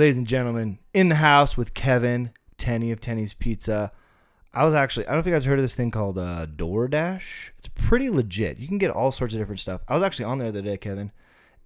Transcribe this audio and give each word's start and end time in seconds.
ladies 0.00 0.16
and 0.16 0.26
gentlemen, 0.26 0.78
in 0.94 1.10
the 1.10 1.16
house 1.16 1.58
with 1.58 1.74
Kevin 1.74 2.30
Tenny 2.56 2.90
of 2.90 3.02
Tenny's 3.02 3.34
Pizza. 3.34 3.92
I 4.54 4.64
was 4.64 4.72
actually, 4.72 5.06
I 5.06 5.12
don't 5.12 5.22
think 5.22 5.36
I've 5.36 5.44
heard 5.44 5.58
of 5.58 5.62
this 5.62 5.74
thing 5.74 5.90
called 5.90 6.16
uh, 6.16 6.46
DoorDash. 6.46 7.50
It's 7.58 7.68
pretty 7.68 8.08
legit. 8.08 8.56
You 8.56 8.66
can 8.66 8.78
get 8.78 8.90
all 8.90 9.12
sorts 9.12 9.34
of 9.34 9.40
different 9.40 9.60
stuff. 9.60 9.82
I 9.88 9.92
was 9.92 10.02
actually 10.02 10.24
on 10.24 10.38
there 10.38 10.50
the 10.50 10.60
other 10.60 10.70
day, 10.70 10.78
Kevin, 10.78 11.12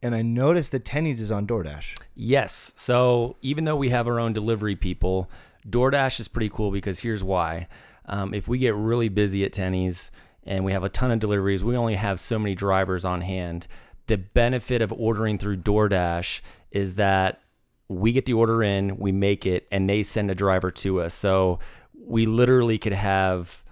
and 0.03 0.17
I 0.17 0.23
noticed 0.23 0.73
that 0.73 0.85
Tenny's 0.85 1.21
is 1.21 1.31
on 1.31 1.47
DoorDash. 1.47 1.97
Yes. 2.17 2.73
So 2.75 3.37
even 3.41 3.67
though 3.67 3.77
we 3.77 3.91
have 3.91 4.09
our 4.09 4.19
own 4.19 4.33
delivery 4.33 4.75
people, 4.75 5.31
DoorDash 5.69 6.19
is 6.19 6.27
pretty 6.27 6.49
cool 6.49 6.73
because 6.73 6.99
here's 6.99 7.23
why. 7.23 7.69
Um, 8.07 8.35
if 8.35 8.49
we 8.49 8.59
get 8.59 8.75
really 8.75 9.09
busy 9.09 9.45
at 9.45 9.53
Tenny's 9.53 10.11
and 10.43 10.65
we 10.65 10.73
have 10.73 10.83
a 10.83 10.89
ton 10.89 11.13
of 11.13 11.21
deliveries, 11.21 11.63
we 11.63 11.77
only 11.77 11.95
have 11.95 12.19
so 12.19 12.41
many 12.41 12.57
drivers 12.57 13.05
on 13.05 13.21
hand. 13.21 13.69
The 14.09 14.19
benefit 14.19 14.83
of 14.83 14.93
ordering 14.93 15.39
through 15.39 15.59
DoorDash 15.59 16.41
is 16.73 16.97
that 16.97 17.41
we 17.89 18.13
get 18.13 18.25
the 18.25 18.33
order 18.33 18.63
in, 18.63 18.97
we 18.97 19.13
make 19.13 19.47
it, 19.47 19.67
and 19.71 19.89
they 19.89 20.03
send 20.03 20.31
a 20.31 20.35
driver 20.35 20.71
to 20.71 21.01
us. 21.01 21.15
So 21.15 21.59
we 21.95 22.27
literally 22.27 22.79
could 22.79 22.93
have 22.93 23.65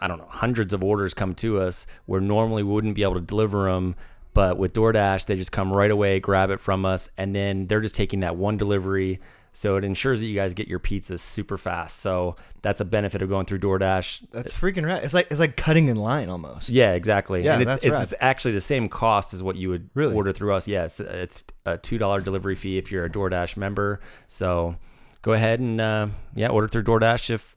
I 0.00 0.08
don't 0.08 0.18
know, 0.18 0.28
hundreds 0.28 0.72
of 0.72 0.82
orders 0.82 1.14
come 1.14 1.34
to 1.36 1.60
us 1.60 1.86
where 2.06 2.20
normally 2.20 2.62
we 2.62 2.72
wouldn't 2.72 2.94
be 2.94 3.02
able 3.02 3.14
to 3.14 3.20
deliver 3.20 3.70
them. 3.70 3.96
But 4.34 4.56
with 4.56 4.72
DoorDash, 4.72 5.26
they 5.26 5.36
just 5.36 5.52
come 5.52 5.72
right 5.72 5.90
away, 5.90 6.20
grab 6.20 6.50
it 6.50 6.60
from 6.60 6.84
us, 6.84 7.10
and 7.16 7.34
then 7.34 7.66
they're 7.66 7.80
just 7.80 7.94
taking 7.94 8.20
that 8.20 8.36
one 8.36 8.56
delivery. 8.56 9.20
So 9.58 9.74
it 9.76 9.82
ensures 9.82 10.20
that 10.20 10.26
you 10.26 10.36
guys 10.36 10.54
get 10.54 10.68
your 10.68 10.78
pizzas 10.78 11.18
super 11.18 11.58
fast. 11.58 11.98
So 11.98 12.36
that's 12.62 12.80
a 12.80 12.84
benefit 12.84 13.22
of 13.22 13.28
going 13.28 13.44
through 13.44 13.58
DoorDash. 13.58 14.28
That's 14.30 14.54
freaking 14.56 14.86
right. 14.86 15.02
It's 15.02 15.12
like 15.14 15.26
it's 15.32 15.40
like 15.40 15.56
cutting 15.56 15.88
in 15.88 15.96
line 15.96 16.28
almost. 16.28 16.68
Yeah, 16.68 16.92
exactly. 16.92 17.42
Yeah, 17.44 17.54
and 17.54 17.62
it's, 17.62 17.68
that's 17.72 17.84
it's 17.84 18.12
rad. 18.12 18.18
actually 18.20 18.52
the 18.54 18.60
same 18.60 18.88
cost 18.88 19.34
as 19.34 19.42
what 19.42 19.56
you 19.56 19.70
would 19.70 19.90
Really? 19.94 20.14
order 20.14 20.30
through 20.32 20.54
us. 20.54 20.68
Yes, 20.68 21.00
it's 21.00 21.42
a 21.66 21.76
two 21.76 21.98
dollar 21.98 22.20
delivery 22.20 22.54
fee 22.54 22.78
if 22.78 22.92
you're 22.92 23.04
a 23.04 23.10
DoorDash 23.10 23.56
member. 23.56 23.98
So 24.28 24.76
go 25.22 25.32
ahead 25.32 25.58
and 25.58 25.80
uh, 25.80 26.06
yeah, 26.36 26.48
order 26.50 26.68
through 26.68 26.84
DoorDash 26.84 27.30
if 27.30 27.56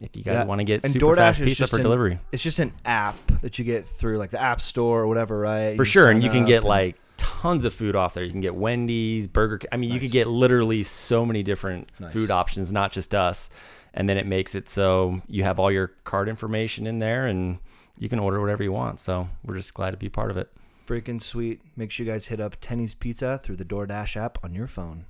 if 0.00 0.14
you 0.14 0.22
guys 0.22 0.34
Yeah. 0.34 0.44
want 0.44 0.60
to 0.60 0.64
get 0.64 0.84
And 0.84 0.92
super 0.92 1.06
DoorDash 1.06 1.16
fast 1.16 1.42
pizza 1.42 1.66
for 1.66 1.76
an- 1.78 1.82
delivery. 1.82 2.20
It's 2.30 2.44
just 2.44 2.60
an 2.60 2.72
app 2.84 3.16
that 3.42 3.58
you 3.58 3.64
get 3.64 3.86
through 3.88 4.18
like 4.18 4.30
the 4.30 4.40
App 4.40 4.60
Store 4.60 5.00
or 5.00 5.08
whatever, 5.08 5.36
right? 5.40 5.76
For 5.76 5.82
You 5.82 5.90
sure, 5.90 6.10
and 6.10 6.22
you 6.22 6.30
can 6.30 6.44
get 6.44 6.62
like 6.62 6.94
tons 7.20 7.64
of 7.64 7.72
food 7.74 7.94
off 7.94 8.14
there. 8.14 8.24
You 8.24 8.30
can 8.32 8.40
get 8.40 8.54
Wendy's, 8.54 9.28
Burger. 9.28 9.58
King. 9.58 9.68
I 9.72 9.76
mean, 9.76 9.92
you 9.92 10.00
could 10.00 10.10
get 10.10 10.26
literally 10.26 10.82
so 10.82 11.24
many 11.26 11.42
different 11.42 11.90
Nice. 12.00 12.12
food 12.12 12.30
options, 12.30 12.72
not 12.72 12.90
just 12.92 13.14
us. 13.14 13.48
And 13.94 14.08
then 14.08 14.16
it 14.18 14.26
makes 14.26 14.54
it 14.54 14.68
so 14.68 15.20
you 15.28 15.42
have 15.44 15.58
all 15.58 15.70
your 15.70 15.88
card 16.04 16.28
information 16.28 16.86
in 16.86 16.98
there, 17.00 17.26
and 17.26 17.58
you 17.98 18.08
can 18.08 18.18
order 18.18 18.40
whatever 18.40 18.62
you 18.62 18.72
want. 18.72 18.98
So 19.00 19.28
we're 19.44 19.56
just 19.56 19.74
glad 19.74 19.90
to 19.92 19.96
be 19.96 20.08
part 20.08 20.30
of 20.30 20.36
it. 20.36 20.50
freaking 20.86 21.20
sweet. 21.22 21.60
Make 21.76 21.90
sure 21.90 22.06
you 22.06 22.12
guys 22.12 22.26
hit 22.26 22.40
up 22.40 22.56
Tenny's 22.60 22.94
Pizza 22.94 23.38
through 23.42 23.56
the 23.56 23.64
DoorDash 23.64 24.16
app 24.16 24.38
on 24.44 24.54
your 24.54 24.66
phone. 24.66 25.04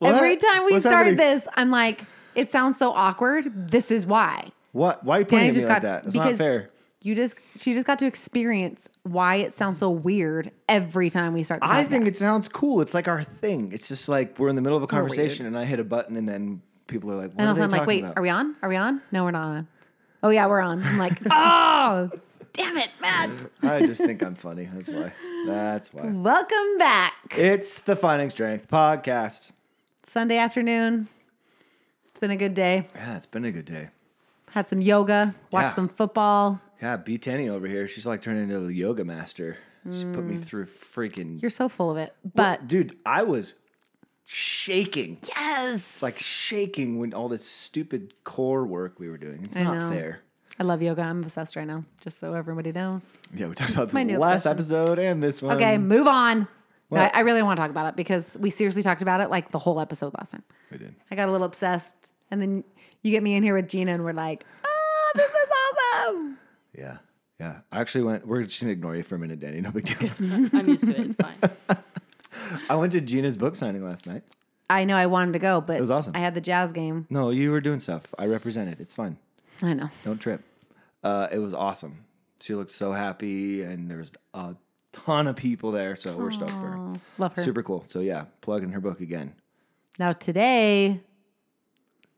What? 0.00 0.14
Every 0.16 0.36
time 0.36 0.64
we 0.64 0.72
What's 0.72 0.84
start 0.84 1.06
happening? 1.06 1.16
this, 1.16 1.46
I'm 1.54 1.70
like, 1.70 2.04
it 2.34 2.50
sounds 2.50 2.78
so 2.78 2.90
awkward. 2.92 3.52
This 3.70 3.90
is 3.90 4.06
why. 4.06 4.48
What? 4.72 5.04
Why 5.04 5.16
are 5.16 5.20
you 5.20 5.26
pointing 5.26 5.48
at 5.48 5.50
me 5.50 5.54
just 5.54 5.68
like 5.68 5.76
got 5.76 5.82
that? 5.82 6.02
That's 6.04 6.16
because 6.16 6.38
not 6.38 6.44
fair. 6.44 6.70
you 7.02 7.14
just 7.14 7.36
she 7.58 7.74
just 7.74 7.86
got 7.86 7.98
to 7.98 8.06
experience 8.06 8.88
why 9.02 9.36
it 9.36 9.52
sounds 9.52 9.78
so 9.78 9.90
weird 9.90 10.50
every 10.68 11.10
time 11.10 11.34
we 11.34 11.42
start. 11.42 11.60
The 11.60 11.66
I 11.68 11.84
think 11.84 12.04
podcast. 12.04 12.08
it 12.08 12.16
sounds 12.16 12.48
cool. 12.48 12.80
It's 12.80 12.94
like 12.94 13.08
our 13.08 13.22
thing. 13.22 13.72
It's 13.72 13.88
just 13.88 14.08
like 14.08 14.38
we're 14.38 14.48
in 14.48 14.56
the 14.56 14.62
middle 14.62 14.76
of 14.76 14.82
a 14.82 14.86
conversation 14.86 15.44
and 15.46 15.56
I 15.58 15.64
hit 15.66 15.80
a 15.80 15.84
button 15.84 16.16
and 16.16 16.26
then 16.28 16.62
people 16.86 17.10
are 17.12 17.16
like, 17.16 17.32
what 17.32 17.40
And 17.40 17.42
are 17.46 17.48
also, 17.50 17.58
they 17.58 17.64
I'm 17.64 17.70
like, 17.70 17.80
talking 17.80 17.88
wait, 17.88 18.04
about? 18.04 18.16
are 18.16 18.22
we 18.22 18.28
on? 18.30 18.56
Are 18.62 18.68
we 18.70 18.76
on? 18.76 19.02
No, 19.12 19.24
we're 19.24 19.30
not 19.32 19.48
on. 19.48 19.68
Oh 20.22 20.30
yeah, 20.30 20.46
we're 20.46 20.60
on. 20.60 20.82
I'm 20.82 20.96
like, 20.98 21.18
oh, 21.30 22.08
damn 22.54 22.76
it, 22.78 22.88
Matt. 23.02 23.30
I 23.62 23.84
just 23.86 24.02
think 24.02 24.22
I'm 24.22 24.34
funny. 24.34 24.66
That's 24.72 24.88
why. 24.88 25.12
That's 25.46 25.92
why. 25.92 26.06
Welcome 26.06 26.78
back. 26.78 27.12
It's 27.36 27.82
the 27.82 27.96
Finding 27.96 28.30
Strength 28.30 28.68
podcast. 28.68 29.50
Sunday 30.10 30.38
afternoon. 30.38 31.06
It's 32.08 32.18
been 32.18 32.32
a 32.32 32.36
good 32.36 32.52
day. 32.52 32.88
Yeah, 32.96 33.16
it's 33.16 33.26
been 33.26 33.44
a 33.44 33.52
good 33.52 33.64
day. 33.64 33.90
Had 34.50 34.68
some 34.68 34.80
yoga. 34.80 35.36
Watched 35.52 35.68
Yeah. 35.68 35.72
some 35.74 35.88
football. 35.88 36.60
Yeah, 36.82 36.96
B 36.96 37.16
Tenny 37.16 37.48
over 37.48 37.68
here. 37.68 37.86
She's 37.86 38.08
like 38.08 38.20
turning 38.20 38.42
into 38.50 38.66
a 38.66 38.72
yoga 38.72 39.04
master. 39.04 39.58
She 39.84 40.02
put 40.02 40.24
Mm. 40.24 40.30
me 40.30 40.36
through 40.38 40.66
freaking. 40.66 41.40
You're 41.40 41.48
so 41.52 41.68
full 41.68 41.92
of 41.92 41.96
it. 41.96 42.12
But 42.34 42.66
dude, 42.66 42.98
I 43.06 43.22
was 43.22 43.54
shaking, 44.24 45.18
yes, 45.28 46.02
like 46.02 46.16
shaking 46.16 46.98
when 46.98 47.14
all 47.14 47.28
this 47.28 47.44
stupid 47.48 48.12
core 48.24 48.66
work 48.66 48.98
we 48.98 49.08
were 49.08 49.16
doing. 49.16 49.44
It's 49.44 49.56
I 49.56 49.62
not 49.62 49.74
know. 49.90 49.94
fair. 49.96 50.22
I 50.58 50.64
love 50.64 50.82
yoga. 50.82 51.02
I'm 51.02 51.20
obsessed 51.22 51.54
right 51.54 51.68
now. 51.68 51.84
Just 52.00 52.18
so 52.18 52.34
everybody 52.34 52.72
knows. 52.72 53.16
Yeah, 53.32 53.46
we 53.46 53.54
talked 53.54 53.70
about 53.74 53.86
this 53.86 53.94
the 53.94 54.02
new 54.04 54.18
last 54.18 54.44
obsession. 54.44 54.52
episode 54.56 54.98
and 54.98 55.22
this 55.22 55.40
one. 55.40 55.56
Okay, 55.56 55.78
move 55.78 56.08
on. 56.08 56.48
No, 56.90 57.00
I, 57.00 57.10
I 57.14 57.20
really 57.20 57.38
don't 57.38 57.46
want 57.46 57.56
to 57.58 57.62
talk 57.62 57.70
about 57.70 57.86
it 57.86 57.96
because 57.96 58.36
we 58.40 58.50
seriously 58.50 58.82
talked 58.82 59.02
about 59.02 59.20
it 59.20 59.30
like 59.30 59.50
the 59.50 59.58
whole 59.58 59.80
episode 59.80 60.12
last 60.18 60.32
time. 60.32 60.42
we 60.70 60.78
did. 60.78 60.94
I 61.10 61.14
got 61.14 61.28
a 61.28 61.32
little 61.32 61.46
obsessed, 61.46 62.12
and 62.30 62.40
then 62.42 62.64
you 63.02 63.10
get 63.10 63.22
me 63.22 63.34
in 63.34 63.42
here 63.42 63.54
with 63.54 63.68
Gina, 63.68 63.92
and 63.92 64.04
we're 64.04 64.12
like, 64.12 64.44
"Oh, 64.64 65.12
this 65.14 65.30
is 65.30 65.50
awesome!" 66.06 66.38
Yeah, 66.78 66.98
yeah. 67.40 67.56
I 67.72 67.80
actually 67.80 68.04
went. 68.04 68.26
We're 68.26 68.44
just 68.44 68.60
gonna 68.60 68.72
ignore 68.72 68.94
you 68.94 69.02
for 69.02 69.16
a 69.16 69.18
minute, 69.18 69.40
Danny. 69.40 69.60
No 69.60 69.72
big 69.72 69.86
deal. 69.86 70.08
I'm 70.52 70.68
used 70.68 70.84
to 70.84 70.92
it. 70.92 71.00
It's 71.00 71.16
fine. 71.16 71.34
I 72.70 72.76
went 72.76 72.92
to 72.92 73.00
Gina's 73.00 73.36
book 73.36 73.56
signing 73.56 73.84
last 73.84 74.06
night. 74.06 74.22
I 74.68 74.84
know 74.84 74.94
I 74.96 75.06
wanted 75.06 75.32
to 75.32 75.40
go, 75.40 75.60
but 75.60 75.76
it 75.76 75.80
was 75.80 75.90
awesome. 75.90 76.14
I 76.14 76.20
had 76.20 76.34
the 76.34 76.40
jazz 76.40 76.70
game. 76.72 77.06
No, 77.10 77.30
you 77.30 77.50
were 77.50 77.60
doing 77.60 77.80
stuff. 77.80 78.14
I 78.18 78.26
represented. 78.26 78.80
It's 78.80 78.94
fine. 78.94 79.18
I 79.62 79.74
know. 79.74 79.90
Don't 80.04 80.18
trip. 80.20 80.42
Uh, 81.02 81.26
it 81.32 81.38
was 81.38 81.52
awesome. 81.54 82.04
She 82.40 82.54
looked 82.54 82.72
so 82.72 82.92
happy, 82.92 83.62
and 83.62 83.90
there's 83.90 84.12
a 84.32 84.54
ton 84.92 85.26
of 85.26 85.36
people 85.36 85.72
there. 85.72 85.96
So 85.96 86.16
we're 86.16 86.30
stoked 86.30 86.50
for 86.52 86.68
her. 86.70 86.92
Love 87.18 87.34
her. 87.34 87.42
Super 87.42 87.62
cool. 87.62 87.84
So 87.86 88.00
yeah, 88.00 88.24
plug 88.40 88.62
in 88.62 88.70
her 88.72 88.80
book 88.80 89.00
again. 89.00 89.34
Now 89.98 90.12
today, 90.12 91.00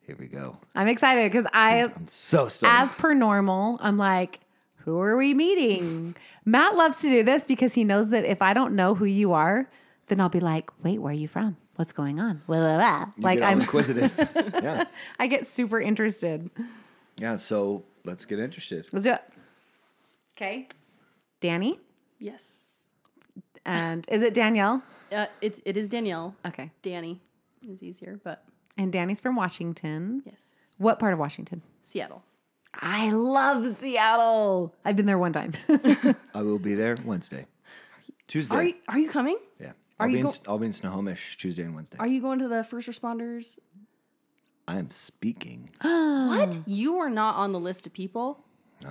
Here 0.07 0.17
we 0.19 0.27
go. 0.27 0.59
I'm 0.75 0.89
excited 0.89 1.31
because 1.31 1.47
I, 1.53 1.85
I'm 1.85 2.07
so 2.07 2.49
stoked. 2.49 2.73
as 2.73 2.93
per 2.95 3.15
normal, 3.15 3.79
I'm 3.81 3.97
like, 3.97 4.41
"Who 4.85 5.01
are 5.01 5.17
we 5.17 5.35
meeting?" 5.35 6.15
Matt 6.45 6.77
loves 6.77 7.01
to 7.03 7.09
do 7.09 7.23
this 7.23 7.45
because 7.45 7.75
he 7.75 7.85
knows 7.85 8.11
that 8.11 8.25
if 8.25 8.43
I 8.43 8.53
don't 8.53 8.75
know 8.75 8.95
who 8.95 9.05
you 9.05 9.33
are, 9.33 9.71
then 10.09 10.21
I'll 10.21 10.29
be 10.29 10.41
like, 10.41 10.71
"Wait, 10.83 10.99
where 11.01 11.11
are 11.11 11.15
you 11.15 11.29
from? 11.29 11.57
What's 11.77 11.93
going 11.93 12.21
on?" 12.21 12.43
Blah, 12.47 12.59
blah, 12.59 12.77
blah. 12.77 13.07
You 13.17 13.23
Like 13.23 13.41
I'm, 13.41 13.61
inquisitive. 13.61 14.13
yeah, 14.63 14.85
I 15.19 15.27
get 15.27 15.47
super 15.47 15.81
interested. 15.81 16.51
yeah. 17.19 17.37
So 17.37 17.85
let's 18.05 18.25
get 18.25 18.39
interested. 18.39 18.87
Let's 18.93 19.05
do 19.05 19.13
it. 19.13 19.23
Okay. 20.37 20.69
Danny. 21.41 21.79
Yes. 22.23 22.87
And 23.65 24.07
is 24.09 24.23
it 24.23 24.35
Danielle? 24.35 24.83
Uh, 25.11 25.27
it's 25.41 25.61
it 25.65 25.77
is 25.77 25.89
Danielle. 25.89 26.35
Okay. 26.47 26.71
Danny 26.83 27.21
is 27.69 27.83
easier, 27.83 28.21
but 28.25 28.45
And 28.79 28.93
Danny's 28.93 29.21
from 29.21 29.37
Washington. 29.37 30.23
yes, 30.25 30.73
What 30.79 30.99
part 30.99 31.13
of 31.13 31.19
Washington? 31.19 31.63
Seattle. 31.83 32.23
I 32.75 33.11
love 33.11 33.67
Seattle. 33.77 34.75
I've 34.85 34.97
been 34.97 35.07
there 35.07 35.19
one 35.19 35.33
time. 35.33 35.53
I 36.35 36.43
will 36.43 36.59
be 36.59 36.75
there 36.75 36.97
Wednesday, 37.05 37.47
Tuesday. 38.29 38.55
Are 38.57 38.63
you 38.65 38.75
are 38.89 38.99
you 38.99 39.11
coming? 39.11 39.37
yeah, 39.61 39.69
are 40.01 40.07
I'll 40.07 40.09
you 40.09 40.15
be 40.15 40.21
in, 40.21 40.27
go- 40.27 40.33
I'll 40.49 40.59
be 40.59 40.67
in 40.67 40.73
Snohomish 40.73 41.37
Tuesday 41.37 41.63
and 41.65 41.75
Wednesday. 41.75 41.99
Are 42.01 42.07
you 42.07 42.21
going 42.23 42.39
to 42.39 42.49
the 42.49 42.65
first 42.65 42.89
responders? 42.89 43.59
I 44.67 44.79
am 44.79 44.91
speaking. 44.91 45.71
What? 45.83 46.57
You 46.67 46.97
are 46.99 47.11
not 47.11 47.35
on 47.37 47.53
the 47.53 47.61
list 47.61 47.87
of 47.87 47.93
people. 47.93 48.39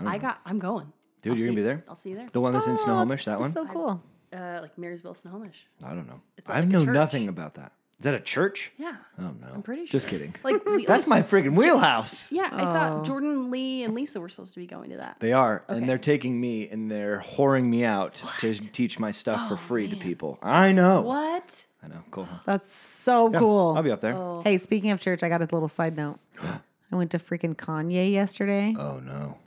I, 0.06 0.18
got. 0.20 0.40
I'm 0.46 0.60
going. 0.60 0.94
Dude, 1.22 1.34
I'll 1.34 1.38
you're 1.40 1.48
gonna 1.48 1.56
be 1.56 1.62
there? 1.64 1.84
I'll 1.88 1.96
see 1.96 2.10
you 2.12 2.16
there. 2.16 2.28
The 2.32 2.42
one 2.42 2.54
that's 2.54 2.68
in 2.68 2.78
Snohomish, 2.78 3.26
that 3.26 3.40
one? 3.40 3.52
so 3.52 3.66
cool. 3.66 4.02
Uh, 4.34 4.60
like 4.62 4.78
Marysville, 4.78 5.14
Snohomish. 5.14 5.66
I 5.84 5.90
don't 5.90 6.08
know. 6.08 6.22
It's 6.38 6.50
I 6.50 6.56
like 6.62 6.64
a 6.64 6.68
know 6.68 6.86
church. 6.86 6.94
nothing 6.94 7.28
about 7.28 7.56
that. 7.56 7.74
Is 8.00 8.06
that 8.06 8.14
a 8.16 8.20
church? 8.20 8.72
Yeah. 8.78 8.96
Oh 9.20 9.32
no. 9.40 9.48
I'm 9.54 9.62
pretty 9.62 9.86
sure. 9.86 9.92
Just 9.92 10.10
sure. 10.10 10.18
kidding. 10.18 10.34
Like 10.44 10.66
we, 10.66 10.86
That's 10.88 11.06
like, 11.08 11.30
my 11.32 11.42
freaking 11.42 11.56
wheelhouse. 11.56 12.32
Yeah, 12.32 12.50
I 12.52 12.64
thought 12.64 13.04
Jordan, 13.06 13.52
Lee, 13.52 13.84
and 13.84 13.94
Lisa 13.94 14.20
were 14.20 14.30
supposed 14.30 14.54
to 14.56 14.60
be 14.60 14.66
going 14.66 14.90
to 14.90 14.98
that. 14.98 15.18
They 15.20 15.34
are, 15.34 15.64
Okay. 15.70 15.78
and 15.78 15.88
they're 15.88 16.00
taking 16.00 16.40
me 16.42 16.68
and 16.70 16.90
they're 16.90 17.20
whoring 17.20 17.66
me 17.66 17.84
out 17.84 18.24
to 18.40 18.54
teach 18.54 18.98
my 18.98 19.12
stuff 19.12 19.48
for 19.48 19.56
free 19.58 19.88
to 19.88 19.96
people. 19.96 20.40
I 20.42 20.72
know. 20.72 21.02
What? 21.02 21.64
I 21.84 21.90
know. 21.90 22.04
Cool. 22.10 22.26
huh? 22.26 22.40
That's 22.46 22.74
so 22.74 23.32
Yeah, 23.32 23.38
cool. 23.40 23.74
I'll 23.76 23.84
be 23.84 23.92
up 23.92 24.02
there. 24.02 24.16
Oh. 24.16 24.42
Hey, 24.44 24.58
speaking 24.58 24.90
of 24.92 25.00
church, 25.00 25.22
I 25.22 25.30
got 25.30 25.42
a 25.42 25.46
little 25.54 25.68
side 25.68 25.96
note. 25.96 26.18
I 26.42 26.96
went 26.96 27.12
to 27.12 27.20
freaking 27.20 27.56
Kanye 27.56 28.12
yesterday. 28.12 28.76
Oh 28.80 29.00
no. 29.00 29.38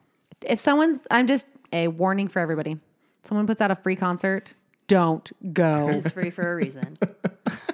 If 0.43 0.61
someone's, 0.61 1.03
I'm 1.11 1.27
just 1.27 1.47
a 1.75 1.88
warning 1.88 2.29
for 2.29 2.38
everybody. 2.41 2.79
Someone 3.25 3.47
puts 3.47 3.61
out 3.61 3.71
a 3.71 3.75
free 3.75 3.97
concert, 3.97 4.55
don't 4.87 5.31
go. 5.53 5.88
It's 5.93 6.11
free 6.11 6.31
for 6.31 6.50
a 6.53 6.56
reason. 6.56 6.99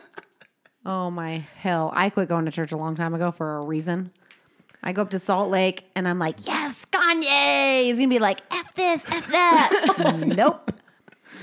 oh 0.87 1.11
my 1.11 1.39
hell. 1.57 1.93
I 1.95 2.11
quit 2.11 2.29
going 2.29 2.47
to 2.47 2.51
church 2.51 2.73
a 2.73 2.77
long 2.77 2.97
time 2.97 3.15
ago 3.15 3.31
for 3.31 3.59
a 3.59 3.65
reason. 3.67 4.11
I 4.83 4.93
go 4.93 5.03
up 5.03 5.11
to 5.11 5.19
Salt 5.19 5.51
Lake 5.51 5.85
and 5.95 6.09
I'm 6.09 6.19
like, 6.19 6.47
yes, 6.47 6.87
Kanye. 6.87 7.83
He's 7.85 7.99
gonna 7.99 8.09
be 8.09 8.19
like, 8.19 8.41
F 8.51 8.75
this, 8.75 9.05
F 9.11 9.27
that. 9.31 10.23
nope. 10.27 10.73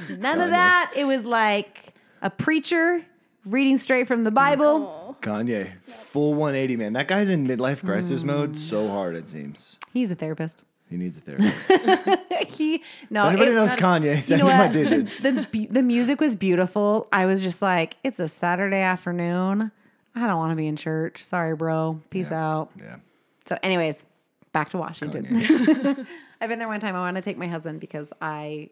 None 0.09 0.41
of 0.41 0.49
that. 0.49 0.93
It 0.95 1.05
was 1.05 1.23
like 1.23 1.93
a 2.21 2.29
preacher 2.31 3.05
reading 3.45 3.77
straight 3.77 4.07
from 4.07 4.23
the 4.23 4.31
Bible. 4.31 5.15
Kanye, 5.21 5.71
full 5.83 6.33
180, 6.33 6.75
man. 6.77 6.93
That 6.93 7.07
guy's 7.07 7.29
in 7.29 7.47
midlife 7.47 7.83
crisis 7.85 8.21
Hmm. 8.21 8.27
mode 8.27 8.57
so 8.57 8.87
hard, 8.87 9.15
it 9.15 9.29
seems. 9.29 9.77
He's 9.93 10.09
a 10.11 10.15
therapist. 10.15 10.63
He 10.89 10.95
needs 10.97 11.17
a 11.17 11.21
therapist. 11.21 11.71
he 12.57 12.81
no. 13.09 13.27
anybody 13.27 13.51
it- 13.51 13.55
knows 13.55 13.75
Kanye, 13.75 14.15
you 14.17 14.21
send 14.21 14.39
know 14.39 14.47
me 14.47 14.53
my 14.57 14.59
what? 14.65 14.73
digits. 14.73 15.21
The, 15.21 15.47
the 15.51 15.65
the 15.67 15.83
music 15.83 16.21
was 16.21 16.35
beautiful. 16.35 17.07
I 17.11 17.25
was 17.25 17.43
just 17.43 17.61
like, 17.61 17.97
it's 18.03 18.19
a 18.19 18.27
Saturday 18.27 18.79
afternoon. 18.81 19.71
I 20.15 20.27
don't 20.27 20.37
want 20.37 20.51
to 20.51 20.55
be 20.55 20.65
in 20.67 20.75
church. 20.77 21.23
Sorry, 21.23 21.55
bro. 21.55 22.01
Peace 22.09 22.31
out. 22.31 22.69
yeah. 22.79 22.95
So, 23.45 23.57
anyways, 23.61 24.05
back 24.51 24.69
to 24.69 24.77
Washington. 24.77 25.27
I've 26.41 26.49
been 26.49 26.59
there 26.59 26.67
one 26.67 26.79
time. 26.79 26.95
I 26.95 26.99
want 26.99 27.15
to 27.15 27.21
take 27.21 27.37
my 27.37 27.47
husband 27.47 27.79
because 27.79 28.11
I 28.21 28.69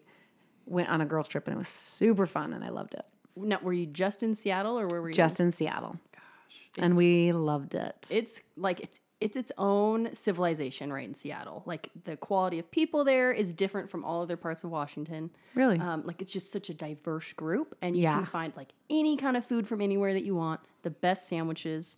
went 0.66 0.88
on 0.88 1.00
a 1.00 1.06
girls 1.06 1.28
trip 1.28 1.46
and 1.46 1.54
it 1.54 1.58
was 1.58 1.68
super 1.68 2.26
fun 2.26 2.52
and 2.52 2.64
I 2.64 2.70
loved 2.70 2.94
it. 2.94 3.04
Now, 3.36 3.58
were 3.62 3.72
you 3.72 3.86
just 3.86 4.22
in 4.22 4.34
Seattle 4.34 4.78
or 4.78 4.86
where 4.86 5.00
were 5.02 5.08
you? 5.08 5.14
Just 5.14 5.38
in 5.40 5.50
Seattle. 5.52 5.96
Gosh. 6.12 6.60
And 6.78 6.96
we 6.96 7.32
loved 7.32 7.74
it. 7.74 8.06
it's 8.10 8.40
like 8.56 8.80
it's 8.80 9.00
it's 9.20 9.36
its 9.36 9.50
own 9.56 10.14
civilization 10.14 10.92
right 10.92 11.06
in 11.08 11.14
Seattle. 11.14 11.62
Like 11.64 11.90
the 12.04 12.16
quality 12.16 12.58
of 12.58 12.70
people 12.70 13.02
there 13.04 13.32
is 13.32 13.52
different 13.54 13.90
from 13.90 14.04
all 14.04 14.22
other 14.22 14.36
parts 14.36 14.62
of 14.64 14.70
Washington. 14.70 15.30
Really? 15.54 15.78
Um, 15.78 16.02
like 16.04 16.20
it's 16.20 16.32
just 16.32 16.52
such 16.52 16.68
a 16.68 16.74
diverse 16.74 17.32
group, 17.32 17.74
and 17.80 17.96
you 17.96 18.02
Yeah. 18.02 18.16
can 18.16 18.26
find 18.26 18.52
like 18.56 18.68
any 18.90 19.16
kind 19.16 19.36
of 19.36 19.44
food 19.44 19.66
from 19.66 19.80
anywhere 19.80 20.12
that 20.12 20.24
you 20.24 20.34
want. 20.34 20.60
The 20.82 20.90
best 20.90 21.28
sandwiches 21.28 21.96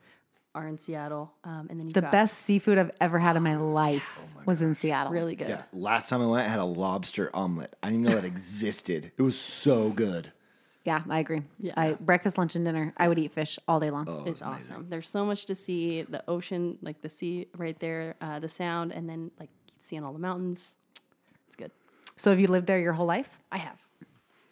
are 0.55 0.67
in 0.67 0.79
Seattle, 0.79 1.33
um, 1.45 1.67
and 1.71 1.79
then 1.79 1.87
you 1.89 1.93
The 1.93 2.01
got 2.01 2.13
best 2.13 2.39
seafood 2.39 2.79
I've 2.79 2.91
ever 3.01 3.19
had 3.19 3.37
in 3.37 3.43
my 3.43 3.57
life 3.57 4.25
was 4.47 4.63
in 4.63 4.75
Seattle. 4.75 5.13
really 5.13 5.37
good. 5.37 5.49
Yeah. 5.49 5.63
Last 5.73 6.09
time 6.09 6.23
I 6.23 6.27
went, 6.27 6.47
I 6.47 6.51
had 6.51 6.59
a 6.59 6.65
lobster 6.65 7.31
omelet. 7.35 7.77
I 7.83 7.89
didn't 7.91 8.01
even 8.05 8.11
know 8.15 8.21
that 8.21 8.27
existed. 8.35 9.13
It 9.17 9.23
was 9.23 9.39
so 9.39 9.91
good. 9.91 10.33
Yeah, 10.85 11.03
I 11.09 11.21
agree. 11.21 11.43
Yeah. 11.59 11.73
I, 11.77 11.93
breakfast, 11.95 12.39
lunch, 12.39 12.55
and 12.55 12.65
dinner. 12.65 12.95
I 12.97 13.09
would 13.09 13.19
eat 13.19 13.33
fish 13.33 13.59
all 13.69 13.79
day 13.79 13.91
long. 13.91 14.25
It's 14.27 14.41
awesome. 14.41 14.87
There's 14.89 15.09
so 15.09 15.25
much 15.25 15.45
to 15.47 15.55
see. 15.55 16.03
The 16.03 16.23
ocean, 16.29 16.79
like 16.81 17.03
the 17.03 17.09
sea 17.09 17.49
right 17.57 17.79
there, 17.79 18.15
uh, 18.21 18.39
the 18.39 18.49
sound, 18.49 18.93
and 18.93 19.09
then 19.09 19.31
like 19.39 19.51
seeing 19.81 20.03
all 20.05 20.13
the 20.13 20.19
mountains. 20.19 20.77
It's 21.47 21.57
good. 21.57 21.73
So, 22.17 22.31
have 22.31 22.41
you 22.41 22.47
lived 22.49 22.67
there 22.67 22.79
your 22.79 22.95
whole 22.95 23.07
life? 23.07 23.39
I 23.53 23.59
have. 23.59 23.79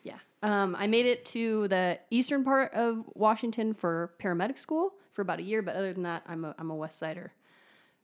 Yeah. 0.03 0.19
Um, 0.43 0.77
I 0.79 0.87
made 0.87 1.07
it 1.07 1.25
to 1.27 1.69
the 1.69 1.99
eastern 2.11 2.45
part 2.45 2.75
of 2.75 3.05
Washington 3.15 3.73
for 3.73 4.13
paramedic 4.21 4.59
school 4.59 4.93
for 5.13 5.23
about 5.23 5.39
a 5.39 5.43
year, 5.43 5.63
but 5.63 5.75
other 5.75 5.93
than 5.93 6.03
that, 6.03 6.23
I'm 6.29 6.45
a, 6.45 6.55
I'm 6.59 6.71
a 6.71 6.77
West 6.77 6.99
Sider 6.99 7.33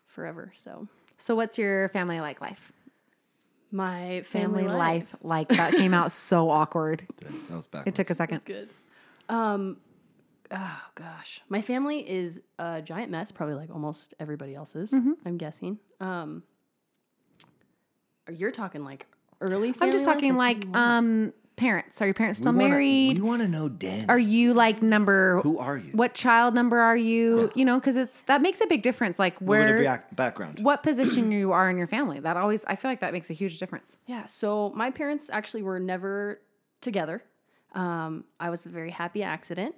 forever. 0.07 0.53
So 0.55 0.89
So, 1.19 1.35
what's 1.35 1.59
your 1.59 1.89
family 1.91 2.21
like 2.21 2.41
life? 2.41 2.73
My 3.73 4.21
Family, 4.27 4.65
family, 4.65 4.77
life. 4.79 5.15
like 5.23 5.49
that 5.49 5.73
came 5.73 5.95
out 5.95 6.13
so 6.13 6.51
awkward. 6.61 7.07
That 7.49 7.57
was 7.57 7.67
back. 7.67 7.87
It 7.87 7.95
took 7.95 8.11
a 8.11 8.15
second. 8.15 8.45
Good. 8.45 8.69
Um, 9.29 9.79
oh 10.51 10.81
gosh, 10.95 11.41
my 11.49 11.63
family 11.63 12.09
is 12.09 12.43
a 12.59 12.83
giant 12.83 13.11
mess, 13.11 13.33
probably 13.33 13.55
like 13.55 13.71
almost 13.71 14.15
everybody 14.21 14.55
else's. 14.55 14.93
Mm-hmm. 14.93 15.13
I'm 15.25 15.37
guessing. 15.39 15.79
Um, 16.01 16.43
you're 18.31 18.51
talking 18.53 18.85
like 18.85 19.07
early. 19.41 19.75
I'm 19.81 19.91
just 19.93 20.05
talking 20.05 20.33
or- 20.33 20.39
like 20.39 20.67
um 20.77 21.33
parents. 21.57 22.01
Are 22.03 22.07
your 22.07 22.15
parents 22.15 22.39
still 22.39 22.53
We 22.53 22.59
wanna- 22.59 22.69
married? 22.71 23.19
We 23.19 23.29
want 23.29 23.43
to 23.43 23.49
know 23.49 23.69
Dan. 23.69 24.07
are 24.09 24.19
you 24.19 24.55
like 24.55 24.83
number 24.83 25.41
Who 25.43 25.59
are 25.59 25.77
you? 25.77 25.93
What 25.93 26.15
child 26.15 26.55
number 26.55 26.79
are 26.79 26.97
you? 26.97 27.51
You 27.55 27.65
know, 27.65 27.79
because 27.79 27.97
it's 27.97 28.23
that 28.23 28.41
makes 28.43 28.61
a 28.61 28.67
big 28.67 28.83
difference. 28.83 29.19
Like 29.19 29.41
A 29.41 29.45
little 29.45 29.65
bit 29.65 29.71
of 29.71 29.77
where 29.77 29.85
back- 29.85 30.17
background. 30.17 30.61
what 30.61 30.83
position 30.83 31.31
you 31.31 31.53
are 31.53 31.69
in 31.71 31.77
your 31.79 31.87
family. 31.87 32.21
That 32.21 32.37
always 32.37 32.65
I 32.65 32.77
feel 32.77 32.91
like 32.91 33.01
that 33.01 33.13
makes 33.13 33.31
a 33.31 33.35
huge 33.35 33.59
difference. 33.59 33.97
Yeah. 34.07 34.27
So 34.27 34.73
my 34.75 34.91
parents 34.91 35.31
actually 35.33 35.63
were 35.63 35.79
never 35.79 36.41
together. 36.81 37.23
Um, 37.75 38.25
I 38.41 38.51
was 38.51 38.67
a 38.67 38.69
very 38.69 38.91
happy 38.91 39.23
accident, 39.23 39.75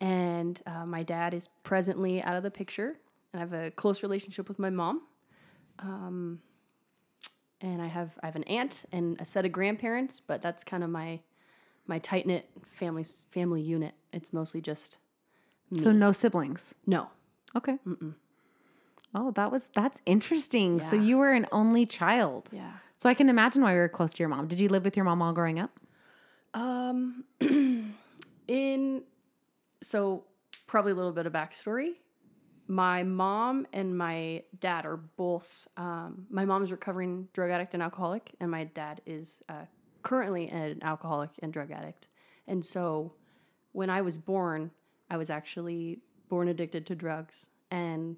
and 0.00 0.60
uh, 0.66 0.86
my 0.86 1.02
dad 1.02 1.34
is 1.34 1.48
presently 1.62 2.22
out 2.22 2.36
of 2.36 2.42
the 2.42 2.50
picture, 2.50 2.96
and 3.32 3.36
I 3.36 3.38
have 3.40 3.52
a 3.52 3.70
close 3.70 4.02
relationship 4.02 4.48
with 4.48 4.58
my 4.58 4.70
mom. 4.70 5.02
Um, 5.80 6.40
and 7.60 7.82
I 7.82 7.86
have 7.86 8.18
I 8.22 8.26
have 8.26 8.36
an 8.36 8.44
aunt 8.44 8.84
and 8.92 9.20
a 9.20 9.24
set 9.24 9.44
of 9.44 9.52
grandparents, 9.52 10.20
but 10.20 10.42
that's 10.42 10.64
kind 10.64 10.84
of 10.84 10.90
my 10.90 11.20
my 11.86 11.98
tight 11.98 12.26
knit 12.26 12.48
family 12.66 13.04
family 13.30 13.62
unit. 13.62 13.94
It's 14.12 14.32
mostly 14.32 14.60
just 14.60 14.98
So 15.76 15.92
no 15.92 16.12
siblings. 16.12 16.74
no. 16.86 17.08
Okay. 17.56 17.78
Oh, 19.14 19.30
that 19.32 19.50
was 19.50 19.68
that's 19.74 20.00
interesting. 20.06 20.80
So 20.80 20.96
you 20.96 21.16
were 21.18 21.32
an 21.32 21.46
only 21.50 21.86
child. 21.86 22.48
Yeah. 22.52 22.72
So 22.96 23.08
I 23.08 23.14
can 23.14 23.28
imagine 23.28 23.62
why 23.62 23.72
you 23.74 23.78
were 23.78 23.88
close 23.88 24.12
to 24.14 24.22
your 24.22 24.28
mom. 24.28 24.48
Did 24.48 24.60
you 24.60 24.68
live 24.68 24.84
with 24.84 24.96
your 24.96 25.04
mom 25.04 25.22
all 25.22 25.32
growing 25.32 25.58
up? 25.58 25.70
Um, 26.52 27.24
in 28.48 29.02
so 29.80 30.24
probably 30.66 30.92
a 30.92 30.94
little 30.94 31.12
bit 31.12 31.26
of 31.26 31.32
backstory. 31.32 31.94
My 32.70 33.02
mom 33.02 33.66
and 33.72 33.96
my 33.96 34.42
dad 34.60 34.84
are 34.84 34.98
both. 34.98 35.66
Um, 35.78 36.26
my 36.30 36.44
mom 36.44 36.62
is 36.62 36.70
recovering 36.70 37.28
drug 37.32 37.50
addict 37.50 37.72
and 37.72 37.82
alcoholic, 37.82 38.34
and 38.40 38.50
my 38.50 38.64
dad 38.64 39.00
is 39.06 39.42
uh, 39.48 39.64
currently 40.02 40.48
an 40.48 40.80
alcoholic 40.82 41.30
and 41.42 41.50
drug 41.50 41.70
addict. 41.70 42.08
And 42.46 42.64
so, 42.64 43.14
when 43.72 43.88
I 43.88 44.02
was 44.02 44.18
born, 44.18 44.70
I 45.10 45.16
was 45.16 45.30
actually 45.30 46.00
born 46.28 46.48
addicted 46.48 46.84
to 46.86 46.94
drugs 46.94 47.48
and 47.70 48.16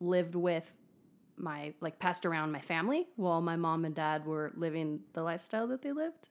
lived 0.00 0.34
with 0.34 0.76
my 1.36 1.72
like 1.80 1.98
passed 1.98 2.26
around 2.26 2.52
my 2.52 2.60
family 2.60 3.06
while 3.16 3.40
my 3.40 3.56
mom 3.56 3.84
and 3.84 3.94
dad 3.94 4.26
were 4.26 4.52
living 4.56 5.00
the 5.12 5.22
lifestyle 5.22 5.66
that 5.68 5.82
they 5.82 5.92
lived. 5.92 6.28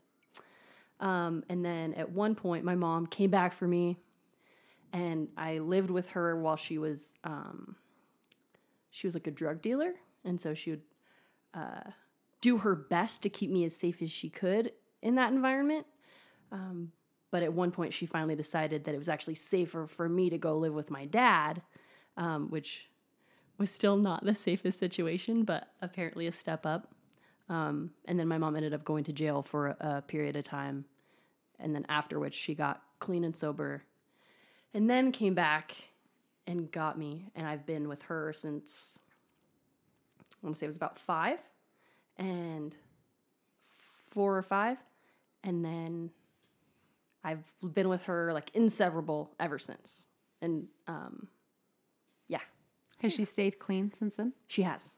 Um, 1.00 1.44
and 1.50 1.66
then 1.66 1.94
at 1.96 2.12
one 2.12 2.36
point, 2.36 2.64
my 2.64 2.76
mom 2.76 3.08
came 3.08 3.32
back 3.32 3.54
for 3.54 3.68
me, 3.68 3.98
and 4.94 5.30
I 5.38 5.60
lived 5.60 5.92
with 5.92 6.12
her 6.12 6.36
while 6.36 6.56
she 6.56 6.78
was 6.78 7.14
um, 7.24 7.76
she 8.90 9.08
was 9.08 9.14
like 9.14 9.28
a 9.28 9.32
drug 9.32 9.62
dealer, 9.62 9.94
and 10.24 10.40
so 10.40 10.54
she 10.54 10.72
would 10.72 10.82
uh, 11.54 11.92
do 12.42 12.58
her 12.60 12.76
best 12.76 13.22
to 13.24 13.30
keep 13.30 13.50
me 13.50 13.64
as 13.64 13.76
safe 13.76 14.02
as 14.02 14.12
she 14.12 14.30
could 14.30 14.72
in 15.02 15.16
that 15.16 15.32
environment. 15.32 15.86
Um, 16.52 16.92
but 17.32 17.44
at 17.44 17.54
one 17.54 17.72
point, 17.72 17.94
she 17.94 18.06
finally 18.06 18.36
decided 18.36 18.84
that 18.84 18.94
it 18.94 18.98
was 18.98 19.08
actually 19.08 19.36
safer 19.36 19.88
for 19.88 20.10
me 20.10 20.30
to 20.30 20.38
go 20.38 20.58
live 20.58 20.74
with 20.74 20.92
my 20.92 21.06
dad, 21.06 21.62
um, 22.18 22.50
which 22.50 22.90
was 23.58 23.72
still 23.72 23.96
not 23.96 24.26
the 24.26 24.36
safest 24.36 24.80
situation, 24.80 25.44
but 25.44 25.70
apparently 25.82 26.28
a 26.28 26.32
step 26.32 26.66
up. 26.66 26.94
Um, 27.48 27.92
and 28.06 28.20
then 28.20 28.28
my 28.28 28.38
mom 28.38 28.56
ended 28.56 28.74
up 28.74 28.84
going 28.84 29.06
to 29.06 29.14
jail 29.14 29.44
for 29.44 29.68
a, 29.68 29.78
a 29.80 30.02
period 30.02 30.36
of 30.36 30.44
time. 30.44 30.86
And 31.60 31.74
then 31.74 31.86
after 31.88 32.20
which 32.20 32.34
she 32.34 32.56
got 32.56 32.82
clean 33.00 33.24
and 33.24 33.36
sober 33.36 33.84
and 34.74 34.90
then 34.90 35.12
came 35.12 35.34
back 35.34 35.76
and 36.48 36.72
got 36.72 36.98
me. 36.98 37.26
And 37.36 37.48
I've 37.48 37.66
been 37.66 37.88
with 37.88 38.04
her 38.04 38.34
since 38.34 39.00
I 40.20 40.46
want 40.46 40.56
to 40.56 40.60
say 40.60 40.66
it 40.66 40.70
was 40.70 40.76
about 40.78 41.00
five 41.00 41.40
and 42.18 42.76
four 44.10 44.38
or 44.38 44.42
five. 44.42 44.78
And 45.44 45.64
then 45.66 46.12
I've 47.24 47.44
been 47.64 47.90
with 47.90 48.04
her 48.04 48.34
like 48.34 48.50
inseparable 48.54 49.32
ever 49.40 49.60
since. 49.60 50.08
And 50.42 50.68
um, 50.88 51.28
yeah, 52.28 52.40
Has 53.02 53.14
she 53.14 53.26
stayed 53.26 53.60
clean 53.60 53.94
since 53.94 54.16
then? 54.16 54.34
she 54.48 54.64
has. 54.64 54.98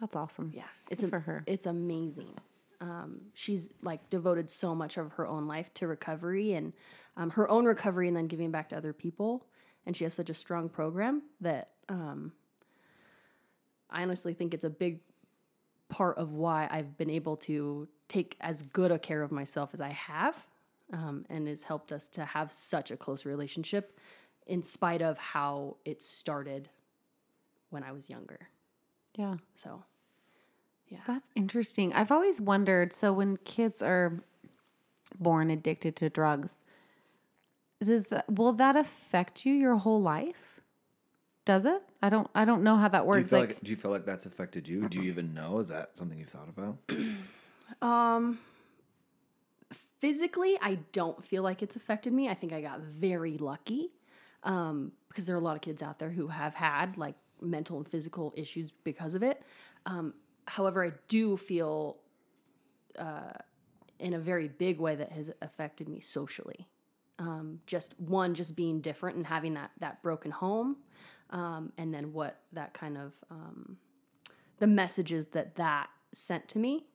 That's 0.00 0.14
awesome. 0.14 0.52
Yeah, 0.54 0.62
it's 0.90 1.00
Good 1.00 1.08
a, 1.08 1.10
for 1.10 1.20
her. 1.20 1.42
It's 1.46 1.66
amazing. 1.66 2.34
Um, 2.80 3.22
she's 3.34 3.70
like 3.82 4.08
devoted 4.10 4.48
so 4.48 4.72
much 4.76 4.96
of 4.96 5.12
her 5.14 5.26
own 5.26 5.48
life 5.48 5.74
to 5.74 5.88
recovery 5.88 6.52
and 6.52 6.72
um, 7.18 7.30
her 7.30 7.50
own 7.50 7.66
recovery, 7.66 8.08
and 8.08 8.16
then 8.16 8.28
giving 8.28 8.50
back 8.50 8.70
to 8.70 8.76
other 8.76 8.94
people. 8.94 9.44
And 9.84 9.94
she 9.96 10.04
has 10.04 10.14
such 10.14 10.30
a 10.30 10.34
strong 10.34 10.68
program 10.68 11.22
that 11.40 11.72
um, 11.88 12.32
I 13.90 14.02
honestly 14.02 14.32
think 14.32 14.54
it's 14.54 14.64
a 14.64 14.70
big 14.70 15.00
part 15.88 16.16
of 16.18 16.32
why 16.32 16.68
I've 16.70 16.96
been 16.96 17.10
able 17.10 17.36
to 17.36 17.88
take 18.08 18.36
as 18.40 18.62
good 18.62 18.90
a 18.90 18.98
care 18.98 19.22
of 19.22 19.32
myself 19.32 19.70
as 19.74 19.80
I 19.80 19.90
have, 19.90 20.46
um, 20.92 21.26
and 21.28 21.48
has 21.48 21.64
helped 21.64 21.92
us 21.92 22.08
to 22.10 22.24
have 22.24 22.52
such 22.52 22.90
a 22.90 22.96
close 22.96 23.26
relationship, 23.26 23.98
in 24.46 24.62
spite 24.62 25.02
of 25.02 25.18
how 25.18 25.76
it 25.84 26.00
started 26.00 26.68
when 27.70 27.82
I 27.82 27.92
was 27.92 28.08
younger. 28.08 28.48
Yeah. 29.16 29.36
So. 29.54 29.82
Yeah. 30.88 31.00
That's 31.06 31.28
interesting. 31.34 31.92
I've 31.92 32.10
always 32.10 32.40
wondered 32.40 32.94
so 32.94 33.12
when 33.12 33.36
kids 33.38 33.82
are 33.82 34.22
born 35.18 35.50
addicted 35.50 35.96
to 35.96 36.08
drugs, 36.08 36.64
does 37.80 38.06
that 38.06 38.30
will 38.30 38.52
that 38.54 38.76
affect 38.76 39.46
you 39.46 39.54
your 39.54 39.76
whole 39.76 40.00
life? 40.00 40.60
Does 41.44 41.64
it? 41.64 41.82
I 42.02 42.08
don't 42.08 42.28
I 42.34 42.44
don't 42.44 42.62
know 42.62 42.76
how 42.76 42.88
that 42.88 43.06
works. 43.06 43.30
feel 43.30 43.40
Like, 43.40 43.48
like, 43.50 43.60
do 43.62 43.70
you 43.70 43.76
feel 43.76 43.90
like 43.90 44.04
that's 44.04 44.26
affected 44.26 44.68
you? 44.68 44.88
Do 44.88 44.98
you 44.98 45.04
even 45.10 45.32
know? 45.34 45.58
Is 45.60 45.68
that 45.68 45.96
something 45.96 46.18
you've 46.18 46.28
thought 46.28 46.48
about? 46.48 46.78
Um, 47.82 48.38
physically, 50.00 50.58
I 50.60 50.78
don't 50.92 51.22
feel 51.22 51.42
like 51.42 51.62
it's 51.62 51.76
affected 51.76 52.14
me. 52.14 52.28
I 52.28 52.34
think 52.34 52.52
I 52.52 52.60
got 52.60 52.80
very 52.80 53.36
lucky 53.36 53.92
um, 54.42 54.92
because 55.08 55.26
there 55.26 55.36
are 55.36 55.38
a 55.38 55.42
lot 55.42 55.54
of 55.56 55.60
kids 55.60 55.82
out 55.82 55.98
there 55.98 56.10
who 56.10 56.28
have 56.28 56.54
had 56.54 56.96
like 56.96 57.14
mental 57.40 57.76
and 57.76 57.86
physical 57.86 58.32
issues 58.36 58.72
because 58.84 59.14
of 59.14 59.22
it. 59.22 59.42
Um, 59.86 60.14
however, 60.46 60.84
I 60.84 60.92
do 61.08 61.36
feel 61.36 61.98
uh, 62.98 63.34
in 63.98 64.14
a 64.14 64.18
very 64.18 64.48
big 64.48 64.80
way 64.80 64.96
that 64.96 65.12
has 65.12 65.30
affected 65.42 65.88
me 65.88 66.00
socially. 66.00 66.68
Um, 67.18 67.60
just 67.66 67.98
one, 67.98 68.34
just 68.34 68.54
being 68.54 68.80
different 68.80 69.16
and 69.16 69.26
having 69.26 69.54
that 69.54 69.72
that 69.80 70.02
broken 70.02 70.30
home, 70.30 70.76
um, 71.30 71.72
and 71.76 71.92
then 71.92 72.12
what 72.12 72.40
that 72.52 72.74
kind 72.74 72.96
of 72.96 73.12
um, 73.30 73.76
the 74.58 74.66
messages 74.68 75.26
that 75.28 75.56
that 75.56 75.88
sent 76.14 76.48
to 76.50 76.58
me 76.58 76.86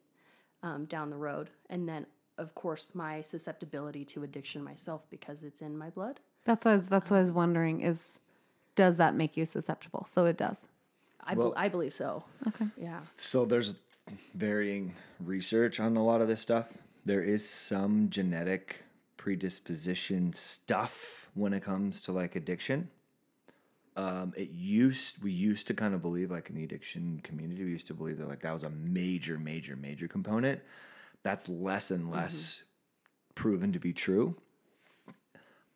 um, 0.61 0.85
down 0.85 1.09
the 1.09 1.17
road, 1.17 1.49
and 1.69 1.89
then 1.89 2.05
of 2.37 2.55
course 2.55 2.95
my 2.95 3.21
susceptibility 3.21 4.05
to 4.05 4.23
addiction 4.23 4.63
myself 4.63 5.01
because 5.09 5.43
it's 5.43 5.61
in 5.61 5.77
my 5.77 5.89
blood. 5.89 6.19
That's 6.45 6.65
what 6.65 6.71
I 6.71 6.75
was, 6.75 6.89
that's 6.89 7.11
what 7.11 7.17
I 7.17 7.21
was 7.21 7.31
wondering 7.31 7.81
is 7.81 8.19
does 8.75 8.97
that 8.97 9.15
make 9.15 9.37
you 9.37 9.45
susceptible? 9.45 10.05
So 10.07 10.25
it 10.25 10.37
does. 10.37 10.67
I, 11.23 11.35
bel 11.35 11.53
I 11.55 11.69
believe 11.69 11.93
so. 11.93 12.23
Okay. 12.47 12.65
Yeah. 12.77 12.99
So 13.15 13.45
there's 13.45 13.75
varying 14.33 14.93
research 15.19 15.79
on 15.79 15.95
a 15.95 16.03
lot 16.03 16.21
of 16.21 16.27
this 16.27 16.41
stuff. 16.41 16.67
There 17.05 17.21
is 17.21 17.47
some 17.47 18.09
genetic 18.09 18.83
predisposition 19.23 20.33
stuff 20.33 21.29
when 21.33 21.53
it 21.53 21.63
comes 21.63 22.01
to 22.01 22.11
like 22.11 22.35
addiction. 22.35 22.89
Um, 23.95 24.33
it 24.35 24.49
used 24.49 25.23
we 25.23 25.31
used 25.31 25.65
to 25.67 25.73
kind 25.73 25.93
of 25.93 26.01
believe 26.01 26.29
like 26.29 26.49
in 26.49 26.57
the 26.57 26.63
addiction 26.65 27.21
community, 27.23 27.63
we 27.63 27.71
used 27.71 27.87
to 27.87 27.93
believe 27.93 28.17
that 28.17 28.27
like 28.27 28.41
that 28.41 28.51
was 28.51 28.63
a 28.63 28.69
major, 28.69 29.39
major, 29.39 29.77
major 29.77 30.09
component. 30.09 30.59
That's 31.23 31.47
less 31.47 31.89
and 31.89 32.11
less 32.11 32.63
proven 33.33 33.71
to 33.71 33.79
be 33.79 33.93
true. 33.93 34.35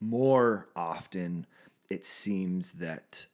More 0.02 0.68
often, 0.76 1.46
it 1.90 2.06
seems 2.06 2.74
that 2.74 3.28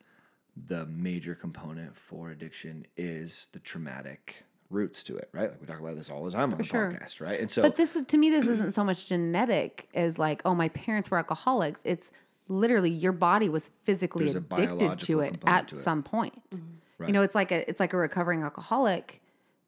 the 0.55 0.85
major 0.85 1.33
component 1.33 1.97
for 1.97 2.29
addiction 2.29 2.85
is 2.95 3.47
the 3.51 3.59
traumatic 3.59 4.43
roots 4.73 5.03
to 5.03 5.17
it, 5.17 5.29
right? 5.33 5.49
Like 5.51 5.61
we 5.61 5.67
talk 5.67 5.79
about 5.79 5.95
this 5.95 6.09
all 6.09 6.23
the 6.25 6.31
time 6.31 6.51
on 6.51 6.57
the 6.57 6.63
sure. 6.63 6.91
podcast, 6.91 7.21
right? 7.21 7.39
And 7.39 7.49
so 7.49 7.61
But 7.61 7.75
this 7.75 7.95
is 7.95 8.05
to 8.07 8.17
me, 8.17 8.29
this 8.29 8.47
isn't 8.47 8.73
so 8.73 8.83
much 8.83 9.05
genetic 9.05 9.87
as 9.93 10.17
like, 10.19 10.41
oh, 10.45 10.55
my 10.55 10.69
parents 10.69 11.09
were 11.11 11.17
alcoholics. 11.17 11.81
It's 11.85 12.11
literally 12.47 12.89
your 12.89 13.13
body 13.13 13.47
was 13.49 13.71
physically 13.83 14.25
There's 14.25 14.35
addicted 14.35 14.99
to 14.99 15.21
it 15.21 15.37
at 15.45 15.69
to 15.69 15.75
it. 15.75 15.79
some 15.79 16.03
point. 16.03 16.61
Right. 16.97 17.07
You 17.07 17.13
know, 17.13 17.21
it's 17.21 17.35
like 17.35 17.51
a 17.51 17.67
it's 17.69 17.79
like 17.79 17.93
a 17.93 17.97
recovering 17.97 18.43
alcoholic 18.43 19.21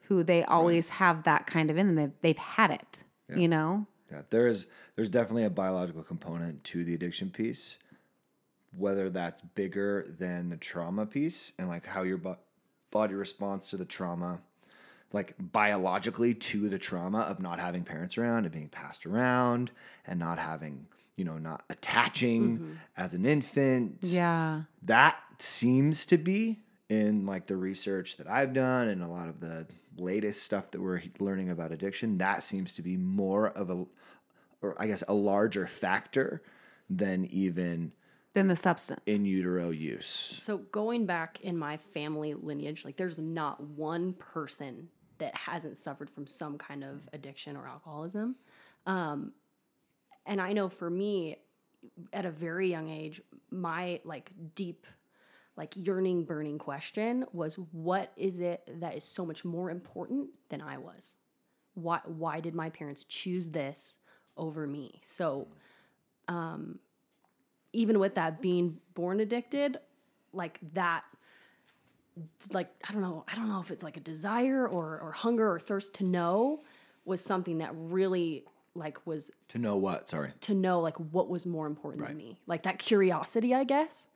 who 0.07 0.23
they 0.23 0.43
always 0.43 0.89
have 0.89 1.23
that 1.23 1.47
kind 1.47 1.71
of 1.71 1.77
in 1.77 1.87
them. 1.87 1.95
They've, 1.95 2.11
they've 2.21 2.37
had 2.37 2.69
it. 2.71 3.03
You 3.35 3.47
know, 3.47 3.87
Yeah, 4.11 4.21
there 4.29 4.47
is 4.47 4.67
there's 4.95 5.09
definitely 5.09 5.45
a 5.45 5.49
biological 5.49 6.03
component 6.03 6.63
to 6.65 6.83
the 6.83 6.93
addiction 6.93 7.29
piece. 7.31 7.77
Whether 8.77 9.09
that's 9.09 9.39
bigger 9.41 10.05
than 10.19 10.49
the 10.49 10.57
trauma 10.57 11.05
piece 11.05 11.53
and 11.57 11.69
like 11.69 11.85
how 11.85 12.03
your 12.03 12.17
bo- 12.17 12.37
body 12.91 13.13
responds 13.13 13.69
to 13.69 13.77
the 13.77 13.85
trauma, 13.85 14.41
like 15.15 15.33
biologically 15.39 16.33
to 16.33 16.67
the 16.67 16.77
trauma 16.77 17.19
of 17.19 17.39
not 17.39 17.57
having 17.57 17.83
parents 17.83 18.17
around 18.17 18.43
and 18.43 18.51
being 18.51 18.67
passed 18.67 19.05
around 19.05 19.71
and 20.05 20.19
not 20.19 20.37
having, 20.37 20.87
you 21.15 21.23
know, 21.23 21.37
not 21.37 21.63
attaching 21.69 22.57
mm-hmm. 22.59 22.73
as 22.97 23.13
an 23.13 23.25
infant. 23.25 23.97
yeah. 24.01 24.63
that 24.83 25.17
seems 25.39 26.05
to 26.05 26.17
be 26.17 26.59
in 26.89 27.25
like 27.25 27.47
the 27.47 27.55
research 27.55 28.17
that 28.17 28.27
I've 28.27 28.53
done 28.53 28.89
and 28.89 29.01
a 29.01 29.07
lot 29.07 29.29
of 29.29 29.39
the 29.39 29.65
latest 29.97 30.43
stuff 30.43 30.71
that 30.71 30.81
we're 30.81 31.01
learning 31.19 31.49
about 31.49 31.71
addiction. 31.71 32.17
That 32.17 32.43
seems 32.43 32.73
to 32.73 32.81
be 32.81 32.97
more 32.97 33.47
of 33.47 33.69
a, 33.69 33.85
or 34.61 34.75
I 34.77 34.85
guess 34.85 35.03
a 35.07 35.13
larger 35.13 35.65
factor 35.65 36.43
than 36.89 37.25
even 37.25 37.93
than 38.33 38.47
the 38.49 38.55
substance. 38.55 38.99
in 39.05 39.25
utero 39.25 39.69
use. 39.69 40.07
So 40.07 40.57
going 40.57 41.05
back 41.05 41.39
in 41.41 41.57
my 41.57 41.77
family 41.77 42.33
lineage, 42.33 42.83
like 42.83 42.97
there's 42.97 43.17
not 43.17 43.63
one 43.63 44.11
person 44.13 44.89
that 45.17 45.35
hasn't 45.35 45.77
suffered 45.77 46.09
from 46.09 46.27
some 46.27 46.57
kind 46.57 46.83
of 46.83 47.07
addiction 47.13 47.55
or 47.55 47.67
alcoholism. 47.67 48.35
Um, 48.85 49.33
and 50.25 50.41
I 50.41 50.53
know 50.53 50.69
for 50.69 50.89
me, 50.89 51.37
at 52.11 52.25
a 52.25 52.31
very 52.31 52.69
young 52.69 52.89
age, 52.89 53.21
my 53.51 54.01
like 54.03 54.31
deep, 54.55 54.87
like 55.55 55.73
yearning, 55.75 56.25
burning 56.25 56.57
question 56.57 57.25
was, 57.31 57.55
what 57.71 58.11
is 58.17 58.39
it 58.39 58.67
that 58.79 58.95
is 58.95 59.03
so 59.03 59.25
much 59.25 59.45
more 59.45 59.69
important 59.69 60.29
than 60.49 60.61
I 60.61 60.77
was? 60.77 61.15
Why 61.75 61.99
why 62.05 62.39
did 62.39 62.55
my 62.55 62.69
parents 62.69 63.03
choose 63.03 63.51
this 63.51 63.97
over 64.37 64.65
me? 64.65 64.99
So 65.03 65.47
um, 66.27 66.79
even 67.73 67.99
with 67.99 68.15
that 68.15 68.41
being 68.41 68.79
born 68.93 69.19
addicted, 69.19 69.77
like 70.33 70.59
that 70.73 71.03
like 72.51 72.69
I 72.87 72.91
don't 72.93 73.01
know, 73.01 73.25
I 73.27 73.35
don't 73.35 73.49
know 73.49 73.59
if 73.59 73.71
it's 73.71 73.83
like 73.83 73.97
a 73.97 74.01
desire 74.01 74.67
or 74.67 74.99
or 74.99 75.11
hunger 75.11 75.51
or 75.51 75.59
thirst 75.59 75.95
to 75.95 76.03
know 76.03 76.63
was 77.03 77.21
something 77.21 77.59
that 77.59 77.71
really 77.73 78.45
like 78.73 79.05
was 79.05 79.31
To 79.49 79.57
know 79.57 79.77
what? 79.77 80.09
Sorry. 80.09 80.33
to 80.41 80.53
know 80.53 80.79
like 80.81 80.97
what 80.97 81.29
was 81.29 81.45
more 81.45 81.67
important 81.67 82.07
than 82.07 82.17
me. 82.17 82.39
Like 82.47 82.63
that 82.63 82.79
curiosity, 82.79 83.53
I 83.53 83.63
guess. 83.63 84.09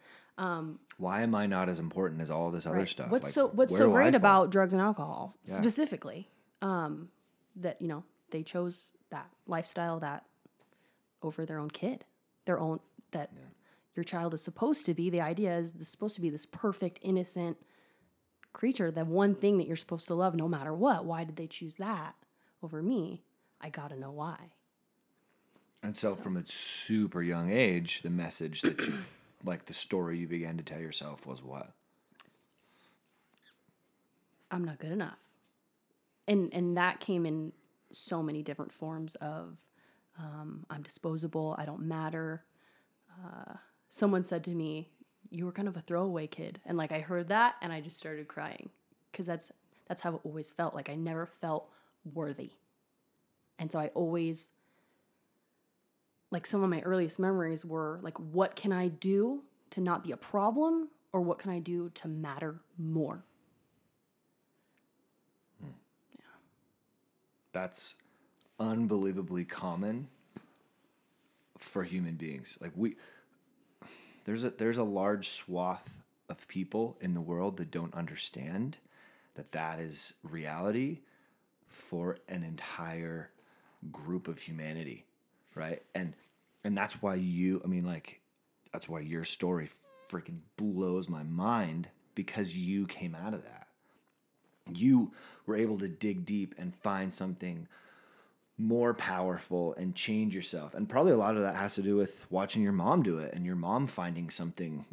Why 0.97 1.21
am 1.21 1.35
I 1.35 1.47
not 1.47 1.67
as 1.69 1.79
important 1.79 2.21
as 2.21 2.31
all 2.31 2.49
this 2.51 2.65
other 2.65 2.85
stuff? 2.85 3.09
What's 3.11 3.27
Like, 3.27 3.33
so 3.33 3.47
what's 3.47 3.75
so 3.75 3.91
great 3.91 4.15
about 4.15 4.49
drugs 4.49 4.73
and 4.73 4.81
alcohol 4.81 5.35
specifically? 5.43 6.29
Um, 6.61 7.09
that 7.55 7.81
you 7.81 7.87
know 7.87 8.03
they 8.31 8.43
chose 8.43 8.91
that 9.11 9.29
lifestyle 9.47 9.99
that 9.99 10.25
over 11.21 11.45
their 11.45 11.59
own 11.59 11.69
kid, 11.71 12.05
their 12.45 12.59
own 12.59 12.79
that 13.11 13.31
your 13.95 14.03
child 14.03 14.33
is 14.33 14.41
supposed 14.41 14.85
to 14.85 14.93
be. 14.93 15.09
The 15.09 15.21
idea 15.21 15.57
is 15.57 15.75
supposed 15.83 16.15
to 16.15 16.21
be 16.21 16.29
this 16.29 16.45
perfect, 16.45 16.99
innocent 17.01 17.57
creature. 18.59 18.91
The 18.91 19.05
one 19.05 19.35
thing 19.35 19.57
that 19.57 19.67
you're 19.67 19.77
supposed 19.77 20.07
to 20.07 20.15
love, 20.15 20.35
no 20.35 20.49
matter 20.49 20.73
what. 20.73 21.05
Why 21.05 21.23
did 21.23 21.37
they 21.37 21.47
choose 21.47 21.75
that 21.75 22.15
over 22.61 22.83
me? 22.83 23.23
I 23.61 23.69
gotta 23.69 23.97
know 23.97 24.11
why. 24.11 24.51
And 25.81 25.95
so, 25.95 26.13
from 26.13 26.35
a 26.35 26.45
super 26.45 27.23
young 27.23 27.49
age, 27.49 28.01
the 28.01 28.09
message 28.09 28.61
that 28.63 28.85
you, 28.85 28.93
like 29.45 29.65
the 29.65 29.73
story 29.73 30.17
you 30.17 30.27
began 30.27 30.57
to 30.57 30.63
tell 30.63 30.79
yourself 30.79 31.25
was 31.25 31.41
what? 31.41 31.71
I'm 34.51 34.65
not 34.65 34.79
good 34.79 34.91
enough. 34.91 35.17
And 36.27 36.53
and 36.53 36.75
that 36.75 36.99
came 36.99 37.25
in 37.25 37.53
so 37.93 38.21
many 38.21 38.43
different 38.43 38.73
forms 38.73 39.15
of 39.15 39.57
um, 40.19 40.65
I'm 40.69 40.83
disposable, 40.83 41.55
I 41.57 41.63
don't 41.63 41.87
matter. 41.87 42.43
Uh, 43.23 43.53
someone 43.87 44.23
said 44.23 44.43
to 44.43 44.51
me, 44.51 44.89
"You 45.29 45.45
were 45.45 45.51
kind 45.51 45.67
of 45.67 45.77
a 45.77 45.81
throwaway 45.81 46.27
kid," 46.27 46.59
and 46.65 46.77
like 46.77 46.91
I 46.91 46.99
heard 46.99 47.27
that, 47.29 47.55
and 47.61 47.71
I 47.73 47.81
just 47.81 47.97
started 47.97 48.27
crying 48.27 48.69
because 49.11 49.25
that's 49.25 49.51
that's 49.87 50.01
how 50.01 50.15
it 50.15 50.21
always 50.23 50.51
felt. 50.51 50.75
Like 50.75 50.89
I 50.89 50.95
never 50.95 51.25
felt 51.25 51.69
worthy, 52.13 52.51
and 53.57 53.71
so 53.71 53.79
I 53.79 53.87
always 53.89 54.51
like 56.31 56.45
some 56.45 56.63
of 56.63 56.69
my 56.69 56.81
earliest 56.81 57.19
memories 57.19 57.65
were 57.65 57.99
like, 58.01 58.17
"What 58.19 58.55
can 58.55 58.71
I 58.71 58.87
do 58.87 59.43
to 59.71 59.81
not 59.81 60.03
be 60.03 60.11
a 60.11 60.17
problem?" 60.17 60.89
Or 61.11 61.21
what 61.21 61.39
can 61.39 61.49
I 61.51 61.59
do 61.59 61.89
to 61.95 62.07
matter 62.07 62.59
more? 62.77 63.23
Yeah. 65.61 66.21
That's 67.51 67.95
unbelievably 68.59 69.45
common 69.45 70.09
for 71.57 71.83
human 71.83 72.15
beings. 72.15 72.57
Like 72.61 72.73
we 72.75 72.95
there's 74.29 74.43
a 74.43 74.51
there's 74.51 74.77
a 74.77 74.83
large 74.83 75.29
swath 75.29 75.97
of 76.29 76.47
people 76.47 76.95
in 77.01 77.15
the 77.15 77.21
world 77.21 77.57
that 77.57 77.71
don't 77.71 77.95
understand 77.95 78.77
that 79.33 79.51
that 79.53 79.79
is 79.79 80.13
reality 80.21 80.99
for 81.65 82.19
an 82.27 82.43
entire 82.43 83.31
group 83.91 84.27
of 84.27 84.37
humanity, 84.37 85.03
right? 85.55 85.81
And 85.95 86.13
and 86.63 86.77
that's 86.77 87.01
why 87.01 87.15
you 87.15 87.59
I 87.65 87.67
mean 87.67 87.85
like 87.87 88.21
that's 88.71 88.87
why 88.87 88.99
your 88.99 89.25
story 89.25 89.67
freaking 90.11 90.41
blows 90.57 91.09
my 91.09 91.23
mind 91.23 91.87
because 92.13 92.55
you 92.55 92.85
came 92.85 93.15
out 93.15 93.33
of 93.33 93.43
that 93.45 93.65
you 94.71 95.11
were 95.47 95.55
able 95.55 95.79
to 95.79 95.87
dig 95.87 96.23
deep 96.23 96.53
and 96.59 96.75
find 96.75 97.11
something 97.11 97.67
more 98.59 98.93
powerful 98.93 99.73
and 99.75 99.95
change 99.95 100.35
yourself. 100.35 100.73
And 100.73 100.87
probably 100.87 101.13
a 101.13 101.17
lot 101.17 101.37
of 101.37 101.43
that 101.43 101.55
has 101.55 101.75
to 101.75 101.81
do 101.81 101.95
with 101.95 102.25
watching 102.29 102.61
your 102.61 102.73
mom 102.73 103.03
do 103.03 103.17
it 103.17 103.33
and 103.33 103.45
your 103.45 103.55
mom 103.55 103.87
finding 103.87 104.29
something. 104.29 104.85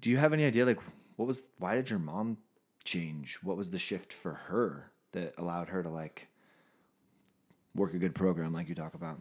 Do 0.00 0.10
you 0.10 0.16
have 0.16 0.32
any 0.32 0.44
idea? 0.44 0.64
Like, 0.64 0.80
what 1.16 1.26
was, 1.26 1.44
why 1.58 1.74
did 1.74 1.90
your 1.90 1.98
mom 1.98 2.38
change? 2.84 3.38
What 3.42 3.56
was 3.56 3.70
the 3.70 3.78
shift 3.78 4.12
for 4.12 4.32
her 4.32 4.90
that 5.12 5.34
allowed 5.36 5.68
her 5.68 5.82
to 5.82 5.90
like 5.90 6.28
work 7.74 7.92
a 7.92 7.98
good 7.98 8.14
program 8.14 8.54
like 8.54 8.68
you 8.68 8.74
talk 8.74 8.94
about? 8.94 9.20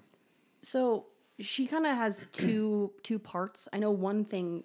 So 0.62 1.08
she 1.40 1.68
kind 1.68 1.86
of 1.86 1.96
has 1.96 2.28
two 2.32 2.94
two 3.04 3.20
parts. 3.20 3.68
I 3.74 3.80
know 3.80 3.92
one 3.92 4.24
thing 4.24 4.64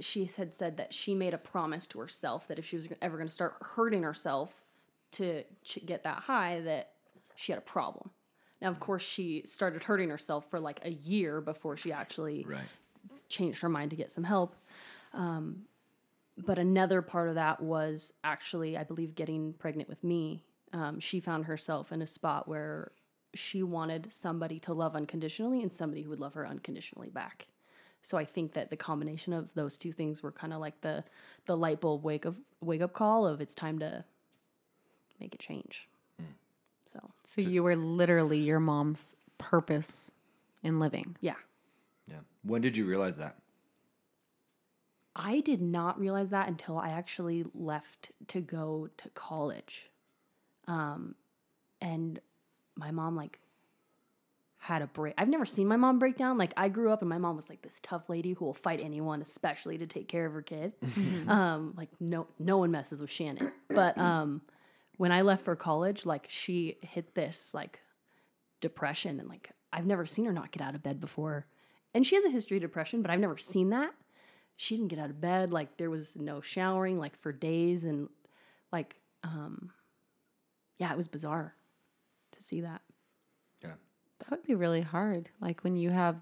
she 0.00 0.28
had 0.36 0.54
said 0.54 0.76
that 0.76 0.92
she 0.92 1.14
made 1.14 1.34
a 1.34 1.38
promise 1.38 1.86
to 1.88 2.00
herself 2.00 2.48
that 2.48 2.58
if 2.58 2.66
she 2.66 2.76
was 2.76 2.88
ever 3.00 3.16
going 3.16 3.28
to 3.28 3.34
start 3.34 3.54
hurting 3.60 4.02
herself 4.02 4.62
to 5.12 5.44
get 5.86 6.04
that 6.04 6.24
high, 6.24 6.60
that 6.60 6.90
she 7.34 7.52
had 7.52 7.58
a 7.58 7.62
problem. 7.62 8.10
Now, 8.60 8.68
of 8.68 8.80
course, 8.80 9.02
she 9.02 9.42
started 9.44 9.84
hurting 9.84 10.08
herself 10.08 10.48
for 10.50 10.58
like 10.58 10.80
a 10.84 10.90
year 10.90 11.40
before 11.40 11.76
she 11.76 11.92
actually 11.92 12.44
Right. 12.48 12.68
changed 13.28 13.60
her 13.60 13.68
mind 13.68 13.90
to 13.90 13.96
get 13.96 14.10
some 14.10 14.24
help. 14.24 14.56
Um, 15.12 15.66
but 16.38 16.58
another 16.58 17.02
part 17.02 17.28
of 17.28 17.34
that 17.34 17.62
was 17.62 18.12
actually, 18.24 18.76
I 18.76 18.84
believe, 18.84 19.14
getting 19.14 19.54
pregnant 19.54 19.88
with 19.88 20.04
me 20.04 20.42
um, 20.72 21.00
she 21.00 21.20
found 21.20 21.46
herself 21.46 21.92
in 21.92 22.02
a 22.02 22.06
spot 22.06 22.48
where 22.48 22.92
she 23.34 23.62
wanted 23.62 24.12
somebody 24.12 24.58
to 24.60 24.72
love 24.72 24.96
unconditionally 24.96 25.62
and 25.62 25.72
somebody 25.72 26.02
who 26.02 26.10
would 26.10 26.20
love 26.20 26.34
her 26.34 26.46
unconditionally 26.46 27.08
back. 27.08 27.48
So 28.02 28.16
I 28.18 28.24
think 28.24 28.52
that 28.52 28.70
the 28.70 28.76
combination 28.76 29.32
of 29.32 29.52
those 29.54 29.78
two 29.78 29.92
things 29.92 30.22
were 30.22 30.32
kind 30.32 30.52
of 30.52 30.60
like 30.60 30.80
the 30.80 31.04
the 31.46 31.56
light 31.56 31.80
bulb 31.80 32.04
wake 32.04 32.24
of 32.24 32.40
wake 32.60 32.80
up 32.80 32.92
call 32.92 33.26
of 33.26 33.40
it's 33.40 33.54
time 33.54 33.78
to 33.80 34.04
make 35.18 35.34
a 35.34 35.38
change. 35.38 35.88
So 36.86 37.10
So 37.24 37.40
you 37.40 37.62
were 37.62 37.76
literally 37.76 38.38
your 38.38 38.60
mom's 38.60 39.16
purpose 39.38 40.10
in 40.62 40.78
living. 40.80 41.16
yeah, 41.20 41.34
Yeah. 42.08 42.20
When 42.42 42.62
did 42.62 42.76
you 42.76 42.84
realize 42.86 43.16
that? 43.16 43.36
I 45.14 45.40
did 45.40 45.62
not 45.62 45.98
realize 45.98 46.30
that 46.30 46.48
until 46.48 46.78
I 46.78 46.90
actually 46.90 47.44
left 47.54 48.10
to 48.28 48.40
go 48.40 48.88
to 48.98 49.08
college. 49.10 49.90
Um, 50.68 51.14
and 51.80 52.18
my 52.76 52.90
mom 52.90 53.16
like 53.16 53.40
had 54.58 54.82
a 54.82 54.86
break. 54.86 55.14
I've 55.16 55.28
never 55.28 55.46
seen 55.46 55.68
my 55.68 55.76
mom 55.76 55.98
break 55.98 56.16
down. 56.16 56.36
Like 56.38 56.52
I 56.56 56.68
grew 56.68 56.90
up 56.90 57.00
and 57.00 57.08
my 57.08 57.18
mom 57.18 57.36
was 57.36 57.48
like 57.48 57.62
this 57.62 57.78
tough 57.82 58.08
lady 58.08 58.32
who 58.32 58.44
will 58.44 58.54
fight 58.54 58.82
anyone, 58.84 59.22
especially 59.22 59.78
to 59.78 59.86
take 59.86 60.08
care 60.08 60.26
of 60.26 60.32
her 60.34 60.42
kid. 60.42 60.72
um, 61.28 61.72
like 61.76 61.88
no 62.00 62.26
no 62.38 62.58
one 62.58 62.70
messes 62.70 63.00
with 63.00 63.10
Shannon. 63.10 63.52
But 63.68 63.96
um, 63.96 64.42
when 64.96 65.12
I 65.12 65.22
left 65.22 65.44
for 65.44 65.56
college, 65.56 66.06
like 66.06 66.26
she 66.28 66.78
hit 66.80 67.14
this 67.14 67.52
like 67.54 67.80
depression 68.60 69.20
and 69.20 69.28
like 69.28 69.50
I've 69.72 69.86
never 69.86 70.06
seen 70.06 70.24
her 70.24 70.32
not 70.32 70.52
get 70.52 70.62
out 70.62 70.74
of 70.74 70.82
bed 70.82 71.00
before. 71.00 71.46
And 71.94 72.06
she 72.06 72.14
has 72.16 72.24
a 72.24 72.30
history 72.30 72.56
of 72.58 72.62
depression, 72.62 73.02
but 73.02 73.10
I've 73.10 73.20
never 73.20 73.36
seen 73.38 73.70
that 73.70 73.92
she 74.56 74.76
didn't 74.76 74.88
get 74.88 74.98
out 74.98 75.10
of 75.10 75.20
bed 75.20 75.52
like 75.52 75.76
there 75.76 75.90
was 75.90 76.16
no 76.16 76.40
showering 76.40 76.98
like 76.98 77.14
for 77.20 77.30
days 77.30 77.84
and 77.84 78.08
like 78.72 78.96
um 79.22 79.70
yeah 80.78 80.90
it 80.90 80.96
was 80.96 81.08
bizarre 81.08 81.54
to 82.32 82.42
see 82.42 82.62
that 82.62 82.80
Yeah. 83.62 83.74
That 84.20 84.30
would 84.30 84.44
be 84.44 84.54
really 84.54 84.80
hard. 84.80 85.28
Like 85.42 85.62
when 85.62 85.74
you 85.74 85.90
have 85.90 86.16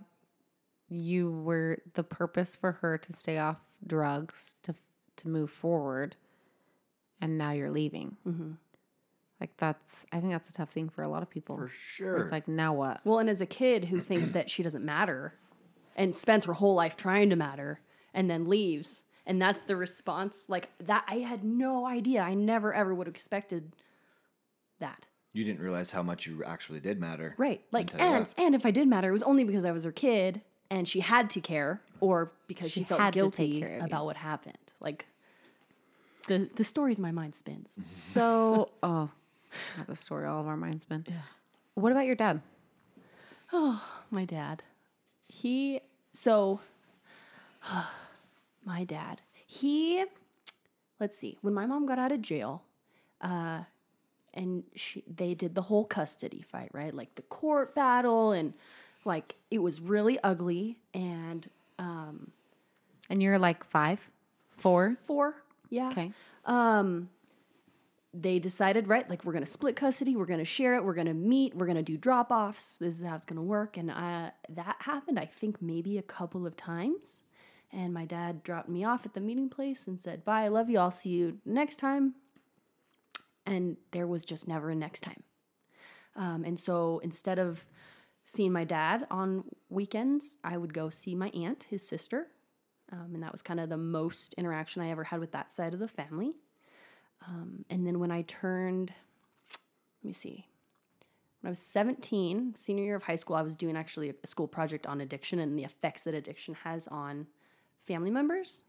you 0.88 1.30
were 1.30 1.78
the 1.94 2.02
purpose 2.02 2.56
for 2.56 2.72
her 2.72 2.98
to 2.98 3.12
stay 3.12 3.38
off 3.38 3.58
drugs 3.86 4.56
to 4.64 4.74
to 5.16 5.28
move 5.28 5.50
forward, 5.50 6.16
and 7.20 7.38
now 7.38 7.52
you're 7.52 7.70
leaving. 7.70 8.16
Like 9.40 9.56
that's 9.56 10.06
I 10.12 10.20
think 10.20 10.32
that's 10.32 10.48
a 10.48 10.52
tough 10.52 10.70
thing 10.70 10.88
for 10.88 11.02
a 11.02 11.08
lot 11.08 11.22
of 11.22 11.30
people. 11.30 11.56
For 11.56 11.68
sure. 11.68 12.18
It's 12.18 12.32
like 12.32 12.48
now 12.48 12.72
what? 12.72 13.00
well 13.04 13.18
and 13.18 13.28
as 13.28 13.40
a 13.40 13.46
kid 13.46 13.86
who 13.86 14.00
thinks 14.00 14.30
that 14.30 14.48
she 14.50 14.62
doesn't 14.62 14.84
matter 14.84 15.34
and 15.96 16.14
spends 16.14 16.44
her 16.44 16.54
whole 16.54 16.74
life 16.74 16.96
trying 16.96 17.30
to 17.30 17.36
matter 17.36 17.80
and 18.12 18.30
then 18.30 18.48
leaves 18.48 19.04
and 19.26 19.40
that's 19.40 19.62
the 19.62 19.76
response 19.76 20.46
like 20.48 20.70
that 20.78 21.04
i 21.08 21.16
had 21.16 21.44
no 21.44 21.86
idea 21.86 22.20
i 22.20 22.34
never 22.34 22.74
ever 22.74 22.94
would 22.94 23.06
have 23.06 23.14
expected 23.14 23.72
that 24.80 25.06
you 25.34 25.44
didn't 25.44 25.60
realize 25.60 25.90
how 25.90 26.02
much 26.02 26.26
you 26.26 26.44
actually 26.44 26.78
did 26.80 27.00
matter. 27.00 27.34
Right. 27.36 27.60
Like 27.72 27.90
and 27.98 28.26
and 28.38 28.54
if 28.54 28.64
I 28.64 28.70
did 28.70 28.86
matter, 28.86 29.08
it 29.08 29.12
was 29.12 29.24
only 29.24 29.42
because 29.42 29.64
I 29.64 29.72
was 29.72 29.82
her 29.82 29.90
kid 29.92 30.42
and 30.70 30.88
she 30.88 31.00
had 31.00 31.28
to 31.30 31.40
care 31.40 31.80
or 32.00 32.32
because 32.46 32.70
she, 32.70 32.80
She 32.80 32.84
felt 32.84 33.00
had 33.00 33.12
to 33.14 33.18
take 33.18 33.22
guilty 33.32 33.60
care 33.60 33.74
of 33.74 33.80
you. 33.80 33.86
about 33.86 34.04
what 34.04 34.16
happened. 34.16 34.56
Like 34.80 35.06
the 36.28 36.48
the 36.54 36.62
stories 36.62 37.00
my 37.00 37.10
mind 37.10 37.34
spins. 37.34 37.74
So 37.84 38.70
oh, 38.84 39.10
not 39.78 39.86
the 39.86 39.94
story 39.94 40.26
all 40.26 40.40
of 40.40 40.46
our 40.48 40.56
minds 40.56 40.84
been. 40.84 41.04
Yeah. 41.08 41.14
What 41.74 41.92
about 41.92 42.06
your 42.06 42.14
dad? 42.14 42.40
Oh, 43.52 43.82
my 44.10 44.24
dad. 44.24 44.62
He 45.28 45.80
so 46.12 46.60
my 48.64 48.84
dad. 48.84 49.20
He 49.46 50.04
let's 51.00 51.16
see. 51.16 51.38
When 51.42 51.54
my 51.54 51.66
mom 51.66 51.86
got 51.86 51.98
out 51.98 52.12
of 52.12 52.22
jail, 52.22 52.62
uh 53.20 53.60
and 54.32 54.64
she 54.74 55.04
they 55.06 55.34
did 55.34 55.54
the 55.54 55.62
whole 55.62 55.84
custody 55.84 56.42
fight, 56.42 56.70
right? 56.72 56.94
Like 56.94 57.14
the 57.14 57.22
court 57.22 57.74
battle 57.74 58.32
and 58.32 58.54
like 59.04 59.36
it 59.50 59.58
was 59.58 59.80
really 59.80 60.18
ugly 60.22 60.78
and 60.92 61.48
um 61.78 62.32
And 63.10 63.22
you're 63.22 63.38
like 63.38 63.64
five, 63.64 64.10
four. 64.56 64.96
four. 65.04 65.34
Yeah. 65.70 65.88
Okay. 65.88 66.12
They 68.14 68.38
decided, 68.38 68.86
right, 68.86 69.08
like 69.10 69.24
we're 69.24 69.32
gonna 69.32 69.44
split 69.44 69.74
custody, 69.74 70.14
we're 70.14 70.24
gonna 70.24 70.44
share 70.44 70.76
it, 70.76 70.84
we're 70.84 70.94
gonna 70.94 71.12
meet, 71.12 71.54
we're 71.56 71.66
gonna 71.66 71.82
do 71.82 71.96
drop 71.96 72.30
offs. 72.30 72.78
This 72.78 73.00
is 73.00 73.06
how 73.06 73.16
it's 73.16 73.26
gonna 73.26 73.42
work. 73.42 73.76
And 73.76 73.90
uh, 73.90 74.30
that 74.48 74.76
happened, 74.80 75.18
I 75.18 75.26
think, 75.26 75.60
maybe 75.60 75.98
a 75.98 76.02
couple 76.02 76.46
of 76.46 76.56
times. 76.56 77.20
And 77.72 77.92
my 77.92 78.04
dad 78.04 78.44
dropped 78.44 78.68
me 78.68 78.84
off 78.84 79.04
at 79.04 79.14
the 79.14 79.20
meeting 79.20 79.48
place 79.48 79.88
and 79.88 80.00
said, 80.00 80.24
Bye, 80.24 80.44
I 80.44 80.48
love 80.48 80.70
you, 80.70 80.78
I'll 80.78 80.92
see 80.92 81.10
you 81.10 81.38
next 81.44 81.78
time. 81.78 82.14
And 83.44 83.76
there 83.90 84.06
was 84.06 84.24
just 84.24 84.46
never 84.46 84.70
a 84.70 84.74
next 84.76 85.00
time. 85.00 85.24
Um, 86.16 86.44
and 86.44 86.58
so 86.58 87.00
instead 87.02 87.40
of 87.40 87.66
seeing 88.22 88.52
my 88.52 88.64
dad 88.64 89.06
on 89.10 89.44
weekends, 89.68 90.38
I 90.44 90.56
would 90.56 90.72
go 90.72 90.88
see 90.88 91.16
my 91.16 91.28
aunt, 91.30 91.66
his 91.68 91.86
sister. 91.86 92.28
Um, 92.92 93.10
and 93.14 93.22
that 93.24 93.32
was 93.32 93.42
kind 93.42 93.58
of 93.58 93.68
the 93.68 93.76
most 93.76 94.34
interaction 94.34 94.80
I 94.80 94.90
ever 94.90 95.04
had 95.04 95.18
with 95.18 95.32
that 95.32 95.50
side 95.50 95.74
of 95.74 95.80
the 95.80 95.88
family. 95.88 96.34
And 97.70 97.86
then 97.86 97.98
when 97.98 98.10
I 98.10 98.22
turned, 98.22 98.92
let 100.02 100.06
me 100.08 100.12
see, 100.12 100.46
when 101.40 101.48
I 101.48 101.50
was 101.50 101.58
17, 101.58 102.54
senior 102.56 102.84
year 102.84 102.96
of 102.96 103.02
high 103.04 103.16
school, 103.16 103.36
I 103.36 103.42
was 103.42 103.56
doing 103.56 103.76
actually 103.76 104.10
a 104.22 104.26
school 104.26 104.48
project 104.48 104.86
on 104.86 105.00
addiction 105.00 105.38
and 105.38 105.58
the 105.58 105.64
effects 105.64 106.04
that 106.04 106.14
addiction 106.14 106.54
has 106.64 106.88
on 106.88 107.26
family 107.86 108.10
members. 108.10 108.62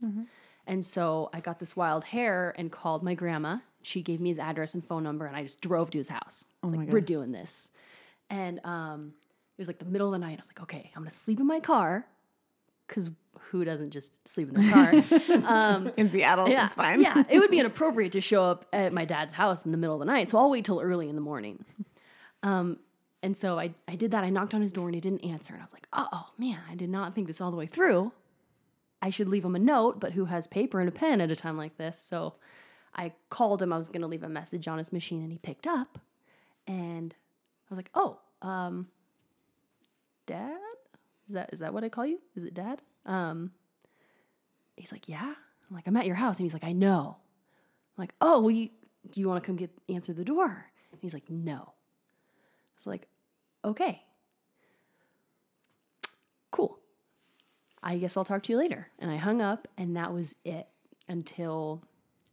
And 0.68 0.84
so 0.84 1.30
I 1.32 1.40
got 1.42 1.60
this 1.60 1.76
wild 1.76 2.06
hair 2.06 2.54
and 2.58 2.72
called 2.72 3.04
my 3.04 3.14
grandma. 3.14 3.58
She 3.84 4.02
gave 4.02 4.20
me 4.20 4.30
his 4.30 4.40
address 4.40 4.74
and 4.74 4.84
phone 4.84 5.04
number, 5.04 5.26
and 5.28 5.36
I 5.36 5.44
just 5.44 5.62
drove 5.62 5.92
to 5.92 5.98
his 6.00 6.10
house. 6.10 6.46
Was 6.64 6.74
like, 6.80 6.88
we're 6.94 7.02
doing 7.02 7.32
this. 7.32 7.70
And 8.32 8.60
um, 8.64 9.14
it 9.58 9.62
was 9.62 9.68
like 9.68 9.78
the 9.78 9.86
middle 9.86 10.08
of 10.08 10.14
the 10.14 10.26
night. 10.26 10.40
I 10.40 10.42
was 10.42 10.48
like, 10.48 10.62
okay, 10.64 10.92
I'm 10.96 11.04
gonna 11.04 11.12
sleep 11.12 11.40
in 11.40 11.46
my 11.48 11.60
car. 11.60 12.08
Cause 12.88 13.12
who 13.50 13.64
doesn't 13.64 13.92
just 13.92 14.28
sleep 14.28 14.50
in 14.50 14.56
their 14.56 14.72
car? 14.72 14.92
In 15.98 16.10
Seattle, 16.10 16.50
yeah, 16.50 16.66
it's 16.66 16.76
fine. 16.76 17.02
yeah, 17.02 17.24
it 17.30 17.40
would 17.40 17.52
be 17.52 17.60
inappropriate 17.62 18.12
to 18.14 18.22
show 18.22 18.44
up 18.44 18.66
at 18.74 18.92
my 18.92 19.06
dad's 19.06 19.34
house 19.34 19.66
in 19.66 19.72
the 19.72 19.78
middle 19.78 19.96
of 19.96 20.00
the 20.00 20.06
night. 20.06 20.30
So 20.30 20.38
I'll 20.38 20.50
wait 20.50 20.66
till 20.66 20.82
early 20.82 21.10
in 21.10 21.16
the 21.16 21.22
morning. 21.22 21.64
Um, 22.44 22.80
and 23.24 23.36
so 23.36 23.58
I, 23.58 23.74
I 23.88 23.96
did 23.96 24.12
that. 24.12 24.24
I 24.24 24.30
knocked 24.30 24.54
on 24.54 24.62
his 24.62 24.72
door 24.72 24.88
and 24.88 24.96
he 24.96 25.02
didn't 25.02 25.24
answer. 25.24 25.54
And 25.54 25.62
I 25.62 25.66
was 25.66 25.74
like, 25.74 25.88
oh 25.94 26.28
man, 26.38 26.60
I 26.70 26.76
did 26.76 26.90
not 26.90 27.16
think 27.16 27.28
this 27.28 27.42
all 27.42 27.52
the 27.52 27.58
way 27.58 27.66
through. 27.66 28.12
I 29.02 29.10
should 29.10 29.28
leave 29.28 29.46
him 29.46 29.56
a 29.56 29.60
note, 29.60 30.00
but 30.00 30.14
who 30.14 30.26
has 30.26 30.48
paper 30.48 30.80
and 30.80 30.90
a 30.90 30.92
pen 30.92 31.22
at 31.22 31.32
a 31.32 31.36
time 31.36 31.58
like 31.58 31.78
this? 31.78 32.00
So 32.00 32.36
I 32.96 33.14
called 33.30 33.62
him. 33.62 33.72
I 33.74 33.78
was 33.78 33.90
going 33.90 34.02
to 34.02 34.08
leave 34.08 34.24
a 34.24 34.30
message 34.30 34.68
on 34.68 34.78
his 34.78 34.92
machine 34.94 35.22
and 35.22 35.32
he 35.32 35.38
picked 35.38 35.68
up. 35.68 36.00
And 36.68 37.14
I 37.70 37.74
was 37.74 37.78
like, 37.78 37.92
oh, 37.94 38.20
um, 38.42 38.88
dad? 40.26 40.58
Is 41.28 41.34
that 41.34 41.50
is 41.54 41.60
that 41.60 41.74
what 41.74 41.84
I 41.84 41.90
call 41.90 42.06
you? 42.06 42.20
Is 42.36 42.44
it 42.44 42.54
dad? 42.54 42.82
Um, 43.06 43.52
he's 44.76 44.92
like, 44.92 45.10
yeah. 45.10 45.34
I'm 45.70 45.76
like, 45.76 45.88
I'm 45.88 45.98
at 45.98 46.06
your 46.06 46.16
house, 46.16 46.38
and 46.38 46.46
he's 46.46 46.54
like, 46.54 46.64
I 46.64 46.74
know. 46.74 47.18
I'm 47.98 48.02
like, 48.02 48.14
oh, 48.22 48.40
well, 48.40 48.52
you 48.52 48.70
do 49.10 49.20
you 49.20 49.28
want 49.28 49.44
to 49.44 49.46
come 49.46 49.56
get 49.56 49.72
answer 49.90 50.14
the 50.14 50.26
door? 50.26 50.66
And 50.92 51.02
he's 51.02 51.14
like, 51.14 51.30
no. 51.30 51.74
It's 52.76 52.86
like, 52.86 53.08
okay, 53.64 54.04
cool. 56.52 56.80
I 57.82 57.98
guess 57.98 58.18
I'll 58.18 58.26
talk 58.26 58.44
to 58.44 58.52
you 58.52 58.58
later. 58.58 58.90
And 59.00 59.10
I 59.10 59.18
hung 59.18 59.42
up, 59.42 59.68
and 59.78 59.96
that 59.96 60.14
was 60.14 60.36
it 60.44 60.68
until 61.08 61.84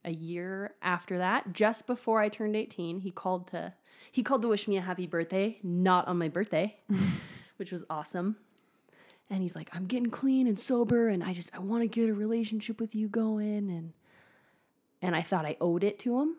a 0.04 0.12
year 0.12 0.74
after 0.82 1.18
that, 1.18 1.52
just 1.52 1.86
before 1.86 2.20
I 2.20 2.28
turned 2.28 2.56
18, 2.56 3.00
he 3.00 3.10
called 3.10 3.48
to 3.48 3.74
he 4.10 4.22
called 4.22 4.42
to 4.42 4.48
wish 4.48 4.68
me 4.68 4.76
a 4.76 4.82
happy 4.82 5.06
birthday, 5.06 5.58
not 5.62 6.06
on 6.06 6.18
my 6.18 6.28
birthday, 6.28 6.76
which 7.56 7.72
was 7.72 7.84
awesome. 7.88 8.36
And 9.32 9.42
he's 9.42 9.56
like, 9.56 9.68
"I'm 9.72 9.86
getting 9.86 10.10
clean 10.10 10.46
and 10.46 10.58
sober 10.58 11.08
and 11.08 11.24
I 11.24 11.32
just 11.32 11.54
I 11.54 11.58
want 11.58 11.82
to 11.82 11.88
get 11.88 12.08
a 12.08 12.14
relationship 12.14 12.80
with 12.80 12.94
you 12.94 13.08
going 13.08 13.70
and 13.70 13.92
and 15.00 15.16
I 15.16 15.22
thought 15.22 15.46
I 15.46 15.56
owed 15.60 15.82
it 15.82 15.98
to 16.00 16.20
him. 16.20 16.36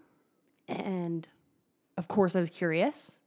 And 0.68 1.28
of 1.98 2.08
course 2.08 2.36
I 2.36 2.40
was 2.40 2.50
curious. 2.50 3.20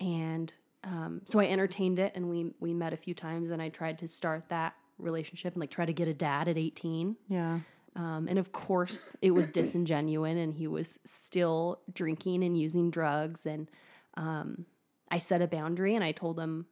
And 0.00 0.52
um, 0.82 1.20
so 1.24 1.38
I 1.38 1.46
entertained 1.46 1.98
it 1.98 2.12
and 2.14 2.28
we 2.28 2.52
we 2.58 2.72
met 2.72 2.92
a 2.92 2.96
few 2.96 3.14
times 3.14 3.50
and 3.50 3.60
I 3.60 3.68
tried 3.68 3.98
to 3.98 4.08
start 4.08 4.48
that 4.48 4.74
relationship 4.98 5.54
and 5.54 5.60
like 5.60 5.70
try 5.70 5.84
to 5.84 5.92
get 5.92 6.08
a 6.08 6.14
dad 6.14 6.48
at 6.48 6.56
18. 6.56 7.16
Yeah. 7.28 7.60
Um, 7.94 8.26
and 8.28 8.38
of 8.38 8.52
course, 8.52 9.14
it 9.20 9.32
was 9.32 9.50
disingenuine, 9.50 10.42
and 10.42 10.54
he 10.54 10.66
was 10.66 10.98
still 11.04 11.80
drinking 11.92 12.42
and 12.42 12.58
using 12.58 12.90
drugs. 12.90 13.44
And 13.44 13.70
um, 14.14 14.64
I 15.10 15.18
set 15.18 15.42
a 15.42 15.46
boundary, 15.46 15.94
and 15.94 16.02
I 16.02 16.12
told 16.12 16.40
him, 16.40 16.66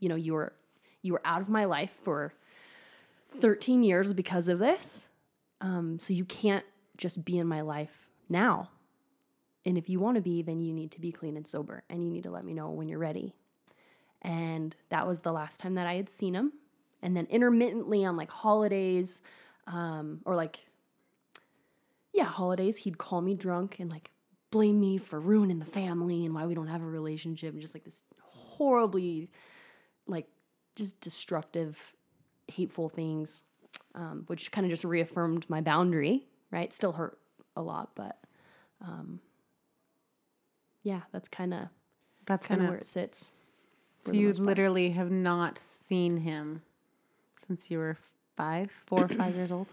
you 0.00 0.08
know, 0.08 0.16
you 0.16 0.32
were 0.32 0.54
you 1.06 1.12
were 1.12 1.22
out 1.24 1.40
of 1.40 1.48
my 1.48 1.64
life 1.64 1.96
for 2.02 2.34
13 3.40 3.82
years 3.82 4.12
because 4.12 4.48
of 4.48 4.58
this. 4.58 5.08
Um, 5.60 5.98
so 5.98 6.12
you 6.12 6.24
can't 6.24 6.64
just 6.96 7.24
be 7.24 7.38
in 7.38 7.46
my 7.46 7.60
life 7.60 8.08
now. 8.28 8.70
And 9.64 9.76
if 9.76 9.88
you 9.88 9.98
want 9.98 10.16
to 10.16 10.20
be, 10.20 10.42
then 10.42 10.60
you 10.60 10.72
need 10.72 10.92
to 10.92 11.00
be 11.00 11.10
clean 11.10 11.36
and 11.36 11.46
sober, 11.46 11.82
and 11.90 12.04
you 12.04 12.10
need 12.10 12.22
to 12.22 12.30
let 12.30 12.44
me 12.44 12.54
know 12.54 12.70
when 12.70 12.88
you're 12.88 12.98
ready. 12.98 13.34
And 14.22 14.76
that 14.90 15.06
was 15.06 15.20
the 15.20 15.32
last 15.32 15.60
time 15.60 15.74
that 15.74 15.86
I 15.86 15.94
had 15.94 16.08
seen 16.08 16.34
him. 16.34 16.52
And 17.02 17.16
then 17.16 17.26
intermittently 17.30 18.04
on 18.04 18.16
like 18.16 18.30
holidays, 18.30 19.22
um, 19.66 20.20
or 20.24 20.36
like, 20.36 20.66
yeah, 22.12 22.24
holidays, 22.24 22.78
he'd 22.78 22.98
call 22.98 23.20
me 23.20 23.34
drunk 23.34 23.78
and 23.80 23.90
like 23.90 24.10
blame 24.50 24.80
me 24.80 24.98
for 24.98 25.20
ruining 25.20 25.58
the 25.58 25.64
family 25.64 26.24
and 26.24 26.34
why 26.34 26.46
we 26.46 26.54
don't 26.54 26.68
have 26.68 26.82
a 26.82 26.86
relationship 26.86 27.52
and 27.52 27.60
just 27.60 27.74
like 27.74 27.84
this 27.84 28.04
horribly 28.20 29.28
like 30.06 30.28
just 30.76 31.00
destructive 31.00 31.94
hateful 32.48 32.88
things 32.88 33.42
um, 33.94 34.24
which 34.28 34.52
kind 34.52 34.64
of 34.64 34.70
just 34.70 34.84
reaffirmed 34.84 35.44
my 35.50 35.60
boundary 35.60 36.26
right 36.50 36.72
still 36.72 36.92
hurt 36.92 37.18
a 37.56 37.62
lot 37.62 37.90
but 37.94 38.18
um, 38.80 39.18
yeah 40.82 41.00
that's 41.12 41.28
kind 41.28 41.52
of 41.52 41.68
That's 42.26 42.46
kind 42.46 42.60
of 42.60 42.68
where 42.68 42.78
it 42.78 42.86
sits 42.86 43.32
So 44.04 44.12
you 44.12 44.32
literally 44.34 44.90
have 44.90 45.10
not 45.10 45.58
seen 45.58 46.18
him 46.18 46.62
since 47.48 47.70
you 47.70 47.78
were 47.78 47.96
five, 48.36 48.70
four 48.86 49.04
or 49.04 49.08
five 49.08 49.34
years 49.34 49.50
old. 49.50 49.66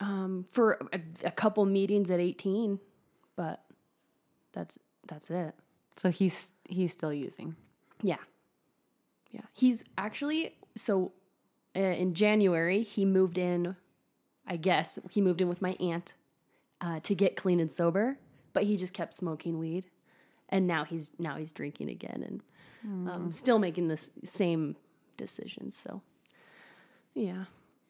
um, 0.00 0.46
for 0.50 0.78
a, 0.92 1.00
a 1.24 1.30
couple 1.30 1.64
meetings 1.66 2.10
at 2.10 2.20
18 2.20 2.78
but 3.36 3.62
that's 4.52 4.78
that's 5.06 5.30
it 5.30 5.54
So 5.96 6.10
he's 6.10 6.52
he's 6.68 6.92
still 6.92 7.12
using. 7.12 7.56
Yeah. 8.02 8.18
Yeah. 9.30 9.42
He's 9.54 9.84
actually, 9.96 10.56
so 10.76 11.12
uh, 11.76 11.80
in 11.80 12.14
January, 12.14 12.82
he 12.82 13.04
moved 13.04 13.38
in, 13.38 13.76
I 14.46 14.56
guess, 14.56 14.98
he 15.10 15.20
moved 15.20 15.40
in 15.40 15.48
with 15.48 15.60
my 15.60 15.76
aunt 15.80 16.14
uh, 16.80 17.00
to 17.00 17.14
get 17.14 17.36
clean 17.36 17.60
and 17.60 17.70
sober, 17.70 18.18
but 18.52 18.64
he 18.64 18.76
just 18.76 18.94
kept 18.94 19.14
smoking 19.14 19.58
weed. 19.58 19.86
And 20.48 20.66
now 20.66 20.84
he's 20.84 21.10
now 21.18 21.36
he's 21.36 21.52
drinking 21.52 21.90
again 21.90 22.24
and 22.26 23.10
um, 23.10 23.32
still 23.32 23.58
making 23.58 23.88
the 23.88 23.98
same 24.24 24.76
decisions. 25.18 25.76
So, 25.76 26.00
yeah. 27.12 27.44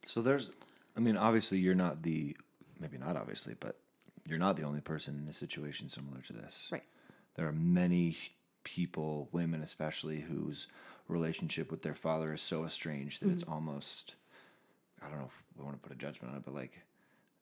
So 0.05 0.23
there's, 0.23 0.51
I 0.97 1.01
mean, 1.01 1.17
obviously 1.17 1.59
you're 1.59 1.77
not 1.77 2.03
the, 2.03 2.37
maybe 2.81 2.99
not 2.99 3.17
obviously, 3.17 3.55
but 3.61 3.77
you're 4.27 4.39
not 4.39 4.57
the 4.57 4.65
only 4.65 4.81
person 4.81 5.21
in 5.23 5.29
a 5.29 5.33
situation 5.33 5.89
similar 5.89 6.21
to 6.23 6.33
this. 6.33 6.69
Right. 6.73 6.83
There 7.37 7.47
are 7.47 7.53
many 7.53 8.17
people, 8.65 9.29
women 9.31 9.63
especially, 9.63 10.21
whose 10.21 10.67
relationship 11.09 11.71
with 11.71 11.83
their 11.83 11.95
father 11.95 12.33
is 12.33 12.43
so 12.43 12.65
estranged 12.65 13.23
that 13.23 13.31
it's 13.31 13.45
almost, 13.45 14.15
I 15.03 15.09
don't 15.09 15.19
know 15.19 15.27
if 15.27 15.43
we 15.57 15.65
want 15.65 15.83
to 15.83 15.89
put 15.89 15.97
a 15.97 15.99
judgment 15.99 16.33
on 16.33 16.39
it, 16.39 16.45
but 16.45 16.55
like 16.55 16.83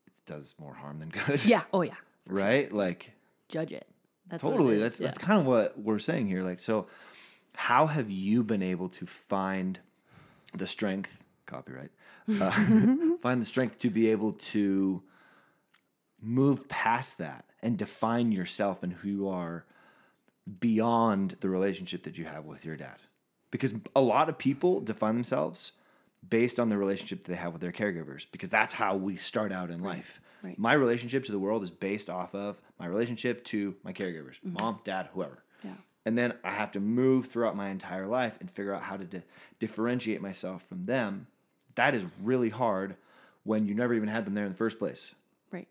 it 0.06 0.12
does 0.24 0.54
more 0.58 0.74
harm 0.74 1.00
than 1.00 1.08
good. 1.08 1.44
Yeah. 1.44 1.62
Oh, 1.72 1.82
yeah. 1.82 1.94
right? 2.26 2.72
Like 2.72 3.12
Judge 3.48 3.72
it. 3.72 3.86
That's 4.28 4.42
what 4.42 4.50
it 4.50 4.52
totally. 4.54 4.78
That's 4.78 5.00
yeah. 5.00 5.08
that's 5.08 5.18
kind 5.18 5.40
of 5.40 5.46
what 5.46 5.78
we're 5.78 5.98
saying 5.98 6.28
here. 6.28 6.42
Like, 6.42 6.60
so 6.60 6.86
how 7.54 7.86
have 7.86 8.10
you 8.10 8.42
been 8.42 8.62
able 8.62 8.88
to 8.90 9.06
find 9.06 9.78
the 10.54 10.66
strength? 10.66 11.22
Copyright. 11.46 11.90
Uh, 12.28 12.50
find 13.22 13.40
the 13.40 13.46
strength 13.46 13.78
to 13.80 13.90
be 13.90 14.10
able 14.10 14.32
to 14.32 15.02
move 16.20 16.68
past 16.68 17.18
that 17.18 17.44
and 17.62 17.78
define 17.78 18.32
yourself 18.32 18.82
and 18.82 18.92
who 18.92 19.08
you 19.08 19.28
are 19.28 19.64
beyond 20.60 21.36
the 21.40 21.48
relationship 21.48 22.02
that 22.02 22.18
you 22.18 22.24
have 22.24 22.44
with 22.44 22.64
your 22.64 22.76
dad. 22.76 22.96
Because 23.50 23.74
a 23.94 24.00
lot 24.00 24.28
of 24.28 24.38
people 24.38 24.80
define 24.80 25.14
themselves 25.14 25.72
based 26.28 26.58
on 26.58 26.68
the 26.68 26.76
relationship 26.76 27.24
that 27.24 27.30
they 27.32 27.38
have 27.38 27.52
with 27.52 27.62
their 27.62 27.72
caregivers 27.72 28.26
because 28.32 28.50
that's 28.50 28.74
how 28.74 28.96
we 28.96 29.16
start 29.16 29.52
out 29.52 29.70
in 29.70 29.80
life. 29.82 30.20
right. 30.42 30.58
My 30.58 30.72
relationship 30.72 31.24
to 31.26 31.32
the 31.32 31.38
world 31.38 31.62
is 31.62 31.70
based 31.70 32.10
off 32.10 32.34
of 32.34 32.60
my 32.80 32.86
relationship 32.86 33.44
to 33.44 33.76
my 33.84 33.92
caregivers, 33.92 34.40
mm-hmm. 34.44 34.54
mom, 34.54 34.80
dad, 34.84 35.08
whoever. 35.14 35.42
Yeah. 35.62 35.74
And 36.04 36.18
then 36.18 36.34
I 36.42 36.50
have 36.50 36.72
to 36.72 36.80
move 36.80 37.26
throughout 37.28 37.56
my 37.56 37.68
entire 37.68 38.06
life 38.06 38.38
and 38.40 38.50
figure 38.50 38.74
out 38.74 38.82
how 38.82 38.96
to 38.96 39.04
di- 39.04 39.22
differentiate 39.60 40.20
myself 40.20 40.64
from 40.68 40.86
them. 40.86 41.28
That 41.76 41.94
is 41.94 42.04
really 42.22 42.50
hard 42.50 42.96
when 43.44 43.66
you 43.66 43.74
never 43.74 43.94
even 43.94 44.08
had 44.08 44.24
them 44.24 44.34
there 44.34 44.44
in 44.44 44.50
the 44.52 44.56
first 44.58 44.78
place 44.80 45.14
Right. 45.52 45.68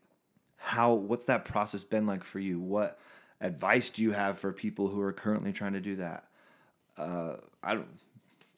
how 0.55 0.93
what's 0.93 1.25
that 1.25 1.43
process 1.43 1.83
been 1.83 2.07
like 2.07 2.23
for 2.23 2.39
you 2.39 2.57
what 2.59 2.97
advice 3.41 3.89
do 3.89 4.01
you 4.01 4.11
have 4.13 4.39
for 4.39 4.53
people 4.53 4.88
who 4.88 5.01
are 5.01 5.11
currently 5.11 5.51
trying 5.51 5.73
to 5.73 5.81
do 5.81 5.97
that 5.97 6.23
uh 6.97 7.36
i 7.63 7.73
don't 7.73 7.88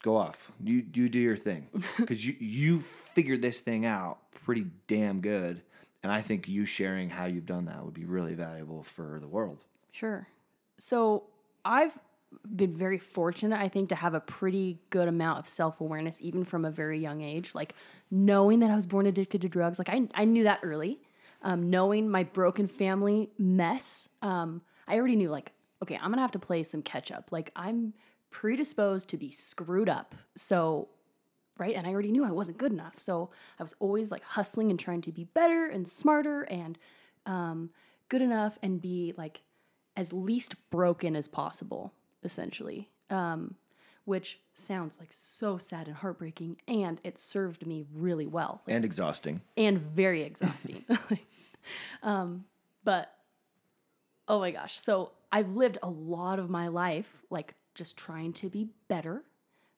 go 0.02 0.16
off 0.16 0.52
you 0.62 0.84
you 0.94 1.08
do 1.08 1.18
your 1.18 1.36
thing 1.36 1.68
because 1.98 2.26
you 2.26 2.34
you 2.38 2.80
figured 2.80 3.42
this 3.42 3.60
thing 3.60 3.84
out 3.84 4.18
pretty 4.32 4.66
damn 4.86 5.20
good 5.20 5.60
and 6.02 6.12
i 6.12 6.20
think 6.20 6.48
you 6.48 6.64
sharing 6.64 7.10
how 7.10 7.24
you've 7.24 7.46
done 7.46 7.64
that 7.64 7.84
would 7.84 7.94
be 7.94 8.04
really 8.04 8.34
valuable 8.34 8.82
for 8.82 9.18
the 9.20 9.28
world 9.28 9.64
Sure. 9.98 10.28
So 10.78 11.24
I've 11.64 11.98
been 12.54 12.72
very 12.72 12.98
fortunate, 12.98 13.58
I 13.58 13.68
think, 13.68 13.88
to 13.88 13.96
have 13.96 14.14
a 14.14 14.20
pretty 14.20 14.78
good 14.90 15.08
amount 15.08 15.40
of 15.40 15.48
self 15.48 15.80
awareness, 15.80 16.20
even 16.20 16.44
from 16.44 16.64
a 16.64 16.70
very 16.70 17.00
young 17.00 17.22
age. 17.22 17.52
Like 17.54 17.74
knowing 18.10 18.60
that 18.60 18.70
I 18.70 18.76
was 18.76 18.86
born 18.86 19.06
addicted 19.06 19.40
to 19.42 19.48
drugs, 19.48 19.78
like 19.78 19.88
I, 19.88 20.08
I 20.14 20.24
knew 20.24 20.44
that 20.44 20.60
early. 20.62 21.00
Um, 21.42 21.70
knowing 21.70 22.08
my 22.08 22.24
broken 22.24 22.66
family 22.68 23.30
mess, 23.38 24.08
um, 24.22 24.62
I 24.88 24.96
already 24.98 25.14
knew, 25.14 25.30
like, 25.30 25.52
okay, 25.82 25.96
I'm 25.96 26.10
gonna 26.10 26.22
have 26.22 26.32
to 26.32 26.38
play 26.38 26.62
some 26.62 26.82
catch 26.82 27.10
up. 27.10 27.30
Like, 27.32 27.50
I'm 27.56 27.94
predisposed 28.30 29.08
to 29.10 29.16
be 29.16 29.30
screwed 29.30 29.88
up. 29.88 30.14
So, 30.36 30.88
right? 31.58 31.74
And 31.74 31.86
I 31.86 31.92
already 31.92 32.12
knew 32.12 32.24
I 32.24 32.30
wasn't 32.30 32.58
good 32.58 32.72
enough. 32.72 32.98
So 32.98 33.30
I 33.58 33.62
was 33.62 33.74
always 33.78 34.10
like 34.10 34.22
hustling 34.22 34.70
and 34.70 34.78
trying 34.78 35.00
to 35.02 35.12
be 35.12 35.24
better 35.24 35.66
and 35.66 35.86
smarter 35.86 36.42
and 36.42 36.78
um, 37.26 37.70
good 38.08 38.22
enough 38.22 38.58
and 38.62 38.80
be 38.80 39.14
like 39.16 39.42
as 39.96 40.12
least 40.12 40.54
broken 40.70 41.16
as 41.16 41.28
possible, 41.28 41.92
essentially. 42.22 42.90
Um, 43.10 43.56
which 44.08 44.40
sounds 44.54 44.98
like 44.98 45.10
so 45.12 45.58
sad 45.58 45.86
and 45.86 45.96
heartbreaking, 45.96 46.56
and 46.66 46.98
it 47.04 47.18
served 47.18 47.66
me 47.66 47.84
really 47.92 48.26
well 48.26 48.62
and 48.66 48.82
exhausting 48.82 49.42
and 49.54 49.78
very 49.78 50.22
exhausting. 50.22 50.82
um, 52.02 52.46
but 52.84 53.12
oh 54.26 54.40
my 54.40 54.50
gosh, 54.50 54.80
so 54.80 55.12
I've 55.30 55.50
lived 55.50 55.76
a 55.82 55.90
lot 55.90 56.38
of 56.38 56.48
my 56.48 56.68
life 56.68 57.22
like 57.28 57.52
just 57.78 57.96
trying 57.96 58.32
to 58.34 58.50
be 58.50 58.68
better. 58.88 59.24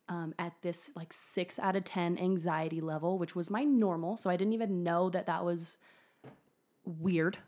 Um, 0.08 0.34
at 0.40 0.54
this 0.62 0.90
like 0.96 1.12
six 1.12 1.56
out 1.60 1.76
of 1.76 1.84
10 1.84 2.18
anxiety 2.18 2.80
level, 2.80 3.16
which 3.16 3.36
was 3.36 3.48
my 3.48 3.62
normal. 3.62 4.16
So 4.16 4.28
I 4.28 4.36
didn't 4.36 4.54
even 4.54 4.82
know 4.82 5.08
that 5.08 5.26
that 5.26 5.44
was 5.44 5.78
weird. 6.84 7.38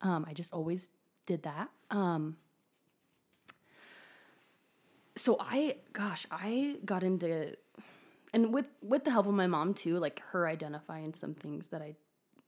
Um, 0.00 0.24
I 0.28 0.32
just 0.32 0.52
always 0.52 0.90
did 1.26 1.42
that. 1.42 1.70
Um, 1.90 2.36
so 5.16 5.36
I, 5.40 5.76
gosh, 5.92 6.24
I 6.30 6.76
got 6.84 7.02
into, 7.02 7.56
and 8.32 8.52
with 8.52 8.66
with 8.80 9.04
the 9.04 9.10
help 9.10 9.26
of 9.26 9.34
my 9.34 9.46
mom 9.46 9.74
too, 9.74 9.98
like 9.98 10.20
her 10.30 10.46
identifying 10.46 11.14
some 11.14 11.34
things 11.34 11.68
that 11.68 11.82
I 11.82 11.96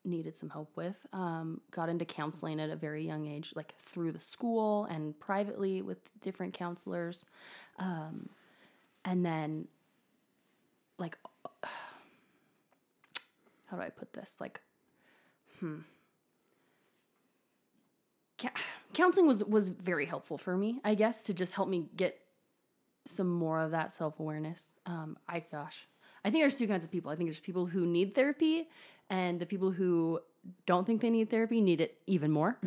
needed 0.06 0.36
some 0.36 0.50
help 0.50 0.70
with. 0.76 1.06
Um, 1.12 1.60
got 1.70 1.88
into 1.88 2.04
counseling 2.04 2.60
at 2.60 2.70
a 2.70 2.76
very 2.76 3.04
young 3.04 3.26
age, 3.26 3.52
like 3.54 3.74
through 3.78 4.12
the 4.12 4.20
school 4.20 4.84
and 4.86 5.18
privately 5.18 5.82
with 5.82 5.98
different 6.20 6.54
counselors, 6.54 7.26
um, 7.78 8.28
and 9.04 9.24
then 9.24 9.68
like, 10.98 11.18
how 13.66 13.76
do 13.76 13.82
I 13.82 13.90
put 13.90 14.12
this? 14.12 14.36
Like, 14.40 14.60
hmm 15.60 15.80
counseling 18.92 19.26
was 19.26 19.44
was 19.44 19.68
very 19.68 20.06
helpful 20.06 20.38
for 20.38 20.56
me, 20.56 20.80
I 20.84 20.94
guess, 20.94 21.24
to 21.24 21.34
just 21.34 21.54
help 21.54 21.68
me 21.68 21.88
get 21.96 22.18
some 23.04 23.28
more 23.28 23.60
of 23.60 23.70
that 23.70 23.92
self 23.92 24.18
awareness. 24.18 24.72
Um, 24.86 25.16
I 25.28 25.44
gosh, 25.50 25.86
I 26.24 26.30
think 26.30 26.42
there's 26.42 26.56
two 26.56 26.66
kinds 26.66 26.84
of 26.84 26.90
people. 26.90 27.10
I 27.10 27.16
think 27.16 27.28
there's 27.28 27.40
people 27.40 27.66
who 27.66 27.86
need 27.86 28.14
therapy, 28.14 28.68
and 29.10 29.40
the 29.40 29.46
people 29.46 29.70
who 29.70 30.20
don't 30.64 30.86
think 30.86 31.00
they 31.00 31.10
need 31.10 31.30
therapy 31.30 31.60
need 31.60 31.80
it 31.80 31.98
even 32.06 32.30
more. 32.30 32.58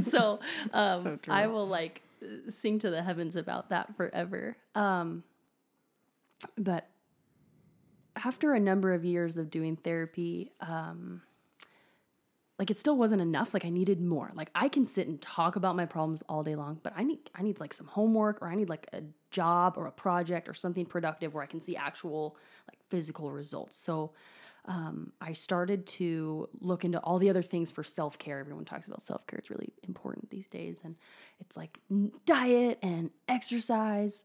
So, 0.00 0.40
um, 0.72 1.00
So. 1.00 1.18
I 1.28 1.46
will 1.46 1.66
like 1.66 2.02
sing 2.48 2.78
to 2.80 2.90
the 2.90 3.02
heavens 3.02 3.36
about 3.36 3.70
that 3.70 3.96
forever. 3.96 4.56
Um, 4.74 5.24
but 6.58 6.88
after 8.16 8.52
a 8.52 8.60
number 8.60 8.92
of 8.92 9.04
years 9.04 9.38
of 9.38 9.50
doing 9.50 9.76
therapy, 9.76 10.52
um, 10.60 11.22
like 12.58 12.70
it 12.70 12.78
still 12.78 12.96
wasn't 12.96 13.20
enough 13.20 13.52
like 13.52 13.64
i 13.64 13.68
needed 13.68 14.00
more 14.00 14.30
like 14.34 14.50
i 14.54 14.68
can 14.68 14.84
sit 14.84 15.08
and 15.08 15.20
talk 15.20 15.56
about 15.56 15.74
my 15.74 15.86
problems 15.86 16.22
all 16.28 16.42
day 16.42 16.54
long 16.54 16.78
but 16.82 16.92
i 16.96 17.02
need 17.02 17.18
i 17.34 17.42
need 17.42 17.58
like 17.60 17.72
some 17.72 17.86
homework 17.86 18.40
or 18.40 18.48
i 18.48 18.54
need 18.54 18.68
like 18.68 18.86
a 18.92 19.02
job 19.30 19.74
or 19.76 19.86
a 19.86 19.92
project 19.92 20.48
or 20.48 20.54
something 20.54 20.86
productive 20.86 21.34
where 21.34 21.42
i 21.42 21.46
can 21.46 21.60
see 21.60 21.76
actual 21.76 22.36
like 22.68 22.78
physical 22.88 23.30
results 23.30 23.76
so 23.76 24.12
um, 24.66 25.12
i 25.20 25.32
started 25.32 25.86
to 25.86 26.48
look 26.60 26.84
into 26.84 26.98
all 27.00 27.18
the 27.18 27.30
other 27.30 27.42
things 27.42 27.70
for 27.70 27.82
self-care. 27.82 28.38
Everyone 28.38 28.64
talks 28.64 28.86
about 28.86 29.02
self-care. 29.02 29.38
It's 29.38 29.50
really 29.50 29.72
important 29.86 30.30
these 30.30 30.46
days. 30.46 30.80
And 30.84 30.96
it's 31.40 31.56
like 31.56 31.78
diet 32.24 32.78
and 32.82 33.10
exercise. 33.28 34.24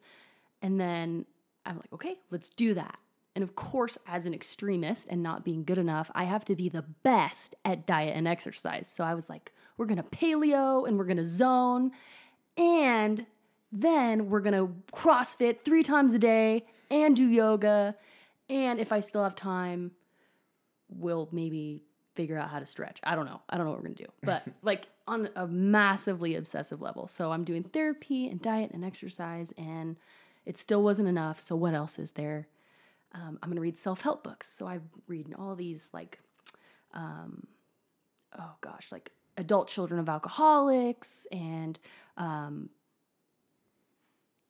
And 0.61 0.79
then 0.79 1.25
i'm 1.65 1.75
like 1.77 1.93
okay 1.93 2.15
let's 2.31 2.49
do 2.49 2.73
that. 2.73 2.99
And 3.35 3.43
of 3.43 3.55
course, 3.55 3.97
as 4.07 4.25
an 4.25 4.33
extremist 4.33 5.07
and 5.09 5.23
not 5.23 5.45
being 5.45 5.63
good 5.63 5.77
enough, 5.77 6.11
I 6.13 6.25
have 6.25 6.43
to 6.45 6.55
be 6.55 6.67
the 6.67 6.81
best 7.03 7.55
at 7.63 7.85
diet 7.85 8.15
and 8.15 8.27
exercise. 8.27 8.91
So 8.91 9.03
I 9.03 9.13
was 9.13 9.29
like, 9.29 9.53
we're 9.77 9.85
gonna 9.85 10.03
paleo 10.03 10.85
and 10.87 10.97
we're 10.97 11.05
gonna 11.05 11.23
zone, 11.23 11.91
and 12.57 13.25
then 13.71 14.29
we're 14.29 14.41
gonna 14.41 14.67
CrossFit 14.91 15.63
three 15.63 15.83
times 15.83 16.13
a 16.13 16.19
day 16.19 16.65
and 16.91 17.15
do 17.15 17.25
yoga. 17.27 17.95
And 18.49 18.79
if 18.79 18.91
I 18.91 18.99
still 18.99 19.23
have 19.23 19.35
time, 19.35 19.91
we'll 20.89 21.29
maybe 21.31 21.83
figure 22.15 22.37
out 22.37 22.49
how 22.49 22.59
to 22.59 22.65
stretch. 22.65 22.99
I 23.03 23.15
don't 23.15 23.25
know. 23.25 23.41
I 23.49 23.57
don't 23.57 23.65
know 23.65 23.71
what 23.71 23.79
we're 23.79 23.89
gonna 23.89 23.95
do, 23.95 24.11
but 24.23 24.43
like 24.61 24.87
on 25.07 25.29
a 25.35 25.47
massively 25.47 26.35
obsessive 26.35 26.81
level. 26.81 27.07
So 27.07 27.31
I'm 27.31 27.43
doing 27.43 27.63
therapy 27.63 28.27
and 28.27 28.41
diet 28.41 28.71
and 28.73 28.83
exercise, 28.83 29.53
and 29.57 29.97
it 30.45 30.57
still 30.57 30.83
wasn't 30.83 31.07
enough. 31.07 31.39
So 31.39 31.55
what 31.55 31.73
else 31.73 31.97
is 31.99 32.13
there? 32.13 32.47
Um, 33.13 33.39
I'm 33.41 33.49
gonna 33.49 33.61
read 33.61 33.77
self 33.77 34.01
help 34.01 34.23
books. 34.23 34.49
So 34.51 34.67
I'm 34.67 34.89
reading 35.07 35.35
all 35.35 35.55
these 35.55 35.89
like, 35.93 36.19
um, 36.93 37.47
oh 38.37 38.51
gosh, 38.61 38.91
like 38.91 39.11
adult 39.37 39.69
children 39.69 39.99
of 39.99 40.09
alcoholics 40.09 41.25
and 41.31 41.79
um, 42.17 42.69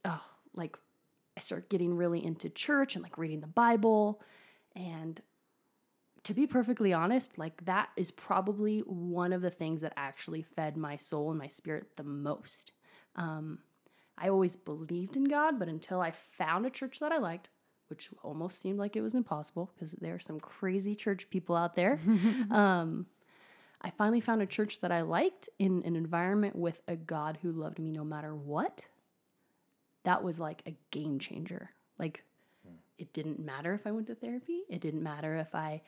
oh 0.03 0.21
like 0.55 0.77
I 1.37 1.41
start 1.41 1.69
getting 1.69 1.95
really 1.95 2.25
into 2.25 2.49
church 2.49 2.95
and 2.95 3.03
like 3.03 3.17
reading 3.17 3.39
the 3.39 3.47
Bible 3.47 4.19
and 4.75 5.21
to 6.23 6.33
be 6.33 6.47
perfectly 6.47 6.93
honest, 6.93 7.37
like 7.37 7.65
that 7.65 7.89
is 7.95 8.11
probably 8.11 8.79
one 8.79 9.33
of 9.33 9.41
the 9.41 9.49
things 9.49 9.81
that 9.81 9.93
actually 9.95 10.41
fed 10.41 10.77
my 10.77 10.95
soul 10.95 11.29
and 11.29 11.39
my 11.39 11.47
spirit 11.47 11.95
the 11.97 12.03
most. 12.03 12.73
Um, 13.15 13.59
I 14.17 14.29
always 14.29 14.55
believed 14.55 15.15
in 15.15 15.25
God, 15.25 15.59
but 15.59 15.69
until 15.69 16.01
I 16.01 16.11
found 16.11 16.65
a 16.65 16.69
church 16.69 16.99
that 16.99 17.11
I 17.11 17.17
liked, 17.17 17.49
which 17.87 18.09
almost 18.21 18.61
seemed 18.61 18.77
like 18.77 18.95
it 18.95 19.01
was 19.01 19.15
impossible 19.15 19.71
because 19.73 19.93
there 19.93 20.13
are 20.13 20.19
some 20.19 20.39
crazy 20.39 20.93
church 20.93 21.29
people 21.29 21.55
out 21.55 21.75
there, 21.75 21.99
um, 22.51 23.07
I 23.81 23.91
finally 23.91 24.19
found 24.19 24.41
a 24.41 24.45
church 24.45 24.81
that 24.81 24.91
I 24.91 25.01
liked 25.01 25.47
in 25.57 25.83
an 25.85 25.95
environment 25.95 26.55
with 26.55 26.81
a 26.87 26.97
God 26.97 27.39
who 27.41 27.51
loved 27.51 27.79
me 27.79 27.91
no 27.91 28.03
matter 28.03 28.35
what. 28.35 28.85
That 30.03 30.23
was 30.23 30.39
like 30.39 30.61
a 30.65 30.75
game 30.91 31.19
changer. 31.19 31.69
Like, 31.97 32.23
it 32.99 33.13
didn't 33.13 33.39
matter 33.39 33.73
if 33.73 33.87
I 33.87 33.91
went 33.91 34.07
to 34.07 34.15
therapy. 34.15 34.63
It 34.69 34.81
didn't 34.81 35.01
matter 35.01 35.37
if 35.37 35.55
I 35.55 35.81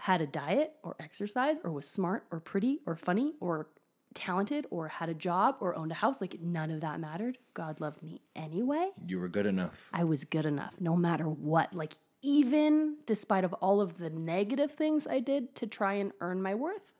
had 0.00 0.22
a 0.22 0.26
diet 0.26 0.74
or 0.82 0.94
exercise 1.00 1.56
or 1.64 1.72
was 1.72 1.88
smart 1.88 2.24
or 2.30 2.40
pretty 2.40 2.80
or 2.86 2.96
funny 2.96 3.34
or 3.40 3.68
talented 4.14 4.66
or 4.70 4.88
had 4.88 5.08
a 5.08 5.14
job 5.14 5.56
or 5.60 5.74
owned 5.74 5.92
a 5.92 5.96
house. 5.96 6.20
Like 6.20 6.40
none 6.40 6.70
of 6.70 6.80
that 6.82 7.00
mattered. 7.00 7.38
God 7.54 7.80
loved 7.80 8.02
me 8.02 8.20
anyway. 8.36 8.90
You 9.06 9.18
were 9.18 9.28
good 9.28 9.46
enough. 9.46 9.88
I 9.92 10.04
was 10.04 10.24
good 10.24 10.46
enough 10.46 10.74
no 10.80 10.96
matter 10.96 11.24
what. 11.24 11.74
Like 11.74 11.94
even 12.22 12.96
despite 13.06 13.44
of 13.44 13.52
all 13.54 13.80
of 13.80 13.98
the 13.98 14.10
negative 14.10 14.72
things 14.72 15.06
I 15.06 15.20
did 15.20 15.54
to 15.56 15.66
try 15.66 15.94
and 15.94 16.12
earn 16.20 16.42
my 16.42 16.54
worth, 16.54 16.92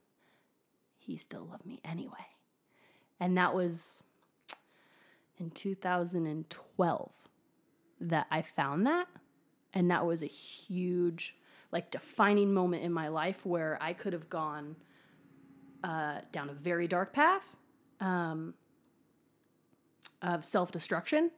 he 0.99 1.17
still 1.17 1.47
loved 1.51 1.67
me 1.67 1.81
anyway. 1.85 2.27
And 3.19 3.37
that 3.37 3.55
was 3.55 4.03
in 5.37 5.51
2012 5.51 7.13
that 8.01 8.27
I 8.31 8.41
found 8.43 8.87
that 8.87 9.09
and 9.73 9.91
that 9.91 10.05
was 10.05 10.23
a 10.23 10.27
huge, 10.27 11.37
like, 11.73 11.91
defining 11.91 12.53
moment 12.53 12.83
in 12.83 12.93
my 12.93 13.09
life 13.09 13.45
where 13.47 13.79
I 13.81 13.93
could 13.93 14.13
have 14.13 14.29
gone 14.29 14.77
uh, 15.85 16.21
down 16.33 16.49
a 16.51 16.53
very 16.53 16.87
dark 16.87 17.13
path 17.13 17.57
um, 18.01 18.55
of 20.23 20.45
self 20.45 20.71
destruction. 20.71 21.31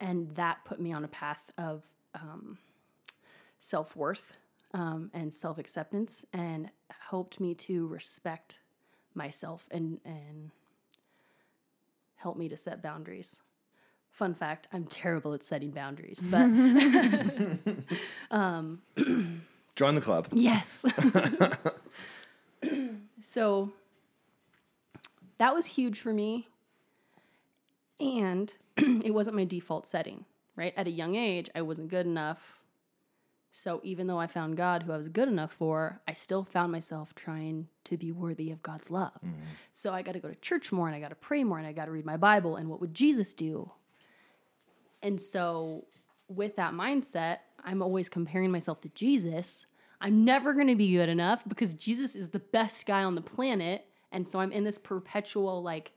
And 0.00 0.34
that 0.34 0.64
put 0.64 0.80
me 0.80 0.92
on 0.92 1.04
a 1.04 1.08
path 1.08 1.52
of 1.56 1.84
um, 2.14 2.58
self 3.58 3.94
worth 3.96 4.36
um, 4.74 5.10
and 5.14 5.32
self 5.32 5.58
acceptance 5.58 6.24
and 6.32 6.70
helped 7.08 7.40
me 7.40 7.54
to 7.54 7.86
respect 7.86 8.58
myself 9.14 9.68
and, 9.70 10.00
and 10.04 10.50
help 12.16 12.36
me 12.36 12.48
to 12.48 12.56
set 12.56 12.82
boundaries. 12.82 13.40
Fun 14.12 14.34
fact, 14.34 14.68
I'm 14.72 14.84
terrible 14.84 15.32
at 15.32 15.42
setting 15.42 15.70
boundaries, 15.70 16.20
but 16.30 16.42
um, 18.30 18.82
Join 19.74 19.94
the 19.94 20.02
club. 20.02 20.28
yes. 20.32 20.84
so 23.22 23.72
that 25.38 25.54
was 25.54 25.66
huge 25.66 25.98
for 25.98 26.12
me. 26.12 26.48
And 27.98 28.52
it 28.76 29.14
wasn't 29.14 29.36
my 29.36 29.44
default 29.44 29.86
setting, 29.86 30.26
right? 30.56 30.74
At 30.76 30.86
a 30.86 30.90
young 30.90 31.14
age, 31.14 31.48
I 31.54 31.62
wasn't 31.62 31.88
good 31.88 32.04
enough. 32.04 32.58
So 33.50 33.80
even 33.82 34.06
though 34.08 34.18
I 34.18 34.26
found 34.26 34.56
God 34.56 34.82
who 34.82 34.92
I 34.92 34.96
was 34.96 35.08
good 35.08 35.28
enough 35.28 35.52
for, 35.52 36.00
I 36.06 36.12
still 36.12 36.44
found 36.44 36.72
myself 36.72 37.14
trying 37.14 37.68
to 37.84 37.96
be 37.96 38.10
worthy 38.10 38.50
of 38.50 38.62
God's 38.62 38.90
love. 38.90 39.12
Mm-hmm. 39.24 39.44
So 39.72 39.92
I 39.92 40.02
got 40.02 40.12
to 40.12 40.20
go 40.20 40.28
to 40.28 40.34
church 40.36 40.70
more 40.72 40.86
and 40.86 40.96
I 40.96 41.00
got 41.00 41.10
to 41.10 41.14
pray 41.14 41.44
more 41.44 41.58
and 41.58 41.66
I 41.66 41.72
got 41.72 41.86
to 41.86 41.90
read 41.90 42.06
my 42.06 42.16
Bible. 42.16 42.56
And 42.56 42.68
what 42.68 42.80
would 42.80 42.94
Jesus 42.94 43.32
do? 43.34 43.70
And 45.02 45.20
so, 45.20 45.86
with 46.28 46.56
that 46.56 46.72
mindset, 46.72 47.38
I'm 47.64 47.82
always 47.82 48.08
comparing 48.08 48.50
myself 48.50 48.80
to 48.82 48.88
Jesus. 48.90 49.66
I'm 50.00 50.24
never 50.24 50.52
going 50.54 50.68
to 50.68 50.76
be 50.76 50.92
good 50.92 51.08
enough 51.08 51.42
because 51.46 51.74
Jesus 51.74 52.14
is 52.14 52.30
the 52.30 52.38
best 52.38 52.86
guy 52.86 53.04
on 53.04 53.14
the 53.14 53.20
planet. 53.20 53.86
And 54.10 54.28
so, 54.28 54.40
I'm 54.40 54.52
in 54.52 54.64
this 54.64 54.78
perpetual 54.78 55.62
like, 55.62 55.92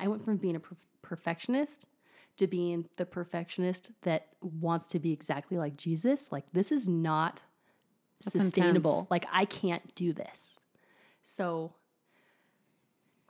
I 0.00 0.08
went 0.08 0.24
from 0.24 0.36
being 0.36 0.56
a 0.56 0.60
per- 0.60 0.76
perfectionist 1.02 1.86
to 2.38 2.46
being 2.46 2.86
the 2.96 3.06
perfectionist 3.06 3.92
that 4.02 4.28
wants 4.40 4.86
to 4.88 4.98
be 4.98 5.12
exactly 5.12 5.56
like 5.56 5.76
Jesus. 5.76 6.30
Like, 6.30 6.44
this 6.52 6.72
is 6.72 6.88
not 6.88 7.42
sustainable. 8.20 8.92
intense. 8.92 9.10
Like, 9.10 9.26
I 9.32 9.44
can't 9.44 9.94
do 9.94 10.12
this. 10.12 10.58
So, 11.22 11.74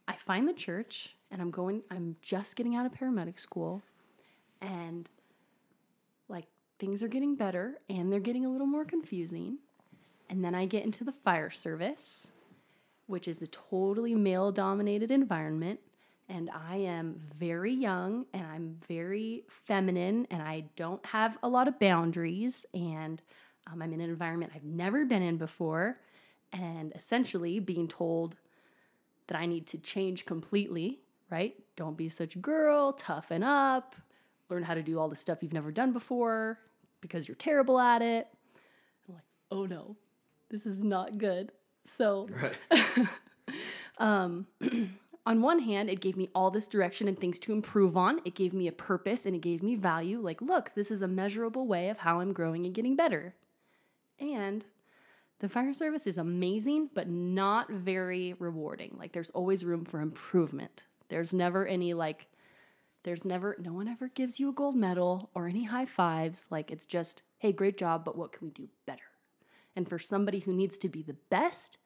I 0.08 0.14
find 0.14 0.48
the 0.48 0.52
church 0.52 1.16
and 1.30 1.42
I'm 1.42 1.50
going, 1.50 1.82
I'm 1.90 2.16
just 2.20 2.56
getting 2.56 2.76
out 2.76 2.86
of 2.86 2.92
paramedic 2.92 3.38
school 3.40 3.82
and 4.60 5.08
things 6.78 7.02
are 7.02 7.08
getting 7.08 7.36
better 7.36 7.78
and 7.88 8.12
they're 8.12 8.20
getting 8.20 8.44
a 8.44 8.50
little 8.50 8.66
more 8.66 8.84
confusing. 8.84 9.58
And 10.28 10.44
then 10.44 10.54
I 10.54 10.66
get 10.66 10.84
into 10.84 11.04
the 11.04 11.12
fire 11.12 11.50
service, 11.50 12.32
which 13.06 13.28
is 13.28 13.40
a 13.40 13.46
totally 13.46 14.14
male 14.14 14.52
dominated 14.52 15.10
environment. 15.10 15.80
And 16.28 16.50
I 16.50 16.76
am 16.76 17.20
very 17.38 17.72
young 17.72 18.26
and 18.32 18.44
I'm 18.44 18.78
very 18.88 19.44
feminine 19.48 20.26
and 20.30 20.42
I 20.42 20.64
don't 20.74 21.04
have 21.06 21.38
a 21.42 21.48
lot 21.48 21.68
of 21.68 21.78
boundaries. 21.78 22.66
And 22.74 23.22
um, 23.70 23.80
I'm 23.80 23.92
in 23.92 24.00
an 24.00 24.10
environment 24.10 24.52
I've 24.54 24.64
never 24.64 25.04
been 25.04 25.22
in 25.22 25.36
before. 25.36 26.00
And 26.52 26.92
essentially 26.94 27.60
being 27.60 27.86
told 27.86 28.36
that 29.28 29.38
I 29.38 29.46
need 29.46 29.66
to 29.68 29.78
change 29.78 30.24
completely, 30.26 31.00
right? 31.30 31.54
Don't 31.76 31.96
be 31.96 32.08
such 32.08 32.34
a 32.34 32.38
girl, 32.38 32.92
toughen 32.92 33.42
up, 33.42 33.94
learn 34.48 34.62
how 34.62 34.74
to 34.74 34.82
do 34.82 34.98
all 34.98 35.08
the 35.08 35.16
stuff 35.16 35.42
you've 35.42 35.52
never 35.52 35.72
done 35.72 35.92
before 35.92 36.58
because 37.00 37.28
you're 37.28 37.36
terrible 37.36 37.78
at 37.78 38.02
it. 38.02 38.28
I'm 39.08 39.14
like, 39.14 39.24
oh 39.50 39.66
no, 39.66 39.96
this 40.50 40.66
is 40.66 40.82
not 40.82 41.18
good. 41.18 41.52
So, 41.84 42.28
um, 43.98 44.46
on 45.26 45.42
one 45.42 45.60
hand, 45.60 45.90
it 45.90 46.00
gave 46.00 46.16
me 46.16 46.28
all 46.34 46.50
this 46.50 46.68
direction 46.68 47.08
and 47.08 47.18
things 47.18 47.38
to 47.40 47.52
improve 47.52 47.96
on. 47.96 48.20
It 48.24 48.34
gave 48.34 48.52
me 48.52 48.68
a 48.68 48.72
purpose 48.72 49.26
and 49.26 49.34
it 49.34 49.42
gave 49.42 49.62
me 49.62 49.74
value. 49.74 50.20
Like, 50.20 50.40
look, 50.40 50.74
this 50.74 50.90
is 50.90 51.02
a 51.02 51.08
measurable 51.08 51.66
way 51.66 51.88
of 51.88 51.98
how 51.98 52.20
I'm 52.20 52.32
growing 52.32 52.64
and 52.64 52.74
getting 52.74 52.96
better. 52.96 53.34
And 54.18 54.64
the 55.40 55.48
fire 55.48 55.74
service 55.74 56.06
is 56.06 56.16
amazing, 56.16 56.90
but 56.94 57.08
not 57.08 57.70
very 57.70 58.34
rewarding. 58.38 58.96
Like, 58.98 59.12
there's 59.12 59.30
always 59.30 59.64
room 59.64 59.84
for 59.84 60.00
improvement. 60.00 60.84
There's 61.08 61.32
never 61.32 61.66
any, 61.66 61.92
like, 61.92 62.26
there's 63.06 63.24
never, 63.24 63.56
no 63.60 63.72
one 63.72 63.86
ever 63.86 64.08
gives 64.08 64.40
you 64.40 64.48
a 64.48 64.52
gold 64.52 64.74
medal 64.74 65.30
or 65.32 65.46
any 65.46 65.62
high 65.62 65.84
fives. 65.84 66.44
Like, 66.50 66.72
it's 66.72 66.84
just, 66.84 67.22
hey, 67.38 67.52
great 67.52 67.78
job, 67.78 68.04
but 68.04 68.18
what 68.18 68.32
can 68.32 68.44
we 68.44 68.50
do 68.50 68.68
better? 68.84 69.04
And 69.76 69.88
for 69.88 69.96
somebody 69.96 70.40
who 70.40 70.52
needs 70.52 70.76
to 70.78 70.88
be 70.88 71.02
the 71.02 71.14
best, 71.30 71.78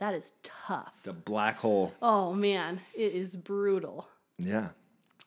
that 0.00 0.14
is 0.14 0.34
tough. 0.42 1.00
The 1.02 1.14
black 1.14 1.58
hole. 1.60 1.94
Oh 2.02 2.34
man, 2.34 2.78
it 2.94 3.14
is 3.14 3.36
brutal. 3.36 4.06
Yeah. 4.38 4.68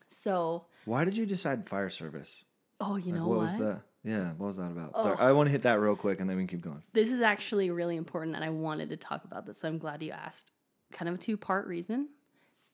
So, 0.07 0.65
Why 0.85 1.03
did 1.03 1.17
you 1.17 1.25
decide 1.25 1.67
fire 1.67 1.89
service? 1.89 2.43
oh, 2.79 2.97
you 2.97 3.05
Like, 3.05 3.15
know 3.15 3.27
what, 3.27 3.37
what? 3.37 3.43
was 3.45 3.57
that? 3.57 3.81
Yeah, 4.03 4.33
what 4.37 4.47
was 4.47 4.57
that 4.57 4.69
about? 4.69 4.91
Oh. 4.93 5.01
Sorry, 5.03 5.17
I 5.17 5.31
want 5.31 5.47
to 5.47 5.51
hit 5.51 5.63
that 5.63 5.79
real 5.79 5.95
quick 5.95 6.19
and 6.19 6.29
then 6.29 6.37
we 6.37 6.43
can 6.43 6.57
keep 6.57 6.61
going. 6.63 6.83
This 6.93 7.11
is 7.11 7.21
actually 7.21 7.71
really 7.71 7.95
important, 7.95 8.35
and 8.35 8.45
I 8.45 8.49
wanted 8.49 8.89
to 8.89 8.97
talk 8.97 9.23
about 9.23 9.47
this. 9.47 9.57
So 9.59 9.67
I'm 9.67 9.79
glad 9.79 10.03
you 10.03 10.11
asked. 10.11 10.51
Kind 10.91 11.09
of 11.09 11.15
a 11.15 11.17
two 11.17 11.37
part 11.37 11.65
reason. 11.65 12.09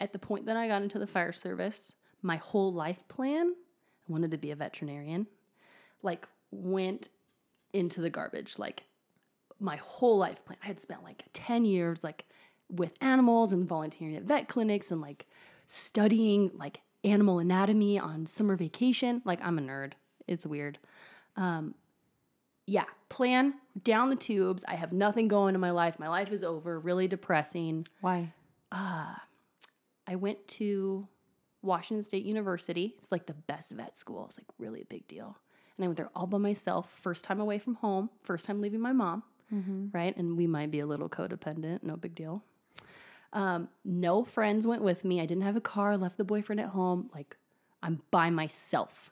At 0.01 0.11
the 0.11 0.19
point 0.19 0.45
that 0.47 0.57
I 0.57 0.67
got 0.67 0.81
into 0.81 0.99
the 0.99 1.07
fire 1.07 1.31
service, 1.31 1.93
my 2.21 2.37
whole 2.37 2.73
life 2.73 3.07
plan, 3.07 3.53
I 4.07 4.11
wanted 4.11 4.31
to 4.31 4.37
be 4.37 4.51
a 4.51 4.55
veterinarian, 4.55 5.27
like 6.03 6.27
went 6.51 7.09
into 7.73 8.01
the 8.01 8.09
garbage. 8.09 8.57
Like 8.57 8.83
my 9.59 9.77
whole 9.77 10.17
life 10.17 10.43
plan. 10.45 10.57
I 10.63 10.67
had 10.67 10.79
spent 10.79 11.03
like 11.03 11.23
10 11.33 11.65
years 11.65 12.03
like 12.03 12.25
with 12.69 12.95
animals 13.01 13.51
and 13.51 13.67
volunteering 13.67 14.15
at 14.15 14.23
vet 14.23 14.47
clinics 14.47 14.91
and 14.91 15.01
like 15.01 15.25
studying 15.67 16.51
like 16.55 16.81
animal 17.03 17.39
anatomy 17.39 17.99
on 17.99 18.25
summer 18.25 18.55
vacation. 18.55 19.21
Like 19.25 19.39
I'm 19.43 19.57
a 19.57 19.61
nerd. 19.61 19.93
It's 20.27 20.45
weird. 20.45 20.79
Um 21.35 21.75
yeah, 22.65 22.85
plan 23.09 23.55
down 23.83 24.11
the 24.11 24.15
tubes. 24.15 24.63
I 24.67 24.75
have 24.75 24.93
nothing 24.93 25.27
going 25.27 25.55
in 25.55 25.61
my 25.61 25.71
life. 25.71 25.97
My 25.97 26.07
life 26.07 26.31
is 26.31 26.43
over. 26.43 26.79
Really 26.79 27.07
depressing. 27.07 27.87
Why? 28.01 28.33
Uh 28.71 29.15
I 30.07 30.15
went 30.15 30.47
to 30.49 31.07
Washington 31.61 32.03
State 32.03 32.25
University. 32.25 32.93
It's 32.97 33.11
like 33.11 33.25
the 33.25 33.33
best 33.33 33.71
vet 33.71 33.95
school. 33.95 34.25
It's 34.25 34.37
like 34.37 34.47
really 34.57 34.81
a 34.81 34.85
big 34.85 35.07
deal. 35.07 35.37
And 35.77 35.85
I 35.85 35.87
went 35.87 35.97
there 35.97 36.09
all 36.15 36.27
by 36.27 36.37
myself, 36.37 36.91
first 37.01 37.23
time 37.25 37.39
away 37.39 37.57
from 37.59 37.75
home, 37.75 38.09
first 38.23 38.45
time 38.45 38.61
leaving 38.61 38.81
my 38.81 38.91
mom. 38.93 39.23
right? 39.93 40.15
And 40.15 40.37
we 40.37 40.45
might 40.45 40.69
be 40.71 40.79
a 40.79 40.85
little 40.85 41.09
codependent, 41.09 41.81
no 41.83 41.95
big 41.95 42.13
deal. 42.15 42.43
Um, 43.33 43.69
no 43.83 44.23
friends 44.23 44.65
went 44.67 44.81
with 44.83 45.03
me. 45.03 45.21
I 45.21 45.25
didn't 45.25 45.43
have 45.43 45.55
a 45.55 45.61
car, 45.61 45.97
left 45.97 46.17
the 46.17 46.23
boyfriend 46.23 46.59
at 46.59 46.69
home. 46.69 47.09
Like, 47.13 47.35
I'm 47.81 48.01
by 48.11 48.29
myself. 48.29 49.11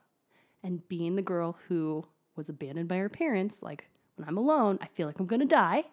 And 0.63 0.87
being 0.89 1.15
the 1.15 1.21
girl 1.21 1.57
who 1.67 2.05
was 2.35 2.49
abandoned 2.49 2.87
by 2.87 2.97
her 2.97 3.09
parents, 3.09 3.61
like, 3.63 3.89
when 4.15 4.27
I'm 4.27 4.37
alone, 4.37 4.77
I 4.81 4.87
feel 4.87 5.07
like 5.07 5.19
I'm 5.19 5.25
gonna 5.27 5.45
die. 5.45 5.85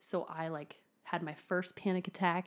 So 0.00 0.26
I, 0.28 0.48
like, 0.48 0.78
had 1.04 1.22
my 1.22 1.34
first 1.34 1.74
panic 1.76 2.06
attack, 2.08 2.46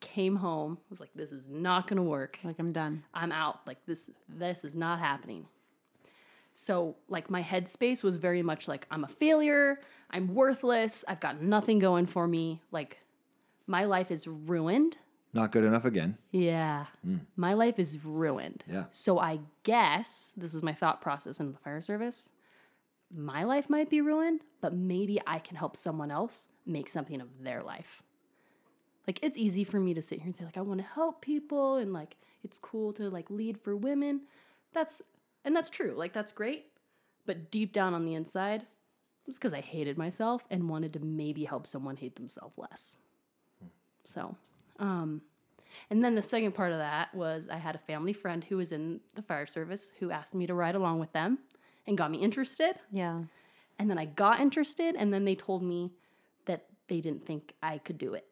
came 0.00 0.36
home, 0.36 0.78
was 0.88 1.00
like, 1.00 1.10
this 1.14 1.32
is 1.32 1.48
not 1.48 1.86
gonna 1.86 2.02
work. 2.02 2.38
Like 2.42 2.58
I'm 2.58 2.72
done. 2.72 3.04
I'm 3.14 3.32
out. 3.32 3.60
Like 3.66 3.84
this 3.86 4.10
this 4.28 4.64
is 4.64 4.74
not 4.74 4.98
happening. 4.98 5.46
So 6.54 6.96
like 7.08 7.30
my 7.30 7.42
headspace 7.42 8.02
was 8.02 8.16
very 8.16 8.42
much 8.42 8.68
like 8.68 8.86
I'm 8.90 9.04
a 9.04 9.08
failure, 9.08 9.80
I'm 10.10 10.34
worthless, 10.34 11.04
I've 11.08 11.20
got 11.20 11.40
nothing 11.40 11.78
going 11.78 12.06
for 12.06 12.26
me. 12.26 12.60
Like 12.70 12.98
my 13.66 13.84
life 13.84 14.10
is 14.10 14.26
ruined. 14.26 14.96
Not 15.32 15.52
good 15.52 15.64
enough 15.64 15.84
again. 15.84 16.18
Yeah. 16.32 16.86
Hmm. 17.04 17.18
My 17.36 17.54
life 17.54 17.78
is 17.78 18.04
ruined. 18.04 18.64
Yeah. 18.68 18.84
So 18.90 19.18
I 19.18 19.40
guess 19.62 20.34
this 20.36 20.54
is 20.54 20.62
my 20.62 20.72
thought 20.72 21.00
process 21.00 21.38
in 21.38 21.46
the 21.46 21.58
fire 21.58 21.80
service. 21.80 22.30
My 23.14 23.44
life 23.44 23.70
might 23.70 23.88
be 23.88 24.00
ruined, 24.00 24.40
but 24.60 24.74
maybe 24.74 25.20
I 25.26 25.38
can 25.38 25.56
help 25.56 25.76
someone 25.76 26.10
else 26.10 26.48
make 26.66 26.88
something 26.88 27.20
of 27.20 27.28
their 27.42 27.62
life. 27.62 28.02
Like 29.06 29.18
it's 29.22 29.38
easy 29.38 29.64
for 29.64 29.80
me 29.80 29.94
to 29.94 30.02
sit 30.02 30.18
here 30.18 30.26
and 30.26 30.36
say 30.36 30.44
like 30.44 30.56
I 30.56 30.62
want 30.62 30.80
to 30.80 30.86
help 30.86 31.20
people 31.20 31.76
and 31.76 31.92
like 31.92 32.16
it's 32.44 32.58
cool 32.58 32.92
to 32.94 33.10
like 33.10 33.30
lead 33.30 33.58
for 33.58 33.76
women. 33.76 34.22
That's 34.72 35.02
and 35.44 35.54
that's 35.54 35.70
true. 35.70 35.94
Like 35.96 36.12
that's 36.12 36.32
great. 36.32 36.66
But 37.26 37.50
deep 37.50 37.72
down 37.72 37.94
on 37.94 38.04
the 38.04 38.14
inside, 38.14 38.66
it's 39.26 39.38
because 39.38 39.54
I 39.54 39.60
hated 39.60 39.98
myself 39.98 40.44
and 40.50 40.68
wanted 40.68 40.92
to 40.94 41.00
maybe 41.00 41.44
help 41.44 41.66
someone 41.66 41.96
hate 41.96 42.16
themselves 42.16 42.56
less. 42.56 42.96
So, 44.04 44.36
um, 44.78 45.22
and 45.88 46.04
then 46.04 46.14
the 46.14 46.22
second 46.22 46.52
part 46.52 46.72
of 46.72 46.78
that 46.78 47.14
was 47.14 47.48
I 47.48 47.58
had 47.58 47.74
a 47.74 47.78
family 47.78 48.12
friend 48.12 48.44
who 48.44 48.56
was 48.56 48.72
in 48.72 49.00
the 49.14 49.22
fire 49.22 49.46
service 49.46 49.92
who 50.00 50.10
asked 50.10 50.34
me 50.34 50.46
to 50.46 50.54
ride 50.54 50.74
along 50.74 50.98
with 50.98 51.12
them 51.12 51.38
and 51.86 51.96
got 51.96 52.10
me 52.10 52.18
interested. 52.18 52.76
Yeah. 52.90 53.22
And 53.78 53.88
then 53.88 53.98
I 53.98 54.04
got 54.04 54.40
interested, 54.40 54.94
and 54.94 55.12
then 55.12 55.24
they 55.24 55.34
told 55.34 55.62
me 55.62 55.92
that 56.46 56.66
they 56.88 57.00
didn't 57.00 57.24
think 57.24 57.54
I 57.62 57.78
could 57.78 57.96
do 57.96 58.12
it. 58.14 58.26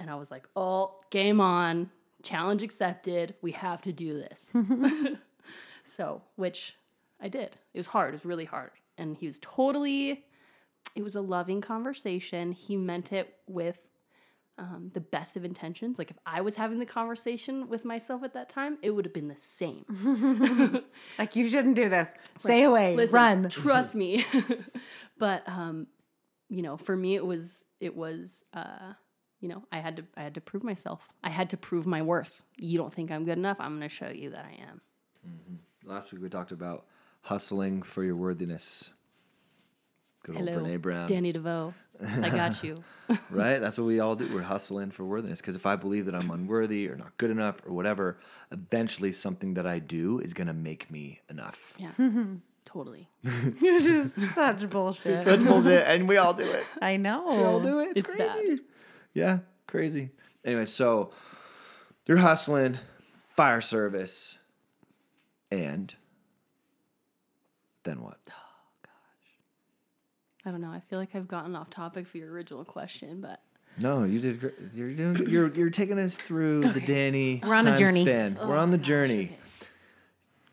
And 0.00 0.10
I 0.10 0.16
was 0.16 0.30
like, 0.30 0.48
oh, 0.56 0.96
game 1.10 1.40
on, 1.40 1.90
challenge 2.22 2.62
accepted. 2.62 3.34
We 3.42 3.52
have 3.52 3.82
to 3.82 3.92
do 3.92 4.14
this. 4.14 4.50
so, 5.84 6.22
which 6.36 6.74
I 7.20 7.28
did. 7.28 7.58
It 7.74 7.78
was 7.78 7.88
hard, 7.88 8.14
it 8.14 8.16
was 8.16 8.24
really 8.24 8.46
hard. 8.46 8.70
And 8.96 9.16
he 9.16 9.26
was 9.26 9.38
totally, 9.40 10.24
it 10.96 11.02
was 11.02 11.14
a 11.14 11.20
loving 11.20 11.60
conversation. 11.60 12.52
He 12.52 12.76
meant 12.76 13.12
it 13.12 13.34
with 13.46 13.86
um, 14.58 14.90
the 14.94 15.00
best 15.00 15.36
of 15.36 15.44
intentions. 15.44 15.98
Like 15.98 16.10
if 16.10 16.18
I 16.26 16.40
was 16.40 16.56
having 16.56 16.78
the 16.78 16.86
conversation 16.86 17.68
with 17.68 17.84
myself 17.84 18.22
at 18.22 18.34
that 18.34 18.48
time, 18.48 18.78
it 18.82 18.90
would 18.90 19.04
have 19.04 19.14
been 19.14 19.28
the 19.28 19.36
same. 19.36 19.84
Like 21.18 21.36
you 21.36 21.48
shouldn't 21.48 21.76
do 21.76 21.88
this. 21.88 22.14
Stay 22.38 22.62
away. 22.62 22.96
Listen, 22.96 23.14
Run. 23.14 23.48
Trust 23.48 23.94
me. 23.94 24.24
but 25.18 25.46
um, 25.46 25.86
you 26.48 26.62
know, 26.62 26.76
for 26.76 26.96
me 26.96 27.14
it 27.14 27.24
was 27.24 27.64
it 27.80 27.96
was 27.96 28.44
uh, 28.54 28.94
you 29.40 29.48
know, 29.48 29.64
I 29.72 29.78
had 29.78 29.96
to 29.96 30.04
I 30.16 30.22
had 30.22 30.34
to 30.34 30.40
prove 30.40 30.62
myself. 30.62 31.08
I 31.24 31.30
had 31.30 31.50
to 31.50 31.56
prove 31.56 31.86
my 31.86 32.02
worth. 32.02 32.46
You 32.58 32.78
don't 32.78 32.92
think 32.92 33.10
I'm 33.10 33.24
good 33.24 33.38
enough? 33.38 33.56
I'm 33.58 33.78
going 33.78 33.88
to 33.88 33.94
show 33.94 34.08
you 34.08 34.30
that 34.30 34.44
I 34.44 34.62
am. 34.70 34.80
Mm-hmm. 35.26 35.90
Last 35.90 36.12
week 36.12 36.22
we 36.22 36.28
talked 36.28 36.52
about 36.52 36.84
hustling 37.22 37.82
for 37.82 38.04
your 38.04 38.16
worthiness. 38.16 38.92
Good 40.22 40.36
old 40.36 40.48
Hello, 40.48 40.62
Brene 40.62 40.82
Brown. 40.82 41.08
Danny 41.08 41.32
DeVoe. 41.32 41.74
I 42.02 42.30
got 42.30 42.62
you. 42.62 42.76
right? 43.30 43.58
That's 43.58 43.78
what 43.78 43.86
we 43.86 44.00
all 44.00 44.14
do. 44.14 44.28
We're 44.32 44.42
hustling 44.42 44.90
for 44.90 45.04
worthiness. 45.04 45.40
Because 45.40 45.56
if 45.56 45.66
I 45.66 45.76
believe 45.76 46.06
that 46.06 46.14
I'm 46.14 46.30
unworthy 46.30 46.88
or 46.88 46.96
not 46.96 47.16
good 47.16 47.30
enough 47.30 47.60
or 47.66 47.72
whatever, 47.72 48.18
eventually 48.50 49.12
something 49.12 49.54
that 49.54 49.66
I 49.66 49.78
do 49.78 50.18
is 50.18 50.34
going 50.34 50.46
to 50.46 50.54
make 50.54 50.90
me 50.90 51.20
enough. 51.30 51.76
Yeah. 51.78 51.92
totally. 52.64 53.08
Which 53.22 53.84
is 53.84 54.14
such 54.34 54.68
bullshit. 54.70 55.24
Such 55.24 55.40
bullshit. 55.40 55.86
And 55.86 56.08
we 56.08 56.16
all 56.16 56.34
do 56.34 56.44
it. 56.44 56.64
I 56.80 56.96
know. 56.96 57.24
We 57.30 57.42
all 57.42 57.60
do 57.60 57.80
it. 57.80 57.92
It's 57.96 58.14
bad. 58.14 58.60
Crazy. 59.12 59.20
Yeah, 59.20 59.38
crazy. 59.66 60.10
Anyway, 60.44 60.66
so 60.66 61.10
you're 62.06 62.18
hustling, 62.18 62.78
fire 63.28 63.60
service, 63.60 64.38
and 65.50 65.94
then 67.84 68.00
what? 68.02 68.18
Oh 68.30 68.78
gosh, 68.82 70.44
I 70.46 70.50
don't 70.50 70.60
know. 70.60 70.70
I 70.70 70.80
feel 70.80 70.98
like 70.98 71.14
I've 71.14 71.28
gotten 71.28 71.54
off 71.56 71.70
topic 71.70 72.06
for 72.06 72.18
your 72.18 72.30
original 72.32 72.64
question, 72.64 73.20
but 73.20 73.40
No, 73.78 74.04
you 74.04 74.20
did 74.20 74.40
great. 74.40 74.54
You're 74.74 74.94
doing. 74.94 75.28
You're 75.28 75.48
you're 75.54 75.70
taking 75.70 75.98
us 75.98 76.16
through 76.16 76.60
the 76.60 76.80
Danny. 76.80 77.40
We're 77.44 77.54
on 77.54 77.66
a 77.66 77.70
time 77.70 77.78
journey. 77.78 78.04
Span. 78.04 78.38
We're 78.40 78.56
on 78.56 78.70
the 78.70 78.78
oh, 78.78 78.80
journey. 78.80 79.38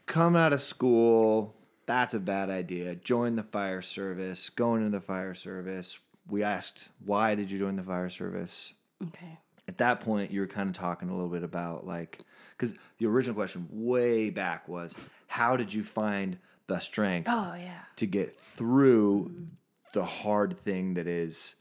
Coming 0.06 0.42
out 0.42 0.54
of 0.54 0.62
school, 0.62 1.54
that's 1.86 2.14
a 2.14 2.20
bad 2.20 2.50
idea. 2.50 2.96
Join 2.96 3.36
the 3.36 3.44
fire 3.44 3.82
service. 3.82 4.50
Going 4.50 4.86
into 4.86 4.98
the 5.00 5.06
fire 5.06 5.34
service. 5.34 6.00
We 6.30 6.44
asked, 6.44 6.90
why 7.06 7.36
did 7.36 7.50
you 7.52 7.58
join 7.60 7.76
the 7.76 7.84
fire 7.84 8.10
service? 8.10 8.74
okay. 9.08 9.40
At 9.70 9.80
that 9.80 10.00
point, 10.00 10.32
you 10.32 10.40
were 10.40 10.48
kind 10.48 10.70
of 10.70 10.76
talking 10.76 11.10
a 11.10 11.14
little 11.14 11.30
bit 11.30 11.44
about 11.44 11.86
like, 11.86 12.20
because 12.52 12.74
the 13.00 13.06
original 13.06 13.36
question 13.36 13.68
way 13.70 14.30
back 14.30 14.68
was, 14.70 14.96
how 15.28 15.58
did 15.58 15.74
you 15.74 15.84
find 15.84 16.38
the 16.68 16.80
strength 16.80 17.28
Oh 17.30 17.54
yeah. 17.54 17.80
to 17.98 18.06
get 18.06 18.32
through 18.32 19.46
the 19.94 20.06
hard 20.06 20.58
thing 20.58 20.94
that 20.94 21.06
is 21.06 21.56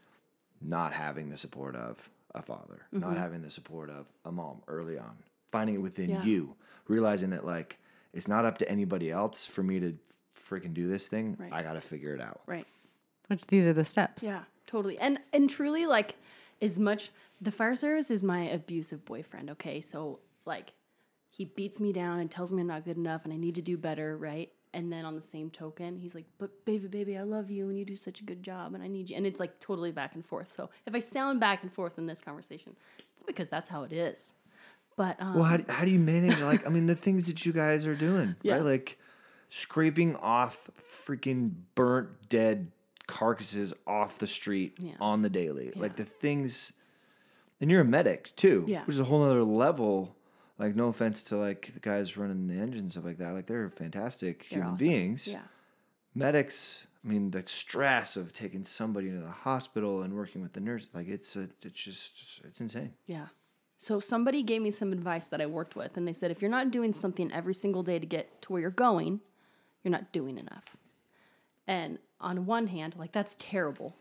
not 0.61 0.93
having 0.93 1.29
the 1.29 1.37
support 1.37 1.75
of 1.75 2.09
a 2.33 2.41
father, 2.41 2.85
not 2.91 3.11
mm-hmm. 3.11 3.19
having 3.19 3.41
the 3.41 3.49
support 3.49 3.89
of 3.89 4.05
a 4.23 4.31
mom 4.31 4.61
early 4.67 4.97
on, 4.97 5.17
finding 5.51 5.75
it 5.75 5.81
within 5.81 6.09
Yeah. 6.09 6.23
you, 6.23 6.55
realizing 6.87 7.31
that 7.31 7.45
like 7.45 7.77
it's 8.13 8.27
not 8.27 8.45
up 8.45 8.57
to 8.59 8.69
anybody 8.71 9.11
else 9.11 9.45
for 9.45 9.63
me 9.63 9.79
to 9.81 9.97
freaking 10.33 10.73
do 10.73 10.87
this 10.87 11.07
thing. 11.07 11.35
Right. 11.37 11.51
I 11.51 11.61
got 11.63 11.73
to 11.73 11.81
figure 11.81 12.13
it 12.15 12.21
out. 12.21 12.41
Right. 12.45 12.65
Which 13.27 13.47
these 13.47 13.67
are 13.67 13.73
the 13.73 13.83
steps. 13.83 14.23
Yeah, 14.23 14.43
totally. 14.67 14.97
And 14.99 15.19
and 15.33 15.49
truly 15.49 15.85
like 15.87 16.15
as 16.61 16.77
much 16.79 17.11
the 17.41 17.51
fire 17.51 17.75
service 17.75 18.11
is 18.11 18.23
my 18.23 18.41
abusive 18.47 19.05
boyfriend, 19.05 19.49
okay? 19.51 19.81
So 19.81 20.19
like 20.45 20.73
he 21.29 21.45
beats 21.45 21.79
me 21.81 21.91
down 21.93 22.19
and 22.19 22.29
tells 22.31 22.51
me 22.51 22.61
I'm 22.61 22.67
not 22.67 22.85
good 22.85 22.97
enough 22.97 23.23
and 23.23 23.33
I 23.33 23.37
need 23.37 23.55
to 23.55 23.61
do 23.61 23.77
better, 23.77 24.15
right? 24.17 24.51
And 24.73 24.91
then 24.91 25.05
on 25.05 25.15
the 25.15 25.21
same 25.21 25.49
token, 25.49 25.95
he's 25.97 26.13
like, 26.13 26.25
"But 26.37 26.65
baby, 26.65 26.87
baby, 26.87 27.17
I 27.17 27.23
love 27.23 27.49
you 27.49 27.69
and 27.69 27.79
you 27.79 27.85
do 27.85 27.95
such 27.95 28.19
a 28.21 28.23
good 28.23 28.43
job 28.43 28.73
and 28.75 28.83
I 28.83 28.87
need 28.87 29.09
you." 29.09 29.15
And 29.15 29.25
it's 29.25 29.39
like 29.39 29.59
totally 29.59 29.91
back 29.91 30.13
and 30.13 30.25
forth. 30.25 30.51
So 30.51 30.69
if 30.85 30.93
I 30.93 30.99
sound 30.99 31.39
back 31.39 31.63
and 31.63 31.71
forth 31.71 31.97
in 31.97 32.05
this 32.05 32.21
conversation, 32.21 32.75
it's 33.13 33.23
because 33.23 33.49
that's 33.49 33.69
how 33.69 33.83
it 33.83 33.93
is. 33.93 34.35
But 34.97 35.21
um, 35.21 35.35
Well, 35.35 35.43
how, 35.45 35.57
do- 35.57 35.71
how 35.71 35.85
do 35.85 35.91
you 35.91 35.99
manage 35.99 36.39
like 36.41 36.65
I 36.67 36.69
mean 36.69 36.85
the 36.85 36.95
things 36.95 37.27
that 37.27 37.45
you 37.45 37.53
guys 37.53 37.87
are 37.87 37.95
doing, 37.95 38.35
Yeah. 38.43 38.55
right? 38.55 38.63
Like 38.63 38.99
scraping 39.49 40.15
off 40.17 40.69
freaking 40.77 41.51
burnt 41.75 42.09
dead 42.29 42.71
carcasses 43.07 43.73
off 43.87 44.19
the 44.19 44.27
street 44.27 44.75
Yeah. 44.79 44.93
on 44.99 45.21
the 45.21 45.29
daily. 45.29 45.71
Yeah. 45.75 45.81
Like 45.81 45.95
the 45.95 46.05
things 46.05 46.73
and 47.59 47.71
you're 47.71 47.81
a 47.81 47.85
medic 47.85 48.35
too, 48.35 48.65
Yeah. 48.67 48.83
which 48.85 48.95
is 48.95 48.99
a 48.99 49.05
whole 49.05 49.23
other 49.23 49.43
level. 49.43 50.15
Like 50.59 50.75
no 50.75 50.87
offense 50.87 51.23
to 51.23 51.37
like 51.37 51.71
the 51.73 51.79
guys 51.79 52.17
running 52.17 52.47
the 52.47 52.55
engine 52.55 52.81
and 52.81 52.91
stuff 52.91 53.05
like 53.05 53.17
that. 53.17 53.33
Like 53.33 53.47
they're 53.47 53.69
fantastic 53.69 54.47
they're 54.49 54.59
human 54.59 54.73
awesome. 54.73 54.85
beings. 54.87 55.27
Yeah. 55.27 55.41
Medics, 56.13 56.85
I 57.03 57.07
mean 57.07 57.31
the 57.31 57.43
stress 57.45 58.17
of 58.17 58.33
taking 58.33 58.63
somebody 58.63 59.09
to 59.09 59.17
the 59.19 59.29
hospital 59.29 60.01
and 60.01 60.13
working 60.15 60.41
with 60.41 60.53
the 60.53 60.59
nurse, 60.59 60.87
like 60.93 61.07
it's 61.07 61.35
a, 61.35 61.47
it's 61.61 61.81
just 61.83 62.41
it's 62.43 62.59
insane. 62.59 62.93
Yeah. 63.05 63.27
So 63.79 63.99
somebody 63.99 64.41
gave 64.41 64.63
me 64.63 64.71
some 64.71 64.91
advice 64.91 65.27
that 65.27 65.39
I 65.39 65.45
worked 65.45 65.75
with, 65.75 65.95
and 65.97 66.07
they 66.07 66.13
said 66.13 66.31
if 66.31 66.41
you're 66.41 66.49
not 66.49 66.71
doing 66.71 66.93
something 66.93 67.31
every 67.31 67.53
single 67.53 67.83
day 67.83 67.99
to 67.99 68.05
get 68.07 68.41
to 68.41 68.51
where 68.53 68.61
you're 68.63 68.71
going, 68.71 69.21
you're 69.83 69.91
not 69.91 70.11
doing 70.11 70.39
enough. 70.39 70.75
And 71.67 71.99
on 72.19 72.45
one 72.45 72.67
hand, 72.67 72.95
like 72.97 73.11
that's 73.11 73.35
terrible. 73.39 73.95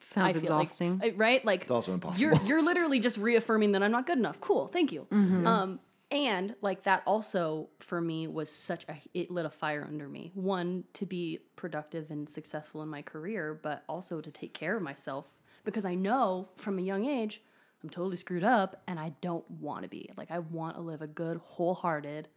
Sounds 0.00 0.36
I 0.36 0.40
feel 0.40 0.50
like- 0.50 0.62
exhausting. 0.62 1.00
Right? 1.16 1.44
Like 1.44 1.62
It's 1.62 1.70
also 1.70 1.94
impossible. 1.94 2.20
You're 2.20 2.34
you're 2.44 2.62
literally 2.62 2.98
just 3.00 3.18
reaffirming 3.18 3.72
that 3.72 3.82
I'm 3.82 3.92
not 3.92 4.06
good 4.06 4.18
enough. 4.18 4.40
Cool, 4.40 4.66
thank 4.68 4.92
you. 4.92 5.06
Um, 5.10 5.78
and 6.10 6.54
like 6.60 6.82
that 6.82 7.02
also 7.06 7.68
for 7.80 8.00
me 8.00 8.26
was 8.26 8.50
such 8.50 8.84
a 8.88 8.96
it 9.14 9.30
lit 9.30 9.46
a 9.46 9.50
fire 9.50 9.84
under 9.86 10.08
me. 10.08 10.30
One 10.34 10.84
to 10.94 11.06
be 11.06 11.38
productive 11.56 12.10
and 12.10 12.28
successful 12.28 12.82
in 12.82 12.88
my 12.88 13.00
career, 13.02 13.58
but 13.62 13.84
also 13.88 14.20
to 14.20 14.30
take 14.30 14.52
care 14.54 14.76
of 14.76 14.82
myself 14.82 15.32
because 15.64 15.84
I 15.84 15.94
know 15.94 16.48
from 16.56 16.78
a 16.78 16.82
young 16.82 17.06
age 17.06 17.40
I'm 17.82 17.88
totally 17.88 18.16
screwed 18.16 18.44
up 18.44 18.82
and 18.86 18.98
I 19.00 19.12
don't 19.22 19.48
want 19.50 19.84
to 19.84 19.88
be. 19.88 20.10
Like 20.16 20.30
I 20.30 20.40
want 20.40 20.76
to 20.76 20.82
live 20.82 21.00
a 21.02 21.06
good, 21.06 21.38
wholehearted, 21.38 22.28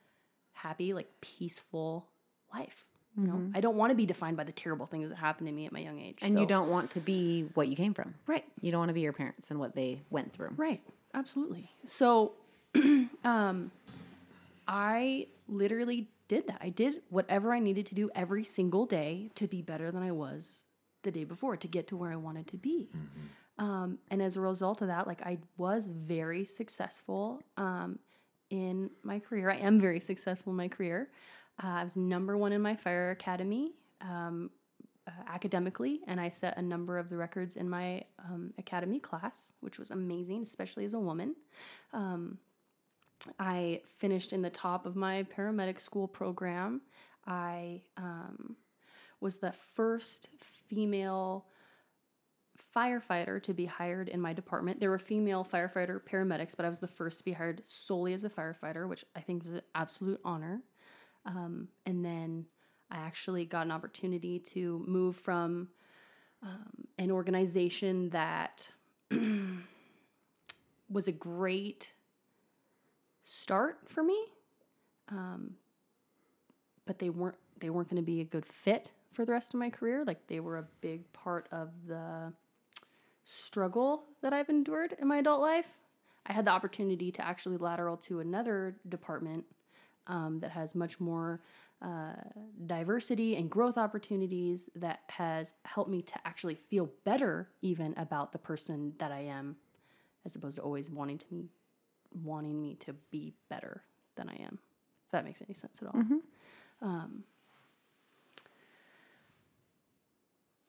happy, 0.53 0.93
like 0.93 1.09
peaceful 1.21 2.07
life. 2.53 2.84
You 3.17 3.27
know, 3.27 3.51
I 3.55 3.61
don't 3.61 3.77
want 3.77 3.91
to 3.91 3.95
be 3.95 4.05
defined 4.05 4.35
by 4.37 4.43
the 4.43 4.51
terrible 4.51 4.85
things 4.85 5.09
that 5.09 5.15
happened 5.15 5.47
to 5.47 5.53
me 5.53 5.65
at 5.65 5.71
my 5.71 5.79
young 5.79 5.99
age. 5.99 6.19
and 6.21 6.33
So- 6.33 6.39
you 6.41 6.45
don't 6.45 6.69
want 6.69 6.91
to 6.91 6.99
be 6.99 7.49
what 7.53 7.67
you 7.69 7.75
came 7.75 7.93
from. 7.93 8.15
right. 8.27 8.43
You 8.61 8.71
don't 8.71 8.79
want 8.79 8.89
to 8.89 8.93
be 8.93 9.01
your 9.01 9.13
parents 9.13 9.51
and 9.51 9.59
what 9.59 9.73
they 9.75 10.01
went 10.09 10.33
through. 10.33 10.53
Right. 10.57 10.81
Absolutely. 11.13 11.69
So 11.85 12.33
um 13.23 13.71
I 14.67 15.27
literally 15.47 16.09
did 16.27 16.47
that. 16.47 16.57
I 16.61 16.69
did 16.69 17.01
whatever 17.09 17.53
I 17.53 17.59
needed 17.59 17.85
to 17.87 17.95
do 17.95 18.09
every 18.15 18.43
single 18.43 18.85
day 18.85 19.29
to 19.35 19.47
be 19.47 19.61
better 19.61 19.91
than 19.91 20.01
I 20.01 20.11
was 20.11 20.63
the 21.03 21.11
day 21.11 21.23
before 21.23 21.55
to 21.55 21.67
get 21.67 21.87
to 21.89 21.97
where 21.97 22.11
I 22.11 22.15
wanted 22.15 22.47
to 22.47 22.57
be. 22.57 22.89
Um, 23.59 23.99
and 24.09 24.21
as 24.21 24.35
a 24.35 24.41
result 24.41 24.81
of 24.81 24.87
that, 24.87 25.05
like 25.07 25.21
I 25.21 25.37
was 25.55 25.87
very 25.87 26.43
successful 26.43 27.41
um, 27.57 27.99
in 28.49 28.89
my 29.03 29.19
career. 29.19 29.49
I 29.51 29.57
am 29.57 29.79
very 29.79 29.99
successful 29.99 30.51
in 30.51 30.57
my 30.57 30.67
career. 30.67 31.09
Uh, 31.63 31.67
I 31.67 31.83
was 31.83 31.95
number 31.95 32.37
one 32.37 32.51
in 32.51 32.61
my 32.61 32.75
fire 32.75 33.11
academy 33.11 33.73
um, 34.01 34.49
uh, 35.07 35.11
academically, 35.27 36.01
and 36.07 36.19
I 36.19 36.29
set 36.29 36.57
a 36.57 36.61
number 36.61 36.97
of 36.97 37.09
the 37.09 37.17
records 37.17 37.55
in 37.55 37.69
my 37.69 38.03
um, 38.19 38.53
academy 38.57 38.99
class, 38.99 39.53
which 39.61 39.79
was 39.79 39.91
amazing, 39.91 40.41
especially 40.41 40.85
as 40.85 40.93
a 40.93 40.99
woman. 40.99 41.35
Um, 41.93 42.39
I 43.39 43.81
finished 43.97 44.33
in 44.33 44.41
the 44.41 44.49
top 44.49 44.85
of 44.85 44.95
my 44.95 45.23
paramedic 45.23 45.79
school 45.79 46.07
program. 46.07 46.81
I 47.25 47.81
um, 47.97 48.57
was 49.19 49.37
the 49.37 49.53
first 49.75 50.27
female 50.67 51.45
firefighter 52.75 53.41
to 53.41 53.53
be 53.53 53.65
hired 53.65 54.09
in 54.09 54.19
my 54.19 54.33
department. 54.33 54.79
There 54.79 54.89
were 54.89 54.99
female 54.99 55.47
firefighter 55.49 56.01
paramedics, 56.01 56.55
but 56.55 56.65
I 56.65 56.69
was 56.69 56.79
the 56.79 56.87
first 56.87 57.19
to 57.19 57.23
be 57.23 57.31
hired 57.31 57.65
solely 57.65 58.13
as 58.13 58.23
a 58.23 58.29
firefighter, 58.29 58.87
which 58.87 59.05
I 59.15 59.21
think 59.21 59.43
was 59.43 59.53
an 59.53 59.61
absolute 59.73 60.19
honor. 60.25 60.61
Um, 61.25 61.69
and 61.85 62.05
then 62.05 62.45
I 62.91 62.97
actually 62.97 63.45
got 63.45 63.65
an 63.65 63.71
opportunity 63.71 64.39
to 64.39 64.83
move 64.87 65.15
from 65.15 65.69
um, 66.43 66.87
an 66.97 67.11
organization 67.11 68.09
that 68.09 68.69
was 70.89 71.07
a 71.07 71.11
great 71.11 71.91
start 73.23 73.79
for 73.87 74.03
me, 74.03 74.17
um, 75.09 75.55
but 76.85 76.99
they 76.99 77.09
weren't 77.09 77.37
they 77.59 77.69
weren't 77.69 77.89
going 77.89 78.01
to 78.01 78.05
be 78.05 78.21
a 78.21 78.25
good 78.25 78.45
fit 78.45 78.91
for 79.13 79.25
the 79.25 79.31
rest 79.31 79.53
of 79.53 79.59
my 79.59 79.69
career. 79.69 80.03
Like 80.05 80.27
they 80.27 80.39
were 80.39 80.57
a 80.57 80.67
big 80.81 81.11
part 81.13 81.47
of 81.51 81.69
the 81.87 82.33
struggle 83.23 84.03
that 84.21 84.33
I've 84.33 84.49
endured 84.49 84.95
in 84.99 85.07
my 85.07 85.17
adult 85.17 85.41
life. 85.41 85.79
I 86.27 86.33
had 86.33 86.45
the 86.45 86.51
opportunity 86.51 87.11
to 87.11 87.25
actually 87.25 87.57
lateral 87.57 87.97
to 87.97 88.19
another 88.19 88.75
department 88.89 89.45
um, 90.07 90.39
that 90.39 90.51
has 90.51 90.75
much 90.75 90.99
more 90.99 91.41
uh, 91.81 92.13
diversity 92.65 93.35
and 93.35 93.49
growth 93.49 93.77
opportunities 93.77 94.69
that 94.75 95.01
has 95.09 95.53
helped 95.65 95.89
me 95.89 96.01
to 96.01 96.13
actually 96.25 96.55
feel 96.55 96.89
better 97.03 97.49
even 97.61 97.93
about 97.97 98.31
the 98.31 98.37
person 98.37 98.93
that 98.99 99.11
I 99.11 99.21
am 99.21 99.57
as 100.25 100.35
opposed 100.35 100.55
to 100.55 100.61
always 100.61 100.89
wanting 100.89 101.17
to 101.19 101.25
me 101.31 101.49
wanting 102.23 102.61
me 102.61 102.75
to 102.75 102.93
be 103.11 103.33
better 103.49 103.83
than 104.15 104.29
I 104.29 104.35
am. 104.35 104.57
If 105.05 105.11
that 105.11 105.25
makes 105.25 105.41
any 105.41 105.53
sense 105.53 105.81
at 105.81 105.89
all. 105.89 105.99
Um, 106.81 107.23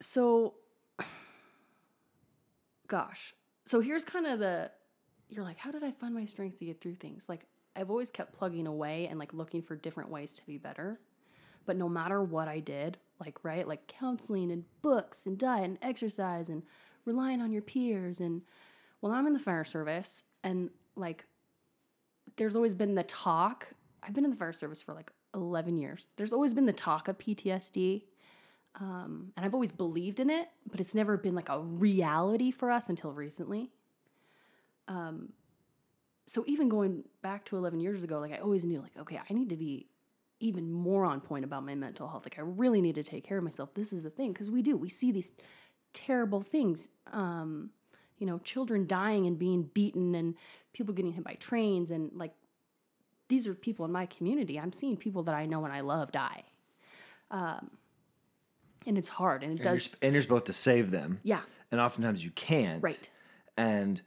so 0.00 0.54
gosh. 2.88 3.34
So 3.64 3.80
here's 3.80 4.04
kind 4.04 4.26
of 4.26 4.38
the 4.38 4.70
you're 5.28 5.44
like, 5.44 5.58
how 5.58 5.70
did 5.70 5.82
I 5.82 5.90
find 5.90 6.14
my 6.14 6.24
strength 6.24 6.58
to 6.60 6.64
get 6.64 6.80
through 6.80 6.94
things? 6.96 7.28
Like 7.28 7.46
I've 7.76 7.90
always 7.90 8.10
kept 8.10 8.36
plugging 8.36 8.66
away 8.66 9.06
and 9.06 9.18
like 9.18 9.34
looking 9.34 9.62
for 9.62 9.76
different 9.76 10.10
ways 10.10 10.34
to 10.34 10.46
be 10.46 10.58
better. 10.58 11.00
But 11.64 11.76
no 11.76 11.88
matter 11.88 12.22
what 12.22 12.48
I 12.48 12.60
did, 12.60 12.98
like 13.20 13.38
right, 13.42 13.66
like 13.66 13.86
counseling 13.86 14.50
and 14.50 14.64
books 14.82 15.26
and 15.26 15.36
diet 15.36 15.64
and 15.64 15.78
exercise 15.82 16.48
and 16.48 16.62
relying 17.04 17.40
on 17.40 17.52
your 17.52 17.62
peers 17.62 18.20
and 18.20 18.42
well, 19.00 19.12
I'm 19.12 19.26
in 19.26 19.32
the 19.32 19.38
fire 19.38 19.64
service 19.64 20.24
and 20.42 20.70
like 20.96 21.26
there's 22.36 22.56
always 22.56 22.74
been 22.74 22.94
the 22.94 23.02
talk. 23.02 23.68
I've 24.02 24.14
been 24.14 24.24
in 24.24 24.30
the 24.30 24.36
fire 24.36 24.52
service 24.52 24.82
for 24.82 24.94
like 24.94 25.10
11 25.34 25.76
years. 25.76 26.08
There's 26.16 26.32
always 26.32 26.54
been 26.54 26.66
the 26.66 26.72
talk 26.72 27.08
of 27.08 27.18
PTSD. 27.18 28.02
Um, 28.78 29.32
and 29.36 29.46
I've 29.46 29.54
always 29.54 29.72
believed 29.72 30.20
in 30.20 30.28
it, 30.28 30.48
but 30.70 30.80
it's 30.80 30.94
never 30.94 31.16
been 31.16 31.34
like 31.34 31.48
a 31.48 31.58
reality 31.58 32.50
for 32.50 32.70
us 32.70 32.88
until 32.88 33.10
recently. 33.12 33.70
Um, 34.86 35.32
so 36.26 36.44
even 36.46 36.68
going 36.68 37.04
back 37.22 37.44
to 37.46 37.56
11 37.56 37.80
years 37.80 38.02
ago, 38.04 38.18
like 38.18 38.32
I 38.32 38.38
always 38.38 38.64
knew, 38.64 38.80
like, 38.80 38.96
okay, 38.98 39.20
I 39.28 39.32
need 39.32 39.48
to 39.50 39.56
be 39.56 39.86
even 40.40 40.70
more 40.70 41.04
on 41.04 41.20
point 41.20 41.44
about 41.44 41.64
my 41.64 41.74
mental 41.74 42.08
health. 42.08 42.26
Like 42.26 42.38
I 42.38 42.42
really 42.42 42.80
need 42.82 42.96
to 42.96 43.02
take 43.02 43.24
care 43.24 43.38
of 43.38 43.44
myself. 43.44 43.72
This 43.74 43.92
is 43.92 44.04
a 44.04 44.10
thing 44.10 44.32
because 44.32 44.50
we 44.50 44.60
do. 44.62 44.76
We 44.76 44.88
see 44.88 45.12
these 45.12 45.32
terrible 45.94 46.42
things. 46.42 46.88
Um, 47.12 47.70
you 48.18 48.26
know, 48.26 48.38
children 48.38 48.86
dying 48.86 49.26
and 49.26 49.38
being 49.38 49.64
beaten, 49.74 50.14
and 50.14 50.34
people 50.72 50.94
getting 50.94 51.12
hit 51.12 51.22
by 51.24 51.34
trains, 51.34 51.90
and 51.90 52.10
like 52.14 52.32
these 53.28 53.46
are 53.46 53.54
people 53.54 53.84
in 53.84 53.92
my 53.92 54.06
community. 54.06 54.58
I'm 54.58 54.72
seeing 54.72 54.96
people 54.96 55.22
that 55.24 55.34
I 55.34 55.46
know 55.46 55.64
and 55.64 55.72
I 55.72 55.80
love 55.80 56.12
die. 56.12 56.44
Um, 57.30 57.70
and 58.86 58.96
it's 58.96 59.08
hard, 59.08 59.42
and 59.42 59.52
it 59.52 59.56
And 59.56 59.64
you're, 59.64 59.74
does. 59.74 59.84
sp- 59.84 59.98
and 60.02 60.12
you're 60.12 60.22
supposed 60.22 60.46
to 60.46 60.52
save 60.52 60.90
them. 60.90 61.20
Yeah. 61.24 61.40
And 61.70 61.80
oftentimes 61.80 62.24
you 62.24 62.30
can't. 62.30 62.82
Right. 62.82 62.98
And 63.56 64.00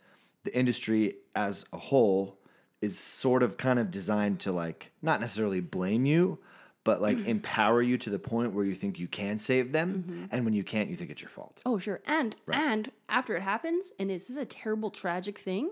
the 0.44 0.58
industry 0.58 1.16
as 1.36 1.66
a 1.74 1.78
whole 1.78 2.40
is 2.82 2.98
sort 2.98 3.44
of 3.44 3.58
kind 3.58 3.78
of 3.80 3.92
designed 3.92 4.40
to 4.42 4.52
like 4.52 4.92
not 5.02 5.20
necessarily 5.20 5.60
blame 5.60 6.06
you, 6.06 6.40
but 6.86 7.02
like 7.02 7.18
empower 7.28 7.82
you 7.82 7.98
to 7.98 8.10
the 8.10 8.20
point 8.20 8.54
where 8.54 8.64
you 8.66 8.74
think 8.74 8.98
you 9.00 9.08
can 9.08 9.38
save 9.40 9.72
them, 9.74 10.04
Mm-hmm. 10.08 10.26
and 10.32 10.46
when 10.46 10.54
you 10.54 10.64
can't, 10.64 10.90
you 10.90 10.96
think 10.96 11.12
it's 11.12 11.22
your 11.22 11.30
fault. 11.30 11.62
Oh, 11.66 11.78
sure. 11.78 12.02
And 12.06 12.36
and 12.52 12.92
after 13.10 13.36
it 13.36 13.42
happens, 13.42 13.92
and 14.00 14.10
this 14.10 14.30
is 14.30 14.38
a 14.38 14.46
terrible, 14.46 14.90
tragic 14.90 15.40
thing, 15.40 15.72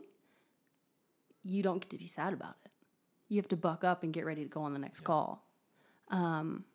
you 1.44 1.64
don't 1.64 1.80
get 1.80 1.90
to 1.92 1.98
be 1.98 2.08
sad 2.08 2.34
about 2.34 2.56
it. 2.66 2.72
You 3.30 3.38
have 3.38 3.48
to 3.50 3.58
buck 3.58 3.84
up 3.84 4.04
and 4.04 4.14
get 4.14 4.26
ready 4.26 4.44
to 4.44 4.50
go 4.50 4.62
on 4.62 4.74
the 4.74 4.80
next 4.80 5.02
call, 5.02 5.46
um, 6.10 6.66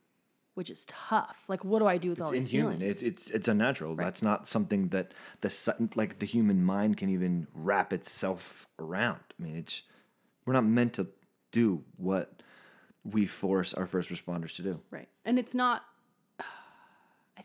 which 0.54 0.70
is 0.70 0.84
tough. 0.86 1.44
Like, 1.48 1.64
what 1.64 1.78
do 1.78 1.86
I 1.86 1.96
do 1.96 2.10
with 2.10 2.20
all 2.20 2.28
It's 2.28 2.48
these 2.48 2.54
inhuman. 2.54 2.78
feelings? 2.78 3.02
It's 3.02 3.22
it's 3.22 3.30
it's 3.30 3.48
unnatural. 3.48 3.96
That's 3.96 4.22
not 4.22 4.48
something 4.48 4.88
that 4.88 5.12
the 5.40 5.88
like 5.94 6.18
the 6.18 6.26
human 6.26 6.64
mind 6.64 6.96
can 6.96 7.08
even 7.08 7.46
wrap 7.54 7.92
itself 7.92 8.66
around. 8.78 9.20
I 9.38 9.42
mean, 9.42 9.56
it's 9.56 9.82
we're 10.44 10.54
not 10.54 10.64
meant 10.64 10.94
to 10.94 11.08
do 11.52 11.84
what 11.96 12.42
we 13.04 13.26
force 13.26 13.74
our 13.74 13.86
first 13.86 14.10
responders 14.10 14.56
to 14.56 14.62
do. 14.62 14.80
Right. 14.90 15.08
And 15.24 15.38
it's 15.38 15.54
not, 15.54 15.84
I, 16.40 17.44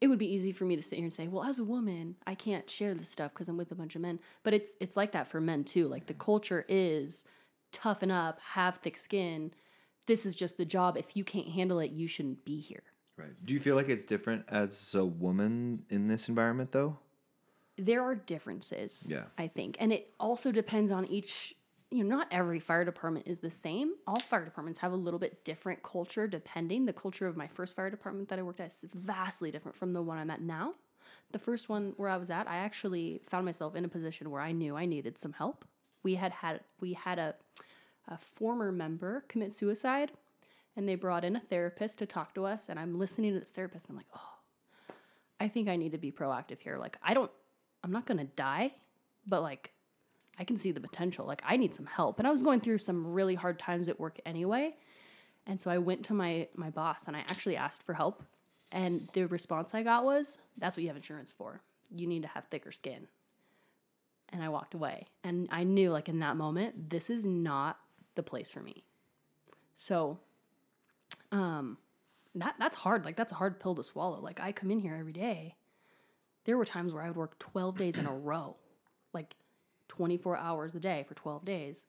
it 0.00 0.08
would 0.08 0.18
be 0.18 0.32
easy 0.32 0.52
for 0.52 0.64
me 0.64 0.76
to 0.76 0.82
sit 0.82 0.96
here 0.96 1.04
and 1.04 1.12
say, 1.12 1.28
well, 1.28 1.44
as 1.44 1.58
a 1.58 1.64
woman, 1.64 2.16
I 2.26 2.34
can't 2.34 2.68
share 2.68 2.94
this 2.94 3.08
stuff 3.08 3.32
because 3.32 3.48
I'm 3.48 3.56
with 3.56 3.72
a 3.72 3.74
bunch 3.74 3.96
of 3.96 4.02
men. 4.02 4.20
But 4.42 4.54
it's, 4.54 4.76
it's 4.80 4.96
like 4.96 5.12
that 5.12 5.28
for 5.28 5.40
men 5.40 5.64
too. 5.64 5.88
Like 5.88 6.06
the 6.06 6.14
culture 6.14 6.64
is 6.68 7.24
toughen 7.72 8.10
up, 8.10 8.40
have 8.40 8.76
thick 8.76 8.96
skin. 8.96 9.52
This 10.08 10.26
is 10.26 10.34
just 10.34 10.56
the 10.56 10.64
job. 10.64 10.96
If 10.96 11.16
you 11.16 11.22
can't 11.22 11.48
handle 11.48 11.78
it, 11.78 11.92
you 11.92 12.08
shouldn't 12.08 12.44
be 12.44 12.58
here. 12.58 12.82
Right. 13.18 13.34
Do 13.44 13.52
you 13.52 13.60
feel 13.60 13.76
like 13.76 13.88
it's 13.88 14.04
different 14.04 14.46
as 14.48 14.94
a 14.94 15.04
woman 15.04 15.84
in 15.90 16.08
this 16.08 16.28
environment, 16.28 16.72
though? 16.72 16.98
There 17.76 18.02
are 18.02 18.14
differences. 18.14 19.06
Yeah. 19.08 19.24
I 19.36 19.48
think. 19.48 19.76
And 19.78 19.92
it 19.92 20.14
also 20.18 20.50
depends 20.50 20.90
on 20.90 21.04
each, 21.06 21.54
you 21.90 22.02
know, 22.02 22.16
not 22.16 22.28
every 22.30 22.58
fire 22.58 22.84
department 22.84 23.28
is 23.28 23.40
the 23.40 23.50
same. 23.50 23.92
All 24.06 24.18
fire 24.18 24.44
departments 24.44 24.78
have 24.80 24.92
a 24.92 24.96
little 24.96 25.20
bit 25.20 25.44
different 25.44 25.82
culture 25.82 26.26
depending. 26.26 26.86
The 26.86 26.92
culture 26.94 27.26
of 27.26 27.36
my 27.36 27.46
first 27.46 27.76
fire 27.76 27.90
department 27.90 28.30
that 28.30 28.38
I 28.38 28.42
worked 28.42 28.60
at 28.60 28.68
is 28.68 28.86
vastly 28.94 29.50
different 29.50 29.76
from 29.76 29.92
the 29.92 30.02
one 30.02 30.16
I'm 30.16 30.30
at 30.30 30.40
now. 30.40 30.74
The 31.32 31.38
first 31.38 31.68
one 31.68 31.92
where 31.98 32.08
I 32.08 32.16
was 32.16 32.30
at, 32.30 32.48
I 32.48 32.56
actually 32.56 33.20
found 33.28 33.44
myself 33.44 33.76
in 33.76 33.84
a 33.84 33.88
position 33.88 34.30
where 34.30 34.40
I 34.40 34.52
knew 34.52 34.76
I 34.76 34.86
needed 34.86 35.18
some 35.18 35.34
help. 35.34 35.66
We 36.02 36.14
had 36.14 36.32
had 36.32 36.60
we 36.80 36.94
had 36.94 37.18
a 37.18 37.34
a 38.08 38.18
former 38.18 38.72
member 38.72 39.24
commit 39.28 39.52
suicide 39.52 40.12
and 40.76 40.88
they 40.88 40.94
brought 40.94 41.24
in 41.24 41.36
a 41.36 41.40
therapist 41.40 41.98
to 41.98 42.06
talk 42.06 42.34
to 42.34 42.44
us 42.44 42.68
and 42.68 42.78
I'm 42.78 42.98
listening 42.98 43.34
to 43.34 43.40
this 43.40 43.52
therapist 43.52 43.86
and 43.86 43.94
I'm 43.94 43.96
like, 43.98 44.06
"Oh, 44.14 44.38
I 45.40 45.48
think 45.48 45.68
I 45.68 45.76
need 45.76 45.92
to 45.92 45.98
be 45.98 46.10
proactive 46.10 46.60
here. 46.60 46.78
Like 46.78 46.98
I 47.02 47.14
don't 47.14 47.30
I'm 47.82 47.92
not 47.92 48.06
going 48.06 48.18
to 48.18 48.24
die, 48.24 48.72
but 49.26 49.42
like 49.42 49.72
I 50.38 50.44
can 50.44 50.56
see 50.56 50.72
the 50.72 50.80
potential. 50.80 51.26
Like 51.26 51.42
I 51.46 51.56
need 51.56 51.74
some 51.74 51.86
help. 51.86 52.18
And 52.18 52.26
I 52.26 52.30
was 52.30 52.42
going 52.42 52.60
through 52.60 52.78
some 52.78 53.12
really 53.12 53.34
hard 53.34 53.58
times 53.58 53.88
at 53.88 54.00
work 54.00 54.18
anyway. 54.24 54.74
And 55.46 55.60
so 55.60 55.70
I 55.70 55.78
went 55.78 56.04
to 56.06 56.14
my 56.14 56.48
my 56.54 56.70
boss 56.70 57.06
and 57.06 57.16
I 57.16 57.20
actually 57.20 57.56
asked 57.56 57.82
for 57.82 57.94
help. 57.94 58.22
And 58.70 59.08
the 59.14 59.26
response 59.26 59.74
I 59.74 59.82
got 59.82 60.04
was, 60.04 60.38
"That's 60.56 60.76
what 60.76 60.82
you 60.82 60.88
have 60.88 60.96
insurance 60.96 61.32
for. 61.32 61.62
You 61.90 62.06
need 62.06 62.22
to 62.22 62.28
have 62.28 62.44
thicker 62.44 62.72
skin." 62.72 63.08
And 64.30 64.42
I 64.42 64.50
walked 64.50 64.74
away. 64.74 65.06
And 65.24 65.48
I 65.50 65.64
knew 65.64 65.90
like 65.90 66.08
in 66.08 66.18
that 66.18 66.36
moment, 66.36 66.90
this 66.90 67.08
is 67.08 67.24
not 67.24 67.78
the 68.18 68.22
place 68.22 68.50
for 68.50 68.60
me. 68.60 68.84
So 69.74 70.18
um 71.32 71.78
that 72.34 72.56
that's 72.58 72.76
hard. 72.76 73.04
Like 73.04 73.16
that's 73.16 73.32
a 73.32 73.36
hard 73.36 73.60
pill 73.60 73.74
to 73.76 73.82
swallow. 73.82 74.20
Like 74.20 74.40
I 74.40 74.52
come 74.52 74.70
in 74.70 74.80
here 74.80 74.94
every 74.98 75.12
day. 75.12 75.54
There 76.44 76.58
were 76.58 76.64
times 76.64 76.92
where 76.92 77.02
I 77.02 77.08
would 77.08 77.16
work 77.16 77.38
12 77.38 77.78
days 77.78 77.96
in 77.96 78.06
a 78.06 78.12
row. 78.12 78.56
Like 79.14 79.36
24 79.88 80.36
hours 80.36 80.74
a 80.74 80.80
day 80.80 81.04
for 81.08 81.14
12 81.14 81.44
days, 81.44 81.86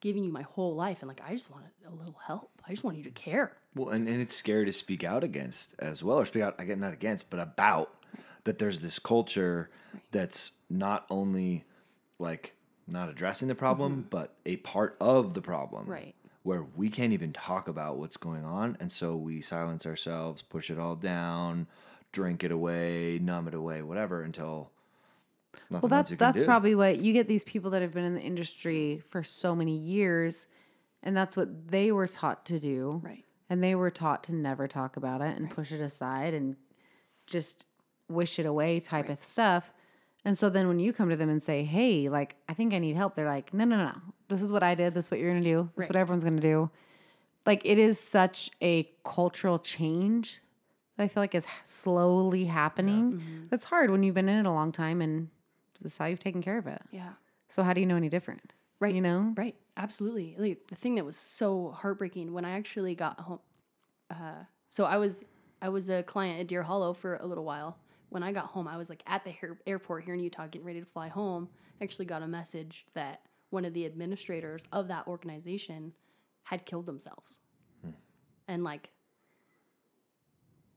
giving 0.00 0.24
you 0.24 0.32
my 0.32 0.42
whole 0.42 0.74
life 0.74 1.02
and 1.02 1.08
like 1.08 1.20
I 1.26 1.32
just 1.32 1.50
wanted 1.50 1.70
a 1.86 1.94
little 1.94 2.18
help. 2.24 2.50
I 2.66 2.70
just 2.70 2.84
want 2.84 2.96
you 2.96 3.04
to 3.04 3.10
care. 3.10 3.56
Well, 3.74 3.88
and, 3.90 4.06
and 4.06 4.20
it's 4.20 4.36
scary 4.36 4.64
to 4.66 4.72
speak 4.72 5.02
out 5.02 5.24
against 5.24 5.74
as 5.80 6.04
well, 6.04 6.20
or 6.20 6.24
speak 6.24 6.42
out 6.44 6.60
again, 6.60 6.78
not 6.80 6.92
against, 6.94 7.28
but 7.28 7.40
about 7.40 7.92
that 8.44 8.58
there's 8.58 8.78
this 8.78 8.98
culture 8.98 9.70
that's 10.12 10.52
not 10.70 11.06
only 11.10 11.64
like 12.18 12.54
not 12.86 13.08
addressing 13.08 13.48
the 13.48 13.54
problem, 13.54 13.92
mm-hmm. 13.92 14.08
but 14.10 14.34
a 14.44 14.56
part 14.56 14.96
of 15.00 15.34
the 15.34 15.40
problem. 15.40 15.86
Right. 15.86 16.14
Where 16.42 16.64
we 16.76 16.90
can't 16.90 17.12
even 17.12 17.32
talk 17.32 17.68
about 17.68 17.96
what's 17.96 18.18
going 18.18 18.44
on. 18.44 18.76
And 18.78 18.92
so 18.92 19.16
we 19.16 19.40
silence 19.40 19.86
ourselves, 19.86 20.42
push 20.42 20.70
it 20.70 20.78
all 20.78 20.94
down, 20.94 21.66
drink 22.12 22.44
it 22.44 22.50
away, 22.50 23.18
numb 23.22 23.48
it 23.48 23.54
away, 23.54 23.82
whatever 23.82 24.22
until. 24.22 24.70
Well, 25.70 25.82
nothing 25.82 25.82
else 25.82 25.90
that's 25.90 26.10
you 26.10 26.16
can 26.16 26.26
that's 26.26 26.38
do. 26.38 26.44
probably 26.44 26.74
what 26.74 26.98
you 26.98 27.12
get 27.12 27.28
these 27.28 27.44
people 27.44 27.70
that 27.70 27.82
have 27.82 27.92
been 27.92 28.04
in 28.04 28.14
the 28.14 28.20
industry 28.20 29.02
for 29.08 29.22
so 29.22 29.54
many 29.54 29.76
years, 29.76 30.46
and 31.02 31.16
that's 31.16 31.36
what 31.36 31.68
they 31.68 31.92
were 31.92 32.08
taught 32.08 32.44
to 32.46 32.58
do. 32.58 33.00
Right. 33.02 33.24
And 33.48 33.62
they 33.62 33.74
were 33.74 33.90
taught 33.90 34.24
to 34.24 34.34
never 34.34 34.66
talk 34.66 34.96
about 34.96 35.20
it 35.20 35.36
and 35.36 35.50
push 35.50 35.70
it 35.70 35.80
aside 35.80 36.34
and 36.34 36.56
just 37.26 37.66
wish 38.08 38.38
it 38.38 38.46
away 38.46 38.80
type 38.80 39.08
of 39.08 39.22
stuff. 39.22 39.72
And 40.24 40.38
so 40.38 40.48
then 40.48 40.68
when 40.68 40.78
you 40.78 40.92
come 40.92 41.10
to 41.10 41.16
them 41.16 41.28
and 41.28 41.42
say, 41.42 41.64
"Hey, 41.64 42.08
like 42.08 42.36
I 42.48 42.54
think 42.54 42.72
I 42.72 42.78
need 42.78 42.96
help," 42.96 43.14
they're 43.14 43.26
like, 43.26 43.52
"No, 43.52 43.64
no, 43.64 43.76
no. 43.76 43.92
This 44.28 44.40
is 44.42 44.52
what 44.52 44.62
I 44.62 44.74
did. 44.74 44.94
This 44.94 45.06
is 45.06 45.10
what 45.10 45.20
you're 45.20 45.30
gonna 45.30 45.44
do. 45.44 45.70
This 45.76 45.84
is 45.84 45.88
what 45.90 45.96
everyone's 45.96 46.24
gonna 46.24 46.40
do." 46.40 46.70
Like 47.46 47.62
it 47.64 47.78
is 47.78 48.00
such 48.00 48.50
a 48.62 48.90
cultural 49.04 49.58
change 49.58 50.40
that 50.96 51.04
I 51.04 51.08
feel 51.08 51.22
like 51.22 51.34
is 51.34 51.46
slowly 51.64 52.46
happening. 52.46 53.48
That's 53.50 53.66
hard 53.66 53.90
when 53.90 54.02
you've 54.02 54.14
been 54.14 54.28
in 54.28 54.38
it 54.38 54.48
a 54.48 54.52
long 54.52 54.72
time 54.72 55.00
and 55.00 55.28
this 55.80 55.92
is 55.92 55.98
how 55.98 56.06
you've 56.06 56.20
taken 56.20 56.42
care 56.42 56.56
of 56.56 56.66
it. 56.66 56.80
Yeah. 56.90 57.12
So 57.48 57.62
how 57.62 57.72
do 57.72 57.80
you 57.80 57.86
know 57.86 57.96
any 57.96 58.08
different? 58.08 58.54
Right. 58.80 58.94
You 58.94 59.00
know? 59.00 59.34
Right. 59.36 59.56
Absolutely. 59.76 60.36
Like 60.38 60.68
the 60.68 60.74
thing 60.76 60.94
that 60.94 61.04
was 61.04 61.16
so 61.16 61.70
heartbreaking 61.76 62.32
when 62.32 62.44
I 62.44 62.52
actually 62.52 62.94
got 62.94 63.20
home. 63.20 63.40
Uh, 64.10 64.44
so 64.68 64.84
I 64.84 64.96
was 64.96 65.24
I 65.60 65.68
was 65.68 65.88
a 65.88 66.02
client 66.02 66.40
at 66.40 66.46
Deer 66.46 66.62
Hollow 66.62 66.92
for 66.92 67.16
a 67.16 67.26
little 67.26 67.44
while. 67.44 67.78
When 68.14 68.22
I 68.22 68.30
got 68.30 68.46
home, 68.46 68.68
I 68.68 68.76
was 68.76 68.88
like 68.88 69.02
at 69.08 69.24
the 69.24 69.34
air- 69.42 69.58
airport 69.66 70.04
here 70.04 70.14
in 70.14 70.20
Utah, 70.20 70.46
getting 70.46 70.64
ready 70.64 70.78
to 70.78 70.86
fly 70.86 71.08
home. 71.08 71.48
I 71.80 71.82
actually 71.82 72.04
got 72.04 72.22
a 72.22 72.28
message 72.28 72.86
that 72.94 73.22
one 73.50 73.64
of 73.64 73.74
the 73.74 73.84
administrators 73.84 74.64
of 74.70 74.86
that 74.86 75.08
organization 75.08 75.94
had 76.44 76.64
killed 76.64 76.86
themselves, 76.86 77.40
hmm. 77.82 77.90
and 78.46 78.62
like, 78.62 78.90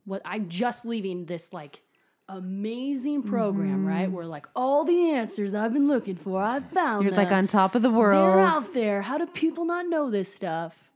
what 0.04 0.24
I'm 0.26 0.50
just 0.50 0.84
leaving 0.84 1.28
this 1.28 1.54
like 1.54 1.84
amazing 2.28 3.22
program, 3.22 3.82
mm-hmm. 3.82 3.88
right? 3.88 4.12
Where 4.12 4.26
like 4.26 4.48
all 4.56 4.84
the 4.84 5.12
answers 5.12 5.54
I've 5.54 5.74
been 5.74 5.88
looking 5.88 6.16
for, 6.16 6.42
I 6.42 6.60
found 6.60 7.06
You're 7.06 7.14
like 7.14 7.32
on 7.32 7.46
top 7.46 7.76
of 7.76 7.84
the 7.84 7.92
world. 7.92 8.16
They're 8.16 8.38
world. 8.38 8.50
out 8.50 8.74
there. 8.74 9.04
How 9.04 9.20
do 9.20 9.28
people 9.28 9.64
not 9.64 9.86
know 9.86 10.10
this 10.10 10.34
stuff? 10.34 10.90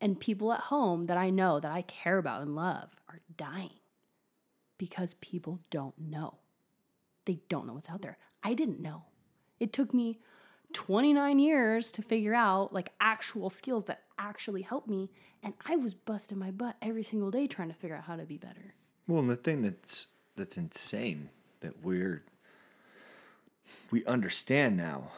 And 0.00 0.18
people 0.18 0.52
at 0.52 0.62
home 0.62 1.04
that 1.04 1.16
I 1.16 1.30
know 1.30 1.60
that 1.60 1.70
I 1.70 1.82
care 1.82 2.18
about 2.18 2.42
and 2.42 2.56
love 2.56 2.88
are 3.08 3.20
dying 3.36 3.79
because 4.80 5.12
people 5.12 5.60
don't 5.68 5.92
know. 5.98 6.38
They 7.26 7.40
don't 7.50 7.66
know 7.66 7.74
what's 7.74 7.90
out 7.90 8.00
there. 8.00 8.16
I 8.42 8.54
didn't 8.54 8.80
know. 8.80 9.02
It 9.60 9.74
took 9.74 9.92
me 9.92 10.20
29 10.72 11.38
years 11.38 11.92
to 11.92 12.00
figure 12.00 12.32
out 12.32 12.72
like 12.72 12.94
actual 12.98 13.50
skills 13.50 13.84
that 13.84 14.04
actually 14.18 14.62
helped 14.62 14.88
me. 14.88 15.10
And 15.42 15.52
I 15.66 15.76
was 15.76 15.92
busting 15.92 16.38
my 16.38 16.50
butt 16.50 16.76
every 16.80 17.02
single 17.02 17.30
day 17.30 17.46
trying 17.46 17.68
to 17.68 17.74
figure 17.74 17.94
out 17.94 18.04
how 18.04 18.16
to 18.16 18.24
be 18.24 18.38
better. 18.38 18.72
Well, 19.06 19.18
and 19.18 19.28
the 19.28 19.36
thing 19.36 19.60
that's 19.60 20.06
that's 20.34 20.56
insane 20.56 21.28
that 21.60 21.84
we're 21.84 22.24
we 23.90 24.02
understand 24.06 24.78
now, 24.78 25.10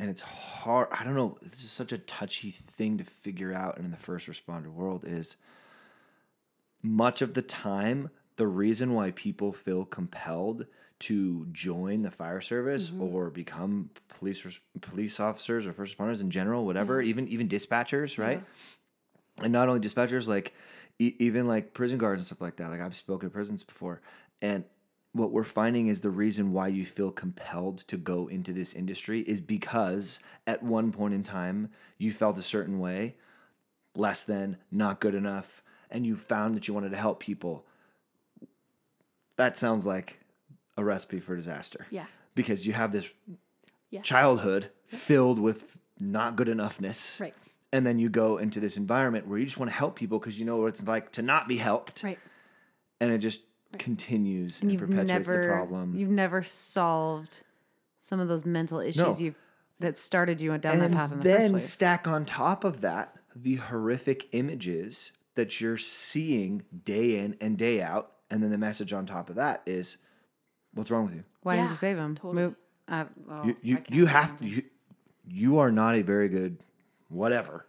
and 0.00 0.10
it's 0.10 0.22
hard. 0.22 0.88
I 0.90 1.04
don't 1.04 1.14
know. 1.14 1.38
This 1.40 1.62
is 1.62 1.70
such 1.70 1.92
a 1.92 1.98
touchy 1.98 2.50
thing 2.50 2.98
to 2.98 3.04
figure 3.04 3.52
out 3.52 3.78
in 3.78 3.92
the 3.92 3.96
first 3.96 4.26
responder 4.26 4.72
world. 4.72 5.04
Is 5.06 5.36
much 6.82 7.22
of 7.22 7.34
the 7.34 7.42
time 7.42 8.10
the 8.36 8.46
reason 8.46 8.94
why 8.94 9.10
people 9.12 9.52
feel 9.52 9.84
compelled 9.84 10.66
to 11.00 11.46
join 11.52 12.02
the 12.02 12.10
fire 12.10 12.40
service 12.40 12.90
mm-hmm. 12.90 13.02
or 13.02 13.30
become 13.30 13.90
police 14.08 14.58
police 14.80 15.20
officers 15.20 15.66
or 15.66 15.72
first 15.72 15.96
responders 15.96 16.20
in 16.20 16.30
general, 16.30 16.64
whatever, 16.64 17.00
even 17.00 17.28
even 17.28 17.48
dispatchers, 17.48 18.18
right? 18.18 18.42
and 19.42 19.52
not 19.52 19.68
only 19.68 19.80
dispatchers, 19.80 20.28
like 20.28 20.54
e- 20.98 21.16
even 21.18 21.46
like 21.46 21.72
prison 21.72 21.98
guards 21.98 22.20
and 22.20 22.26
stuff 22.26 22.40
like 22.40 22.56
that. 22.56 22.70
Like 22.70 22.80
I've 22.80 22.94
spoken 22.94 23.28
to 23.28 23.34
prisons 23.34 23.62
before, 23.64 24.00
and 24.40 24.64
what 25.12 25.30
we're 25.30 25.44
finding 25.44 25.86
is 25.86 26.00
the 26.00 26.10
reason 26.10 26.52
why 26.52 26.68
you 26.68 26.84
feel 26.84 27.12
compelled 27.12 27.78
to 27.78 27.96
go 27.96 28.26
into 28.26 28.52
this 28.52 28.74
industry 28.74 29.20
is 29.20 29.40
because 29.40 30.18
at 30.46 30.62
one 30.62 30.90
point 30.90 31.14
in 31.14 31.22
time 31.22 31.70
you 31.98 32.10
felt 32.10 32.36
a 32.36 32.42
certain 32.42 32.80
way, 32.80 33.14
less 33.94 34.24
than, 34.24 34.56
not 34.72 35.00
good 35.00 35.14
enough, 35.14 35.62
and 35.88 36.04
you 36.04 36.16
found 36.16 36.56
that 36.56 36.66
you 36.66 36.74
wanted 36.74 36.90
to 36.90 36.96
help 36.96 37.20
people. 37.20 37.64
That 39.36 39.58
sounds 39.58 39.84
like 39.86 40.20
a 40.76 40.84
recipe 40.84 41.20
for 41.20 41.36
disaster. 41.36 41.86
Yeah. 41.90 42.06
Because 42.34 42.66
you 42.66 42.72
have 42.72 42.92
this 42.92 43.12
Yeah. 43.90 44.02
childhood 44.02 44.70
filled 44.86 45.38
with 45.38 45.78
not 46.00 46.34
good 46.36 46.48
enoughness 46.48 47.20
Right. 47.20 47.34
and 47.72 47.86
then 47.86 47.98
you 48.00 48.08
go 48.08 48.38
into 48.38 48.58
this 48.60 48.76
environment 48.76 49.28
where 49.28 49.38
you 49.38 49.44
just 49.44 49.58
want 49.58 49.70
to 49.70 49.76
help 49.76 49.94
people 49.94 50.18
because 50.18 50.38
you 50.38 50.44
know 50.44 50.56
what 50.56 50.66
it's 50.66 50.84
like 50.86 51.12
to 51.12 51.22
not 51.22 51.46
be 51.46 51.56
helped 51.58 52.02
Right. 52.02 52.18
and 53.00 53.12
it 53.12 53.18
just 53.18 53.42
continues 53.78 54.60
and, 54.62 54.70
you've 54.72 54.80
perpetuates 54.80 55.08
never 55.28 55.42
the 55.46 55.52
problem 55.52 55.94
you've 55.96 56.10
never 56.10 56.42
solved 56.42 57.42
some 58.02 58.18
of 58.20 58.26
those 58.28 58.44
mental 58.44 58.80
issues 58.80 59.20
you've 59.20 59.36
that 59.80 59.96
started 59.98 60.40
you 60.40 60.56
down 60.58 60.78
that 60.80 60.90
path 60.92 61.12
in 61.12 61.18
the 61.18 61.24
then 61.24 61.40
first 61.40 61.52
place. 61.52 61.70
stack 61.70 62.06
on 62.08 62.24
top 62.24 62.64
of 62.64 62.80
that 62.80 63.16
the 63.36 63.56
horrific 63.56 64.28
images 64.32 65.12
that 65.36 65.60
you're 65.60 65.76
seeing 65.78 66.62
day 66.84 67.18
in 67.18 67.36
and 67.40 67.56
day 67.58 67.80
out 67.82 68.12
and 68.34 68.42
then 68.42 68.50
the 68.50 68.58
message 68.58 68.92
on 68.92 69.06
top 69.06 69.30
of 69.30 69.36
that 69.36 69.62
is 69.64 69.98
what's 70.74 70.90
wrong 70.90 71.04
with 71.06 71.14
you 71.14 71.22
Why 71.44 71.54
didn't 71.56 71.70
you 71.70 71.76
save 71.76 71.96
him? 71.96 72.16
totally. 72.16 72.34
Move. 72.42 72.54
I, 72.88 73.06
oh, 73.30 73.44
you 73.44 73.56
you, 73.62 73.78
you 73.90 74.06
have 74.06 74.36
to 74.38 74.44
you, 74.44 74.62
you 75.28 75.58
are 75.58 75.70
not 75.70 75.94
a 75.94 76.02
very 76.02 76.28
good 76.28 76.58
whatever 77.08 77.66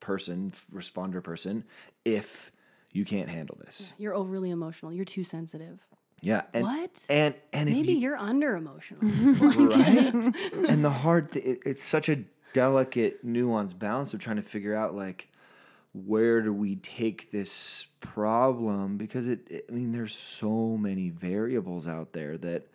person 0.00 0.52
responder 0.72 1.22
person 1.24 1.64
if 2.04 2.52
you 2.92 3.04
can't 3.04 3.28
handle 3.30 3.56
this 3.64 3.92
You're 3.98 4.14
overly 4.14 4.50
emotional. 4.50 4.92
You're 4.92 5.04
too 5.04 5.24
sensitive. 5.24 5.86
yeah 6.20 6.42
and 6.52 6.64
What? 6.64 7.04
and 7.08 7.34
and 7.52 7.70
Maybe 7.70 7.92
you, 7.94 7.98
you're 7.98 8.16
under 8.16 8.56
emotional. 8.56 9.00
right? 9.04 10.14
and 10.68 10.84
the 10.84 10.90
hard, 10.90 11.32
th- 11.32 11.44
it, 11.44 11.58
it's 11.64 11.82
such 11.84 12.08
a 12.10 12.24
delicate, 12.52 13.26
nuanced 13.26 13.78
balance 13.78 14.12
of 14.14 14.20
trying 14.20 14.36
to 14.36 14.42
figure 14.42 14.74
out 14.74 14.94
like 14.94 15.28
where 15.92 16.42
do 16.42 16.52
we 16.52 16.76
take 16.76 17.30
this 17.30 17.86
problem 18.00 18.96
because 18.96 19.26
it, 19.28 19.40
it- 19.50 19.64
I 19.68 19.72
mean, 19.72 19.92
there's 19.92 20.14
so 20.16 20.76
many 20.76 21.10
variables 21.10 21.88
out 21.88 22.12
there 22.12 22.36
that 22.38 22.66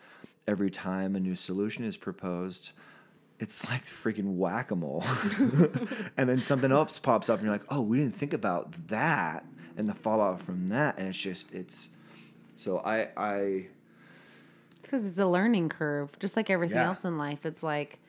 every 0.48 0.70
time 0.72 1.16
a 1.16 1.20
new 1.20 1.36
solution 1.36 1.86
is 1.86 1.96
proposed. 1.98 2.72
It's 3.40 3.70
like 3.70 3.86
freaking 3.86 4.36
whack 4.38 4.72
a 4.72 4.76
mole. 4.76 5.04
and 6.18 6.28
then 6.30 6.42
something 6.42 6.72
else 6.72 7.00
pops 7.00 7.30
up, 7.30 7.40
and 7.40 7.46
you're 7.46 7.54
like, 7.56 7.66
oh, 7.70 7.82
we 7.82 7.98
didn't 8.00 8.16
think 8.16 8.34
about 8.34 8.72
that 8.88 9.46
and 9.78 9.88
the 9.90 9.94
fallout 9.94 10.40
from 10.42 10.68
that. 10.68 10.98
And 10.98 11.08
it's 11.08 11.18
just, 11.18 11.52
it's, 11.52 11.90
so 12.56 12.78
I, 12.80 13.10
I, 13.18 13.68
because 14.82 15.06
it's 15.06 15.18
a 15.18 15.26
learning 15.26 15.70
curve, 15.70 16.18
just 16.20 16.36
like 16.38 16.50
everything 16.50 16.78
Yeah. 16.78 16.88
else 16.88 17.06
in 17.06 17.18
life. 17.18 17.46
It's 17.46 17.64
like, 17.64 18.00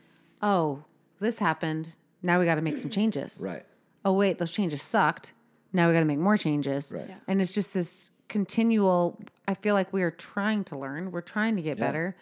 oh, 0.43 0.85
this 1.21 1.39
happened. 1.39 1.97
Now 2.23 2.39
we 2.39 2.45
got 2.45 2.57
to 2.57 2.63
make 2.63 2.77
some 2.77 2.91
changes. 2.91 3.41
right. 3.45 3.65
Oh 4.05 4.13
wait, 4.13 4.39
those 4.39 4.53
changes 4.53 4.83
sucked. 4.83 5.33
Now 5.73 5.89
we 5.89 5.95
got 5.95 6.01
to 6.01 6.07
make 6.07 6.19
more 6.19 6.37
changes. 6.37 6.93
Right. 6.95 7.07
Yeah. 7.09 7.17
And 7.27 7.41
it's 7.41 7.53
just 7.53 7.75
this 7.75 8.11
continual. 8.29 9.19
I 9.49 9.55
feel 9.55 9.75
like 9.75 9.93
we 9.93 10.03
are 10.03 10.11
trying 10.11 10.65
to 10.65 10.79
learn. 10.79 11.11
We're 11.11 11.21
trying 11.21 11.57
to 11.57 11.63
get 11.63 11.79
Yeah. 11.79 11.87
better, 11.87 12.17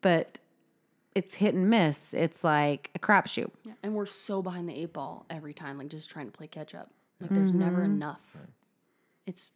but 0.00 0.38
it's 1.14 1.34
hit 1.36 1.54
and 1.54 1.70
miss. 1.70 2.14
It's 2.14 2.42
like 2.42 2.90
a 2.94 2.98
crapshoot. 2.98 3.50
Yeah, 3.64 3.74
and 3.82 3.94
we're 3.94 4.06
so 4.06 4.42
behind 4.42 4.68
the 4.68 4.74
eight 4.74 4.92
ball 4.92 5.26
every 5.30 5.54
time, 5.54 5.78
like 5.78 5.88
just 5.88 6.10
trying 6.10 6.26
to 6.26 6.32
play 6.32 6.46
catch 6.46 6.74
up. 6.74 6.90
Like 7.20 7.30
there's 7.30 7.52
never 7.52 7.82
mm-hmm. 7.82 7.92
enough. 7.92 8.36
It's 9.26 9.52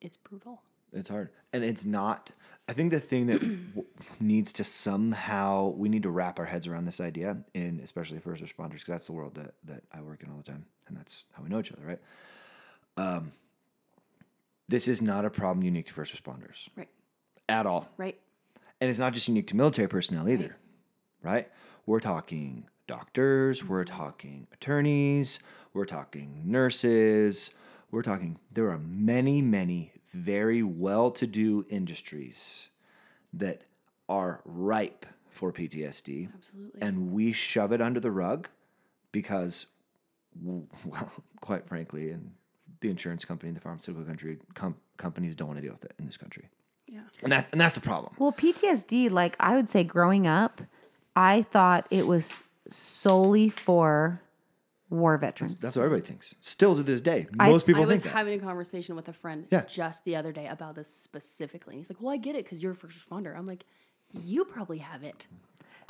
it's 0.00 0.16
brutal. 0.16 0.62
It's 0.92 1.08
hard. 1.08 1.30
And 1.52 1.64
it's 1.64 1.84
not. 1.84 2.30
I 2.68 2.72
think 2.74 2.90
the 2.92 3.00
thing 3.00 3.26
that 3.26 3.40
w- 3.40 3.84
needs 4.20 4.52
to 4.54 4.64
somehow, 4.64 5.68
we 5.70 5.88
need 5.88 6.02
to 6.04 6.10
wrap 6.10 6.38
our 6.38 6.44
heads 6.44 6.66
around 6.68 6.84
this 6.84 7.00
idea, 7.00 7.38
in 7.54 7.80
especially 7.82 8.18
first 8.18 8.42
responders, 8.42 8.72
because 8.74 8.86
that's 8.88 9.06
the 9.06 9.12
world 9.12 9.34
that, 9.34 9.54
that 9.64 9.82
I 9.92 10.00
work 10.00 10.22
in 10.22 10.30
all 10.30 10.36
the 10.36 10.42
time. 10.44 10.66
And 10.86 10.96
that's 10.96 11.24
how 11.32 11.42
we 11.42 11.48
know 11.48 11.58
each 11.58 11.72
other, 11.72 11.84
right? 11.84 12.00
Um, 12.96 13.32
this 14.68 14.86
is 14.88 15.02
not 15.02 15.24
a 15.24 15.30
problem 15.30 15.64
unique 15.64 15.86
to 15.88 15.92
first 15.94 16.14
responders 16.14 16.68
Right. 16.76 16.88
at 17.48 17.66
all. 17.66 17.88
Right. 17.96 18.18
And 18.80 18.90
it's 18.90 18.98
not 18.98 19.12
just 19.14 19.28
unique 19.28 19.46
to 19.48 19.56
military 19.56 19.88
personnel 19.88 20.28
either, 20.28 20.56
right? 21.22 21.48
We're 21.86 22.00
talking 22.00 22.66
doctors, 22.86 23.64
we're 23.64 23.84
talking 23.84 24.46
attorneys, 24.52 25.38
we're 25.72 25.84
talking 25.84 26.42
nurses, 26.44 27.52
we're 27.90 28.02
talking, 28.02 28.38
there 28.50 28.68
are 28.70 28.78
many, 28.78 29.40
many 29.42 29.92
very 30.12 30.62
well 30.62 31.10
to 31.10 31.26
do 31.26 31.64
industries 31.68 32.68
that 33.32 33.62
are 34.08 34.40
ripe 34.44 35.06
for 35.30 35.52
PTSD. 35.52 36.28
Absolutely. 36.34 36.82
And 36.82 37.12
we 37.12 37.32
shove 37.32 37.72
it 37.72 37.80
under 37.80 37.98
the 37.98 38.10
rug 38.10 38.48
because, 39.10 39.66
well, 40.42 41.12
quite 41.40 41.66
frankly, 41.66 42.10
and 42.10 42.32
the 42.80 42.90
insurance 42.90 43.24
company, 43.24 43.52
the 43.52 43.60
pharmaceutical 43.60 44.04
country, 44.04 44.38
com- 44.54 44.76
companies 44.96 45.34
don't 45.34 45.48
want 45.48 45.58
to 45.58 45.62
deal 45.62 45.72
with 45.72 45.84
it 45.84 45.94
in 45.98 46.04
this 46.04 46.16
country. 46.16 46.48
Yeah. 46.86 47.00
And, 47.22 47.32
that, 47.32 47.48
and 47.52 47.60
that's 47.60 47.74
the 47.74 47.80
problem. 47.80 48.14
Well, 48.18 48.32
PTSD, 48.32 49.10
like 49.10 49.36
I 49.40 49.54
would 49.54 49.70
say 49.70 49.82
growing 49.84 50.26
up, 50.26 50.60
I 51.16 51.42
thought 51.42 51.86
it 51.90 52.06
was 52.06 52.42
solely 52.68 53.48
for 53.48 54.20
war 54.92 55.16
veterans. 55.18 55.60
That's 55.62 55.74
what 55.76 55.84
everybody 55.84 56.06
thinks. 56.06 56.34
Still 56.40 56.76
to 56.76 56.82
this 56.82 57.00
day, 57.00 57.26
I- 57.40 57.48
most 57.50 57.66
people 57.66 57.82
I 57.82 57.86
was 57.86 58.02
that. 58.02 58.10
having 58.10 58.38
a 58.38 58.42
conversation 58.42 58.94
with 58.94 59.08
a 59.08 59.12
friend 59.12 59.46
Yeah. 59.50 59.62
just 59.64 60.04
the 60.04 60.16
other 60.16 60.32
day 60.32 60.46
about 60.46 60.74
this 60.74 60.88
specifically. 60.88 61.74
And 61.74 61.80
he's 61.80 61.90
like, 61.90 62.00
Well, 62.00 62.12
I 62.12 62.18
get 62.18 62.36
it 62.36 62.44
because 62.44 62.62
you're 62.62 62.72
a 62.72 62.76
first 62.76 62.96
responder. 63.08 63.36
I'm 63.36 63.46
like, 63.46 63.64
You 64.12 64.44
probably 64.44 64.78
have 64.78 65.02
it. 65.02 65.26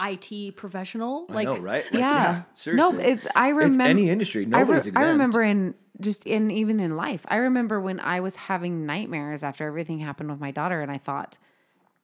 IT 0.01 0.57
professional. 0.57 1.27
Like, 1.29 1.47
I 1.49 1.55
know, 1.55 1.61
right? 1.61 1.85
Like, 1.93 2.01
yeah. 2.01 2.43
seriously. 2.55 2.93
No, 2.97 2.99
it's 3.03 3.27
I 3.37 3.49
It's 3.51 3.57
remember 3.57 3.83
any 3.85 4.09
industry. 4.09 4.43
I, 4.43 4.45
re- 4.45 4.51
Nobody's 4.75 4.97
I 4.97 5.03
remember 5.03 5.43
in 5.43 5.75
just 6.01 6.27
in 6.27 6.51
even 6.51 6.81
in 6.81 6.97
life. 6.97 7.25
I 7.29 7.37
remember 7.37 7.81
when 7.81 8.01
I 8.01 8.21
was 8.21 8.35
having 8.37 8.87
nightmares 8.87 9.43
after 9.45 9.67
everything 9.67 9.99
happened 9.99 10.31
with 10.31 10.41
my 10.41 10.51
daughter, 10.51 10.81
and 10.81 10.91
I 10.91 10.99
thought, 10.99 11.39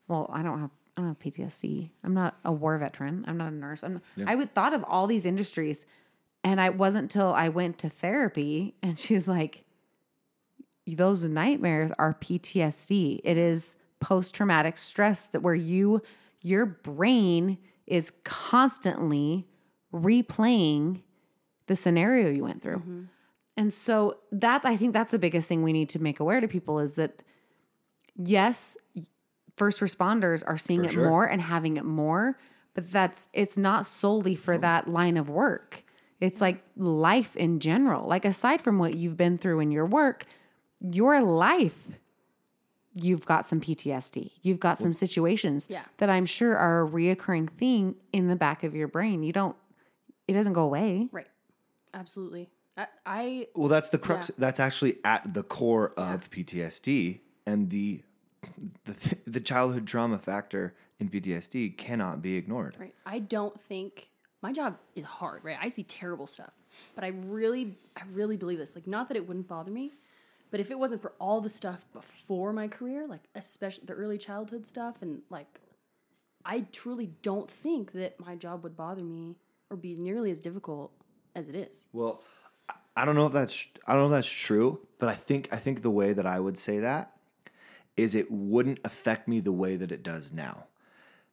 well, 0.07 0.31
I 0.33 0.43
don't 0.43 0.61
have 0.61 0.71
I 0.97 1.01
don't 1.01 1.09
have 1.09 1.19
PTSD. 1.21 1.91
I'm 2.05 2.13
not 2.15 2.37
a 2.45 2.53
war 2.53 2.77
veteran. 2.77 3.25
I'm 3.29 3.37
not 3.39 3.49
a 3.53 3.55
nurse. 3.55 3.83
I'm 3.83 4.01
I 4.27 4.35
would 4.35 4.53
thought 4.55 4.75
of 4.75 4.85
all 4.85 5.07
these 5.07 5.25
industries, 5.25 5.87
and 6.45 6.61
I 6.61 6.71
wasn't 6.71 7.05
until 7.05 7.33
I 7.33 7.49
went 7.49 7.79
to 7.79 7.89
therapy, 7.89 8.75
and 8.83 8.99
she's 8.99 9.29
like, 9.29 9.65
those 10.87 11.25
nightmares 11.25 11.93
are 11.99 12.15
PTSD. 12.15 13.21
It 13.25 13.37
is 13.37 13.77
post 14.01 14.35
traumatic 14.35 14.77
stress 14.77 15.29
that 15.29 15.43
where 15.43 15.55
you 15.55 16.03
your 16.41 16.67
brain 16.67 17.59
is 17.87 18.13
constantly 18.25 19.47
replaying 19.93 21.03
the 21.67 21.75
scenario 21.75 22.31
you 22.31 22.45
went 22.45 22.63
through. 22.63 22.79
Mm-hmm. 22.79 23.03
And 23.57 23.75
so 23.75 24.19
that 24.31 24.65
I 24.65 24.77
think 24.77 24.93
that's 24.93 25.11
the 25.11 25.19
biggest 25.19 25.49
thing 25.49 25.63
we 25.63 25.73
need 25.73 25.89
to 25.91 25.99
make 25.99 26.21
aware 26.21 26.41
to 26.41 26.47
people 26.47 26.79
is 26.79 26.95
that 26.95 27.23
yes, 28.17 28.77
first 29.57 29.81
responders 29.81 30.43
are 30.47 30.57
seeing 30.57 30.85
it 30.85 30.93
sure. 30.93 31.09
more 31.09 31.25
and 31.25 31.43
having 31.43 31.77
it 31.77 31.85
more, 31.85 32.39
but 32.75 32.91
that's 32.93 33.29
it's 33.33 33.59
not 33.59 33.85
solely 33.85 34.37
for 34.37 34.57
that 34.59 34.89
line 34.89 35.17
of 35.17 35.29
work. 35.29 35.85
It's 36.21 36.41
like 36.41 36.63
life 36.77 37.37
in 37.37 37.61
general. 37.61 38.07
Like 38.09 38.25
aside 38.25 38.61
from 38.61 38.79
what 38.79 38.95
you've 38.95 39.17
been 39.17 39.39
through 39.39 39.61
in 39.61 39.71
your 39.71 39.87
work, 39.87 40.27
your 40.81 41.21
life 41.21 41.89
you've 42.95 43.25
got 43.27 43.47
some 43.47 43.61
PTSD. 43.61 44.33
You've 44.43 44.59
got 44.59 44.79
some 44.79 44.93
situations 44.93 45.69
Yeah. 45.71 45.83
that 45.99 46.11
I'm 46.11 46.27
sure 46.27 46.57
are 46.57 46.83
a 46.85 46.89
reoccurring 46.89 47.49
thing 47.51 47.95
in 48.13 48.27
the 48.27 48.35
back 48.35 48.65
of 48.65 48.75
your 48.75 48.89
brain. 48.89 49.23
You 49.23 49.33
don't 49.33 49.57
it 50.27 50.33
doesn't 50.33 50.53
go 50.53 50.65
away. 50.65 51.09
right. 51.13 51.29
Absolutely. 51.95 52.51
I, 52.77 52.87
I 53.07 53.47
Well, 53.55 53.69
that's 53.69 53.89
the 53.89 53.99
crux. 53.99 54.31
Yeah. 54.31 54.37
That's 54.39 54.61
actually 54.61 54.99
at 55.05 55.33
the 55.33 55.43
core 55.43 55.93
of 55.97 56.29
PTSD, 56.31 57.21
and 57.47 57.71
the 57.71 58.03
the 58.85 58.95
th- 58.95 59.23
the 59.27 59.41
childhood 59.41 59.87
trauma 59.87 60.19
factor 60.19 60.75
in 60.99 61.09
PTSD 61.09 61.77
cannot 61.79 62.21
be 62.23 62.37
ignored. 62.37 62.77
Right. 62.79 62.95
I 63.07 63.21
don't 63.21 63.59
think 63.61 64.11
my 64.43 64.53
job 64.53 64.79
is 64.95 65.05
hard, 65.05 65.45
right? 65.45 65.59
I 65.61 65.69
see 65.69 65.83
terrible 65.83 66.27
stuff. 66.27 66.53
But 66.95 67.05
I 67.05 67.09
really 67.09 67.77
I 67.97 68.03
really 68.13 68.37
believe 68.37 68.59
this. 68.59 68.75
Like 68.75 68.87
not 68.87 69.09
that 69.09 69.17
it 69.17 69.27
wouldn't 69.27 69.49
bother 69.49 69.71
me, 69.71 69.93
but 70.51 70.61
if 70.61 70.71
it 70.71 70.79
wasn't 70.79 71.03
for 71.03 71.13
all 71.21 71.41
the 71.41 71.51
stuff 71.51 71.81
before 71.93 72.53
my 72.53 72.69
career, 72.69 73.07
like 73.07 73.23
especially 73.35 73.85
the 73.87 73.95
early 73.95 74.19
childhood 74.19 74.67
stuff 74.67 75.03
and 75.03 75.23
like 75.31 75.61
I 76.45 76.61
truly 76.73 77.11
don't 77.23 77.51
think 77.51 77.93
that 77.93 78.19
my 78.21 78.35
job 78.35 78.63
would 78.63 78.77
bother 78.77 79.03
me 79.03 79.37
or 79.71 79.77
be 79.77 79.95
nearly 79.95 80.31
as 80.31 80.41
difficult 80.41 80.93
as 81.35 81.49
it 81.49 81.55
is. 81.55 81.87
Well, 81.93 82.23
I- 82.97 83.05
don't 83.05 83.15
know 83.15 83.27
if 83.27 83.33
that's 83.33 83.69
I 83.87 83.93
don't 83.93 84.03
know 84.03 84.17
if 84.17 84.19
that's 84.19 84.31
true, 84.31 84.87
but 84.99 85.09
I 85.09 85.15
think 85.15 85.49
I 85.53 85.57
think 85.57 85.83
the 85.83 85.91
way 85.91 86.13
that 86.13 86.27
I 86.27 86.39
would 86.39 86.59
say 86.59 86.79
that 86.81 87.13
is 87.97 88.15
it 88.15 88.31
wouldn't 88.31 88.79
affect 88.85 89.27
me 89.27 89.41
the 89.41 89.53
way 89.53 89.77
that 89.77 89.91
it 89.91 90.03
does 90.03 90.33
now. 90.33 90.67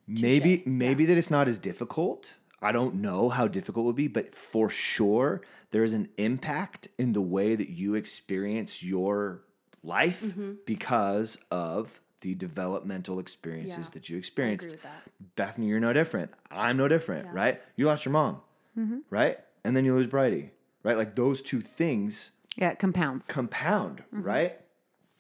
Maybe 0.08 0.64
maybe 0.66 1.06
that 1.06 1.18
it's 1.18 1.32
not 1.32 1.48
as 1.48 1.58
difficult. 1.58 2.36
I 2.66 2.72
don't 2.72 2.96
know 2.96 3.30
how 3.30 3.48
difficult 3.48 3.84
it 3.84 3.88
would 3.88 3.96
be, 3.96 4.08
but 4.08 4.34
for 4.34 4.70
sure 4.70 5.42
there 5.70 5.84
is 5.84 5.94
an 5.94 6.10
impact 6.18 6.88
in 6.98 7.12
the 7.12 7.22
way 7.22 7.56
that 7.56 7.70
you 7.70 7.96
experience 7.96 8.82
your 8.84 9.44
life 9.84 10.24
mm-hmm. 10.24 10.54
because 10.66 11.38
of 11.52 12.02
the 12.22 12.34
developmental 12.34 13.20
experiences 13.20 13.88
Yeah, 13.88 13.94
that 13.94 14.10
you 14.10 14.18
experienced. 14.18 14.72
with 14.72 14.82
that. 14.82 15.04
Bethany, 15.36 15.68
you're 15.68 15.80
no 15.80 15.94
different. 15.94 16.32
I'm 16.50 16.78
no 16.78 16.88
different, 16.88 17.32
right? 17.32 17.62
You 17.76 17.86
lost 17.86 18.04
your 18.04 18.14
mom, 18.14 18.42
mm-hmm. 18.78 19.00
right? 19.12 19.38
And 19.64 19.78
then 19.78 19.86
you 19.86 19.94
lose 19.94 20.08
Bridie, 20.08 20.50
right? 20.82 20.98
Like 20.98 21.16
those 21.16 21.44
two 21.44 21.62
things 21.62 22.32
Yeah, 22.56 22.72
it 22.72 22.80
compounds. 22.80 23.28
compound, 23.28 24.04
mm-hmm. 24.08 24.24
right? 24.24 24.60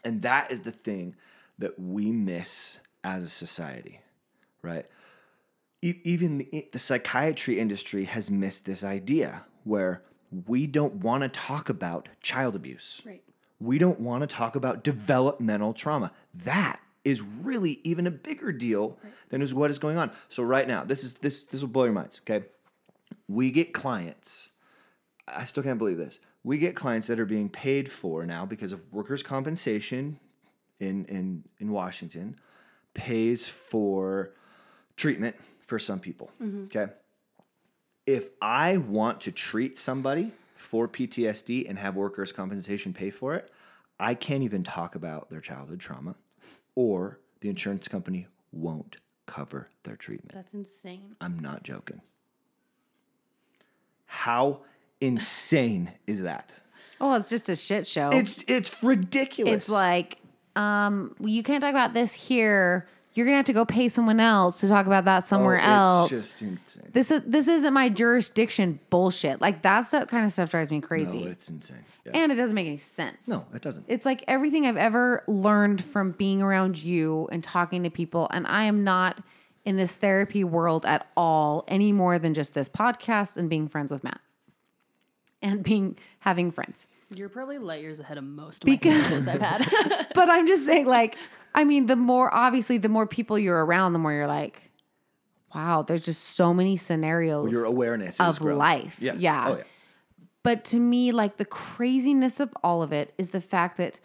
And 0.04 0.24
that 0.24 0.52
is 0.52 0.62
the 0.62 0.72
thing 0.72 1.16
that 1.60 1.78
we 1.80 2.12
miss 2.12 2.80
as 3.04 3.24
a 3.24 3.30
society, 3.30 4.02
right? 4.64 4.86
Even 5.86 6.40
the, 6.40 6.68
the 6.72 6.80
psychiatry 6.80 7.60
industry 7.60 8.06
has 8.06 8.32
missed 8.32 8.66
this 8.66 8.84
idea 8.84 9.46
where 9.64 10.04
we 10.48 10.66
don't 10.68 10.96
want 10.96 11.22
to 11.24 11.30
talk 11.30 11.70
about 11.70 12.10
child 12.22 12.56
abuse. 12.56 13.02
Right. 13.06 13.22
We 13.60 13.78
don't 13.78 14.00
want 14.00 14.22
to 14.22 14.28
talk 14.28 14.56
about 14.56 14.84
developmental 14.84 15.74
trauma. 15.74 16.12
That 16.34 16.80
is 17.04 17.22
really 17.22 17.80
even 17.84 18.08
a 18.08 18.12
bigger 18.12 18.52
deal 18.52 18.98
than 19.30 19.42
is 19.42 19.54
what 19.54 19.70
is 19.70 19.80
going 19.80 19.98
on. 19.98 20.12
So 20.28 20.44
right 20.44 20.68
now, 20.68 20.84
this 20.84 21.04
is 21.04 21.14
this 21.16 21.44
this 21.44 21.62
will 21.62 21.70
blow 21.70 21.86
your 21.86 21.94
minds, 21.94 22.20
okay? 22.28 22.48
We 23.28 23.52
get 23.52 23.74
clients. 23.74 24.50
I 25.28 25.46
still 25.46 25.64
can't 25.64 25.78
believe 25.78 25.98
this. 25.98 26.20
We 26.44 26.58
get 26.58 26.76
clients 26.76 27.08
that 27.08 27.20
are 27.20 27.26
being 27.26 27.50
paid 27.50 27.90
for 27.90 28.26
now 28.26 28.46
because 28.46 28.74
of 28.74 28.82
workers' 28.92 29.24
compensation 29.24 30.20
in 30.80 31.06
in 31.06 31.44
in 31.60 31.72
Washington 31.72 32.38
pays 32.94 33.48
for 33.48 34.32
treatment 34.96 35.36
for 35.66 35.80
some 35.80 36.00
people. 36.00 36.32
Okay. 36.66 36.88
If 38.06 38.30
I 38.42 38.78
want 38.78 39.22
to 39.22 39.32
treat 39.32 39.80
somebody 39.80 40.32
for 40.54 40.88
PTSD 40.88 41.68
and 41.68 41.80
have 41.80 41.96
workers' 41.96 42.32
compensation 42.32 42.94
pay 42.94 43.10
for 43.10 43.36
it, 43.36 43.52
I 44.00 44.14
can't 44.14 44.44
even 44.44 44.64
talk 44.64 44.96
about 44.96 45.30
their 45.30 45.42
childhood 45.42 45.80
trauma 45.80 46.16
or 46.76 47.20
the 47.40 47.50
insurance 47.50 47.88
company 47.88 48.28
won't 48.52 48.98
cover 49.26 49.70
their 49.84 49.96
treatment. 49.96 50.34
That's 50.34 50.54
insane. 50.54 51.16
I'm 51.20 51.40
not 51.40 51.64
joking. 51.64 52.02
How 54.06 54.62
insane 55.02 55.92
is 56.06 56.22
that? 56.22 56.52
Oh, 57.02 57.14
it's 57.14 57.30
just 57.30 57.50
a 57.50 57.56
shit 57.56 57.86
show. 57.88 58.10
It's 58.14 58.44
it's 58.48 58.72
ridiculous. 58.82 59.54
It's 59.54 59.70
like, 59.70 60.18
um, 60.56 61.16
you 61.20 61.44
can't 61.44 61.62
talk 61.62 61.72
about 61.72 61.94
this 61.94 62.14
here. 62.14 62.88
You're 63.16 63.26
gonna 63.26 63.38
have 63.38 63.46
to 63.46 63.54
go 63.54 63.66
pay 63.66 63.90
someone 63.90 64.20
else 64.20 64.60
to 64.62 64.68
talk 64.68 64.86
about 64.88 65.06
that 65.06 65.24
oh, 65.24 65.26
somewhere 65.26 65.60
Oh, 65.62 65.68
else. 65.68 66.10
Just 66.10 66.42
insane. 66.42 66.90
this 66.92 67.12
is 67.12 67.22
this 67.26 67.48
isn't 67.48 67.74
my 67.74 67.90
jurisdiction. 67.90 68.80
Bullshit. 68.90 69.40
Like 69.42 69.62
that 69.64 69.84
stuff, 69.88 70.08
kind 70.10 70.26
of 70.26 70.32
stuff 70.32 70.50
drives 70.50 70.70
me 70.72 70.82
crazy, 70.82 71.24
No, 71.24 71.32
it's 71.32 71.50
insane. 71.50 71.86
Yeah. 72.06 72.12
and 72.14 72.32
it 72.32 72.36
doesn't 72.36 72.54
make 72.54 72.68
any 72.68 72.78
sense. 72.78 73.28
no, 73.28 73.46
it 73.54 73.62
doesn't. 73.62 73.86
It's 73.88 74.06
like 74.06 74.24
everything 74.28 74.68
I've 74.68 74.78
ever 74.78 75.24
learned 75.28 75.84
from 75.84 76.12
being 76.12 76.42
around 76.42 76.84
you 76.84 77.28
and 77.32 77.44
talking 77.44 77.84
to 77.84 77.90
people, 77.90 78.28
and 78.32 78.46
I 78.46 78.66
am 78.66 78.84
not 78.84 79.22
in 79.64 79.78
this 79.78 79.98
therapy 79.98 80.44
world 80.44 80.86
at 80.86 81.08
all 81.18 81.64
any 81.68 81.92
more 81.92 82.20
than 82.20 82.34
just 82.36 82.54
this 82.54 82.70
podcast 82.70 83.38
and 83.38 83.50
being 83.50 83.68
friends 83.68 83.92
with 83.92 84.04
Matt 84.04 84.20
and 85.42 85.64
being 85.64 85.98
having 86.20 86.52
friends. 86.52 86.88
You're 87.14 87.30
probably 87.30 87.58
light 87.58 87.82
years 87.82 88.00
ahead 88.00 88.18
of 88.18 88.24
most 88.24 88.64
of 88.64 88.66
Because- 88.66 89.06
clients 89.06 89.28
I've 89.28 89.42
had. 89.42 90.08
but 90.16 90.30
I'm 90.30 90.48
just 90.48 90.66
saying, 90.66 90.88
like, 90.88 91.18
I 91.54 91.64
mean, 91.64 91.86
the 91.86 91.96
more 91.96 92.34
obviously, 92.34 92.78
the 92.78 92.90
more 92.90 93.06
people 93.06 93.38
you're 93.38 93.64
around, 93.64 93.94
the 93.94 94.00
more 94.00 94.12
you're 94.12 94.28
like, 94.28 94.72
wow, 95.54 95.84
there's 95.84 96.04
just 96.04 96.24
so 96.24 96.54
many 96.54 96.78
scenarios. 96.78 97.52
Your 97.52 97.66
awareness 97.66 98.20
of 98.20 98.42
life. 98.42 98.98
Yeah. 99.00 99.14
Yeah. 99.18 99.46
Oh, 99.48 99.58
yeah. 99.58 99.64
But 100.44 100.64
to 100.66 100.80
me, 100.80 101.12
like 101.12 101.38
the 101.38 101.46
craziness 101.46 102.40
of 102.40 102.54
all 102.64 102.84
of 102.84 102.92
it 102.94 103.14
is 103.18 103.30
the 103.30 103.42
fact 103.42 103.78
that 103.78 104.00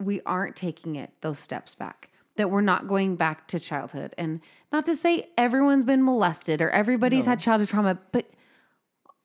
we 0.00 0.20
aren't 0.24 0.56
taking 0.56 0.96
it 0.96 1.10
those 1.20 1.38
steps 1.38 1.74
back. 1.74 2.10
That 2.36 2.50
we're 2.50 2.60
not 2.60 2.86
going 2.86 3.16
back 3.16 3.48
to 3.48 3.58
childhood. 3.58 4.14
And 4.18 4.40
not 4.70 4.84
to 4.86 4.94
say 4.94 5.30
everyone's 5.38 5.84
been 5.86 6.04
molested 6.04 6.60
or 6.60 6.70
everybody's 6.70 7.24
had 7.26 7.40
childhood 7.40 7.68
trauma, 7.68 7.98
but 8.12 8.30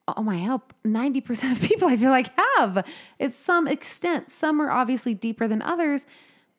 oh 0.07 0.23
my 0.23 0.37
help, 0.37 0.73
90% 0.83 1.51
of 1.51 1.61
people 1.67 1.87
I 1.87 1.97
feel 1.97 2.09
like 2.09 2.31
have. 2.57 2.85
It's 3.19 3.35
some 3.35 3.67
extent. 3.67 4.29
Some 4.29 4.61
are 4.61 4.71
obviously 4.71 5.13
deeper 5.13 5.47
than 5.47 5.61
others, 5.61 6.05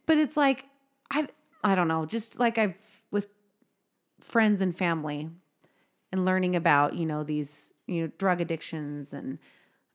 but 0.07 0.18
it's 0.18 0.36
like 0.36 0.66
I 1.11 1.28
I 1.64 1.74
don't 1.74 1.88
know, 1.88 2.07
just 2.07 2.38
like 2.38 2.59
I've 2.59 2.74
with 3.11 3.28
friends 4.20 4.61
and 4.61 4.76
family 4.76 5.30
and 6.11 6.24
learning 6.24 6.57
about, 6.57 6.95
you 6.95 7.07
know, 7.07 7.22
these, 7.22 7.72
you 7.86 8.03
know, 8.03 8.12
drug 8.18 8.40
addictions 8.40 9.12
and 9.12 9.38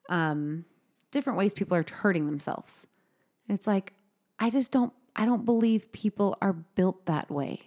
um 0.10 0.66
different 1.12 1.38
ways 1.38 1.54
people 1.54 1.76
are 1.76 1.86
hurting 1.90 2.26
themselves. 2.26 2.88
And 3.48 3.58
it's 3.58 3.68
like 3.68 3.94
I 4.40 4.50
just 4.50 4.72
don't 4.72 4.94
I 5.16 5.26
don't 5.26 5.46
believe 5.46 5.92
people 5.92 6.38
are 6.42 6.54
built 6.54 7.06
that 7.08 7.30
way. 7.32 7.62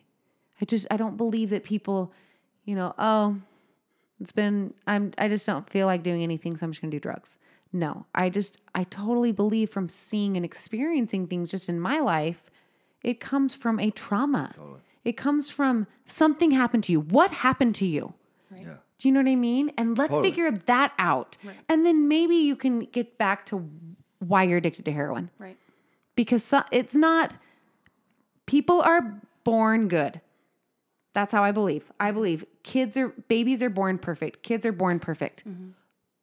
I 0.61 0.65
just 0.65 0.87
I 0.91 0.97
don't 0.97 1.17
believe 1.17 1.51
that 1.51 1.65
people, 1.65 2.13
you 2.65 2.75
know, 2.75 2.95
oh, 2.99 3.41
it's 4.21 4.33
been 4.33 4.75
I'm 4.87 5.13
I 5.19 5.29
just 5.29 5.47
don't 5.47 5.69
feel 5.69 5.87
like 5.87 6.03
doing 6.03 6.23
anything, 6.23 6.57
so 6.57 6.65
I'm 6.67 6.73
just 6.73 6.81
gonna 6.81 6.91
do 6.91 7.01
drugs. 7.01 7.37
No, 7.73 8.07
I 8.15 8.31
just 8.31 8.61
I 8.75 8.85
totally 8.85 9.33
believe 9.33 9.71
from 9.71 9.89
seeing 9.89 10.37
and 10.37 10.45
experiencing 10.45 11.27
things 11.27 11.51
just 11.51 11.69
in 11.69 11.81
my 11.81 12.01
life, 12.01 12.43
it 13.03 13.21
comes 13.21 13.55
from 13.55 13.79
a 13.79 13.91
trauma. 13.91 14.55
It 15.05 15.17
comes 15.17 15.49
from 15.51 15.87
something 16.05 16.51
happened 16.51 16.85
to 16.85 16.93
you. 16.93 17.01
What 17.01 17.31
happened 17.31 17.75
to 17.77 17.87
you? 17.87 18.13
Yeah. 18.55 18.75
Do 18.99 19.09
you 19.09 19.13
know 19.13 19.21
what 19.21 19.31
I 19.31 19.37
mean? 19.37 19.73
And 19.79 19.97
let's 19.97 20.11
Totally. 20.11 20.29
figure 20.31 20.51
that 20.51 20.93
out. 20.99 21.39
And 21.71 21.87
then 21.87 22.07
maybe 22.07 22.35
you 22.35 22.55
can 22.55 22.81
get 22.81 23.17
back 23.17 23.47
to 23.47 23.67
why 24.19 24.43
you're 24.43 24.59
addicted 24.59 24.85
to 24.85 24.93
heroin 24.93 25.31
Right. 25.39 25.57
because 26.17 26.45
so, 26.45 26.63
it's 26.71 26.95
not 26.95 27.39
people 28.45 28.83
are 28.83 29.21
born 29.45 29.89
good. 29.89 30.21
That's 31.15 31.33
how 31.33 31.43
I 31.43 31.53
believe. 31.53 31.91
I 31.99 32.11
believe 32.13 32.45
kids 32.63 32.97
are 32.97 33.09
babies 33.29 33.63
are 33.63 33.71
born 33.71 33.99
perfect. 33.99 34.43
Kids 34.43 34.65
are 34.67 34.73
born 34.73 34.99
perfect. 35.01 35.47
Mm-hmm. 35.49 35.71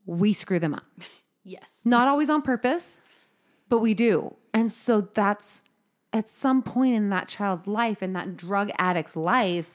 We 0.05 0.33
screw 0.33 0.59
them 0.59 0.73
up. 0.73 0.85
Yes. 1.49 1.83
Not 1.85 2.09
always 2.09 2.29
on 2.29 2.41
purpose, 2.41 2.99
but 3.69 3.79
we 3.79 3.93
do. 3.93 4.35
And 4.53 4.69
so 4.69 4.99
that's 4.99 5.63
at 6.11 6.27
some 6.27 6.61
point 6.61 6.95
in 6.95 7.09
that 7.11 7.29
child's 7.29 7.67
life, 7.67 8.03
in 8.03 8.11
that 8.13 8.35
drug 8.35 8.69
addict's 8.77 9.15
life, 9.15 9.71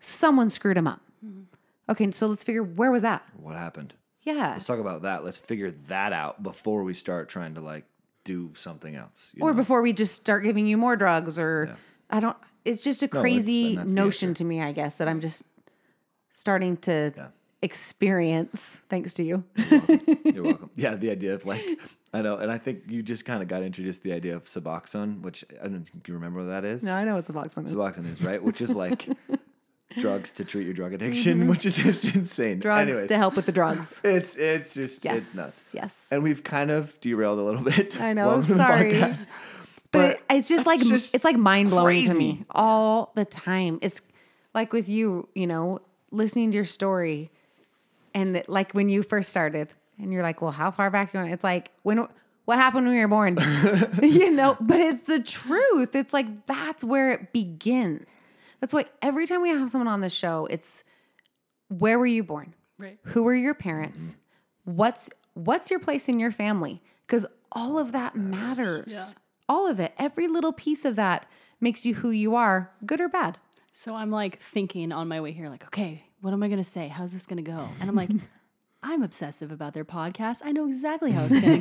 someone 0.00 0.50
screwed 0.50 0.76
him 0.76 0.86
up. 0.86 1.00
Mm-hmm. 1.24 1.44
Okay, 1.88 2.10
so 2.10 2.26
let's 2.26 2.44
figure 2.44 2.62
where 2.62 2.90
was 2.92 3.00
that? 3.00 3.22
What 3.38 3.56
happened? 3.56 3.94
Yeah. 4.20 4.50
Let's 4.52 4.66
talk 4.66 4.78
about 4.80 5.00
that. 5.02 5.24
Let's 5.24 5.38
figure 5.38 5.70
that 5.70 6.12
out 6.12 6.42
before 6.42 6.82
we 6.84 6.92
start 6.92 7.30
trying 7.30 7.54
to 7.54 7.62
like 7.62 7.86
do 8.24 8.50
something 8.54 8.94
else. 8.94 9.32
you 9.34 9.42
Or 9.44 9.52
know? 9.52 9.56
before 9.56 9.80
we 9.80 9.94
just 9.94 10.14
start 10.16 10.44
giving 10.44 10.66
you 10.66 10.76
more 10.76 10.94
drugs 10.94 11.38
or 11.38 11.74
I 12.10 12.20
don't 12.20 12.36
it's 12.66 12.84
just 12.84 13.00
a 13.02 13.06
it's- 13.06 13.18
crazy 13.18 13.76
and 13.76 13.94
notion 13.94 14.34
to 14.34 14.44
me, 14.44 14.60
I 14.60 14.72
guess, 14.72 14.96
that 14.96 15.08
I'm 15.08 15.22
just 15.22 15.42
starting 16.34 16.76
to 16.78 17.12
Yeah. 17.16 17.28
experience 17.62 18.78
thanks 18.88 19.14
to 19.14 19.22
you. 19.22 19.44
You're 20.24 20.42
welcome. 20.50 20.70
Yeah, 20.74 20.96
the 20.96 21.10
idea 21.10 21.34
of 21.34 21.46
like, 21.46 21.64
I 22.12 22.22
know, 22.22 22.36
and 22.36 22.50
I 22.50 22.58
think 22.58 22.82
you 22.88 23.02
just 23.02 23.24
kind 23.24 23.40
of 23.42 23.48
got 23.48 23.62
introduced 23.62 24.02
to 24.02 24.08
the 24.08 24.14
idea 24.14 24.34
of 24.34 24.44
Suboxone, 24.44 25.22
which 25.22 25.44
I 25.62 25.68
don't 25.68 25.84
think 25.84 26.08
you 26.08 26.14
remember 26.14 26.40
what 26.40 26.46
that 26.48 26.64
is. 26.64 26.82
No, 26.82 26.92
I 26.94 27.04
know 27.04 27.14
what 27.14 27.28
a 27.28 27.32
box 27.32 27.56
on 27.56 27.64
Suboxone 27.66 28.10
is 28.12 28.20
right, 28.20 28.42
which 28.42 28.60
is 28.60 28.74
like 28.74 29.06
drugs 29.98 30.32
to 30.32 30.44
treat 30.44 30.64
your 30.64 30.74
drug 30.74 30.92
addiction, 30.92 31.46
which 31.52 31.64
is 31.64 31.76
just 31.76 32.14
insane. 32.16 32.54
Mm-hmm. 32.54 32.60
drugs 32.60 32.88
Anyways, 32.90 33.08
to 33.08 33.16
help 33.16 33.36
with 33.36 33.46
the 33.46 33.52
drugs. 33.52 34.00
It's 34.04 34.34
it's 34.36 34.74
just 34.74 35.04
yes. 35.04 35.16
it's 35.16 35.36
nuts. 35.36 35.74
Yes. 35.74 36.08
And 36.10 36.22
we've 36.24 36.42
kind 36.42 36.70
of 36.72 37.00
derailed 37.00 37.38
a 37.38 37.42
little 37.42 37.62
bit. 37.62 38.00
I 38.00 38.12
know, 38.12 38.26
Welcome 38.26 38.56
sorry. 38.56 38.92
podcast. 38.94 39.26
but 39.92 40.20
it's 40.28 40.48
just 40.48 40.66
like 40.66 40.80
just 40.80 41.14
it's 41.14 41.24
like 41.24 41.36
mind 41.36 41.70
blowing 41.70 42.04
to 42.06 42.14
me 42.14 42.44
all 42.50 43.12
the 43.14 43.24
time. 43.24 43.78
It's 43.82 44.02
like 44.52 44.72
with 44.72 44.88
you, 44.88 45.28
you 45.34 45.46
know, 45.46 45.80
listening 46.14 46.50
to 46.52 46.56
your 46.56 46.64
story, 46.64 47.30
and 48.14 48.34
that- 48.36 48.48
like 48.48 48.72
when 48.72 48.88
you 48.88 49.02
first 49.02 49.30
started, 49.30 49.74
and 49.98 50.12
you're 50.12 50.22
like, 50.22 50.40
"Well, 50.42 50.50
how 50.52 50.70
far 50.70 50.90
back 50.90 51.12
you 51.12 51.20
want?" 51.20 51.32
It's 51.32 51.44
like 51.44 51.70
when 51.82 52.06
what 52.46 52.58
happened 52.58 52.86
when 52.86 52.94
you 52.94 53.00
were 53.02 53.08
born, 53.08 53.36
you 54.02 54.30
know. 54.30 54.56
But 54.60 54.80
it's 54.80 55.02
the 55.02 55.20
truth. 55.20 55.94
It's 55.94 56.12
like 56.12 56.46
that's 56.46 56.82
where 56.84 57.10
it 57.12 57.32
begins. 57.32 58.18
That's 58.60 58.72
why 58.74 58.86
every 59.02 59.26
time 59.26 59.42
we 59.42 59.50
have 59.50 59.68
someone 59.70 59.88
on 59.88 60.00
the 60.00 60.08
show, 60.10 60.46
it's 60.50 60.84
where 61.68 61.98
were 61.98 62.06
you 62.06 62.22
born? 62.24 62.54
Right. 62.78 62.98
Who 63.04 63.22
were 63.22 63.34
your 63.34 63.54
parents? 63.54 64.16
What's 64.64 65.10
what's 65.34 65.70
your 65.70 65.80
place 65.80 66.08
in 66.08 66.18
your 66.18 66.30
family? 66.30 66.82
Because 67.06 67.26
all 67.52 67.78
of 67.78 67.92
that 67.92 68.16
matters. 68.16 68.86
Yeah. 69.14 69.20
All 69.48 69.68
of 69.68 69.78
it. 69.80 69.92
Every 69.98 70.26
little 70.26 70.52
piece 70.52 70.84
of 70.84 70.96
that 70.96 71.26
makes 71.60 71.84
you 71.86 71.94
who 71.96 72.10
you 72.10 72.34
are, 72.34 72.70
good 72.84 73.00
or 73.00 73.08
bad. 73.08 73.38
So 73.76 73.96
I'm 73.96 74.10
like 74.12 74.40
thinking 74.40 74.92
on 74.92 75.08
my 75.08 75.20
way 75.20 75.32
here, 75.32 75.48
like, 75.48 75.64
okay, 75.64 76.04
what 76.20 76.32
am 76.32 76.42
I 76.44 76.48
gonna 76.48 76.62
say? 76.62 76.86
How's 76.86 77.12
this 77.12 77.26
gonna 77.26 77.42
go? 77.42 77.68
And 77.80 77.90
I'm 77.90 77.96
like, 77.96 78.08
I'm 78.84 79.02
obsessive 79.02 79.50
about 79.50 79.74
their 79.74 79.84
podcast. 79.84 80.42
I 80.44 80.52
know 80.52 80.66
exactly 80.66 81.10
how 81.10 81.26
it's 81.28 81.40
gonna 81.40 81.58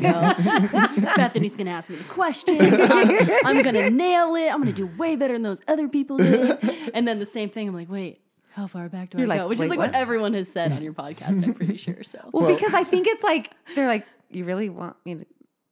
go. 1.01 1.01
Bethany's 1.16 1.55
gonna 1.55 1.72
ask 1.72 1.89
me 1.89 1.95
the 1.95 2.03
questions. 2.03 2.59
I'm, 2.61 3.30
I'm 3.57 3.64
gonna 3.64 3.89
nail 3.89 4.36
it. 4.36 4.53
I'm 4.53 4.59
gonna 4.59 4.74
do 4.74 4.86
way 4.95 5.16
better 5.16 5.34
than 5.34 5.41
those 5.41 5.61
other 5.68 5.88
people 5.88 6.18
did. 6.18 6.59
And 6.93 7.07
then 7.07 7.18
the 7.18 7.26
same 7.26 7.49
thing. 7.49 7.68
I'm 7.68 7.74
like, 7.74 7.89
wait, 7.89 8.22
how 8.51 8.68
far 8.68 8.89
back 8.89 9.09
do 9.09 9.18
You're 9.18 9.26
I 9.26 9.30
like, 9.30 9.39
go? 9.39 9.47
Which 9.47 9.59
is 9.59 9.70
like 9.70 9.80
what? 9.80 9.91
what? 9.91 9.95
everyone 9.95 10.36
has 10.36 10.51
said 10.51 10.72
on 10.72 10.84
your 10.84 10.93
podcast. 10.93 11.43
I'm 11.43 11.53
pretty 11.55 11.78
sure. 11.78 12.03
So 12.03 12.20
Well, 12.32 12.45
because 12.45 12.76
I 12.76 12.84
think 12.84 13.07
it's 13.07 13.24
like 13.24 13.51
they're 13.74 13.88
like, 13.88 14.05
you 14.30 14.45
really 14.45 14.70
want 14.70 14.97
me 15.03 15.16
to 15.16 15.26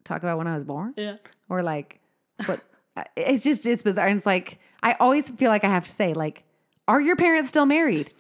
talk 0.04 0.24
about 0.24 0.40
when 0.40 0.48
I 0.48 0.56
was 0.56 0.64
born? 0.64 0.96
yeah. 0.98 1.18
Or 1.50 1.62
like 1.62 2.00
what 2.48 2.62
it's 3.16 3.44
just 3.44 3.66
it's 3.66 3.84
bizarre. 3.84 4.08
And 4.08 4.18
it's 4.18 4.26
like 4.26 4.60
I 4.84 4.94
always 5.00 5.30
feel 5.30 5.50
like 5.50 5.64
I 5.64 5.70
have 5.70 5.84
to 5.84 5.90
say, 5.90 6.14
like, 6.14 6.44
are 6.88 7.02
your 7.02 7.16
parents 7.16 7.50
still 7.50 7.66
married? 7.66 8.12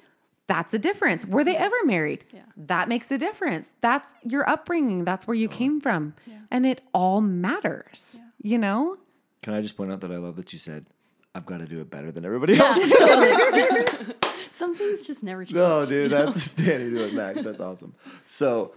That's 0.47 0.73
a 0.73 0.79
difference. 0.79 1.25
Were 1.25 1.43
they 1.43 1.55
ever 1.55 1.75
married? 1.85 2.25
Yeah. 2.33 2.41
That 2.57 2.89
makes 2.89 3.09
a 3.11 3.17
difference. 3.17 3.73
That's 3.81 4.13
your 4.23 4.47
upbringing. 4.49 5.05
That's 5.05 5.25
where 5.25 5.35
you 5.35 5.47
came 5.47 5.79
from. 5.79 6.13
And 6.49 6.65
it 6.65 6.81
all 6.93 7.21
matters. 7.21 8.19
You 8.41 8.57
know? 8.57 8.97
Can 9.43 9.53
I 9.53 9.61
just 9.61 9.77
point 9.77 9.91
out 9.91 10.01
that 10.01 10.11
I 10.11 10.17
love 10.17 10.35
that 10.35 10.51
you 10.51 10.59
said, 10.59 10.87
I've 11.33 11.45
got 11.45 11.59
to 11.59 11.65
do 11.65 11.79
it 11.79 11.89
better 11.89 12.11
than 12.11 12.25
everybody 12.25 12.57
else? 12.59 12.91
Some 14.49 14.75
things 14.75 15.01
just 15.01 15.23
never 15.23 15.45
change. 15.45 15.55
No, 15.55 15.85
dude, 15.85 16.11
that's 16.11 16.51
Danny 16.51 16.89
doing 16.89 17.09
it, 17.09 17.13
Max. 17.13 17.41
That's 17.41 17.61
awesome. 17.61 17.95
So, 18.25 18.73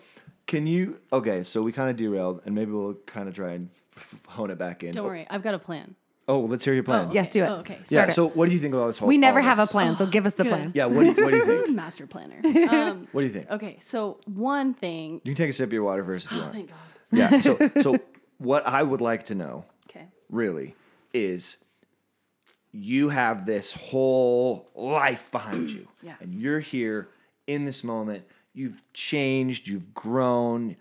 can 0.47 0.67
you? 0.67 0.99
Okay, 1.13 1.43
so 1.43 1.63
we 1.63 1.73
kind 1.73 1.91
of 1.91 1.97
derailed, 1.97 2.43
and 2.47 2.55
maybe 2.55 2.71
we'll 2.71 2.95
kind 3.07 3.29
of 3.29 3.35
try 3.35 3.53
and 3.53 3.71
f- 3.97 4.15
f- 4.15 4.33
hone 4.35 4.51
it 4.51 4.59
back 4.59 4.83
in. 4.83 4.93
Don't 4.93 5.05
worry, 5.05 5.27
I've 5.31 5.43
got 5.43 5.55
a 5.55 5.59
plan. 5.59 5.95
Oh, 6.27 6.41
let's 6.41 6.65
hear 6.65 6.73
your 6.73 6.83
plan. 6.85 7.11
Yes, 7.13 7.33
do 7.35 7.45
it. 7.45 7.49
Oh, 7.49 7.57
okay. 7.57 7.75
Yeah. 7.81 7.85
Start 7.85 8.09
it. 8.09 8.13
So, 8.15 8.29
what 8.31 8.47
do 8.47 8.53
you 8.53 8.59
think 8.59 8.73
about 8.75 8.87
this 8.87 8.99
whole? 8.99 9.09
We 9.09 9.19
never 9.19 9.41
all 9.41 9.45
have 9.45 9.59
a 9.59 9.63
this? 9.63 9.73
plan, 9.73 9.95
so 9.95 10.07
give 10.07 10.25
us 10.25 10.35
the 10.35 10.45
Good. 10.45 10.51
plan. 10.51 10.73
Yeah. 10.75 10.87
What 10.87 11.01
do 11.01 11.07
you, 11.07 11.13
what 11.25 11.31
do 11.33 11.37
you 11.37 11.45
This 11.47 11.61
is 11.61 11.67
think? 11.67 11.77
master 11.77 12.07
planner. 12.07 12.41
Um, 12.71 13.09
What 13.13 13.21
do 13.21 13.27
you 13.27 13.33
think? 13.33 13.51
okay, 13.51 13.77
so 13.83 14.21
one 14.25 14.73
thing. 14.73 15.21
You 15.25 15.35
can 15.35 15.45
take 15.45 15.51
a 15.51 15.53
sip 15.53 15.69
of 15.69 15.73
your 15.75 15.83
water 15.85 16.03
first 16.03 16.27
if 16.27 16.33
you 16.33 16.39
want. 16.39 16.51
Oh 16.51 16.53
thank 16.55 16.69
God. 16.71 16.79
Yeah. 17.13 17.39
So, 17.41 17.59
so 17.83 17.99
what 18.39 18.67
I 18.67 18.83
would 18.83 19.01
like 19.03 19.25
to 19.25 19.35
know, 19.35 19.67
Okay. 19.91 20.07
really, 20.31 20.75
is 21.13 21.59
you 22.73 23.11
have 23.11 23.45
this 23.47 23.73
whole 23.73 24.69
life 24.75 25.31
behind 25.31 25.71
you, 25.71 25.87
Yeah. 26.03 26.15
and 26.21 26.35
you're 26.35 26.61
here 26.61 27.09
in 27.47 27.67
this 27.67 27.85
moment. 27.85 28.25
You've 28.55 28.81
changed. 28.93 29.69
You've 29.69 29.93
grown. 29.95 30.77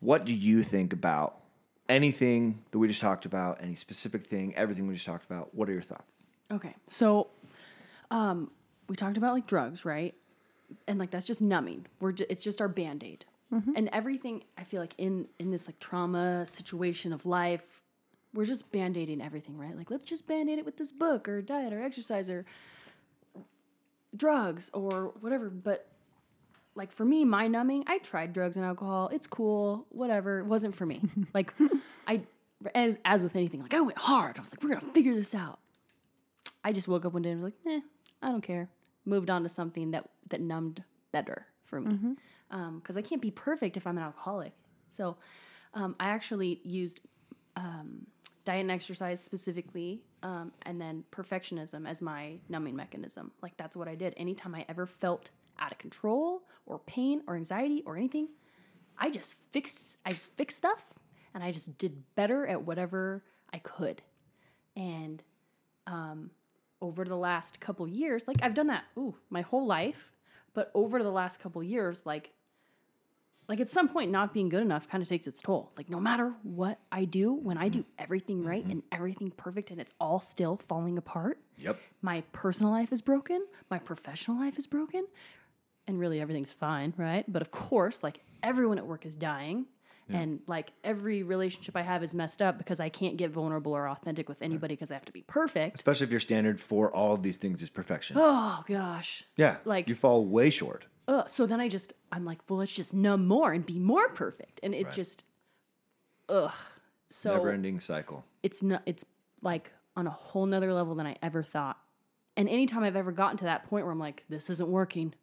What 0.00 0.24
do 0.24 0.32
you 0.34 0.62
think 0.62 0.92
about 0.92 1.38
anything 1.88 2.62
that 2.70 2.78
we 2.78 2.88
just 2.88 3.00
talked 3.00 3.26
about? 3.26 3.62
Any 3.62 3.74
specific 3.76 4.26
thing? 4.26 4.54
Everything 4.56 4.86
we 4.86 4.94
just 4.94 5.06
talked 5.06 5.24
about. 5.30 5.54
What 5.54 5.68
are 5.68 5.72
your 5.72 5.82
thoughts? 5.82 6.14
Okay. 6.50 6.74
So, 6.86 7.28
um, 8.10 8.50
we 8.88 8.96
talked 8.96 9.16
about 9.16 9.34
like 9.34 9.46
drugs, 9.46 9.84
right? 9.84 10.14
And 10.86 10.98
like 10.98 11.10
that's 11.10 11.26
just 11.26 11.42
numbing. 11.42 11.86
We're 12.00 12.12
ju- 12.12 12.26
it's 12.28 12.42
just 12.42 12.60
our 12.60 12.68
band 12.68 13.04
aid. 13.04 13.24
And 13.74 13.88
everything 13.92 14.42
I 14.58 14.64
feel 14.64 14.80
like 14.80 14.94
in 14.98 15.28
in 15.38 15.50
this 15.50 15.66
like 15.68 15.78
trauma 15.78 16.44
situation 16.44 17.12
of 17.12 17.24
life, 17.24 17.80
we're 18.34 18.44
just 18.44 18.70
band 18.70 18.98
aiding 18.98 19.22
everything, 19.22 19.56
right? 19.56 19.74
Like 19.74 19.90
let's 19.90 20.04
just 20.04 20.26
band 20.26 20.50
aid 20.50 20.58
it 20.58 20.64
with 20.66 20.76
this 20.76 20.92
book 20.92 21.26
or 21.26 21.40
diet 21.40 21.72
or 21.72 21.80
exercise 21.80 22.28
or 22.28 22.44
drugs 24.14 24.70
or 24.74 25.14
whatever. 25.20 25.48
But 25.48 25.86
like 26.76 26.92
for 26.92 27.04
me, 27.04 27.24
my 27.24 27.48
numbing, 27.48 27.84
I 27.86 27.98
tried 27.98 28.32
drugs 28.32 28.56
and 28.56 28.64
alcohol. 28.64 29.08
It's 29.12 29.26
cool, 29.26 29.86
whatever. 29.90 30.40
It 30.40 30.46
wasn't 30.46 30.74
for 30.74 30.86
me. 30.86 31.00
like 31.34 31.52
I 32.06 32.22
as 32.74 32.98
as 33.04 33.22
with 33.22 33.34
anything, 33.36 33.62
like 33.62 33.74
I 33.74 33.80
went 33.80 33.98
hard. 33.98 34.38
I 34.38 34.40
was 34.40 34.52
like, 34.52 34.62
we're 34.62 34.78
gonna 34.78 34.92
figure 34.92 35.14
this 35.14 35.34
out. 35.34 35.58
I 36.62 36.72
just 36.72 36.88
woke 36.88 37.04
up 37.04 37.12
one 37.12 37.22
day 37.22 37.30
and 37.30 37.42
was 37.42 37.52
like, 37.52 37.74
eh, 37.74 37.80
I 38.22 38.28
don't 38.28 38.42
care. 38.42 38.68
Moved 39.04 39.30
on 39.30 39.42
to 39.42 39.48
something 39.48 39.90
that 39.92 40.08
that 40.28 40.40
numbed 40.40 40.82
better 41.12 41.46
for 41.64 41.80
me. 41.80 42.16
Because 42.48 42.96
I 42.96 43.02
can't 43.02 43.22
be 43.22 43.30
perfect 43.30 43.76
if 43.76 43.86
I'm 43.86 43.96
an 43.96 44.04
alcoholic. 44.04 44.52
So 44.96 45.16
um, 45.74 45.96
I 45.98 46.06
actually 46.08 46.60
used 46.62 47.00
um, 47.56 48.06
diet 48.44 48.60
and 48.60 48.70
exercise 48.70 49.22
specifically, 49.22 50.02
um, 50.22 50.52
and 50.62 50.80
then 50.80 51.04
perfectionism 51.10 51.86
as 51.88 52.00
my 52.00 52.38
numbing 52.48 52.76
mechanism. 52.76 53.32
Like 53.42 53.56
that's 53.56 53.76
what 53.76 53.88
I 53.88 53.94
did. 53.94 54.14
Anytime 54.16 54.54
I 54.54 54.64
ever 54.68 54.86
felt 54.86 55.30
out 55.58 55.72
of 55.72 55.78
control 55.78 56.42
or 56.66 56.78
pain 56.80 57.22
or 57.26 57.36
anxiety 57.36 57.82
or 57.86 57.96
anything, 57.96 58.28
I 58.98 59.10
just 59.10 59.34
fixed. 59.52 59.98
I 60.04 60.10
just 60.12 60.32
fixed 60.36 60.58
stuff, 60.58 60.92
and 61.34 61.42
I 61.44 61.52
just 61.52 61.76
did 61.78 62.02
better 62.14 62.46
at 62.46 62.62
whatever 62.62 63.22
I 63.52 63.58
could. 63.58 64.02
And 64.76 65.22
um, 65.86 66.30
over 66.80 67.04
the 67.04 67.16
last 67.16 67.60
couple 67.60 67.86
years, 67.88 68.24
like 68.26 68.38
I've 68.42 68.54
done 68.54 68.66
that, 68.68 68.84
ooh, 68.98 69.14
my 69.30 69.42
whole 69.42 69.66
life. 69.66 70.12
But 70.54 70.70
over 70.74 71.02
the 71.02 71.10
last 71.10 71.38
couple 71.40 71.62
years, 71.62 72.06
like 72.06 72.32
like 73.48 73.60
at 73.60 73.68
some 73.68 73.88
point 73.88 74.10
not 74.10 74.34
being 74.34 74.48
good 74.48 74.62
enough 74.62 74.88
kind 74.88 75.02
of 75.02 75.08
takes 75.08 75.28
its 75.28 75.40
toll 75.40 75.70
like 75.76 75.88
no 75.88 76.00
matter 76.00 76.34
what 76.42 76.80
i 76.90 77.04
do 77.04 77.32
when 77.32 77.56
i 77.56 77.68
do 77.68 77.84
everything 77.96 78.42
right 78.42 78.64
and 78.64 78.82
everything 78.90 79.30
perfect 79.30 79.70
and 79.70 79.80
it's 79.80 79.92
all 80.00 80.18
still 80.18 80.56
falling 80.66 80.98
apart 80.98 81.38
Yep. 81.58 81.78
my 82.02 82.22
personal 82.32 82.72
life 82.72 82.92
is 82.92 83.00
broken 83.00 83.46
my 83.70 83.78
professional 83.78 84.36
life 84.40 84.58
is 84.58 84.66
broken 84.66 85.06
and 85.86 85.98
really 85.98 86.20
everything's 86.20 86.52
fine 86.52 86.92
right 86.96 87.24
but 87.28 87.42
of 87.42 87.50
course 87.50 88.02
like 88.02 88.20
everyone 88.42 88.78
at 88.78 88.86
work 88.86 89.04
is 89.06 89.16
dying 89.16 89.66
and 90.08 90.38
like 90.46 90.70
every 90.84 91.24
relationship 91.24 91.74
i 91.76 91.82
have 91.82 92.04
is 92.04 92.14
messed 92.14 92.40
up 92.40 92.58
because 92.58 92.78
i 92.78 92.88
can't 92.88 93.16
get 93.16 93.30
vulnerable 93.30 93.72
or 93.72 93.88
authentic 93.88 94.28
with 94.28 94.40
anybody 94.40 94.74
because 94.74 94.92
i 94.92 94.94
have 94.94 95.04
to 95.04 95.12
be 95.12 95.22
perfect 95.22 95.74
Especially 95.74 96.04
if 96.04 96.10
your 96.12 96.20
standard 96.20 96.60
for 96.60 96.92
all 96.94 97.12
of 97.12 97.22
these 97.24 97.36
things 97.36 97.60
is 97.60 97.70
perfection. 97.70 98.16
oh 98.18 98.62
gosh 98.68 99.24
yeah. 99.36 99.56
like- 99.64 99.88
you 99.88 99.94
fall 99.96 100.24
way 100.24 100.48
short. 100.50 100.86
Ugh. 101.08 101.28
So 101.28 101.46
then 101.46 101.60
I 101.60 101.68
just, 101.68 101.92
I'm 102.10 102.24
like, 102.24 102.38
well, 102.48 102.58
let's 102.58 102.72
just 102.72 102.92
numb 102.92 103.28
more 103.28 103.52
and 103.52 103.64
be 103.64 103.78
more 103.78 104.08
perfect. 104.08 104.58
And 104.64 104.74
it 104.74 104.90
just, 104.90 105.22
ugh. 106.28 106.50
So 107.10 107.34
Never 107.36 107.50
ending 107.52 107.78
cycle. 107.80 108.24
it's 108.42 108.60
not, 108.62 108.82
it's 108.86 109.04
like 109.40 109.70
on 109.96 110.06
a 110.08 110.10
whole 110.10 110.46
nother 110.46 110.72
level 110.72 110.96
than 110.96 111.06
I 111.06 111.16
ever 111.22 111.42
thought. 111.44 111.78
And 112.36 112.48
anytime 112.48 112.82
I've 112.82 112.96
ever 112.96 113.12
gotten 113.12 113.36
to 113.38 113.44
that 113.44 113.68
point 113.70 113.84
where 113.84 113.92
I'm 113.92 114.00
like, 114.00 114.24
this 114.28 114.50
isn't 114.50 114.68
working, 114.68 115.14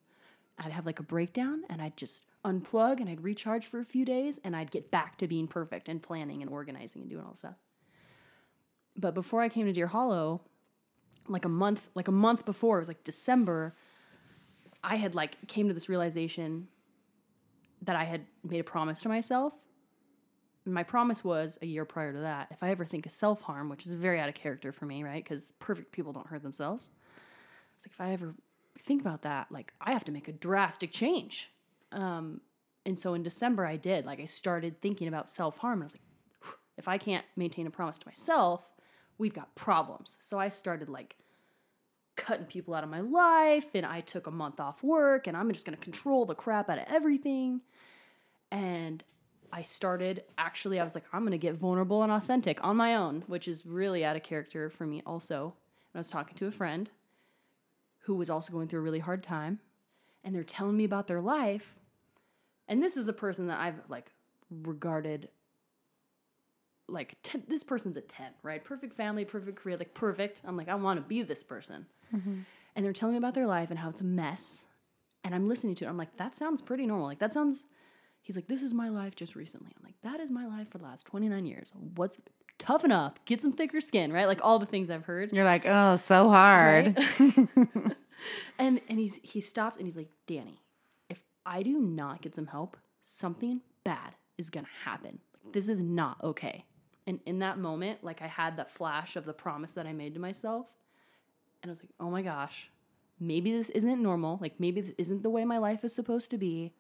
I'd 0.58 0.72
have 0.72 0.86
like 0.86 1.00
a 1.00 1.04
breakdown 1.04 1.64
and 1.70 1.82
I'd 1.82 1.98
just 1.98 2.26
unplug 2.46 3.00
and 3.00 3.10
I'd 3.10 3.24
recharge 3.24 3.66
for 3.66 3.80
a 3.80 3.86
few 3.86 4.06
days 4.06 4.40
and 4.44 4.56
I'd 4.56 4.72
get 4.72 4.92
back 4.92 5.18
to 5.18 5.28
being 5.28 5.48
perfect 5.48 5.90
and 5.90 6.02
planning 6.02 6.42
and 6.42 6.52
organizing 6.52 7.02
and 7.02 7.10
doing 7.10 7.24
all 7.24 7.32
this 7.32 7.40
stuff. 7.40 7.56
But 8.96 9.14
before 9.14 9.42
I 9.42 9.50
came 9.50 9.66
to 9.66 9.74
Deer 9.74 9.88
Hollow, 9.88 10.42
like 11.28 11.46
a 11.46 11.50
month, 11.50 11.90
like 11.96 12.08
a 12.08 12.12
month 12.12 12.46
before, 12.46 12.78
it 12.78 12.82
was 12.82 12.88
like 12.88 13.04
December, 13.04 13.76
I 14.84 14.98
had 14.98 15.16
like 15.16 15.48
came 15.48 15.68
to 15.68 15.74
this 15.74 15.90
realization 15.90 16.68
that 17.82 17.96
I 17.96 18.04
had 18.04 18.26
made 18.44 18.60
a 18.60 18.64
promise 18.64 19.02
to 19.02 19.10
myself. 19.10 19.54
My 20.66 20.84
promise 20.84 21.24
was 21.24 21.60
a 21.62 21.66
year 21.66 21.84
prior 21.84 22.14
to 22.14 22.20
that, 22.20 22.48
if 22.52 22.64
I 22.64 22.70
ever 22.70 22.86
think 22.86 23.06
of 23.06 23.12
self 23.12 23.42
harm, 23.42 23.70
which 23.70 23.86
is 23.86 23.92
very 23.92 24.20
out 24.20 24.30
of 24.30 24.36
character 24.36 24.72
for 24.72 24.86
me, 24.86 25.04
right? 25.04 25.24
Because 25.24 25.52
perfect 25.60 25.92
people 25.92 26.14
don't 26.14 26.28
hurt 26.28 26.44
themselves. 26.44 26.90
It's 27.76 27.86
like 27.86 27.94
if 27.94 28.02
I 28.02 28.14
ever 28.14 28.36
think 28.80 29.02
about 29.02 29.22
that, 29.22 29.52
like 29.52 29.74
I 29.82 29.92
have 29.92 30.04
to 30.06 30.12
make 30.12 30.28
a 30.28 30.34
drastic 30.34 30.92
change. 30.92 31.52
Um, 31.92 32.42
and 32.86 32.98
so 32.98 33.14
in 33.14 33.24
December, 33.24 33.66
I 33.66 33.78
did. 33.78 34.06
Like 34.06 34.20
I 34.20 34.26
started 34.26 34.82
thinking 34.82 35.08
about 35.08 35.30
self 35.30 35.58
harm, 35.58 35.82
and 35.82 35.84
I 35.84 35.86
was 35.86 35.94
like, 35.94 36.56
if 36.78 36.88
I 36.88 36.98
can't 36.98 37.26
maintain 37.36 37.68
a 37.68 37.72
promise 37.72 37.98
to 38.00 38.08
myself, 38.08 38.68
we've 39.18 39.34
got 39.34 39.56
problems. 39.56 40.18
So 40.20 40.40
I 40.40 40.50
started 40.50 40.90
like 40.90 41.18
cutting 42.16 42.46
people 42.46 42.74
out 42.74 42.84
of 42.84 42.90
my 42.90 43.02
life, 43.02 43.68
and 43.74 43.86
I 43.86 44.02
took 44.02 44.28
a 44.28 44.32
month 44.32 44.60
off 44.60 44.84
work, 44.84 45.28
and 45.28 45.38
I'm 45.38 45.52
just 45.52 45.66
gonna 45.66 45.78
control 45.78 46.26
the 46.26 46.36
crap 46.36 46.70
out 46.70 46.80
of 46.80 46.86
everything. 46.88 47.62
And 48.52 49.04
I 49.52 49.62
started 49.62 50.24
actually, 50.38 50.80
I 50.80 50.84
was 50.84 50.96
like, 50.96 51.06
I'm 51.14 51.24
gonna 51.24 51.38
get 51.38 51.56
vulnerable 51.56 52.04
and 52.04 52.12
authentic 52.12 52.64
on 52.64 52.76
my 52.76 52.96
own, 52.96 53.24
which 53.28 53.48
is 53.48 53.66
really 53.66 54.04
out 54.04 54.16
of 54.16 54.24
character 54.24 54.70
for 54.70 54.86
me, 54.86 55.02
also. 55.06 55.56
And 55.94 55.96
I 55.96 56.00
was 56.00 56.10
talking 56.10 56.36
to 56.38 56.48
a 56.48 56.52
friend 56.52 56.90
who 58.04 58.16
was 58.16 58.30
also 58.30 58.52
going 58.52 58.68
through 58.68 58.80
a 58.80 58.84
really 58.84 59.00
hard 59.00 59.24
time, 59.24 59.60
and 60.24 60.36
they're 60.36 60.44
telling 60.44 60.78
me 60.78 60.84
about 60.84 61.08
their 61.08 61.22
life. 61.22 61.76
And 62.68 62.82
this 62.82 62.96
is 62.98 63.08
a 63.08 63.14
person 63.14 63.48
that 63.48 63.60
I've 63.60 63.82
like 63.90 64.12
regarded 64.50 65.30
like 66.88 67.16
10, 67.24 67.44
this 67.48 67.64
person's 67.64 67.98
a 67.98 68.02
10 68.02 68.28
right? 68.44 68.64
Perfect 68.64 68.94
family 68.94 69.26
perfect 69.26 69.58
career 69.58 69.78
like 69.78 69.94
perfect. 69.94 70.42
I'm 70.46 70.58
like 70.58 70.70
i 70.70 70.76
want 70.76 70.98
to 70.98 71.08
be 71.08 71.22
this 71.24 71.44
person. 71.44 71.88
Mm-hmm. 72.14 72.40
And 72.76 72.86
they're 72.86 72.94
telling 72.94 73.14
me 73.14 73.18
about 73.18 73.36
their 73.36 73.48
life 73.48 73.70
and 73.70 73.80
how 73.80 73.90
it's 73.90 74.02
a 74.02 74.06
mess 74.06 74.66
and 75.24 75.34
i'm 75.34 75.48
listening 75.48 75.76
to 75.76 75.86
it. 75.86 75.88
I'm 75.88 75.98
like 75.98 76.18
that 76.18 76.36
sounds 76.36 76.62
pretty 76.62 76.86
normal. 76.86 77.08
Like 77.08 77.20
that 77.20 77.34
sounds 77.34 77.66
he's 78.22 78.36
like 78.36 78.48
this 78.48 78.64
is 78.64 78.74
my 78.74 78.90
life 78.90 79.16
just 79.16 79.36
recently. 79.36 79.72
I'm 79.78 79.84
like 79.84 79.96
that 80.04 80.20
is 80.20 80.30
my 80.30 80.46
life 80.46 80.70
for 80.70 80.78
the 80.78 80.86
last 80.86 81.06
29 81.06 81.46
years. 81.46 81.72
What's 81.96 82.20
toughen 82.60 82.92
up 82.92 83.20
get 83.26 83.42
some 83.42 83.52
thicker 83.52 83.82
skin 83.82 84.12
right? 84.12 84.28
Like 84.28 84.40
all 84.44 84.60
the 84.60 84.66
things 84.66 84.90
i've 84.90 85.06
heard. 85.06 85.32
You're 85.32 85.46
like, 85.46 85.66
oh, 85.66 85.96
so 85.96 86.30
hard. 86.30 86.98
and 88.60 88.82
and 88.88 89.00
he's 89.00 89.20
he 89.24 89.42
stops 89.42 89.78
and 89.78 89.86
he's 89.86 89.98
like 89.98 90.10
danny 90.28 90.62
if 91.10 91.24
i 91.46 91.62
do 91.62 91.78
not 91.78 92.22
get 92.22 92.34
some 92.34 92.48
help 92.48 92.78
something 93.02 93.62
bad 93.84 94.16
is 94.38 94.50
gonna 94.50 94.68
happen. 94.86 95.20
This 95.52 95.68
is 95.68 95.82
not 95.82 96.18
okay. 96.24 96.66
And 97.06 97.20
in 97.26 97.40
that 97.40 97.58
moment 97.58 98.04
like 98.04 98.22
i 98.22 98.28
had 98.28 98.58
that 98.58 98.72
flash 98.72 99.16
of 99.16 99.26
the 99.26 99.34
promise 99.34 99.74
that 99.74 99.86
i 99.86 99.94
made 99.94 100.14
to 100.14 100.20
myself 100.20 100.68
and 101.62 101.70
i 101.70 101.72
was 101.72 101.82
like 101.82 101.92
oh 102.00 102.10
my 102.10 102.22
gosh 102.22 102.70
maybe 103.20 103.52
this 103.52 103.70
isn't 103.70 104.02
normal. 104.02 104.38
Like 104.42 104.60
maybe 104.60 104.82
this 104.82 104.94
isn't 104.98 105.24
the 105.24 105.30
way 105.30 105.46
my 105.46 105.58
life 105.58 105.84
is 105.84 105.94
supposed 105.94 106.30
to 106.32 106.38
be 106.38 106.74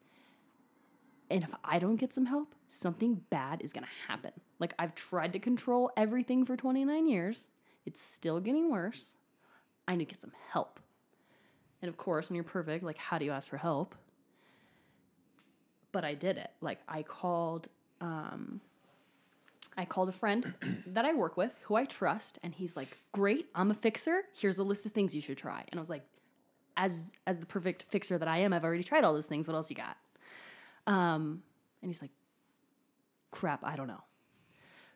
and 1.29 1.43
if 1.43 1.53
i 1.63 1.79
don't 1.79 1.97
get 1.97 2.13
some 2.13 2.25
help 2.25 2.55
something 2.67 3.21
bad 3.29 3.61
is 3.61 3.73
gonna 3.73 3.87
happen 4.07 4.31
like 4.59 4.73
i've 4.77 4.95
tried 4.95 5.33
to 5.33 5.39
control 5.39 5.91
everything 5.95 6.45
for 6.45 6.55
29 6.55 7.07
years 7.07 7.49
it's 7.85 8.01
still 8.01 8.39
getting 8.39 8.71
worse 8.71 9.17
i 9.87 9.95
need 9.95 10.05
to 10.05 10.13
get 10.13 10.21
some 10.21 10.33
help 10.51 10.79
and 11.83 11.89
of 11.89 11.97
course, 11.97 12.29
when 12.29 12.35
you're 12.35 12.45
perfect, 12.45 12.81
like, 12.81 12.97
how 12.97 13.17
do 13.17 13.25
you 13.25 13.31
ask 13.31 13.49
for 13.49 13.57
help? 13.57 13.93
But 15.91 16.05
I 16.05 16.13
did 16.13 16.37
it. 16.37 16.49
Like, 16.61 16.79
I 16.87 17.03
called, 17.03 17.67
um, 17.99 18.61
I 19.75 19.83
called 19.83 20.07
a 20.07 20.13
friend 20.13 20.53
that 20.87 21.03
I 21.03 21.13
work 21.13 21.35
with 21.35 21.51
who 21.63 21.75
I 21.75 21.83
trust, 21.83 22.39
and 22.41 22.53
he's 22.53 22.77
like, 22.77 22.87
"Great, 23.11 23.47
I'm 23.53 23.69
a 23.69 23.73
fixer. 23.73 24.21
Here's 24.33 24.59
a 24.59 24.63
list 24.63 24.85
of 24.85 24.93
things 24.93 25.13
you 25.13 25.19
should 25.19 25.37
try." 25.37 25.65
And 25.73 25.77
I 25.77 25.81
was 25.81 25.89
like, 25.89 26.05
"As 26.77 27.11
as 27.27 27.39
the 27.39 27.45
perfect 27.45 27.83
fixer 27.89 28.17
that 28.17 28.29
I 28.29 28.37
am, 28.37 28.53
I've 28.53 28.63
already 28.63 28.83
tried 28.83 29.03
all 29.03 29.13
those 29.13 29.27
things. 29.27 29.45
What 29.45 29.55
else 29.55 29.69
you 29.69 29.75
got?" 29.75 29.97
Um, 30.87 31.43
and 31.81 31.89
he's 31.89 32.01
like, 32.01 32.11
"Crap, 33.31 33.63
I 33.63 33.75
don't 33.75 33.87
know." 33.87 34.03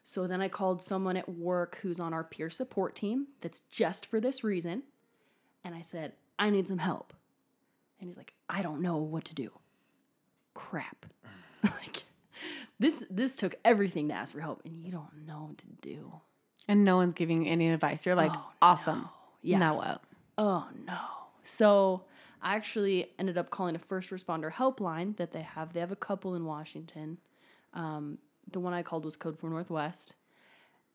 So 0.03 0.25
then 0.25 0.41
I 0.41 0.47
called 0.47 0.81
someone 0.81 1.17
at 1.17 1.27
work 1.27 1.79
who's 1.81 1.99
on 1.99 2.13
our 2.13 2.23
peer 2.23 2.49
support 2.49 2.95
team 2.95 3.27
that's 3.41 3.59
just 3.69 4.05
for 4.05 4.21
this 4.21 4.41
reason. 4.41 4.83
And 5.65 5.75
I 5.75 5.81
said, 5.81 6.13
I 6.39 6.49
need 6.49 6.65
some 6.65 6.77
help. 6.77 7.13
And 7.99 8.07
he's 8.07 8.15
like, 8.15 8.33
I 8.47 8.61
don't 8.61 8.81
know 8.81 8.95
what 8.95 9.25
to 9.25 9.35
do. 9.35 9.51
Crap. 10.53 11.07
like 11.63 12.03
this 12.79 13.03
this 13.09 13.35
took 13.35 13.55
everything 13.65 14.07
to 14.07 14.13
ask 14.13 14.33
for 14.33 14.39
help 14.39 14.61
and 14.63 14.77
you 14.81 14.93
don't 14.93 15.25
know 15.27 15.47
what 15.49 15.57
to 15.57 15.65
do. 15.81 16.13
And 16.69 16.85
no 16.85 16.95
one's 16.95 17.13
giving 17.13 17.43
you 17.45 17.51
any 17.51 17.69
advice. 17.69 18.05
You're 18.05 18.15
like, 18.15 18.31
Oh, 18.33 18.49
awesome. 18.61 18.99
no. 19.01 19.09
Yeah. 19.41 19.57
Now 19.59 19.75
what? 19.75 20.01
Oh 20.37 20.67
no. 20.85 20.99
So 21.41 22.03
I 22.41 22.55
actually 22.55 23.11
ended 23.17 23.37
up 23.37 23.49
calling 23.49 23.75
a 23.75 23.79
first 23.79 24.09
responder 24.09 24.51
helpline 24.51 25.17
that 25.17 25.31
they 25.31 25.41
have. 25.41 25.73
They 25.73 25.79
have 25.79 25.91
a 25.91 25.95
couple 25.95 26.35
in 26.35 26.45
Washington. 26.45 27.17
Um, 27.73 28.17
the 28.51 28.59
one 28.59 28.73
I 28.73 28.83
called 28.83 29.05
was 29.05 29.15
Code 29.15 29.37
4 29.37 29.49
Northwest. 29.49 30.13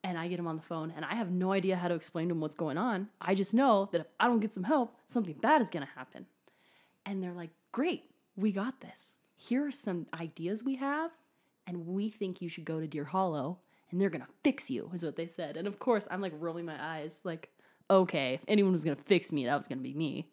And 0.04 0.18
I 0.18 0.26
get 0.26 0.38
him 0.40 0.48
on 0.48 0.56
the 0.56 0.62
phone, 0.62 0.92
and 0.96 1.04
I 1.04 1.14
have 1.14 1.30
no 1.30 1.52
idea 1.52 1.76
how 1.76 1.86
to 1.86 1.94
explain 1.94 2.28
to 2.28 2.34
him 2.34 2.40
what's 2.40 2.56
going 2.56 2.76
on. 2.76 3.08
I 3.20 3.36
just 3.36 3.54
know 3.54 3.88
that 3.92 4.00
if 4.00 4.06
I 4.18 4.26
don't 4.26 4.40
get 4.40 4.52
some 4.52 4.64
help, 4.64 4.96
something 5.06 5.34
bad 5.34 5.62
is 5.62 5.70
going 5.70 5.86
to 5.86 5.92
happen. 5.92 6.26
And 7.06 7.22
they're 7.22 7.32
like, 7.32 7.50
Great, 7.70 8.10
we 8.36 8.50
got 8.50 8.80
this. 8.80 9.18
Here 9.36 9.64
are 9.64 9.70
some 9.70 10.06
ideas 10.12 10.64
we 10.64 10.76
have, 10.76 11.12
and 11.66 11.86
we 11.86 12.08
think 12.08 12.42
you 12.42 12.48
should 12.48 12.64
go 12.64 12.80
to 12.80 12.86
Deer 12.88 13.04
Hollow, 13.04 13.58
and 13.90 14.00
they're 14.00 14.10
going 14.10 14.22
to 14.22 14.32
fix 14.42 14.70
you, 14.70 14.90
is 14.92 15.04
what 15.04 15.16
they 15.16 15.28
said. 15.28 15.56
And 15.56 15.68
of 15.68 15.78
course, 15.78 16.08
I'm 16.10 16.20
like 16.20 16.32
rolling 16.36 16.66
my 16.66 16.82
eyes, 16.82 17.20
like, 17.22 17.50
okay, 17.88 18.34
if 18.34 18.40
anyone 18.48 18.72
was 18.72 18.84
going 18.84 18.96
to 18.96 19.02
fix 19.02 19.30
me, 19.30 19.44
that 19.44 19.56
was 19.56 19.68
going 19.68 19.78
to 19.78 19.82
be 19.82 19.94
me. 19.94 20.28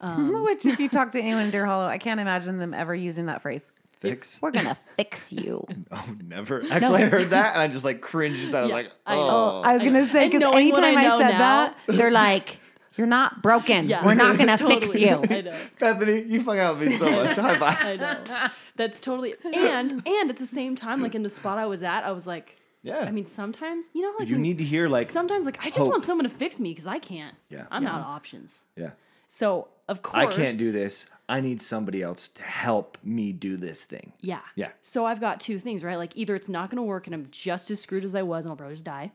Um, 0.00 0.44
Which, 0.44 0.66
if 0.66 0.78
you 0.80 0.88
talk 0.88 1.12
to 1.12 1.20
anyone 1.20 1.44
in 1.44 1.50
Deer 1.50 1.66
Hollow, 1.66 1.86
I 1.86 1.98
can't 1.98 2.20
imagine 2.20 2.58
them 2.58 2.74
ever 2.74 2.94
using 2.94 3.26
that 3.26 3.42
phrase. 3.42 3.70
Fix? 3.98 4.42
We're 4.42 4.50
gonna 4.50 4.76
fix 4.96 5.32
you. 5.32 5.66
Oh, 5.90 6.14
never. 6.26 6.62
Actually, 6.70 7.04
I 7.04 7.06
heard 7.06 7.30
that 7.30 7.52
and 7.54 7.62
I 7.62 7.68
just 7.68 7.84
like 7.86 8.00
cringed 8.02 8.42
inside. 8.44 8.58
I 8.58 8.62
was 8.62 8.68
Yeah, 8.70 8.74
like, 8.76 8.92
I 9.06 9.14
oh. 9.16 9.62
I 9.64 9.72
was 9.74 9.82
gonna 9.82 10.06
say 10.06 10.24
and 10.24 10.32
because 10.32 10.42
knowing 10.42 10.70
what 10.72 10.84
anytime 10.84 10.98
I 10.98 11.06
I, 11.06 11.08
know 11.08 11.18
said 11.18 11.30
now- 11.32 11.38
that, 11.38 11.76
they're 11.86 12.10
like, 12.10 12.58
"You're 12.96 13.06
not 13.06 13.40
broken. 13.40 13.86
Yeah. 13.88 14.04
We're 14.04 14.14
not 14.14 14.36
gonna 14.36 14.58
fix 14.58 14.92
Totally. 14.92 15.00
you." 15.06 15.36
I 15.38 15.40
know. 15.40 15.56
Bethany, 15.78 16.22
you 16.22 16.42
fuck 16.42 16.58
out 16.58 16.78
with 16.78 16.88
me 16.88 16.96
so 16.96 17.10
much. 17.10 17.36
High 17.36 17.58
five. 17.58 17.78
I 17.82 17.96
know. 17.96 18.48
That's 18.76 19.00
totally 19.00 19.34
and 19.54 20.02
and 20.06 20.30
at 20.30 20.36
the 20.36 20.46
same 20.46 20.74
time, 20.76 21.00
like 21.00 21.14
in 21.14 21.22
the 21.22 21.30
spot 21.30 21.56
I 21.58 21.64
was 21.64 21.82
at, 21.82 22.04
I 22.04 22.10
was 22.12 22.26
like, 22.26 22.56
Yeah. 22.82 22.98
I 22.98 23.10
mean, 23.10 23.24
sometimes 23.24 23.88
you 23.94 24.02
know, 24.02 24.12
like 24.18 24.28
you 24.28 24.34
when- 24.34 24.42
need 24.42 24.58
to 24.58 24.64
hear 24.64 24.86
like, 24.88 25.06
sometimes 25.06 25.46
like 25.46 25.60
I 25.62 25.66
just 25.66 25.78
hope. 25.78 25.88
want 25.88 26.02
someone 26.02 26.24
to 26.24 26.30
fix 26.30 26.60
me 26.60 26.72
because 26.72 26.86
I 26.86 26.98
can't. 26.98 27.36
Yeah. 27.48 27.66
I'm 27.70 27.84
Yeah. 27.84 27.94
out 27.94 28.00
of 28.00 28.06
options. 28.06 28.66
yeah, 28.76 28.90
So 29.28 29.68
of 29.88 30.02
course 30.02 30.26
I 30.26 30.32
can't 30.32 30.58
do 30.58 30.72
this. 30.72 31.06
I 31.28 31.40
need 31.40 31.62
somebody 31.62 32.02
else 32.02 32.28
to 32.28 32.42
help 32.42 32.98
me 33.02 33.32
do 33.32 33.56
this 33.56 33.84
thing. 33.84 34.12
Yeah. 34.20 34.40
Yeah. 34.56 34.72
So 34.82 35.06
I've 35.06 35.20
got 35.20 35.40
two 35.40 35.58
things, 35.58 35.82
right? 35.82 35.96
Like 35.96 36.12
either 36.16 36.34
it's 36.34 36.48
not 36.48 36.70
going 36.70 36.76
to 36.76 36.82
work 36.82 37.06
and 37.06 37.14
I'm 37.14 37.28
just 37.30 37.70
as 37.70 37.80
screwed 37.80 38.04
as 38.04 38.14
I 38.14 38.22
was 38.22 38.44
and 38.44 38.52
I'll 38.52 38.56
probably 38.56 38.74
just 38.74 38.84
die, 38.84 39.12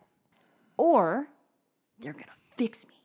or 0.78 1.28
they're 2.00 2.14
going 2.14 2.26
to 2.26 2.56
fix 2.56 2.88
me. 2.88 2.96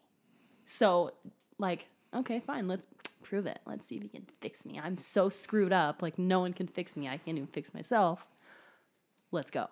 So, 0.67 1.13
like, 1.59 1.87
okay, 2.15 2.41
fine, 2.41 2.69
let's 2.69 2.87
prove 3.23 3.47
it. 3.47 3.59
Let's 3.67 3.87
see 3.87 3.97
if 3.97 4.03
you 4.03 4.09
can 4.09 4.27
fix 4.41 4.65
me. 4.65 4.81
I'm 4.83 4.97
so 4.97 5.29
screwed 5.29 5.73
up. 5.73 6.01
Like, 6.01 6.19
no 6.19 6.41
one 6.41 6.53
can 6.53 6.67
fix 6.67 6.97
me. 6.97 7.09
I 7.09 7.19
can't 7.19 7.37
even 7.37 7.49
fix 7.49 7.75
myself. 7.75 8.27
Let's 9.31 9.51
go. 9.51 9.69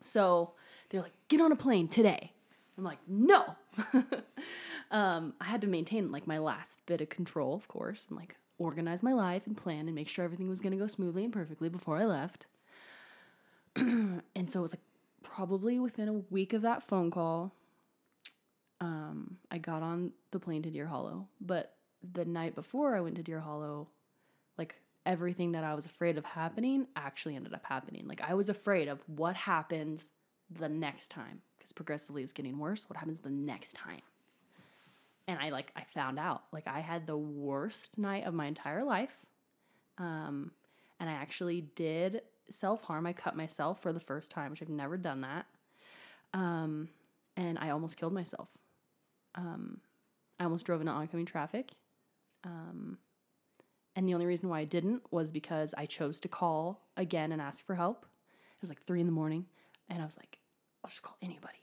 So 0.00 0.52
they're 0.90 1.02
like, 1.02 1.14
get 1.28 1.40
on 1.40 1.50
a 1.50 1.56
plane 1.56 1.88
today. 1.88 2.32
I'm 2.78 2.84
like, 2.84 2.98
no. 3.06 3.56
um, 4.90 5.34
I 5.40 5.44
had 5.44 5.60
to 5.62 5.66
maintain 5.66 6.12
like 6.12 6.26
my 6.26 6.38
last 6.38 6.80
bit 6.86 7.00
of 7.00 7.08
control, 7.08 7.54
of 7.54 7.68
course, 7.68 8.06
and 8.08 8.18
like 8.18 8.36
organize 8.58 9.02
my 9.02 9.12
life 9.12 9.46
and 9.46 9.56
plan 9.56 9.86
and 9.86 9.94
make 9.94 10.08
sure 10.08 10.24
everything 10.24 10.48
was 10.48 10.60
gonna 10.60 10.76
go 10.76 10.86
smoothly 10.86 11.24
and 11.24 11.32
perfectly 11.32 11.68
before 11.68 11.96
I 11.96 12.04
left. 12.04 12.46
and 13.76 14.22
so 14.50 14.60
it 14.60 14.62
was 14.62 14.72
like 14.72 14.82
probably 15.22 15.78
within 15.78 16.08
a 16.08 16.12
week 16.30 16.52
of 16.52 16.62
that 16.62 16.82
phone 16.82 17.10
call, 17.10 17.52
um, 18.80 19.38
I 19.50 19.58
got 19.58 19.82
on 19.82 20.12
the 20.30 20.38
plane 20.38 20.62
to 20.62 20.70
Deer 20.70 20.86
Hollow. 20.86 21.28
But 21.40 21.74
the 22.12 22.24
night 22.24 22.54
before 22.54 22.94
I 22.94 23.00
went 23.00 23.16
to 23.16 23.22
Deer 23.22 23.40
Hollow, 23.40 23.88
like 24.58 24.76
everything 25.04 25.52
that 25.52 25.64
I 25.64 25.74
was 25.74 25.86
afraid 25.86 26.18
of 26.18 26.24
happening 26.24 26.86
actually 26.96 27.36
ended 27.36 27.54
up 27.54 27.64
happening. 27.64 28.06
Like 28.06 28.22
I 28.22 28.34
was 28.34 28.48
afraid 28.48 28.88
of 28.88 29.00
what 29.06 29.36
happens 29.36 30.10
the 30.50 30.68
next 30.68 31.08
time 31.08 31.42
progressively 31.72 32.22
it 32.22 32.24
was 32.24 32.32
getting 32.32 32.58
worse. 32.58 32.88
What 32.88 32.96
happens 32.98 33.20
the 33.20 33.30
next 33.30 33.74
time? 33.74 34.02
And 35.28 35.38
I 35.38 35.50
like 35.50 35.72
I 35.76 35.82
found 35.82 36.18
out 36.18 36.42
like 36.52 36.66
I 36.66 36.80
had 36.80 37.06
the 37.06 37.16
worst 37.16 37.98
night 37.98 38.24
of 38.24 38.34
my 38.34 38.46
entire 38.46 38.84
life. 38.84 39.26
Um, 39.98 40.52
and 41.00 41.10
I 41.10 41.14
actually 41.14 41.62
did 41.74 42.22
self 42.48 42.82
harm. 42.82 43.06
I 43.06 43.12
cut 43.12 43.36
myself 43.36 43.80
for 43.82 43.92
the 43.92 44.00
first 44.00 44.30
time, 44.30 44.50
which 44.50 44.62
I've 44.62 44.68
never 44.68 44.96
done 44.96 45.22
that. 45.22 45.46
Um, 46.32 46.88
and 47.36 47.58
I 47.58 47.70
almost 47.70 47.96
killed 47.96 48.12
myself. 48.12 48.48
Um, 49.34 49.80
I 50.38 50.44
almost 50.44 50.64
drove 50.66 50.80
into 50.80 50.92
oncoming 50.92 51.26
traffic. 51.26 51.72
Um, 52.44 52.98
And 53.96 54.06
the 54.06 54.14
only 54.14 54.26
reason 54.26 54.48
why 54.48 54.60
I 54.60 54.64
didn't 54.64 55.02
was 55.10 55.30
because 55.30 55.74
I 55.76 55.86
chose 55.86 56.20
to 56.20 56.28
call 56.28 56.82
again 56.96 57.32
and 57.32 57.40
ask 57.40 57.64
for 57.64 57.74
help. 57.76 58.04
It 58.04 58.60
was 58.60 58.68
like 58.68 58.82
three 58.82 59.00
in 59.00 59.06
the 59.06 59.12
morning. 59.12 59.46
And 59.88 60.02
I 60.02 60.04
was 60.04 60.18
like, 60.18 60.38
I'll 60.86 60.90
just 60.90 61.02
call 61.02 61.16
anybody. 61.20 61.58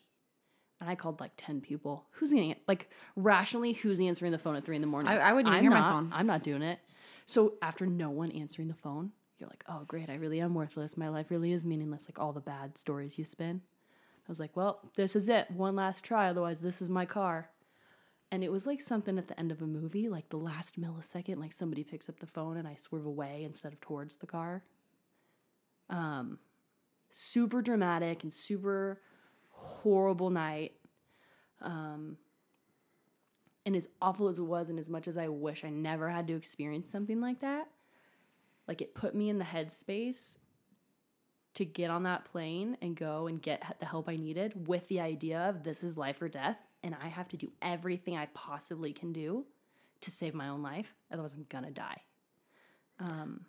And 0.81 0.89
I 0.89 0.95
called 0.95 1.21
like 1.21 1.31
10 1.37 1.61
people. 1.61 2.07
Who's 2.11 2.33
going 2.33 2.55
to, 2.55 2.59
like, 2.67 2.89
rationally, 3.15 3.71
who's 3.71 4.01
answering 4.01 4.33
the 4.33 4.37
phone 4.37 4.57
at 4.57 4.65
three 4.65 4.75
in 4.75 4.81
the 4.81 4.87
morning? 4.87 5.07
I- 5.09 5.29
I 5.29 5.31
wouldn't 5.31 5.47
even 5.47 5.57
I'm 5.59 5.63
hear 5.63 5.71
my 5.71 5.79
not- 5.79 5.91
phone. 5.93 6.09
I'm 6.11 6.27
not 6.27 6.43
doing 6.43 6.61
it. 6.61 6.79
So 7.25 7.53
after 7.61 7.85
no 7.85 8.09
one 8.09 8.31
answering 8.31 8.67
the 8.67 8.73
phone, 8.73 9.13
you're 9.39 9.47
like, 9.47 9.63
oh, 9.69 9.85
great. 9.87 10.09
I 10.09 10.15
really 10.15 10.41
am 10.41 10.53
worthless. 10.53 10.97
My 10.97 11.07
life 11.07 11.31
really 11.31 11.53
is 11.53 11.65
meaningless. 11.65 12.09
Like 12.09 12.19
all 12.19 12.33
the 12.33 12.41
bad 12.41 12.77
stories 12.77 13.17
you 13.17 13.23
spin. 13.23 13.61
I 13.63 14.25
was 14.27 14.41
like, 14.41 14.57
well, 14.57 14.81
this 14.97 15.15
is 15.15 15.29
it. 15.29 15.49
One 15.51 15.77
last 15.77 16.03
try. 16.03 16.27
Otherwise, 16.27 16.59
this 16.59 16.81
is 16.81 16.89
my 16.89 17.05
car. 17.05 17.49
And 18.29 18.43
it 18.43 18.51
was 18.51 18.67
like 18.67 18.81
something 18.81 19.17
at 19.17 19.29
the 19.29 19.39
end 19.39 19.53
of 19.53 19.61
a 19.61 19.65
movie, 19.67 20.09
like 20.09 20.27
the 20.29 20.37
last 20.37 20.77
millisecond, 20.77 21.37
like 21.39 21.53
somebody 21.53 21.85
picks 21.85 22.09
up 22.09 22.19
the 22.19 22.27
phone 22.27 22.57
and 22.57 22.67
I 22.67 22.75
swerve 22.75 23.05
away 23.05 23.43
instead 23.45 23.71
of 23.71 23.79
towards 23.79 24.17
the 24.17 24.27
car. 24.27 24.63
Um, 25.89 26.39
super 27.09 27.61
dramatic 27.61 28.23
and 28.23 28.33
super 28.33 28.99
horrible 29.63 30.29
night. 30.29 30.73
Um, 31.61 32.17
and 33.65 33.75
as 33.75 33.87
awful 34.01 34.27
as 34.27 34.39
it 34.39 34.43
was, 34.43 34.69
and 34.69 34.77
as 34.77 34.89
much 34.89 35.07
as 35.07 35.17
I 35.17 35.29
wish 35.29 35.63
I 35.63 35.69
never 35.69 36.09
had 36.09 36.27
to 36.27 36.35
experience 36.35 36.89
something 36.89 37.21
like 37.21 37.39
that, 37.39 37.69
like 38.67 38.81
it 38.81 38.95
put 38.95 39.15
me 39.15 39.29
in 39.29 39.37
the 39.37 39.45
headspace 39.45 40.37
to 41.53 41.65
get 41.65 41.89
on 41.89 42.03
that 42.03 42.25
plane 42.25 42.77
and 42.81 42.95
go 42.95 43.27
and 43.27 43.41
get 43.41 43.77
the 43.79 43.85
help 43.85 44.09
I 44.09 44.15
needed 44.15 44.67
with 44.67 44.87
the 44.87 44.99
idea 44.99 45.39
of 45.39 45.63
this 45.63 45.83
is 45.83 45.97
life 45.97 46.21
or 46.21 46.27
death, 46.27 46.59
and 46.81 46.95
I 47.01 47.07
have 47.07 47.29
to 47.29 47.37
do 47.37 47.51
everything 47.61 48.17
I 48.17 48.27
possibly 48.33 48.91
can 48.91 49.13
do 49.13 49.45
to 50.01 50.11
save 50.11 50.33
my 50.33 50.49
own 50.49 50.61
life. 50.61 50.93
Otherwise, 51.11 51.33
I'm 51.33 51.45
gonna 51.49 51.71
die. 51.71 52.01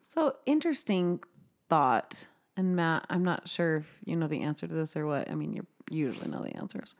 So 0.02 0.36
interesting 0.46 1.20
thought. 1.68 2.26
And 2.56 2.76
Matt, 2.76 3.06
I'm 3.10 3.24
not 3.24 3.48
sure 3.48 3.78
if 3.78 3.98
you 4.04 4.16
know 4.16 4.28
the 4.28 4.42
answer 4.42 4.66
to 4.66 4.74
this 4.74 4.96
or 4.96 5.06
what. 5.06 5.30
I 5.30 5.34
mean, 5.34 5.52
you 5.52 5.66
usually 5.90 6.30
know 6.30 6.42
the 6.42 6.56
answers. 6.56 6.94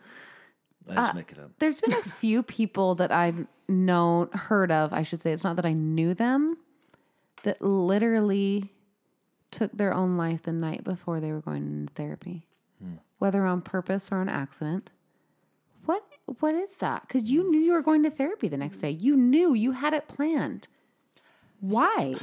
I 0.89 0.95
just 0.95 1.11
uh, 1.11 1.17
make 1.17 1.33
it 1.33 1.39
up. 1.39 1.51
There's 1.59 1.81
been 1.81 1.95
a 1.95 2.03
few 2.03 2.43
people 2.43 2.95
that 2.97 3.11
I've 3.11 3.47
known, 3.69 4.29
heard 4.33 4.71
of, 4.71 4.93
I 4.93 5.03
should 5.03 5.23
say. 5.23 5.33
It's 5.33 5.45
not 5.45 5.57
that 5.57 5.67
I 5.67 5.73
knew 5.73 6.15
them, 6.15 6.59
that 7.43 7.63
literally 7.63 8.71
took 9.51 9.73
their 9.73 9.95
own 9.95 10.17
life 10.17 10.43
the 10.43 10.53
night 10.53 10.85
before 10.85 11.21
they 11.21 11.31
were 11.33 11.41
going 11.41 11.65
into 11.65 11.93
therapy, 11.95 12.47
hmm. 12.83 12.95
whether 13.19 13.47
on 13.47 13.63
purpose 13.63 14.11
or 14.11 14.21
an 14.21 14.29
accident. 14.29 14.91
What 15.85 16.03
what 16.41 16.55
is 16.55 16.77
that? 16.79 17.03
Because 17.07 17.31
you 17.31 17.43
hmm. 17.43 17.51
knew 17.51 17.61
you 17.61 17.73
were 17.73 17.83
going 17.83 18.03
to 18.03 18.11
therapy 18.11 18.49
the 18.49 18.57
next 18.57 18.81
day. 18.81 18.91
You 18.91 19.17
knew 19.17 19.55
you 19.55 19.73
had 19.73 19.95
it 19.95 20.09
planned. 20.09 20.69
Why? 21.61 22.17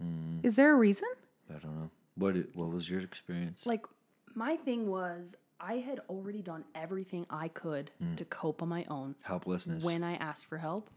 Hmm. 0.00 0.38
Is 0.42 0.56
there 0.56 0.72
a 0.72 0.76
reason? 0.76 1.08
I 1.48 1.58
don't 1.58 1.76
know. 1.76 1.90
What 2.16 2.36
what 2.54 2.70
was 2.70 2.90
your 2.90 3.00
experience? 3.00 3.64
Like, 3.64 3.86
my 4.34 4.56
thing 4.56 4.88
was, 4.88 5.36
I 5.60 5.76
had 5.76 6.00
already 6.08 6.42
done 6.42 6.64
everything 6.74 7.26
I 7.30 7.48
could 7.48 7.90
to 8.16 8.24
cope 8.24 8.62
on 8.62 8.68
my 8.68 8.84
own 8.88 9.14
Helplessness. 9.22 9.84
when 9.84 10.02
I 10.02 10.14
asked 10.14 10.46
for 10.46 10.58
help. 10.58 10.90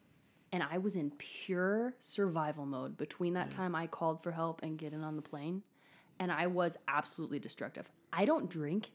And 0.52 0.64
I 0.64 0.78
was 0.78 0.96
in 0.96 1.12
pure 1.18 1.96
survival 2.00 2.66
mode 2.66 2.98
between 2.98 3.34
that 3.34 3.52
time 3.52 3.76
I 3.76 3.88
called 3.88 4.24
for 4.24 4.32
help 4.32 4.62
and 4.64 4.78
getting 4.78 5.04
on 5.04 5.16
the 5.16 5.22
plane. 5.22 5.64
And 6.20 6.32
I 6.32 6.48
was 6.48 6.78
absolutely 6.88 7.40
destructive. 7.40 7.92
I 8.14 8.26
don't 8.26 8.50
drink 8.50 8.92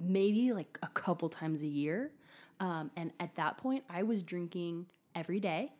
maybe 0.00 0.52
like 0.52 0.78
a 0.82 0.88
couple 0.88 1.28
times 1.28 1.62
a 1.62 1.66
year. 1.66 2.12
Um, 2.58 2.90
and 2.96 3.12
at 3.20 3.36
that 3.36 3.58
point, 3.58 3.84
I 3.88 4.02
was 4.02 4.22
drinking 4.22 4.86
every 5.14 5.40
day. 5.40 5.72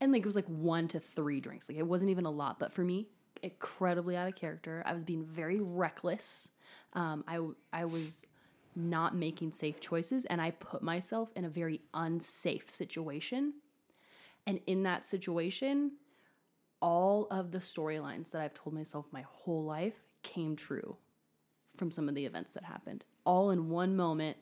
And 0.00 0.12
like 0.12 0.22
it 0.22 0.26
was 0.26 0.36
like 0.36 0.46
one 0.46 0.88
to 0.88 1.00
three 1.00 1.40
drinks. 1.40 1.68
Like 1.68 1.78
it 1.78 1.86
wasn't 1.86 2.10
even 2.10 2.26
a 2.26 2.30
lot. 2.30 2.58
But 2.58 2.72
for 2.72 2.82
me, 2.82 3.08
incredibly 3.42 4.16
out 4.16 4.28
of 4.28 4.34
character. 4.34 4.82
I 4.86 4.92
was 4.92 5.04
being 5.04 5.24
very 5.24 5.60
reckless. 5.60 6.48
Um, 6.94 7.24
I, 7.26 7.40
I 7.72 7.84
was 7.84 8.26
not 8.74 9.14
making 9.14 9.52
safe 9.52 9.80
choices. 9.80 10.24
And 10.26 10.40
I 10.40 10.50
put 10.50 10.82
myself 10.82 11.30
in 11.36 11.44
a 11.44 11.48
very 11.48 11.80
unsafe 11.94 12.70
situation. 12.70 13.54
And 14.46 14.60
in 14.66 14.82
that 14.82 15.04
situation, 15.04 15.92
all 16.80 17.26
of 17.30 17.52
the 17.52 17.58
storylines 17.58 18.32
that 18.32 18.40
I've 18.40 18.54
told 18.54 18.74
myself 18.74 19.06
my 19.12 19.24
whole 19.28 19.64
life 19.64 19.94
came 20.22 20.56
true 20.56 20.96
from 21.76 21.90
some 21.90 22.08
of 22.08 22.14
the 22.14 22.26
events 22.26 22.52
that 22.52 22.64
happened. 22.64 23.04
All 23.24 23.50
in 23.50 23.68
one 23.68 23.96
moment. 23.96 24.36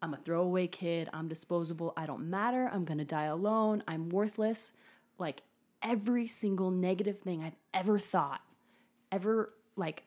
I'm 0.00 0.14
a 0.14 0.16
throwaway 0.16 0.66
kid. 0.66 1.08
I'm 1.12 1.28
disposable. 1.28 1.92
I 1.96 2.06
don't 2.06 2.28
matter. 2.28 2.68
I'm 2.72 2.84
going 2.84 2.98
to 2.98 3.04
die 3.04 3.24
alone. 3.24 3.84
I'm 3.86 4.08
worthless. 4.08 4.72
Like 5.18 5.42
every 5.80 6.26
single 6.26 6.70
negative 6.70 7.20
thing 7.20 7.42
I've 7.42 7.56
ever 7.72 7.98
thought, 7.98 8.40
ever 9.10 9.52
like 9.76 10.04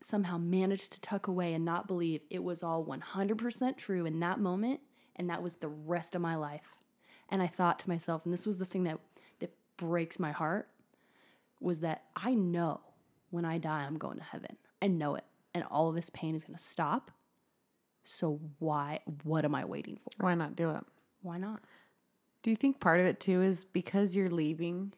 somehow 0.00 0.38
managed 0.38 0.92
to 0.92 1.00
tuck 1.00 1.26
away 1.26 1.52
and 1.54 1.64
not 1.64 1.86
believe 1.86 2.22
it 2.30 2.42
was 2.42 2.62
all 2.62 2.84
100% 2.84 3.76
true 3.76 4.06
in 4.06 4.20
that 4.20 4.40
moment. 4.40 4.80
And 5.16 5.28
that 5.28 5.42
was 5.42 5.56
the 5.56 5.68
rest 5.68 6.14
of 6.14 6.22
my 6.22 6.36
life. 6.36 6.76
And 7.28 7.42
I 7.42 7.46
thought 7.46 7.78
to 7.80 7.88
myself, 7.88 8.24
and 8.24 8.32
this 8.32 8.46
was 8.46 8.58
the 8.58 8.64
thing 8.64 8.84
that, 8.84 8.98
that 9.40 9.52
breaks 9.76 10.18
my 10.18 10.32
heart, 10.32 10.68
was 11.60 11.80
that 11.80 12.04
I 12.16 12.34
know 12.34 12.80
when 13.30 13.44
I 13.44 13.58
die, 13.58 13.82
I'm 13.82 13.98
going 13.98 14.18
to 14.18 14.24
heaven. 14.24 14.56
I 14.80 14.86
know 14.86 15.14
it. 15.14 15.24
And 15.54 15.64
all 15.64 15.88
of 15.88 15.94
this 15.94 16.10
pain 16.10 16.34
is 16.34 16.44
going 16.44 16.56
to 16.56 16.62
stop. 16.62 17.10
So 18.04 18.40
why, 18.58 19.00
what 19.24 19.44
am 19.44 19.54
I 19.54 19.64
waiting 19.64 19.98
for? 20.02 20.24
Why 20.24 20.34
not 20.34 20.56
do 20.56 20.70
it? 20.70 20.84
Why 21.22 21.38
not? 21.38 21.60
Do 22.42 22.50
you 22.50 22.56
think 22.56 22.80
part 22.80 23.00
of 23.00 23.06
it 23.06 23.20
too 23.20 23.42
is 23.42 23.64
because 23.64 24.16
you're 24.16 24.26
leaving? 24.26 24.94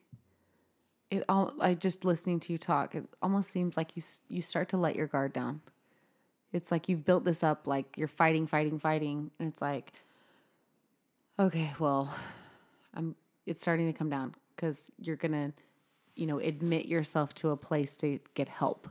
It 1.13 1.23
all 1.29 1.53
I 1.59 1.75
just 1.75 2.05
listening 2.05 2.39
to 2.41 2.51
you 2.51 2.57
talk. 2.57 2.95
It 2.95 3.05
almost 3.21 3.51
seems 3.51 3.77
like 3.77 3.95
you 3.95 4.01
you 4.29 4.41
start 4.41 4.69
to 4.69 4.77
let 4.77 4.95
your 4.95 5.05
guard 5.05 5.31
down. 5.31 5.61
It's 6.51 6.71
like 6.71 6.89
you've 6.89 7.05
built 7.05 7.23
this 7.23 7.43
up, 7.43 7.67
like 7.67 7.97
you're 7.97 8.07
fighting, 8.07 8.47
fighting, 8.47 8.79
fighting, 8.79 9.29
and 9.37 9.47
it's 9.47 9.61
like, 9.61 9.93
okay, 11.39 11.71
well, 11.77 12.11
I'm. 12.95 13.15
It's 13.45 13.61
starting 13.61 13.85
to 13.91 13.93
come 13.93 14.09
down 14.09 14.33
because 14.55 14.89
you're 14.97 15.15
gonna, 15.15 15.53
you 16.15 16.25
know, 16.25 16.39
admit 16.39 16.87
yourself 16.87 17.35
to 17.35 17.49
a 17.49 17.57
place 17.57 17.95
to 17.97 18.19
get 18.33 18.47
help, 18.47 18.87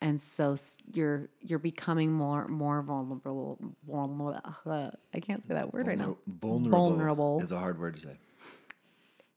and 0.00 0.20
so 0.20 0.56
you're 0.92 1.28
you're 1.40 1.60
becoming 1.60 2.10
more 2.10 2.48
more 2.48 2.82
vulnerable. 2.82 3.58
vulnerable 3.86 4.40
I 5.14 5.20
can't 5.20 5.46
say 5.46 5.54
that 5.54 5.72
word 5.72 5.86
right 5.86 5.98
now. 5.98 6.16
Vulnerable, 6.26 6.88
Vulnerable. 6.88 7.40
is 7.42 7.52
a 7.52 7.58
hard 7.60 7.78
word 7.78 7.94
to 7.94 8.00
say. 8.00 8.18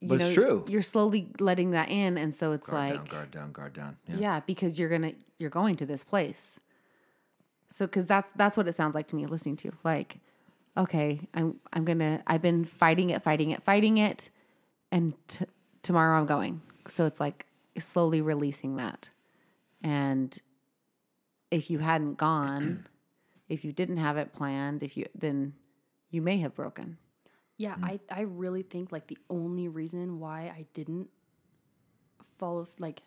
But 0.01 0.21
it's 0.21 0.33
true. 0.33 0.65
You're 0.67 0.81
slowly 0.81 1.29
letting 1.39 1.71
that 1.71 1.89
in, 1.89 2.17
and 2.17 2.33
so 2.33 2.53
it's 2.53 2.69
Guard 2.69 2.89
like, 2.89 2.95
down, 2.97 3.05
guard 3.05 3.31
down, 3.31 3.51
guard 3.51 3.73
down. 3.73 3.97
Yeah. 4.07 4.15
yeah, 4.17 4.39
because 4.39 4.79
you're 4.79 4.89
gonna 4.89 5.13
you're 5.37 5.51
going 5.51 5.75
to 5.77 5.85
this 5.85 6.03
place. 6.03 6.59
So, 7.69 7.85
because 7.85 8.05
that's 8.05 8.31
that's 8.31 8.57
what 8.57 8.67
it 8.67 8.75
sounds 8.75 8.95
like 8.95 9.07
to 9.09 9.15
me 9.15 9.25
listening 9.27 9.57
to 9.57 9.67
you. 9.69 9.73
Like, 9.83 10.17
okay, 10.75 11.21
I'm 11.33 11.59
I'm 11.71 11.85
gonna 11.85 12.23
I've 12.25 12.41
been 12.41 12.65
fighting 12.65 13.11
it, 13.11 13.21
fighting 13.21 13.51
it, 13.51 13.61
fighting 13.61 13.97
it, 13.99 14.29
and 14.91 15.13
t- 15.27 15.45
tomorrow 15.83 16.19
I'm 16.19 16.25
going. 16.25 16.61
So 16.87 17.05
it's 17.05 17.19
like 17.19 17.45
slowly 17.77 18.21
releasing 18.21 18.77
that, 18.77 19.09
and 19.83 20.35
if 21.51 21.69
you 21.69 21.77
hadn't 21.77 22.17
gone, 22.17 22.87
if 23.49 23.63
you 23.63 23.71
didn't 23.71 23.97
have 23.97 24.17
it 24.17 24.33
planned, 24.33 24.81
if 24.81 24.97
you 24.97 25.05
then 25.13 25.53
you 26.09 26.21
may 26.23 26.37
have 26.37 26.55
broken. 26.55 26.97
Yeah, 27.61 27.75
mm. 27.75 27.85
I, 27.85 27.99
I 28.09 28.21
really 28.21 28.63
think 28.63 28.91
like 28.91 29.05
the 29.05 29.19
only 29.29 29.67
reason 29.67 30.19
why 30.19 30.51
I 30.51 30.65
didn't 30.73 31.09
follow 32.39 32.65
like 32.79 33.03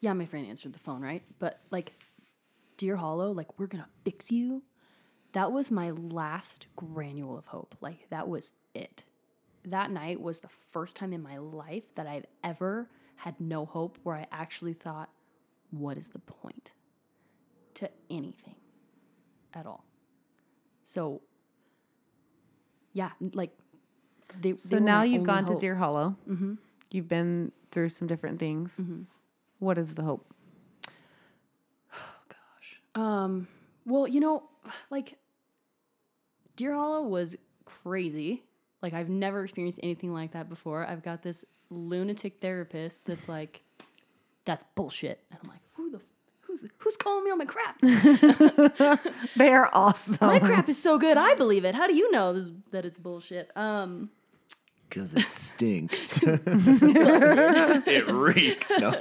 yeah, 0.00 0.14
my 0.14 0.24
friend 0.24 0.46
answered 0.46 0.72
the 0.72 0.78
phone, 0.78 1.02
right? 1.02 1.22
But 1.38 1.60
like 1.70 1.92
Deer 2.78 2.96
Hollow, 2.96 3.32
like 3.32 3.58
we're 3.58 3.66
gonna 3.66 3.90
fix 4.02 4.32
you. 4.32 4.62
That 5.32 5.52
was 5.52 5.70
my 5.70 5.90
last 5.90 6.68
granule 6.74 7.36
of 7.36 7.44
hope. 7.44 7.76
Like 7.82 8.08
that 8.08 8.28
was 8.28 8.52
it. 8.74 9.02
That 9.66 9.90
night 9.90 10.22
was 10.22 10.40
the 10.40 10.48
first 10.70 10.96
time 10.96 11.12
in 11.12 11.22
my 11.22 11.36
life 11.36 11.94
that 11.96 12.06
I've 12.06 12.24
ever 12.42 12.88
had 13.16 13.38
no 13.38 13.66
hope 13.66 13.98
where 14.04 14.16
I 14.16 14.26
actually 14.32 14.72
thought, 14.72 15.10
what 15.70 15.98
is 15.98 16.08
the 16.08 16.20
point 16.20 16.72
to 17.74 17.90
anything 18.08 18.56
at 19.52 19.66
all? 19.66 19.84
So 20.82 21.20
yeah, 22.96 23.10
like 23.34 23.50
they. 24.40 24.54
So 24.54 24.76
they 24.76 24.80
now 24.80 25.02
you've 25.02 25.24
gone 25.24 25.44
to. 25.46 25.56
Deer 25.56 25.76
Hollow. 25.76 26.16
Mm-hmm. 26.28 26.54
You've 26.90 27.08
been 27.08 27.52
through 27.70 27.88
some 27.90 28.06
different 28.08 28.38
things. 28.38 28.80
What 29.58 29.78
is 29.78 29.94
the 29.94 30.02
hope? 30.02 30.26
Um, 32.94 33.46
well, 33.84 34.08
you 34.08 34.20
know, 34.20 34.44
like 34.88 35.18
Deer 36.56 36.72
Hollow 36.72 37.02
was 37.02 37.36
crazy. 37.66 38.42
Like 38.82 38.94
I've 38.94 39.10
never 39.10 39.44
experienced 39.44 39.80
anything 39.82 40.14
like 40.14 40.32
that 40.32 40.48
before. 40.48 40.86
I've 40.86 41.02
got 41.02 41.22
this 41.22 41.44
lunatic 41.68 42.40
therapist 42.40 43.04
that's 43.04 43.28
like, 43.28 43.60
"That's 44.46 44.64
bullshit," 44.74 45.20
and 45.30 45.38
I'm 45.42 45.50
like, 45.50 45.60
"Who 45.74 45.90
the." 45.90 46.00
Who's, 46.46 46.60
who's 46.78 46.96
calling 46.96 47.24
me 47.24 47.30
on 47.32 47.38
my 47.38 47.44
crap? 47.44 49.00
They 49.36 49.50
are 49.52 49.68
awesome. 49.72 50.26
My 50.26 50.38
crap 50.38 50.68
is 50.68 50.80
so 50.82 50.96
good, 50.96 51.18
I 51.18 51.34
believe 51.34 51.64
it. 51.64 51.74
How 51.74 51.86
do 51.86 51.94
you 51.94 52.10
know 52.12 52.32
this, 52.32 52.50
that 52.70 52.86
it's 52.86 52.96
bullshit? 52.96 53.50
Um, 53.56 54.10
Because 54.88 55.14
it 55.14 55.30
stinks. 55.30 56.20
it 56.22 58.06
reeks. 58.08 58.78
No, 58.78 58.94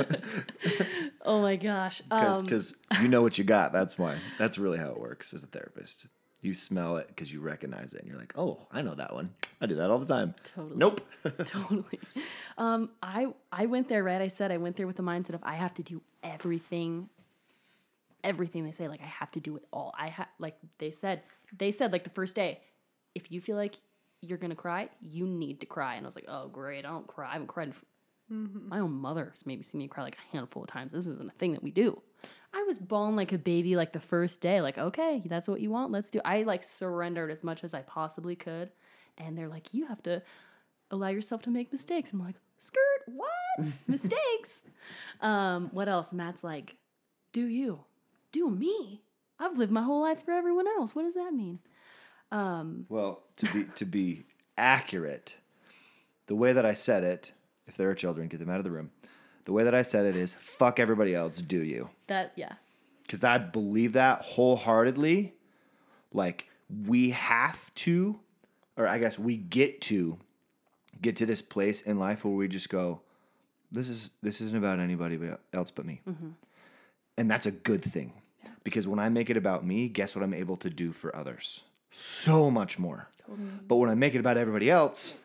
Oh 1.22 1.42
my 1.42 1.56
gosh. 1.56 2.02
Um, 2.12 2.44
because 2.44 2.76
you 3.02 3.08
know 3.08 3.22
what 3.22 3.38
you 3.38 3.44
got. 3.44 3.72
That's 3.74 3.98
why. 3.98 4.18
That's 4.38 4.58
really 4.58 4.78
how 4.78 4.90
it 4.90 5.00
works 5.00 5.34
as 5.34 5.44
a 5.44 5.48
therapist. 5.48 6.08
You 6.42 6.54
smell 6.54 6.98
it 6.98 7.08
because 7.08 7.34
you 7.34 7.40
recognize 7.42 7.94
it, 7.94 8.02
and 8.02 8.10
you're 8.10 8.20
like, 8.20 8.34
"Oh, 8.38 8.68
I 8.72 8.84
know 8.84 8.94
that 8.96 9.14
one. 9.14 9.32
I 9.60 9.66
do 9.66 9.76
that 9.76 9.90
all 9.90 9.98
the 9.98 10.06
time." 10.06 10.36
Totally. 10.56 10.78
Nope. 10.78 11.02
totally. 11.46 12.00
Um, 12.58 12.92
I 13.02 13.28
I 13.52 13.66
went 13.66 13.88
there, 13.88 14.04
right? 14.04 14.22
I 14.22 14.28
said 14.28 14.52
I 14.52 14.58
went 14.58 14.76
there 14.78 14.86
with 14.86 14.98
the 14.98 15.04
mindset 15.04 15.34
of 15.34 15.44
I 15.44 15.56
have 15.56 15.74
to 15.76 15.84
do 15.84 16.02
everything, 16.24 17.10
everything 18.24 18.64
they 18.64 18.72
say. 18.72 18.88
Like 18.88 19.02
I 19.02 19.08
have 19.08 19.32
to 19.32 19.40
do 19.40 19.56
it 19.56 19.64
all. 19.74 19.94
I 19.98 20.10
have 20.10 20.28
like 20.38 20.58
they 20.78 20.92
said. 20.92 21.24
They 21.58 21.72
said 21.72 21.92
like 21.92 22.04
the 22.04 22.10
first 22.12 22.36
day, 22.36 22.60
if 23.16 23.32
you 23.32 23.42
feel 23.42 23.56
like 23.56 23.76
you're 24.26 24.38
gonna 24.38 24.56
cry, 24.56 24.90
you 25.02 25.26
need 25.28 25.60
to 25.62 25.66
cry. 25.66 25.96
And 25.96 26.06
I 26.06 26.08
was 26.08 26.16
like, 26.16 26.26
oh 26.28 26.48
great, 26.48 26.86
I 26.86 26.90
don't 26.90 27.08
cry. 27.08 27.30
I 27.30 27.34
haven't 27.34 27.48
cried. 27.48 27.70
F- 27.70 27.84
My 28.30 28.80
own 28.80 28.92
mother 28.94 29.30
has 29.32 29.46
maybe 29.46 29.64
seen 29.64 29.80
me 29.80 29.88
cry 29.88 30.04
like 30.04 30.18
a 30.18 30.36
handful 30.36 30.64
of 30.64 30.70
times. 30.70 30.92
This 30.92 31.08
isn't 31.08 31.30
a 31.30 31.34
thing 31.34 31.54
that 31.54 31.64
we 31.64 31.72
do. 31.72 32.02
I 32.54 32.64
was 32.64 32.80
bawling 32.80 33.16
like 33.16 33.34
a 33.34 33.38
baby 33.38 33.76
like 33.76 33.92
the 33.94 34.00
first 34.00 34.42
day. 34.42 34.62
Like 34.62 34.78
okay, 34.78 35.22
that's 35.26 35.48
what 35.48 35.62
you 35.62 35.70
want. 35.72 35.92
Let's 35.92 36.10
do. 36.10 36.22
I 36.26 36.44
like 36.44 36.64
surrendered 36.64 37.30
as 37.32 37.44
much 37.44 37.64
as 37.64 37.74
I 37.74 37.82
possibly 37.82 38.36
could. 38.36 38.72
And 39.18 39.38
they're 39.38 39.48
like, 39.50 39.74
you 39.74 39.88
have 39.88 40.02
to 40.04 40.22
allow 40.92 41.08
yourself 41.10 41.42
to 41.44 41.50
make 41.50 41.72
mistakes. 41.72 42.12
I'm 42.14 42.20
like, 42.20 42.36
skirt, 42.58 42.82
what? 43.08 43.68
mistakes? 43.88 44.64
Um, 45.22 45.70
what 45.72 45.88
else? 45.88 46.12
Matt's 46.14 46.44
like, 46.44 46.76
do 47.34 47.46
you? 47.46 47.86
Do 48.32 48.50
me? 48.50 49.02
I've 49.40 49.58
lived 49.58 49.72
my 49.72 49.82
whole 49.84 50.02
life 50.02 50.24
for 50.24 50.32
everyone 50.32 50.68
else. 50.68 50.96
What 50.96 51.04
does 51.04 51.16
that 51.16 51.34
mean? 51.34 51.60
Um, 52.32 52.86
well, 52.90 53.24
to 53.38 53.46
be 53.54 53.64
to 53.76 53.86
be 53.86 54.26
accurate, 54.58 55.38
the 56.28 56.36
way 56.36 56.54
that 56.54 56.66
I 56.66 56.74
said 56.74 57.04
it, 57.04 57.32
if 57.68 57.78
there 57.78 57.90
are 57.90 57.96
children, 57.96 58.28
get 58.28 58.40
them 58.40 58.50
out 58.50 58.58
of 58.58 58.64
the 58.64 58.72
room. 58.72 58.92
The 59.46 59.54
way 59.54 59.64
that 59.64 59.76
I 59.76 59.84
said 59.84 60.06
it 60.06 60.16
is, 60.16 60.34
"Fuck 60.34 60.80
everybody 60.80 61.14
else, 61.14 61.38
do 61.38 61.62
you?" 61.62 61.90
That 62.08 62.34
yeah. 62.36 62.54
because 63.04 63.24
I 63.24 63.38
believe 63.38 63.94
that 63.94 64.22
wholeheartedly. 64.22 65.34
Like 66.14 66.50
we 66.88 67.12
have 67.12 67.74
to, 67.76 68.20
or 68.78 68.88
I 68.88 69.00
guess 69.00 69.20
we 69.20 69.36
get 69.36 69.82
to, 69.82 70.18
get 71.02 71.18
to 71.18 71.26
this 71.26 71.42
place 71.42 71.82
in 71.82 72.00
life 72.00 72.24
where 72.24 72.34
we 72.34 72.48
just 72.48 72.70
go, 72.70 73.02
"This 73.72 73.90
is 73.90 74.12
this 74.24 74.42
isn't 74.42 74.58
about 74.58 74.80
anybody 74.80 75.20
else 75.54 75.72
but 75.72 75.86
me," 75.86 76.02
mm-hmm. 76.08 76.30
and 77.18 77.30
that's 77.30 77.46
a 77.46 77.52
good 77.52 77.84
thing 77.84 78.14
because 78.66 78.88
when 78.88 79.00
I 79.00 79.08
make 79.08 79.30
it 79.30 79.38
about 79.38 79.66
me, 79.66 79.88
guess 79.88 80.16
what 80.16 80.24
I'm 80.24 80.34
able 80.34 80.58
to 80.58 80.70
do 80.70 80.92
for 80.92 81.16
others? 81.16 81.64
So 81.98 82.52
much 82.52 82.78
more. 82.78 83.08
But 83.68 83.78
when 83.78 83.90
I 83.90 83.96
make 83.96 84.16
it 84.16 84.20
about 84.20 84.36
everybody 84.36 84.70
else, 84.70 85.22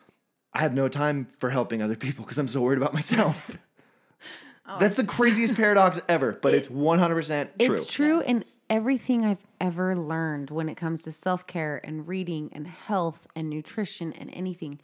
I 0.54 0.60
have 0.60 0.72
no 0.72 0.88
time 0.88 1.26
for 1.38 1.50
helping 1.50 1.82
other 1.82 1.96
people 1.96 2.24
because 2.24 2.38
I'm 2.38 2.46
so 2.46 2.60
worried 2.60 2.78
about 2.78 2.94
myself. 2.94 3.56
That's 4.78 4.94
the 4.94 5.02
craziest 5.02 5.56
paradox 5.56 6.00
ever, 6.08 6.38
but 6.40 6.54
it's 6.54 6.68
100% 6.68 7.58
true. 7.58 7.74
It's 7.74 7.86
true 7.86 8.20
in 8.20 8.44
everything 8.68 9.24
I've 9.24 9.44
ever 9.60 9.96
learned 9.96 10.50
when 10.50 10.68
it 10.68 10.76
comes 10.76 11.02
to 11.02 11.12
self 11.12 11.44
care 11.44 11.80
and 11.82 12.06
reading 12.06 12.50
and 12.52 12.68
health 12.68 13.26
and 13.34 13.50
nutrition 13.50 14.12
and 14.12 14.30
anything. 14.32 14.80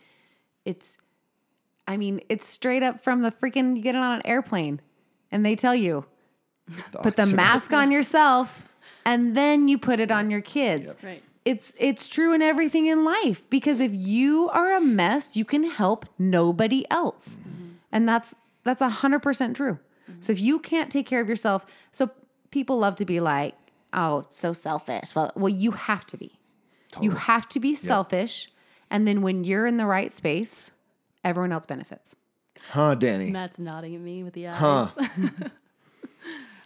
It's, 0.64 0.98
I 1.86 1.96
mean, 1.96 2.20
it's 2.28 2.48
straight 2.48 2.82
up 2.82 2.98
from 2.98 3.22
the 3.22 3.30
freaking, 3.30 3.76
you 3.76 3.82
get 3.82 3.94
it 3.94 3.98
on 3.98 4.16
an 4.16 4.26
airplane 4.26 4.80
and 5.30 5.46
they 5.46 5.54
tell 5.54 5.74
you, 5.74 6.04
put 7.00 7.14
the 7.14 7.26
mask 7.26 7.72
on 7.72 7.92
yourself 7.92 8.66
and 9.04 9.36
then 9.36 9.68
you 9.68 9.78
put 9.78 10.00
it 10.00 10.10
on 10.10 10.30
your 10.32 10.40
kids. 10.40 10.96
Right. 11.00 11.22
It's 11.46 11.72
it's 11.78 12.08
true 12.08 12.32
in 12.34 12.42
everything 12.42 12.86
in 12.86 13.04
life 13.04 13.48
because 13.48 13.78
if 13.78 13.92
you 13.94 14.50
are 14.50 14.74
a 14.74 14.80
mess, 14.80 15.36
you 15.36 15.44
can 15.44 15.62
help 15.62 16.04
nobody 16.18 16.84
else. 16.90 17.38
Mm-hmm. 17.40 17.66
And 17.92 18.08
that's 18.08 18.34
that's 18.64 18.82
a 18.82 18.88
hundred 18.88 19.20
percent 19.20 19.54
true. 19.54 19.78
Mm-hmm. 20.10 20.22
So 20.22 20.32
if 20.32 20.40
you 20.40 20.58
can't 20.58 20.90
take 20.90 21.06
care 21.06 21.20
of 21.20 21.28
yourself, 21.28 21.64
so 21.92 22.10
people 22.50 22.78
love 22.78 22.96
to 22.96 23.04
be 23.04 23.20
like, 23.20 23.54
oh, 23.92 24.24
so 24.28 24.52
selfish. 24.52 25.14
Well, 25.14 25.30
well, 25.36 25.48
you 25.48 25.70
have 25.70 26.04
to 26.06 26.16
be. 26.16 26.38
You 27.00 27.12
have 27.12 27.48
to 27.50 27.60
be 27.60 27.74
selfish. 27.74 28.50
And 28.90 29.06
then 29.06 29.20
when 29.22 29.44
you're 29.44 29.66
in 29.66 29.76
the 29.76 29.86
right 29.86 30.10
space, 30.10 30.72
everyone 31.22 31.52
else 31.52 31.66
benefits. 31.66 32.16
Huh, 32.70 32.94
Danny? 32.94 33.30
Matt's 33.30 33.58
nodding 33.58 33.94
at 33.94 34.00
me 34.00 34.24
with 34.24 34.32
the 34.32 34.48
eyes. 34.48 34.96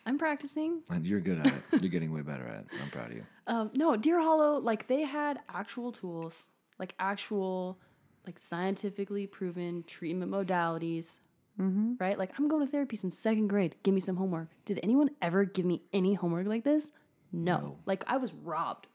I'm 0.06 0.18
practicing. 0.18 0.82
And 0.88 1.06
You're 1.06 1.20
good 1.20 1.38
at 1.40 1.46
it. 1.46 1.62
You're 1.82 1.90
getting 1.90 2.12
way 2.12 2.22
better 2.22 2.46
at 2.46 2.60
it. 2.60 2.66
I'm 2.82 2.90
proud 2.90 3.10
of 3.10 3.16
you. 3.16 3.24
Um, 3.46 3.70
no, 3.74 3.96
Deer 3.96 4.20
Hollow, 4.20 4.58
like 4.58 4.86
they 4.86 5.02
had 5.02 5.40
actual 5.48 5.92
tools, 5.92 6.46
like 6.78 6.94
actual, 6.98 7.78
like 8.26 8.38
scientifically 8.38 9.26
proven 9.26 9.84
treatment 9.86 10.30
modalities, 10.30 11.20
mm-hmm. 11.60 11.94
right? 11.98 12.18
Like 12.18 12.32
I'm 12.38 12.48
going 12.48 12.64
to 12.64 12.70
therapy 12.70 12.96
since 12.96 13.18
second 13.18 13.48
grade. 13.48 13.76
Give 13.82 13.94
me 13.94 14.00
some 14.00 14.16
homework. 14.16 14.48
Did 14.64 14.80
anyone 14.82 15.10
ever 15.20 15.44
give 15.44 15.66
me 15.66 15.82
any 15.92 16.14
homework 16.14 16.46
like 16.46 16.64
this? 16.64 16.92
No. 17.32 17.78
Like 17.86 18.04
I 18.06 18.16
was 18.16 18.32
robbed, 18.32 18.86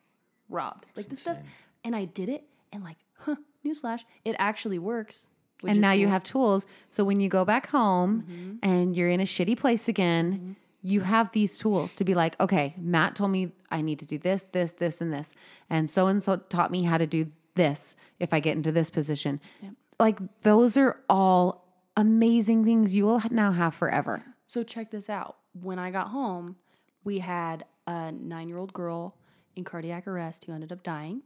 robbed. 0.49 0.85
Like 0.95 1.09
this 1.09 1.21
stuff, 1.21 1.37
and 1.83 1.95
I 1.95 2.05
did 2.05 2.29
it, 2.29 2.43
and 2.71 2.83
like, 2.83 2.97
huh? 3.19 3.35
Newsflash, 3.65 4.01
it 4.23 4.35
actually 4.37 4.79
works. 4.79 5.27
which 5.61 5.71
and 5.71 5.79
is 5.79 5.81
now 5.81 5.91
you 5.91 6.07
have 6.07 6.23
tools. 6.23 6.65
So 6.89 7.03
when 7.03 7.19
you 7.19 7.29
go 7.29 7.45
back 7.45 7.67
home 7.67 8.23
mm-hmm. 8.23 8.55
and 8.61 8.95
you're 8.95 9.09
in 9.09 9.19
a 9.19 9.23
shitty 9.23 9.57
place 9.57 9.87
again, 9.87 10.33
mm-hmm. 10.33 10.51
You 10.85 11.01
have 11.01 11.31
these 11.31 11.57
tools 11.57 11.95
to 11.95 12.03
be 12.03 12.13
like, 12.13 12.39
okay, 12.39 12.75
Matt 12.77 13.15
told 13.15 13.31
me 13.31 13.51
I 13.71 13.81
need 13.81 13.97
to 13.99 14.05
do 14.05 14.19
this, 14.19 14.43
this, 14.51 14.71
this, 14.73 15.01
and 15.01 15.11
this. 15.11 15.33
And 15.67 15.89
so 15.89 16.05
and 16.05 16.21
so 16.21 16.37
taught 16.37 16.69
me 16.69 16.83
how 16.83 16.99
to 16.99 17.07
do 17.07 17.25
this 17.55 17.95
if 18.19 18.33
I 18.33 18.39
get 18.39 18.55
into 18.55 18.71
this 18.71 18.91
position. 18.91 19.41
Like 19.99 20.19
those 20.41 20.77
are 20.77 20.99
all 21.09 21.65
amazing 21.97 22.65
things 22.65 22.95
you 22.95 23.05
will 23.05 23.19
now 23.31 23.51
have 23.51 23.73
forever. 23.73 24.23
So 24.45 24.61
check 24.61 24.91
this 24.91 25.09
out. 25.09 25.37
When 25.59 25.79
I 25.79 25.89
got 25.89 26.09
home, 26.09 26.57
we 27.03 27.17
had 27.17 27.65
a 27.87 28.11
nine-year-old 28.11 28.71
girl 28.71 29.17
in 29.55 29.63
cardiac 29.63 30.05
arrest 30.05 30.45
who 30.45 30.53
ended 30.53 30.71
up 30.71 30.83
dying. 30.83 31.23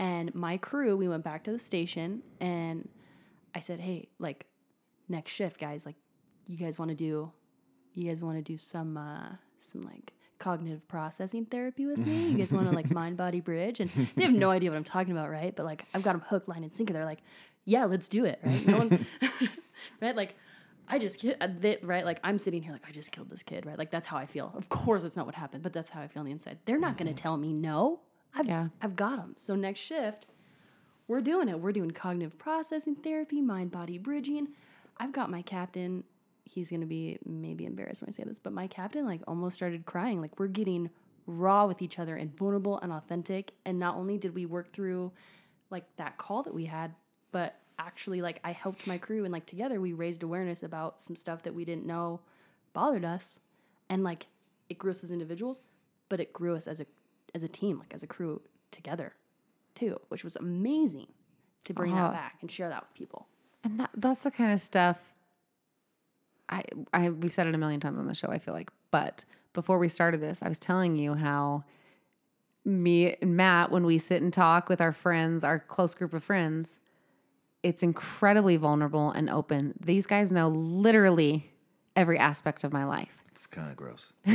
And 0.00 0.34
my 0.34 0.56
crew, 0.56 0.96
we 0.96 1.06
went 1.06 1.22
back 1.22 1.44
to 1.44 1.52
the 1.52 1.60
station 1.60 2.22
and 2.40 2.88
I 3.54 3.60
said, 3.60 3.78
"Hey, 3.78 4.08
like 4.18 4.46
next 5.08 5.30
shift, 5.30 5.60
guys, 5.60 5.86
like 5.86 5.94
you 6.48 6.56
guys 6.56 6.80
want 6.80 6.88
to 6.88 6.96
do 6.96 7.30
you 7.94 8.04
guys 8.08 8.22
want 8.22 8.36
to 8.38 8.42
do 8.42 8.56
some 8.56 8.96
uh 8.96 9.28
some 9.58 9.82
like 9.82 10.12
cognitive 10.38 10.86
processing 10.88 11.44
therapy 11.46 11.86
with 11.86 11.98
me? 11.98 12.28
You 12.30 12.38
guys 12.38 12.52
want 12.52 12.68
to 12.68 12.74
like 12.74 12.90
mind 13.00 13.16
body 13.16 13.40
bridge?" 13.40 13.80
And 13.80 13.90
they 14.16 14.24
have 14.24 14.32
no 14.32 14.50
idea 14.50 14.70
what 14.70 14.76
I'm 14.76 14.84
talking 14.84 15.12
about, 15.12 15.30
right? 15.30 15.54
But 15.54 15.66
like 15.66 15.84
I've 15.94 16.02
got 16.02 16.12
them 16.12 16.22
hook, 16.28 16.48
line, 16.48 16.62
and 16.64 16.72
sinker. 16.72 16.92
They're 16.92 17.04
like, 17.04 17.20
"Yeah, 17.64 17.84
let's 17.84 18.08
do 18.08 18.24
it." 18.24 18.40
Right? 18.44 18.66
No 18.66 18.78
one, 18.78 19.06
right? 20.00 20.16
Like 20.16 20.34
I 20.88 20.98
just 20.98 21.18
killed, 21.20 21.36
uh, 21.40 21.48
right? 21.82 22.04
Like 22.04 22.18
I'm 22.24 22.38
sitting 22.38 22.62
here, 22.62 22.72
like 22.72 22.84
I 22.86 22.90
just 22.92 23.12
killed 23.12 23.30
this 23.30 23.42
kid, 23.42 23.64
right? 23.66 23.78
Like 23.78 23.90
that's 23.90 24.06
how 24.06 24.16
I 24.16 24.26
feel. 24.26 24.52
Of 24.56 24.68
course, 24.68 25.02
that's 25.02 25.16
not 25.16 25.26
what 25.26 25.34
happened, 25.36 25.62
but 25.62 25.72
that's 25.72 25.90
how 25.90 26.00
I 26.02 26.08
feel 26.08 26.20
on 26.20 26.26
the 26.26 26.32
inside. 26.32 26.58
They're 26.66 26.78
not 26.78 26.98
going 26.98 27.12
to 27.12 27.20
tell 27.20 27.36
me 27.36 27.52
no. 27.52 28.00
I've, 28.34 28.46
Yeah. 28.46 28.68
I've 28.80 28.96
got 28.96 29.16
them. 29.16 29.34
So 29.38 29.54
next 29.54 29.80
shift, 29.80 30.26
we're 31.06 31.20
doing 31.20 31.48
it. 31.48 31.60
We're 31.60 31.72
doing 31.72 31.90
cognitive 31.92 32.38
processing 32.38 32.96
therapy, 32.96 33.40
mind 33.40 33.70
body 33.70 33.96
bridging. 33.98 34.48
I've 34.98 35.12
got 35.12 35.30
my 35.30 35.42
captain. 35.42 36.04
He's 36.44 36.70
going 36.70 36.80
to 36.80 36.86
be 36.86 37.18
maybe 37.24 37.64
embarrassed 37.66 38.02
when 38.02 38.08
I 38.08 38.12
say 38.12 38.24
this, 38.24 38.38
but 38.38 38.52
my 38.52 38.66
captain 38.66 39.06
like 39.06 39.20
almost 39.28 39.56
started 39.56 39.86
crying. 39.86 40.20
Like 40.20 40.38
we're 40.38 40.48
getting 40.48 40.90
raw 41.26 41.66
with 41.66 41.80
each 41.82 41.98
other 41.98 42.16
and 42.16 42.36
vulnerable 42.36 42.78
and 42.80 42.92
authentic. 42.92 43.52
And 43.64 43.78
not 43.78 43.96
only 43.96 44.18
did 44.18 44.34
we 44.34 44.44
work 44.46 44.70
through 44.72 45.12
like 45.70 45.84
that 45.96 46.18
call 46.18 46.42
that 46.42 46.52
we 46.54 46.64
had, 46.66 46.94
but 47.30 47.56
actually 47.78 48.20
like 48.20 48.40
I 48.44 48.52
helped 48.52 48.86
my 48.86 48.98
crew 48.98 49.24
and 49.24 49.32
like 49.32 49.46
together 49.46 49.80
we 49.80 49.92
raised 49.92 50.22
awareness 50.22 50.62
about 50.62 51.00
some 51.00 51.16
stuff 51.16 51.42
that 51.44 51.54
we 51.54 51.64
didn't 51.64 51.86
know 51.86 52.20
bothered 52.72 53.04
us. 53.04 53.38
And 53.88 54.02
like 54.02 54.26
it 54.68 54.78
grew 54.78 54.90
us 54.90 55.04
as 55.04 55.10
individuals, 55.10 55.62
but 56.08 56.18
it 56.20 56.32
grew 56.32 56.56
us 56.56 56.66
as 56.66 56.80
a 56.80 56.86
as 57.34 57.42
a 57.42 57.48
team, 57.48 57.78
like 57.78 57.94
as 57.94 58.02
a 58.02 58.06
crew 58.06 58.42
together 58.72 59.14
too, 59.74 59.98
which 60.08 60.24
was 60.24 60.34
amazing 60.36 61.06
to 61.64 61.72
bring 61.72 61.92
Uh-huh. 61.92 62.08
that 62.08 62.12
back 62.12 62.38
and 62.40 62.50
share 62.50 62.68
that 62.68 62.82
with 62.82 62.94
people. 62.94 63.28
And 63.64 63.78
that, 63.78 63.90
that's 63.96 64.24
the 64.24 64.30
kind 64.32 64.52
of 64.52 64.60
stuff 64.60 65.14
I 66.52 66.62
I 66.92 67.08
we 67.10 67.28
said 67.28 67.46
it 67.46 67.54
a 67.54 67.58
million 67.58 67.80
times 67.80 67.98
on 67.98 68.06
the 68.06 68.14
show, 68.14 68.28
I 68.28 68.38
feel 68.38 68.54
like. 68.54 68.70
But 68.90 69.24
before 69.52 69.78
we 69.78 69.88
started 69.88 70.20
this, 70.20 70.42
I 70.42 70.48
was 70.48 70.58
telling 70.58 70.96
you 70.96 71.14
how 71.14 71.64
me 72.64 73.16
and 73.20 73.36
Matt, 73.36 73.70
when 73.70 73.84
we 73.84 73.98
sit 73.98 74.22
and 74.22 74.32
talk 74.32 74.68
with 74.68 74.80
our 74.80 74.92
friends, 74.92 75.44
our 75.44 75.58
close 75.58 75.94
group 75.94 76.12
of 76.12 76.22
friends, 76.22 76.78
it's 77.62 77.82
incredibly 77.82 78.56
vulnerable 78.56 79.10
and 79.10 79.30
open. 79.30 79.74
These 79.80 80.06
guys 80.06 80.30
know 80.30 80.48
literally 80.48 81.50
every 81.96 82.18
aspect 82.18 82.64
of 82.64 82.72
my 82.72 82.84
life. 82.84 83.22
It's 83.30 83.46
kind 83.46 83.70
of 83.70 83.76
gross. 83.76 84.12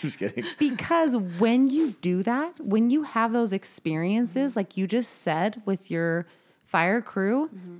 Just 0.00 0.18
kidding. 0.18 0.44
Because 0.58 1.16
when 1.16 1.66
you 1.68 1.96
do 2.00 2.22
that, 2.22 2.60
when 2.60 2.90
you 2.90 3.02
have 3.02 3.32
those 3.32 3.52
experiences, 3.52 4.54
like 4.54 4.76
you 4.76 4.86
just 4.86 5.22
said 5.22 5.60
with 5.64 5.90
your 5.90 6.26
fire 6.64 7.02
crew, 7.02 7.48
mm-hmm. 7.48 7.78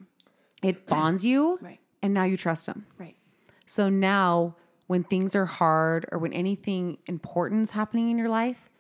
it 0.63 0.87
bonds 0.87 1.25
you. 1.25 1.59
Right. 1.63 1.79
And 2.03 2.15
now 2.15 2.25
you 2.25 2.37
trust 2.37 2.67
them. 2.67 2.87
Right. 2.99 3.15
So 3.69 3.89
now 3.89 4.57
when 4.87 5.05
things 5.05 5.37
are 5.37 5.47
hard 5.47 6.07
or 6.11 6.19
when 6.19 6.33
anything 6.33 6.99
important 7.07 7.63
is 7.63 7.71
happening 7.73 8.11
in 8.11 8.19
your 8.19 8.29
life, 8.29 8.71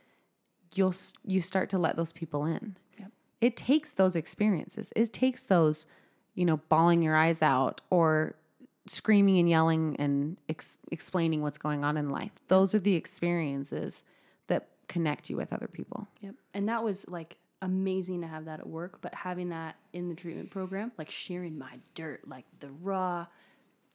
you'll 0.74 0.94
you 1.24 1.40
start 1.40 1.70
to 1.70 1.78
let 1.78 1.96
those 1.96 2.12
people 2.12 2.44
in. 2.44 2.76
Yep. 2.98 3.12
It 3.40 3.56
takes 3.56 3.92
those 3.92 4.16
experiences. 4.16 4.92
It 4.96 5.12
takes 5.12 5.44
those 5.44 5.86
you 6.38 6.44
know, 6.44 6.58
bawling 6.68 7.02
your 7.02 7.16
eyes 7.16 7.42
out 7.42 7.80
or 7.90 8.36
screaming 8.86 9.38
and 9.38 9.50
yelling 9.50 9.96
and 9.98 10.36
ex- 10.48 10.78
explaining 10.92 11.42
what's 11.42 11.58
going 11.58 11.82
on 11.82 11.96
in 11.96 12.10
life. 12.10 12.30
Those 12.46 12.76
are 12.76 12.78
the 12.78 12.94
experiences 12.94 14.04
that 14.46 14.68
connect 14.86 15.28
you 15.30 15.36
with 15.36 15.52
other 15.52 15.66
people. 15.66 16.06
Yep. 16.20 16.36
And 16.54 16.68
that 16.68 16.84
was 16.84 17.08
like 17.08 17.38
amazing 17.60 18.20
to 18.20 18.28
have 18.28 18.44
that 18.44 18.60
at 18.60 18.68
work, 18.68 19.00
but 19.00 19.12
having 19.14 19.48
that 19.48 19.74
in 19.92 20.08
the 20.08 20.14
treatment 20.14 20.52
program, 20.52 20.92
like 20.96 21.10
sharing 21.10 21.58
my 21.58 21.80
dirt, 21.96 22.20
like 22.28 22.44
the 22.60 22.70
raw, 22.82 23.26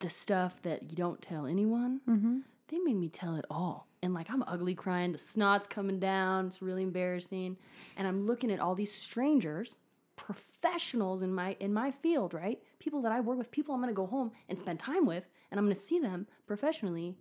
the 0.00 0.10
stuff 0.10 0.60
that 0.62 0.90
you 0.90 0.96
don't 0.96 1.22
tell 1.22 1.46
anyone, 1.46 2.00
mm-hmm. 2.08 2.38
they 2.68 2.78
made 2.78 2.96
me 2.96 3.08
tell 3.08 3.36
it 3.36 3.44
all. 3.50 3.88
And 4.02 4.12
like 4.12 4.30
I'm 4.30 4.44
ugly 4.46 4.74
crying, 4.74 5.12
the 5.12 5.18
snot's 5.18 5.66
coming 5.66 5.98
down, 5.98 6.46
it's 6.46 6.60
really 6.60 6.82
embarrassing. 6.82 7.56
And 7.96 8.06
I'm 8.06 8.26
looking 8.26 8.50
at 8.50 8.60
all 8.60 8.74
these 8.74 8.92
strangers, 8.92 9.78
professionals 10.16 11.22
in 11.22 11.34
my 11.34 11.56
in 11.58 11.72
my 11.72 11.90
field, 11.90 12.34
right? 12.34 12.62
People 12.78 13.00
that 13.02 13.12
I 13.12 13.20
work 13.20 13.38
with, 13.38 13.50
people 13.50 13.74
I'm 13.74 13.80
gonna 13.80 13.92
go 13.92 14.06
home 14.06 14.32
and 14.48 14.58
spend 14.58 14.78
time 14.78 15.06
with, 15.06 15.28
and 15.50 15.58
I'm 15.58 15.64
gonna 15.64 15.74
see 15.74 15.98
them 15.98 16.26
professionally 16.46 17.16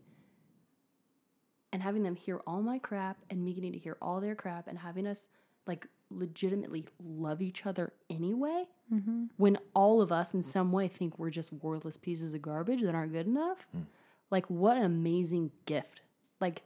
and 1.72 1.82
having 1.82 2.04
them 2.04 2.16
hear 2.16 2.42
all 2.46 2.62
my 2.62 2.78
crap 2.78 3.18
and 3.30 3.44
me 3.44 3.54
getting 3.54 3.74
to 3.74 3.80
hear 3.80 3.98
all 4.02 4.22
their 4.22 4.36
crap 4.36 4.68
and 4.68 4.78
having 4.78 5.08
us 5.08 5.28
like 5.68 5.88
legitimately 6.10 6.86
love 7.04 7.42
each 7.42 7.66
other 7.66 7.94
anyway 8.10 8.66
mm-hmm. 8.94 9.26
when 9.38 9.58
all 9.74 10.02
of 10.02 10.12
us 10.12 10.34
in 10.34 10.42
some 10.42 10.72
way 10.72 10.88
think 10.88 11.18
we're 11.18 11.30
just 11.30 11.52
worthless 11.52 11.98
pieces 11.98 12.34
of 12.34 12.42
garbage 12.42 12.82
that 12.82 12.94
aren't 12.94 13.12
good 13.12 13.26
enough 13.26 13.66
hmm. 13.72 13.82
like 14.30 14.48
what 14.50 14.78
an 14.78 14.84
amazing 14.84 15.52
gift 15.66 16.02
like 16.40 16.62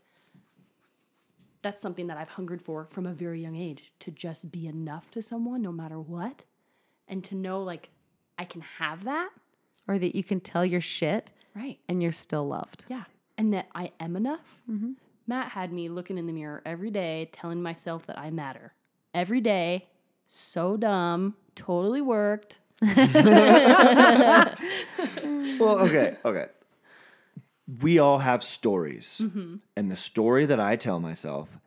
that's 1.62 1.80
something 1.82 2.08
that 2.08 2.18
i've 2.18 2.30
hungered 2.30 2.62
for 2.62 2.88
from 2.90 3.06
a 3.06 3.14
very 3.14 3.42
young 3.42 3.56
age 3.56 3.92
to 4.00 4.12
just 4.12 4.52
be 4.52 4.68
enough 4.68 5.10
to 5.12 5.22
someone 5.22 5.62
no 5.62 5.72
matter 5.72 6.00
what 6.00 6.44
and 7.08 7.24
to 7.24 7.36
know 7.36 7.64
like 7.64 7.90
i 8.38 8.44
can 8.44 8.62
have 8.80 9.06
that 9.06 9.30
Or 9.88 9.98
that 9.98 10.14
you 10.16 10.24
can 10.24 10.42
tell 10.42 10.66
your 10.66 10.82
shit 10.82 11.32
right 11.56 11.80
and 11.88 12.02
you're 12.02 12.12
still 12.12 12.48
loved. 12.48 12.86
yeah. 12.90 13.04
And 13.40 13.54
that 13.54 13.68
I 13.76 13.92
am 14.00 14.16
enough. 14.16 14.62
Mm-hmm. 14.70 14.94
Matt 15.28 15.50
had 15.52 15.72
me 15.72 15.90
looking 15.90 16.18
in 16.18 16.26
the 16.26 16.34
mirror 16.34 16.64
every 16.66 16.90
day, 16.90 17.30
telling 17.32 17.62
myself 17.62 18.08
that 18.08 18.18
I 18.18 18.32
matter. 18.32 18.74
Every 19.14 19.42
day. 19.42 19.88
So 20.28 20.78
dumb. 20.78 21.36
Totally 21.56 22.02
worked. 22.02 22.60
Well, 25.60 25.80
okay, 25.88 26.18
okay. 26.24 26.48
We 27.82 28.00
all 28.00 28.20
have 28.20 28.44
stories. 28.44 29.22
Mm-hmm. 29.24 29.56
And 29.76 29.92
the 29.92 29.96
story 29.96 30.46
that 30.46 30.60
I 30.60 30.76
tell 30.76 31.00
myself 31.00 31.58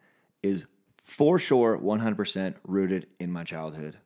is 0.43 0.65
for 1.03 1.39
sure 1.39 1.77
100% 1.79 2.55
rooted 2.65 3.07
in 3.19 3.33
my 3.33 3.45
childhood. 3.45 3.99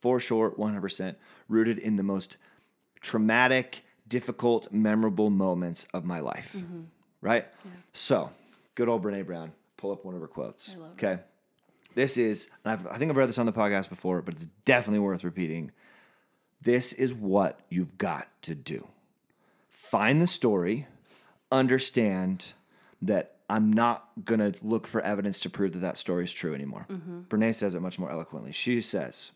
For 0.00 0.18
sure 0.18 0.50
100% 0.50 1.14
rooted 1.48 1.78
in 1.78 1.96
the 1.96 2.02
most 2.02 2.36
traumatic, 3.00 3.84
difficult, 4.08 4.72
memorable 4.72 5.30
moments 5.30 5.86
of 5.94 6.04
my 6.04 6.18
life. 6.20 6.54
Mm-hmm. 6.56 6.82
Right? 7.20 7.46
So, 7.92 8.30
good 8.74 8.88
old 8.88 9.04
Brene 9.04 9.24
Brown. 9.24 9.52
Pull 9.76 9.92
up 9.92 10.04
one 10.04 10.14
of 10.14 10.20
her 10.20 10.26
quotes. 10.26 10.74
okay. 10.94 11.20
This 11.94 12.16
is, 12.16 12.50
and 12.64 12.72
I've, 12.72 12.86
I 12.86 12.98
think 12.98 13.10
I've 13.10 13.16
read 13.16 13.28
this 13.28 13.38
on 13.38 13.46
the 13.46 13.52
podcast 13.52 13.88
before, 13.88 14.22
but 14.22 14.34
it's 14.34 14.46
definitely 14.64 15.00
worth 15.00 15.24
repeating. 15.24 15.70
This 16.60 16.92
is 16.92 17.12
what 17.12 17.60
you've 17.68 17.98
got 17.98 18.28
to 18.42 18.54
do 18.54 18.88
find 19.70 20.22
the 20.22 20.26
story, 20.26 20.86
understand 21.50 22.54
that 23.02 23.36
I'm 23.50 23.70
not 23.70 24.08
going 24.24 24.40
to 24.40 24.54
look 24.62 24.86
for 24.86 25.02
evidence 25.02 25.38
to 25.40 25.50
prove 25.50 25.72
that 25.72 25.80
that 25.80 25.98
story 25.98 26.24
is 26.24 26.32
true 26.32 26.54
anymore. 26.54 26.86
Brene 27.28 27.54
says 27.54 27.74
it 27.74 27.82
much 27.82 27.98
more 27.98 28.10
eloquently. 28.10 28.52
She 28.52 28.80
says 28.80 29.32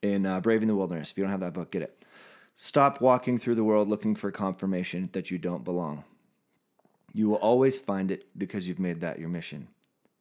in 0.00 0.26
uh, 0.26 0.38
Braving 0.40 0.68
the 0.68 0.76
Wilderness, 0.76 1.10
if 1.10 1.18
you 1.18 1.24
don't 1.24 1.32
have 1.32 1.40
that 1.40 1.54
book, 1.54 1.72
get 1.72 1.82
it. 1.82 2.04
Stop 2.54 3.00
walking 3.00 3.36
through 3.36 3.56
the 3.56 3.64
world 3.64 3.88
looking 3.88 4.14
for 4.14 4.30
confirmation 4.30 5.08
that 5.12 5.32
you 5.32 5.38
don't 5.38 5.64
belong. 5.64 6.04
You 7.12 7.28
will 7.28 7.36
always 7.38 7.76
find 7.76 8.12
it 8.12 8.26
because 8.38 8.68
you've 8.68 8.78
made 8.78 9.00
that 9.00 9.18
your 9.18 9.28
mission. 9.28 9.66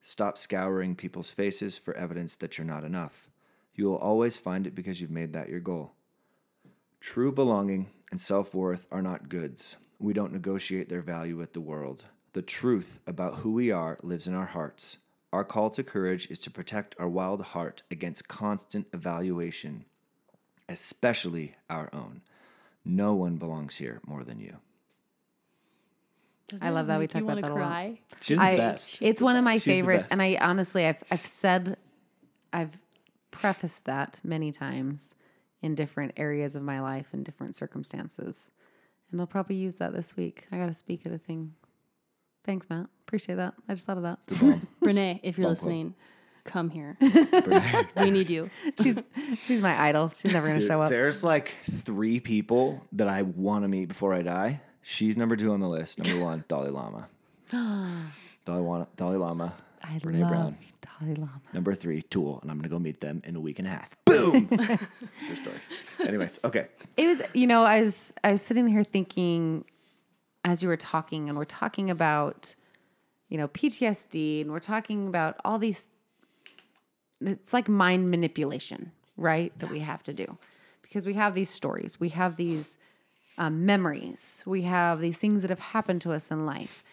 Stop 0.02 0.38
scouring 0.38 0.96
people's 0.96 1.30
faces 1.30 1.78
for 1.78 1.96
evidence 1.96 2.36
that 2.38 2.58
you're 2.58 2.66
not 2.66 2.84
enough. 2.84 3.30
You 3.76 3.86
will 3.86 3.98
always 3.98 4.38
find 4.38 4.66
it 4.66 4.76
because 4.76 5.02
you've 5.02 5.12
made 5.12 5.34
that 5.34 5.50
your 5.50 5.60
goal. 5.60 5.94
True 7.00 7.32
belonging 7.32 7.88
and 8.12 8.20
self 8.20 8.54
worth 8.54 8.88
are 8.92 9.02
not 9.02 9.30
goods. 9.30 9.76
We 10.00 10.14
don't 10.14 10.34
negotiate 10.34 10.90
their 10.90 11.02
value 11.02 11.38
with 11.38 11.54
the 11.54 11.62
world. 11.62 12.06
The 12.34 12.42
truth 12.42 13.00
about 13.08 13.38
who 13.38 13.54
we 13.54 13.72
are 13.72 13.98
lives 14.02 14.28
in 14.28 14.34
our 14.34 14.46
hearts. 14.46 14.98
Our 15.32 15.44
call 15.44 15.70
to 15.72 15.84
courage 15.84 16.30
is 16.32 16.40
to 16.40 16.52
protect 16.52 16.96
our 17.00 17.08
wild 17.08 17.42
heart 17.42 17.84
against 17.92 18.28
constant 18.28 18.88
evaluation, 18.94 19.86
especially 20.68 21.54
our 21.70 21.90
own. 21.94 22.22
No 22.84 23.14
one 23.14 23.36
belongs 23.36 23.76
here 23.76 24.02
more 24.06 24.24
than 24.24 24.40
you. 24.40 24.58
I 26.62 26.70
love 26.70 26.88
that 26.88 27.00
we 27.00 27.08
talk 27.08 27.22
about 27.22 27.42
that 27.42 27.52
a 27.52 27.54
lot. 27.54 27.58
cry? 27.58 28.00
She's 28.22 28.38
the 28.38 28.44
best. 28.44 28.98
It's 29.02 29.22
one 29.22 29.36
of 29.36 29.44
my 29.44 29.56
She's 29.56 29.64
favorites, 29.64 30.08
and. 30.12 30.22
I 30.22 30.38
honestly, 30.40 30.86
I've 30.86 31.04
I've 31.12 31.26
said, 31.26 31.78
I've 32.52 32.78
prefaced 33.32 33.86
that 33.86 34.20
many 34.24 34.52
times 34.52 35.16
in 35.62 35.76
different 35.76 36.14
areas 36.18 36.56
of 36.56 36.64
my 36.64 36.80
life 36.82 37.08
and 37.14 37.24
different 37.24 37.56
circumstances, 37.56 38.52
and 39.12 39.20
I'll 39.20 39.28
probably 39.28 39.56
use 39.56 39.76
that 39.76 39.94
this 39.94 40.16
week. 40.16 40.48
I 40.52 40.58
got 40.58 40.68
to 40.68 40.74
speak 40.74 41.06
at 41.06 41.12
a 41.12 41.18
thing. 41.18 41.54
Thanks, 42.46 42.70
Matt. 42.70 42.88
Appreciate 43.08 43.36
that. 43.36 43.54
I 43.68 43.74
just 43.74 43.86
thought 43.86 43.98
of 43.98 44.04
that. 44.04 44.20
Brene, 44.82 45.20
if 45.24 45.38
you're 45.38 45.50
listening, 45.50 45.94
come 46.44 46.70
here. 46.70 46.98
we 47.98 48.12
need 48.12 48.30
you. 48.30 48.50
she's 48.82 49.02
she's 49.38 49.62
my 49.62 49.80
idol. 49.82 50.12
She's 50.16 50.32
never 50.34 50.48
gonna 50.48 50.60
Dude, 50.60 50.68
show 50.68 50.82
up. 50.82 50.90
There's 50.90 51.24
like 51.24 51.56
three 51.70 52.20
people 52.20 52.86
that 52.94 53.08
I 53.08 53.24
want 53.24 53.64
to 53.64 53.68
meet 53.68 53.90
before 53.90 54.14
I 54.14 54.22
die. 54.22 54.62
She's 54.82 55.18
number 55.18 55.36
two 55.36 55.52
on 55.52 55.60
the 55.60 55.68
list. 55.70 56.00
Number 56.00 56.24
one, 56.24 56.44
Dalai 56.48 56.70
Lama. 56.70 57.08
Dalai, 57.52 58.62
Wana, 58.62 58.88
Dalai 58.96 59.18
Lama. 59.18 59.54
I 59.84 60.00
Brene 60.00 60.22
love 60.22 60.30
Brown. 60.30 60.58
Dalai 60.82 61.14
Lama. 61.16 61.42
Number 61.54 61.74
three, 61.74 62.02
Tool, 62.04 62.40
and 62.42 62.52
I'm 62.52 62.58
gonna 62.58 62.70
go 62.70 62.80
meet 62.80 63.00
them 63.00 63.22
in 63.26 63.36
a 63.36 63.40
week 63.40 63.60
and 63.60 63.68
a 63.68 63.72
half. 63.72 63.90
Boom. 64.06 64.48
True 64.48 65.36
story. 65.36 66.08
Anyways, 66.08 66.40
okay. 66.44 66.68
It 66.98 67.08
was, 67.08 67.22
you 67.34 67.48
know, 67.48 67.64
I 67.64 67.82
was 67.82 68.14
I 68.24 68.32
was 68.32 68.42
sitting 68.42 68.68
here 68.68 68.84
thinking 68.84 69.66
as 70.44 70.64
you 70.64 70.70
were 70.70 70.78
talking, 70.78 71.30
and 71.30 71.38
we're 71.38 71.46
talking 71.46 71.90
about, 71.90 72.56
you 73.30 73.38
know, 73.38 73.48
PTSD, 73.48 74.42
and 74.42 74.52
we're 74.52 74.60
talking 74.60 75.08
about 75.08 75.38
all 75.44 75.60
these. 75.60 75.88
It's 77.22 77.54
like 77.54 77.68
mind 77.68 78.10
manipulation, 78.10 78.92
right? 79.18 79.58
That 79.60 79.70
we 79.70 79.80
have 79.80 80.04
to 80.04 80.14
do 80.14 80.38
because 80.82 81.06
we 81.06 81.14
have 81.14 81.36
these 81.36 81.50
stories, 81.50 82.00
we 82.00 82.10
have 82.10 82.36
these 82.36 82.78
um, 83.40 83.66
memories, 83.66 84.44
we 84.46 84.64
have 84.64 85.00
these 85.00 85.18
things 85.18 85.42
that 85.42 85.50
have 85.50 85.60
happened 85.60 86.02
to 86.02 86.12
us 86.12 86.30
in 86.30 86.46
life. 86.46 86.84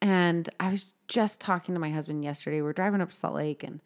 And 0.00 0.48
I 0.58 0.70
was 0.70 0.86
just 1.06 1.40
talking 1.40 1.74
to 1.74 1.80
my 1.80 1.90
husband 1.90 2.24
yesterday. 2.24 2.62
We 2.62 2.68
are 2.68 2.72
driving 2.72 3.02
up 3.02 3.10
to 3.10 3.14
Salt 3.14 3.34
Lake, 3.34 3.62
and 3.62 3.80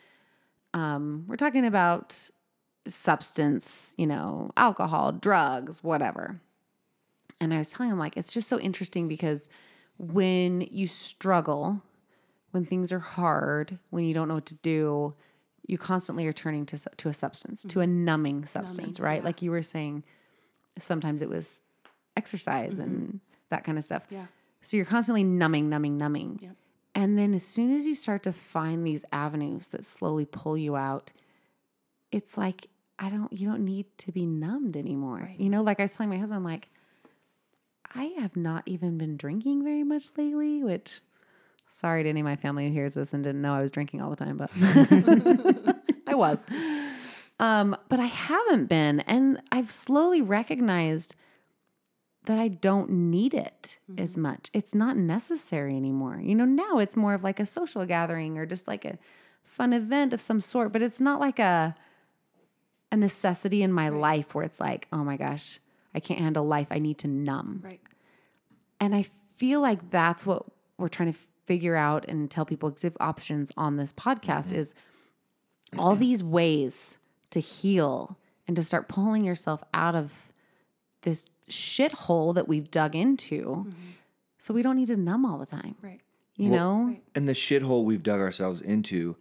um, 0.73 1.25
we're 1.27 1.37
talking 1.37 1.66
about 1.66 2.31
substance, 2.87 3.95
you 3.99 4.07
know, 4.07 4.51
alcohol, 4.57 5.12
drugs, 5.12 5.83
whatever. 5.83 6.41
And 7.41 7.53
I 7.53 7.59
was 7.59 7.70
telling 7.70 7.91
him, 7.93 7.99
like, 7.99 8.16
it's 8.16 8.33
just 8.33 8.49
so 8.49 8.59
interesting 8.59 9.09
because 9.09 9.49
when 9.99 10.62
you 10.70 10.87
struggle, 10.87 11.83
when 12.53 12.65
things 12.65 12.93
are 12.93 12.99
hard, 13.01 13.79
when 13.91 14.05
you 14.05 14.15
don't 14.15 14.29
know 14.29 14.35
what 14.35 14.47
to 14.47 14.55
do, 14.55 15.15
you 15.66 15.79
constantly 15.79 16.27
are 16.27 16.33
turning 16.33 16.65
to, 16.66 16.79
to 16.97 17.09
a 17.09 17.12
substance, 17.12 17.65
to 17.69 17.81
a 17.81 17.87
numbing 17.87 18.47
substance, 18.47 18.99
right? 19.01 19.23
Like 19.23 19.43
you 19.43 19.51
were 19.51 19.62
saying, 19.62 20.05
sometimes 20.79 21.23
it 21.23 21.29
was 21.29 21.62
exercise 22.19 22.78
and 22.78 23.20
that 23.49 23.65
kind 23.65 23.78
of 23.78 23.85
stuff. 23.85 24.07
Yeah. 24.11 24.27
So 24.61 24.77
you're 24.77 24.85
constantly 24.85 25.24
numbing, 25.24 25.69
numbing, 25.70 25.97
numbing. 25.97 26.40
Yep. 26.43 26.57
And 26.95 27.16
then 27.16 27.32
as 27.32 27.45
soon 27.45 27.74
as 27.77 27.86
you 27.86 27.95
start 27.95 28.24
to 28.24 28.32
find 28.32 28.85
these 28.85 29.05
avenues 29.12 29.69
that 29.69 29.85
slowly 29.85 30.27
pull 30.27 30.59
you 30.59 30.77
out, 30.77 31.12
it's 32.11 32.36
like 32.36 32.66
I 32.99 33.09
don't 33.09 33.32
you 33.32 33.47
don't 33.49 33.65
need 33.65 33.86
to 33.99 34.12
be 34.12 34.27
numbed 34.27 34.77
anymore. 34.77 35.31
You 35.39 35.49
know, 35.49 35.62
like 35.62 35.78
I 35.78 35.85
was 35.85 35.95
telling 35.95 36.11
my 36.11 36.19
husband, 36.19 36.36
I'm 36.39 36.45
like, 36.45 36.69
I 37.95 38.05
have 38.19 38.36
not 38.36 38.65
even 38.66 38.99
been 38.99 39.16
drinking 39.16 39.62
very 39.62 39.85
much 39.85 40.07
lately, 40.16 40.65
which 40.65 41.01
sorry 41.69 42.03
to 42.03 42.09
any 42.09 42.20
of 42.20 42.27
my 42.27 42.36
family 42.36 42.66
who 42.66 42.73
hears 42.73 42.95
this 42.95 43.15
and 43.15 43.23
didn't 43.23 43.43
know 43.43 43.55
I 43.55 43.62
was 43.62 43.70
drinking 43.70 44.03
all 44.03 44.11
the 44.11 44.16
time, 44.16 44.36
but 44.36 44.51
I 46.07 46.15
was. 46.15 46.47
Um, 47.39 47.77
but 47.89 48.01
I 48.01 48.07
haven't 48.07 48.66
been. 48.66 49.01
And 49.01 49.40
I've 49.53 49.70
slowly 49.70 50.20
recognized 50.23 51.15
that 52.29 52.39
I 52.39 52.49
don't 52.49 52.91
need 52.91 53.33
it 53.33 53.79
as 53.97 54.13
mm-hmm. 54.13 54.23
much. 54.23 54.51
It's 54.53 54.75
not 54.75 54.99
necessary 54.99 55.75
anymore. 55.75 56.21
You 56.23 56.35
know, 56.35 56.45
now 56.45 56.79
it's 56.79 56.95
more 56.95 57.15
of 57.15 57.25
like 57.25 57.41
a 57.41 57.47
social 57.47 57.87
gathering 57.87 58.37
or 58.37 58.45
just 58.45 58.69
like 58.69 58.85
a 58.85 58.99
fun 59.45 59.73
event 59.73 60.13
of 60.13 60.21
some 60.21 60.43
sort, 60.43 60.71
but 60.71 60.83
it's 60.83 61.01
not 61.01 61.21
like 61.21 61.39
a 61.39 61.75
a 62.93 62.97
necessity 62.97 63.63
in 63.63 63.73
my 63.73 63.89
life 63.89 64.35
where 64.35 64.45
it's 64.45 64.61
like, 64.61 64.89
oh 64.93 65.05
my 65.05 65.17
gosh, 65.17 65.59
I 65.95 66.01
can't 66.01 66.21
handle 66.21 66.45
life. 66.45 66.69
I 66.71 66.79
need 66.79 66.99
to 66.99 67.09
numb. 67.09 67.61
Right. 67.65 67.81
And 68.81 68.95
I 68.95 69.07
feel 69.37 69.61
like 69.61 69.91
that's 69.91 70.27
what 70.27 70.45
we're 70.79 70.89
trying 70.89 71.13
to 71.13 71.19
figure 71.47 71.77
out 71.77 72.07
and 72.09 72.31
tell 72.31 72.45
people 72.45 72.71
give 72.71 72.97
options 73.01 73.53
on 73.57 73.77
this 73.77 73.93
podcast 73.93 74.49
mm-hmm. 74.49 74.61
is 74.61 74.75
all 75.79 75.97
these 76.07 76.23
ways 76.23 76.99
to 77.31 77.41
heal 77.41 78.19
and 78.47 78.55
to 78.57 78.63
start 78.63 78.89
pulling 78.89 79.25
yourself 79.25 79.63
out 79.73 79.95
of 79.95 80.13
this 81.03 81.27
shithole 81.49 82.35
that 82.35 82.49
we've 82.49 82.70
dug 82.70 82.95
into. 82.95 83.43
Mm-hmm. 83.43 83.70
So 84.39 84.55
we 84.55 84.62
don't 84.62 84.77
need 84.77 84.87
to 84.87 84.97
numb 84.97 85.25
all 85.25 85.39
the 85.39 85.47
time. 85.47 85.75
Right. 85.83 86.01
You 86.37 86.51
know? 86.51 86.97
And 87.16 87.29
the 87.29 87.33
shithole 87.33 87.85
we've 87.85 88.03
dug 88.03 88.20
ourselves 88.20 88.61
into 88.61 89.16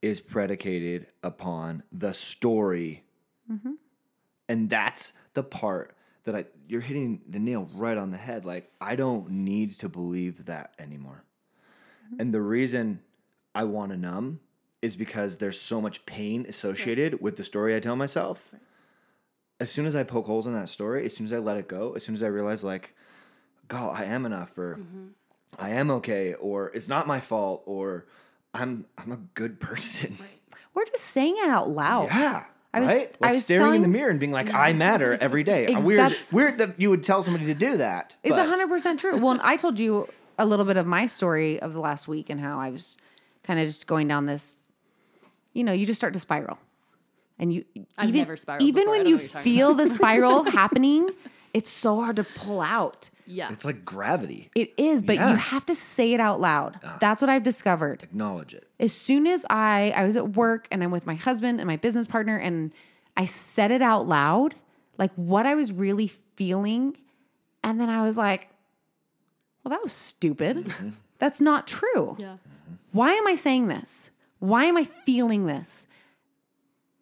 is 0.00 0.20
predicated 0.20 1.08
upon 1.22 1.82
the 1.92 2.14
story. 2.14 3.02
Mm-hmm. 3.50 3.72
And 4.48 4.70
that's 4.70 5.12
the 5.34 5.42
part 5.42 5.96
that 6.24 6.34
I 6.34 6.44
you're 6.68 6.80
hitting 6.80 7.20
the 7.28 7.38
nail 7.40 7.68
right 7.74 7.96
on 7.96 8.10
the 8.10 8.16
head. 8.16 8.44
Like 8.44 8.70
I 8.80 8.94
don't 8.94 9.30
need 9.30 9.78
to 9.80 9.88
believe 9.88 10.46
that 10.46 10.74
anymore. 10.78 11.24
Mm-hmm. 12.06 12.20
And 12.20 12.34
the 12.34 12.40
reason 12.40 13.00
I 13.54 13.64
want 13.64 13.90
to 13.90 13.96
numb 13.96 14.40
is 14.80 14.96
because 14.96 15.38
there's 15.38 15.60
so 15.60 15.80
much 15.80 16.06
pain 16.06 16.46
associated 16.48 17.20
with 17.20 17.36
the 17.36 17.44
story 17.44 17.76
I 17.76 17.80
tell 17.80 17.96
myself. 17.96 18.54
As 19.60 19.70
soon 19.70 19.86
as 19.86 19.94
I 19.94 20.02
poke 20.02 20.26
holes 20.26 20.46
in 20.46 20.54
that 20.54 20.68
story, 20.68 21.04
as 21.06 21.14
soon 21.14 21.26
as 21.26 21.32
I 21.32 21.38
let 21.38 21.56
it 21.58 21.68
go, 21.68 21.92
as 21.92 22.04
soon 22.04 22.14
as 22.14 22.22
I 22.22 22.28
realize 22.28 22.64
like, 22.64 22.94
God, 23.68 23.94
I 23.94 24.04
am 24.06 24.26
enough 24.26 24.56
or 24.58 24.76
mm-hmm. 24.76 25.08
I 25.58 25.70
am 25.70 25.90
okay 25.90 26.34
or 26.34 26.70
it's 26.70 26.88
not 26.88 27.06
my 27.06 27.20
fault 27.20 27.62
or 27.66 28.06
I'm 28.54 28.86
I'm 28.98 29.12
a 29.12 29.18
good 29.34 29.60
person. 29.60 30.16
We're 30.74 30.86
just 30.86 31.04
saying 31.04 31.36
it 31.38 31.48
out 31.48 31.68
loud. 31.68 32.08
Yeah. 32.08 32.44
I 32.72 32.80
was- 32.80 32.88
right? 32.88 33.16
I 33.20 33.26
Like 33.26 33.34
was 33.34 33.44
staring 33.44 33.74
in 33.76 33.82
the 33.82 33.88
mirror 33.88 34.10
and 34.10 34.20
being 34.20 34.32
like, 34.32 34.52
I 34.54 34.72
matter 34.72 35.18
every 35.20 35.42
day. 35.42 35.66
Ex- 35.66 35.82
weird, 35.82 35.98
that's- 35.98 36.32
weird 36.32 36.58
that 36.58 36.80
you 36.80 36.90
would 36.90 37.02
tell 37.02 37.22
somebody 37.22 37.46
to 37.46 37.54
do 37.54 37.76
that. 37.78 38.16
It's 38.22 38.36
hundred 38.36 38.68
percent 38.68 39.00
true. 39.00 39.18
Well, 39.18 39.32
and 39.32 39.40
I 39.42 39.56
told 39.56 39.78
you 39.78 40.08
a 40.38 40.46
little 40.46 40.64
bit 40.64 40.76
of 40.76 40.86
my 40.86 41.06
story 41.06 41.60
of 41.60 41.72
the 41.72 41.80
last 41.80 42.08
week 42.08 42.30
and 42.30 42.40
how 42.40 42.58
I 42.58 42.70
was 42.70 42.96
kind 43.42 43.58
of 43.60 43.66
just 43.66 43.86
going 43.86 44.08
down 44.08 44.26
this. 44.26 44.58
You 45.52 45.64
know, 45.64 45.72
you 45.72 45.84
just 45.84 45.98
start 45.98 46.12
to 46.12 46.20
spiral, 46.20 46.58
and 47.40 47.52
you 47.52 47.64
I've 47.98 48.10
even 48.10 48.20
never 48.20 48.36
spiraled 48.36 48.62
even 48.62 48.82
before. 48.84 48.92
When 48.98 49.06
you 49.06 49.12
know 49.12 49.16
what 49.16 49.22
you're 49.22 49.28
talking 49.30 49.42
feel 49.54 49.74
the 49.74 49.86
spiral 49.98 50.44
happening, 50.44 51.10
it's 51.52 51.70
so 51.70 51.96
hard 52.00 52.16
to 52.16 52.24
pull 52.24 52.60
out. 52.60 53.10
Yeah. 53.26 53.50
It's 53.52 53.64
like 53.64 53.84
gravity. 53.84 54.50
It 54.56 54.72
is, 54.76 55.02
but 55.02 55.14
Yeah. 55.16 55.30
you 55.30 55.36
have 55.36 55.64
to 55.66 55.74
say 55.74 56.12
it 56.12 56.20
out 56.20 56.40
loud. 56.40 56.78
Ah. 56.84 56.98
That's 57.00 57.20
what 57.22 57.28
I've 57.28 57.42
discovered. 57.44 58.02
Acknowledge 58.04 58.54
it. 58.54 58.68
as 58.78 58.92
soon 58.92 59.26
as 59.26 59.44
I 59.50 59.92
I 59.96 60.04
was 60.04 60.16
at 60.16 60.36
work 60.36 60.68
and 60.70 60.82
I'm 60.84 60.90
with 60.92 61.06
my 61.06 61.14
husband 61.14 61.60
and 61.60 61.66
my 61.66 61.76
business 61.76 62.06
partner 62.06 62.36
and 62.36 62.72
I 63.16 63.24
said 63.26 63.70
it 63.72 63.82
out 63.82 64.06
loud, 64.06 64.54
like 64.98 65.12
what 65.14 65.46
I 65.46 65.54
was 65.56 65.72
really 65.72 66.06
feeling, 66.36 66.96
and 67.64 67.80
then 67.80 67.88
I 67.88 68.02
was 68.02 68.16
like, 68.16 68.48
"Well, 69.64 69.70
that 69.70 69.82
was 69.82 69.92
stupid. 69.92 70.56
Mm-hmm. 70.66 70.90
That's 71.18 71.40
not 71.40 71.66
true. 71.66 72.16
yeah. 72.18 72.36
Why 72.92 73.12
am 73.12 73.26
I 73.26 73.34
saying 73.34 73.68
this? 73.68 74.10
Why 74.38 74.64
am 74.64 74.76
I 74.76 74.84
feeling 74.84 75.46
this?" 75.46 75.86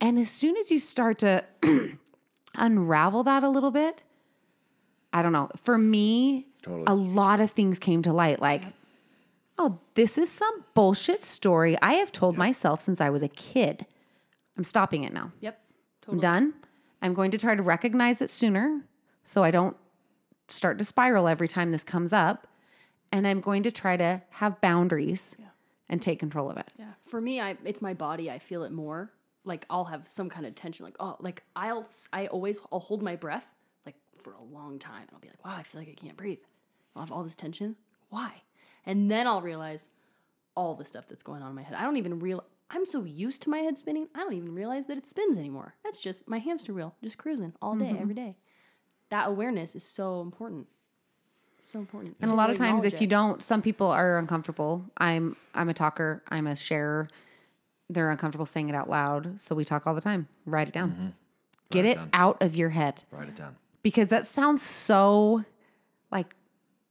And 0.00 0.18
as 0.18 0.30
soon 0.30 0.56
as 0.56 0.70
you 0.70 0.78
start 0.78 1.18
to 1.18 1.44
unravel 2.54 3.24
that 3.24 3.42
a 3.42 3.48
little 3.48 3.70
bit, 3.70 4.04
I 5.12 5.22
don't 5.22 5.32
know. 5.32 5.50
For 5.56 5.76
me, 5.78 6.46
Totally. 6.62 6.84
a 6.86 6.94
lot 6.94 7.40
of 7.40 7.50
things 7.50 7.78
came 7.78 8.02
to 8.02 8.12
light 8.12 8.40
like 8.40 8.62
oh, 9.58 9.78
this 9.94 10.16
is 10.16 10.30
some 10.30 10.64
bullshit 10.74 11.22
story 11.22 11.76
I 11.82 11.94
have 11.94 12.12
told 12.12 12.38
myself 12.38 12.80
since 12.80 13.00
I 13.00 13.10
was 13.10 13.22
a 13.22 13.28
kid. 13.28 13.86
I'm 14.56 14.64
stopping 14.64 15.04
it 15.04 15.12
now. 15.12 15.32
Yep. 15.40 15.60
I'm 16.08 16.20
done. 16.20 16.54
I'm 17.02 17.12
going 17.12 17.30
to 17.32 17.38
try 17.38 17.54
to 17.54 17.62
recognize 17.62 18.22
it 18.22 18.30
sooner 18.30 18.82
so 19.24 19.44
I 19.44 19.50
don't 19.50 19.76
start 20.48 20.78
to 20.78 20.84
spiral 20.84 21.28
every 21.28 21.48
time 21.48 21.70
this 21.70 21.84
comes 21.84 22.12
up. 22.12 22.46
And 23.12 23.26
I'm 23.26 23.40
going 23.40 23.62
to 23.64 23.70
try 23.70 23.96
to 23.96 24.22
have 24.30 24.60
boundaries 24.60 25.34
and 25.88 26.00
take 26.00 26.18
control 26.18 26.50
of 26.50 26.56
it. 26.56 26.72
Yeah. 26.78 26.92
For 27.04 27.20
me, 27.20 27.40
I 27.40 27.56
it's 27.64 27.82
my 27.82 27.94
body. 27.94 28.30
I 28.30 28.38
feel 28.38 28.62
it 28.64 28.72
more. 28.72 29.10
Like 29.48 29.66
I'll 29.68 29.86
have 29.86 30.06
some 30.06 30.28
kind 30.30 30.46
of 30.46 30.54
tension. 30.54 30.84
Like 30.84 30.96
oh, 31.00 31.16
like 31.20 31.42
I'll 31.56 31.88
I 32.12 32.26
always 32.26 32.60
I'll 32.70 32.80
hold 32.80 33.02
my 33.02 33.16
breath 33.16 33.54
like 33.84 33.96
for 34.22 34.34
a 34.34 34.42
long 34.42 34.78
time, 34.78 35.02
and 35.02 35.10
I'll 35.12 35.20
be 35.20 35.28
like, 35.28 35.44
wow, 35.44 35.56
I 35.56 35.62
feel 35.62 35.80
like 35.80 35.88
I 35.88 35.94
can't 35.94 36.16
breathe. 36.16 36.38
I'll 36.94 37.02
have 37.02 37.12
all 37.12 37.24
this 37.24 37.36
tension. 37.36 37.76
Why? 38.10 38.42
And 38.86 39.10
then 39.10 39.26
I'll 39.26 39.42
realize 39.42 39.88
all 40.54 40.74
the 40.74 40.84
stuff 40.84 41.06
that's 41.08 41.22
going 41.22 41.42
on 41.42 41.50
in 41.50 41.54
my 41.54 41.62
head. 41.62 41.76
I 41.76 41.82
don't 41.82 41.96
even 41.96 42.18
real. 42.20 42.44
I'm 42.70 42.84
so 42.84 43.04
used 43.04 43.42
to 43.42 43.50
my 43.50 43.58
head 43.58 43.78
spinning. 43.78 44.08
I 44.14 44.20
don't 44.20 44.34
even 44.34 44.54
realize 44.54 44.86
that 44.86 44.98
it 44.98 45.06
spins 45.06 45.38
anymore. 45.38 45.74
That's 45.84 46.00
just 46.00 46.28
my 46.28 46.38
hamster 46.38 46.74
wheel, 46.74 46.94
just 47.02 47.16
cruising 47.16 47.54
all 47.62 47.76
day, 47.76 47.86
mm-hmm. 47.86 48.02
every 48.02 48.14
day. 48.14 48.36
That 49.10 49.28
awareness 49.28 49.74
is 49.74 49.84
so 49.84 50.20
important. 50.20 50.66
So 51.60 51.78
important. 51.78 52.16
And 52.20 52.30
a 52.30 52.34
lot 52.34 52.50
of 52.50 52.56
times 52.56 52.84
if 52.84 53.00
you 53.00 53.06
don't 53.06 53.42
some 53.42 53.62
people 53.62 53.88
are 53.88 54.18
uncomfortable. 54.18 54.84
I'm 54.96 55.36
I'm 55.54 55.68
a 55.68 55.74
talker, 55.74 56.22
I'm 56.28 56.46
a 56.46 56.56
sharer. 56.56 57.08
They're 57.90 58.10
uncomfortable 58.10 58.46
saying 58.46 58.68
it 58.68 58.74
out 58.74 58.88
loud, 58.90 59.40
so 59.40 59.54
we 59.54 59.64
talk 59.64 59.86
all 59.86 59.94
the 59.94 60.00
time. 60.00 60.28
Write 60.44 60.68
it 60.68 60.74
down. 60.74 60.90
Mm-hmm. 60.90 61.06
Get 61.70 61.78
Write 61.80 61.86
it 61.86 61.90
it 61.90 61.94
down. 61.96 62.10
out 62.12 62.42
of 62.42 62.56
your 62.56 62.70
head. 62.70 63.04
Write 63.10 63.28
it 63.28 63.36
down. 63.36 63.56
because 63.82 64.08
that 64.08 64.26
sounds 64.26 64.62
so 64.62 65.44
like 66.10 66.34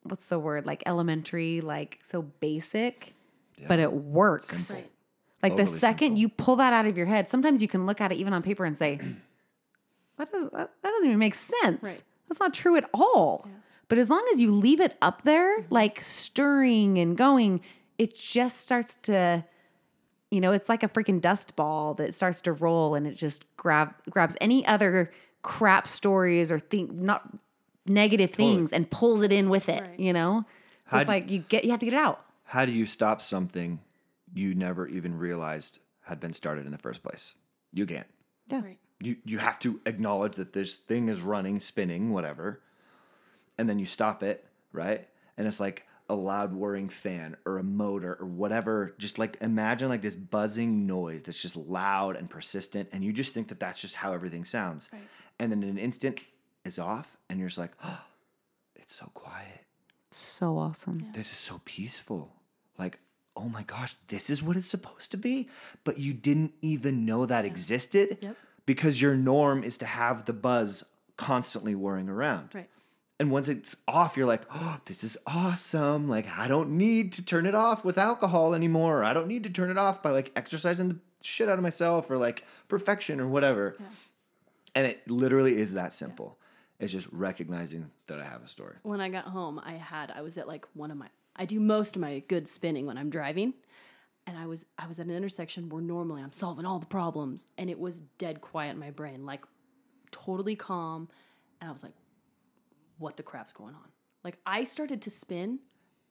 what's 0.03 0.27
the 0.27 0.39
word 0.39 0.65
like 0.65 0.81
elementary 0.85 1.59
like 1.61 1.99
so 2.03 2.21
basic 2.21 3.13
but 3.67 3.77
it 3.79 3.91
works 3.91 4.45
Simple. 4.57 4.89
like 5.43 5.55
the 5.57 5.65
second 5.65 6.09
simple. 6.09 6.19
you 6.21 6.29
pull 6.29 6.55
that 6.57 6.71
out 6.71 6.85
of 6.85 6.95
your 6.95 7.07
head 7.07 7.27
sometimes 7.27 7.61
you 7.61 7.67
can 7.67 7.85
look 7.85 7.99
at 7.99 8.11
it 8.13 8.15
even 8.15 8.31
on 8.31 8.41
paper 8.41 8.63
and 8.63 8.77
say 8.77 8.95
that 10.17 10.31
doesn't 10.31 10.53
that, 10.53 10.71
that 10.81 10.89
doesn't 10.89 11.07
even 11.07 11.19
make 11.19 11.35
sense 11.35 11.83
Right. 11.83 12.01
that's 12.29 12.39
not 12.39 12.53
true 12.53 12.77
at 12.77 12.89
all 12.93 13.49
but 13.89 13.97
as 13.97 14.09
long 14.09 14.23
as 14.31 14.39
you 14.41 14.51
leave 14.51 14.79
it 14.79 14.95
up 15.01 15.23
there 15.23 15.59
mm-hmm. 15.61 15.73
like 15.73 15.99
stirring 15.99 16.97
and 16.97 17.17
going 17.17 17.59
it 17.97 18.15
just 18.15 18.61
starts 18.61 18.95
to 18.97 19.43
you 20.31 20.41
know, 20.41 20.51
it's 20.51 20.67
like 20.69 20.83
a 20.83 20.89
freaking 20.89 21.21
dust 21.21 21.55
ball 21.55 21.93
that 21.95 22.13
starts 22.13 22.41
to 22.41 22.53
roll 22.53 22.95
and 22.95 23.07
it 23.07 23.15
just 23.15 23.45
grab 23.57 23.93
grabs 24.09 24.35
any 24.41 24.65
other 24.67 25.11
crap 25.41 25.87
stories 25.87 26.51
or 26.51 26.59
think 26.59 26.91
not 26.91 27.29
negative 27.85 28.31
things 28.31 28.73
and 28.73 28.89
pulls 28.91 29.21
it 29.23 29.31
in 29.31 29.49
with 29.49 29.69
it, 29.69 29.81
Right. 29.81 29.99
you 29.99 30.11
know? 30.11 30.43
So 30.85 30.97
How 30.97 31.01
it's 31.01 31.07
d- 31.07 31.13
like 31.13 31.31
you 31.31 31.39
get 31.39 31.63
you 31.63 31.71
have 31.71 31.79
to 31.79 31.85
get 31.85 31.93
it 31.93 31.99
out. 31.99 32.23
How 32.43 32.65
do 32.65 32.71
you 32.71 32.85
stop 32.85 33.21
something 33.21 33.79
you 34.33 34.53
never 34.53 34.87
even 34.87 35.17
realized 35.17 35.79
had 36.01 36.19
been 36.19 36.33
started 36.33 36.65
in 36.65 36.71
the 36.71 36.77
first 36.77 37.03
place? 37.03 37.37
You 37.73 37.85
can't. 37.85 38.07
Yeah. 38.47 38.61
Right. 38.61 38.77
You 38.99 39.17
you 39.25 39.37
have 39.37 39.59
to 39.59 39.79
acknowledge 39.85 40.35
that 40.35 40.53
this 40.53 40.75
thing 40.75 41.07
is 41.07 41.21
running, 41.21 41.59
spinning, 41.59 42.11
whatever, 42.11 42.61
and 43.57 43.69
then 43.69 43.79
you 43.79 43.85
stop 43.85 44.23
it, 44.23 44.45
right? 44.73 45.07
And 45.37 45.47
it's 45.47 45.59
like 45.59 45.85
a 46.09 46.15
loud 46.15 46.53
whirring 46.53 46.89
fan 46.89 47.35
or 47.45 47.57
a 47.57 47.63
motor 47.63 48.15
or 48.19 48.25
whatever. 48.25 48.95
Just 48.97 49.17
like 49.19 49.37
imagine 49.41 49.89
like 49.89 50.01
this 50.01 50.15
buzzing 50.15 50.87
noise 50.87 51.23
that's 51.23 51.41
just 51.41 51.55
loud 51.55 52.15
and 52.15 52.29
persistent, 52.29 52.89
and 52.91 53.03
you 53.03 53.11
just 53.13 53.33
think 53.33 53.49
that 53.49 53.59
that's 53.59 53.79
just 53.79 53.95
how 53.95 54.13
everything 54.13 54.45
sounds. 54.45 54.89
And 55.39 55.51
then 55.51 55.63
in 55.63 55.69
an 55.69 55.77
instant, 55.77 56.19
is 56.65 56.79
off, 56.79 57.17
and 57.29 57.39
you're 57.39 57.47
just 57.47 57.57
like, 57.57 57.71
oh, 57.83 58.01
it's 58.75 58.93
so 58.95 59.09
quiet. 59.13 59.65
So 60.11 60.57
awesome. 60.57 61.11
This 61.13 61.31
is 61.31 61.37
so 61.37 61.61
peaceful. 61.65 62.33
Like, 62.77 62.99
oh 63.35 63.49
my 63.49 63.63
gosh, 63.63 63.95
this 64.07 64.29
is 64.29 64.41
what 64.43 64.57
it's 64.57 64.67
supposed 64.67 65.11
to 65.11 65.17
be. 65.17 65.47
But 65.83 65.97
you 65.99 66.13
didn't 66.13 66.53
even 66.61 67.05
know 67.05 67.25
that 67.25 67.45
existed 67.45 68.17
Yep. 68.21 68.35
because 68.65 69.01
your 69.01 69.15
norm 69.15 69.63
is 69.63 69.77
to 69.79 69.85
have 69.85 70.25
the 70.25 70.33
buzz 70.33 70.83
constantly 71.17 71.73
whirring 71.75 72.09
around. 72.09 72.49
Right. 72.53 72.69
And 73.19 73.31
once 73.31 73.49
it's 73.49 73.75
off, 73.87 74.15
you're 74.15 74.27
like, 74.27 74.43
oh, 74.53 74.79
this 74.85 75.03
is 75.03 75.17
awesome. 75.25 76.07
Like, 76.07 76.27
I 76.37 76.47
don't 76.47 76.71
need 76.71 77.13
to 77.13 77.25
turn 77.25 77.47
it 77.47 77.55
off 77.55 77.83
with 77.83 77.97
alcohol 77.97 78.53
anymore. 78.53 79.03
I 79.03 79.13
don't 79.13 79.27
need 79.27 79.43
to 79.45 79.49
turn 79.49 79.71
it 79.71 79.77
off 79.77 80.03
by 80.03 80.11
like 80.11 80.31
exercising 80.35 80.89
the 80.89 80.99
shit 81.23 81.49
out 81.49 81.57
of 81.57 81.63
myself 81.63 82.11
or 82.11 82.17
like 82.17 82.43
perfection 82.67 83.19
or 83.19 83.27
whatever. 83.27 83.75
And 84.75 84.85
it 84.85 85.09
literally 85.09 85.57
is 85.57 85.73
that 85.73 85.93
simple. 85.93 86.37
It's 86.79 86.91
just 86.91 87.07
recognizing 87.11 87.89
that 88.05 88.19
I 88.19 88.23
have 88.25 88.43
a 88.43 88.47
story. 88.47 88.75
when 88.83 89.01
I 89.01 89.09
got 89.09 89.25
home, 89.25 89.59
I 89.63 89.73
had 89.73 90.11
I 90.11 90.21
was 90.21 90.37
at 90.37 90.47
like 90.47 90.67
one 90.75 90.91
of 90.91 90.97
my 90.97 91.07
I 91.35 91.45
do 91.45 91.59
most 91.59 91.95
of 91.95 92.01
my 92.01 92.19
good 92.27 92.47
spinning 92.47 92.85
when 92.85 92.97
I'm 92.97 93.09
driving. 93.09 93.55
And 94.27 94.37
I 94.37 94.45
was 94.45 94.65
I 94.77 94.85
was 94.87 94.99
at 94.99 95.07
an 95.07 95.15
intersection 95.15 95.69
where 95.69 95.81
normally 95.81 96.21
I'm 96.21 96.31
solving 96.31 96.65
all 96.65 96.77
the 96.77 96.85
problems 96.85 97.47
and 97.57 97.69
it 97.69 97.79
was 97.79 98.01
dead 98.19 98.41
quiet 98.41 98.71
in 98.71 98.79
my 98.79 98.91
brain, 98.91 99.25
like 99.25 99.43
totally 100.11 100.55
calm. 100.55 101.09
And 101.59 101.69
I 101.69 101.73
was 101.73 101.81
like, 101.81 101.93
what 102.97 103.17
the 103.17 103.23
crap's 103.23 103.53
going 103.53 103.75
on? 103.75 103.89
Like 104.23 104.37
I 104.45 104.63
started 104.63 105.01
to 105.03 105.09
spin 105.09 105.59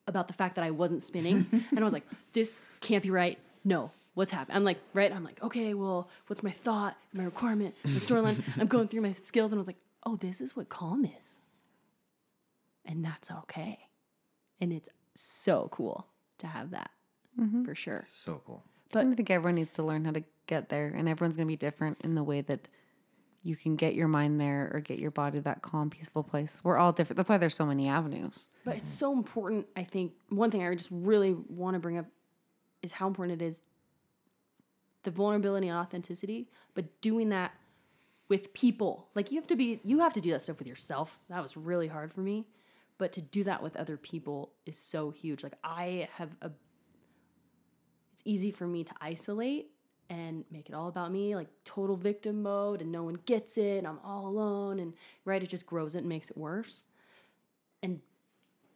about 0.07 0.29
the 0.29 0.35
fact 0.35 0.55
that 0.55 0.65
I 0.65 0.71
wasn't 0.71 1.03
spinning. 1.03 1.47
and 1.71 1.81
I 1.81 1.85
was 1.85 1.93
like, 1.93 2.07
this 2.33 2.61
can't 2.81 3.03
be 3.03 3.11
right. 3.11 3.39
No. 3.65 3.91
What's 4.15 4.31
happening? 4.31 4.57
I'm 4.57 4.65
like, 4.65 4.79
right? 4.95 5.13
I'm 5.13 5.25
like, 5.25 5.43
okay, 5.43 5.75
well, 5.75 6.09
what's 6.27 6.43
my 6.43 6.51
thought, 6.51 6.97
my 7.13 7.25
requirement, 7.25 7.75
my 7.85 7.91
storyline? 7.93 8.43
I'm 8.61 8.67
going 8.67 8.89
through 8.89 9.03
my 9.03 9.13
skills 9.13 9.53
and 9.53 9.59
I 9.59 9.61
was 9.61 9.67
like, 9.67 9.77
oh, 10.07 10.17
this 10.17 10.41
is 10.41 10.57
what 10.57 10.71
calm 10.71 11.05
is 11.05 11.41
and 12.87 13.05
that's 13.05 13.31
okay. 13.31 13.79
And 14.61 14.73
it's 14.73 14.89
so 15.15 15.69
cool 15.71 16.07
to 16.39 16.47
have 16.47 16.71
that 16.71 16.91
mm-hmm. 17.39 17.65
for 17.65 17.75
sure. 17.75 18.05
So 18.09 18.41
cool. 18.47 18.63
But 18.93 19.07
I 19.07 19.15
think 19.15 19.31
everyone 19.31 19.57
needs 19.57 19.73
to 19.73 19.83
learn 19.83 20.05
how 20.05 20.13
to 20.13 20.25
get 20.47 20.69
there 20.69 20.87
and 20.87 21.09
everyone's 21.09 21.37
going 21.37 21.47
to 21.47 21.53
be 21.53 21.57
different 21.57 22.01
in 22.03 22.15
the 22.15 22.23
way 22.23 22.41
that 22.43 22.69
you 23.47 23.55
can 23.55 23.77
get 23.77 23.95
your 23.95 24.09
mind 24.09 24.41
there 24.41 24.71
or 24.75 24.81
get 24.81 24.99
your 24.99 25.13
body 25.13 25.39
to 25.39 25.45
that 25.45 25.63
calm 25.63 25.89
peaceful 25.89 26.25
place. 26.25 26.61
We're 26.65 26.79
all 26.79 26.93
different. 26.93 27.17
That's 27.17 27.31
why 27.31 27.39
there's 27.39 27.55
so 27.55 27.65
many 27.65 27.89
avenues. 27.89 28.49
But 28.65 28.77
it's 28.77 28.89
so 28.89 29.13
important. 29.13 29.67
I 29.77 29.85
think 29.85 30.15
one 30.31 30.51
thing 30.51 30.65
I 30.65 30.75
just 30.75 30.89
really 30.91 31.33
want 31.49 31.75
to 31.75 31.79
bring 31.79 31.97
up 31.97 32.07
is 32.83 32.93
how 32.93 33.07
important 33.07 33.41
it 33.41 33.45
is 33.45 33.63
the 35.05 35.13
vulnerability 35.13 35.69
and 35.69 35.79
authenticity, 35.79 36.49
but 36.75 37.01
doing 37.01 37.29
that 37.29 37.55
with 38.29 38.53
people. 38.53 39.09
Like 39.15 39.31
you 39.31 39.39
have 39.39 39.47
to 39.47 39.57
be 39.57 39.81
you 39.85 40.01
have 40.01 40.13
to 40.15 40.21
do 40.21 40.33
that 40.33 40.43
stuff 40.43 40.59
with 40.59 40.67
yourself. 40.67 41.21
That 41.29 41.41
was 41.41 41.57
really 41.57 41.87
hard 41.87 42.13
for 42.13 42.23
me. 42.23 42.47
But 42.99 43.13
to 43.13 43.21
do 43.21 43.45
that 43.45 43.63
with 43.63 43.77
other 43.77 43.97
people 43.97 44.51
is 44.65 44.77
so 44.77 45.11
huge. 45.11 45.45
Like 45.45 45.55
I 45.63 46.09
have 46.17 46.31
a 46.43 46.51
it's 48.13 48.23
easy 48.25 48.51
for 48.51 48.67
me 48.67 48.83
to 48.83 48.93
isolate 49.01 49.71
and 50.09 50.45
make 50.51 50.69
it 50.69 50.75
all 50.75 50.89
about 50.89 51.13
me, 51.13 51.35
like 51.35 51.49
total 51.65 51.97
victim 51.97 52.43
mode 52.43 52.81
and 52.81 52.93
no 52.93 53.03
one 53.03 53.19
gets 53.27 53.59
it 53.59 53.79
and 53.79 53.87
I'm 53.87 53.99
all 54.05 54.27
alone 54.27 54.79
and 54.79 54.95
right 55.25 55.43
it 55.43 55.49
just 55.49 55.67
grows 55.67 55.95
it 55.95 56.01
and 56.01 56.09
makes 56.09 56.31
it 56.31 56.37
worse. 56.37 56.87
And 57.83 58.01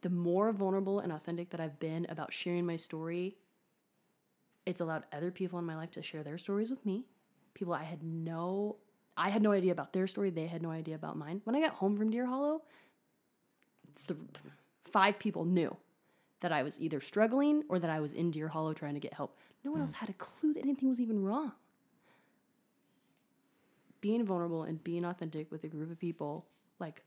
the 0.01 0.09
more 0.09 0.51
vulnerable 0.51 0.99
and 0.99 1.11
authentic 1.11 1.49
that 1.51 1.59
I've 1.59 1.79
been 1.79 2.05
about 2.09 2.33
sharing 2.33 2.65
my 2.65 2.75
story, 2.75 3.37
it's 4.65 4.81
allowed 4.81 5.03
other 5.11 5.31
people 5.31 5.59
in 5.59 5.65
my 5.65 5.75
life 5.75 5.91
to 5.91 6.01
share 6.01 6.23
their 6.23 6.37
stories 6.37 6.69
with 6.69 6.85
me. 6.85 7.05
People 7.53 7.73
I 7.73 7.83
had 7.83 8.03
no 8.03 8.77
I 9.17 9.29
had 9.29 9.41
no 9.41 9.51
idea 9.51 9.71
about 9.71 9.93
their 9.93 10.07
story, 10.07 10.29
they 10.29 10.47
had 10.47 10.61
no 10.61 10.71
idea 10.71 10.95
about 10.95 11.17
mine. 11.17 11.41
When 11.43 11.55
I 11.55 11.61
got 11.61 11.75
home 11.75 11.97
from 11.97 12.09
Deer 12.09 12.25
Hollow, 12.25 12.61
th- 14.07 14.19
five 14.85 15.19
people 15.19 15.45
knew 15.45 15.75
that 16.39 16.51
I 16.51 16.63
was 16.63 16.79
either 16.79 16.99
struggling 16.99 17.63
or 17.69 17.77
that 17.77 17.89
I 17.89 17.99
was 17.99 18.13
in 18.13 18.31
Deer 18.31 18.47
Hollow 18.47 18.73
trying 18.73 18.95
to 18.95 18.99
get 18.99 19.13
help. 19.13 19.37
No 19.63 19.71
one 19.71 19.81
else 19.81 19.91
mm. 19.91 19.95
had 19.95 20.09
a 20.09 20.13
clue 20.13 20.53
that 20.53 20.63
anything 20.63 20.89
was 20.89 20.99
even 20.99 21.23
wrong. 21.23 21.51
Being 23.99 24.25
vulnerable 24.25 24.63
and 24.63 24.83
being 24.83 25.05
authentic 25.05 25.51
with 25.51 25.63
a 25.63 25.67
group 25.67 25.91
of 25.91 25.99
people, 25.99 26.45
like, 26.79 27.03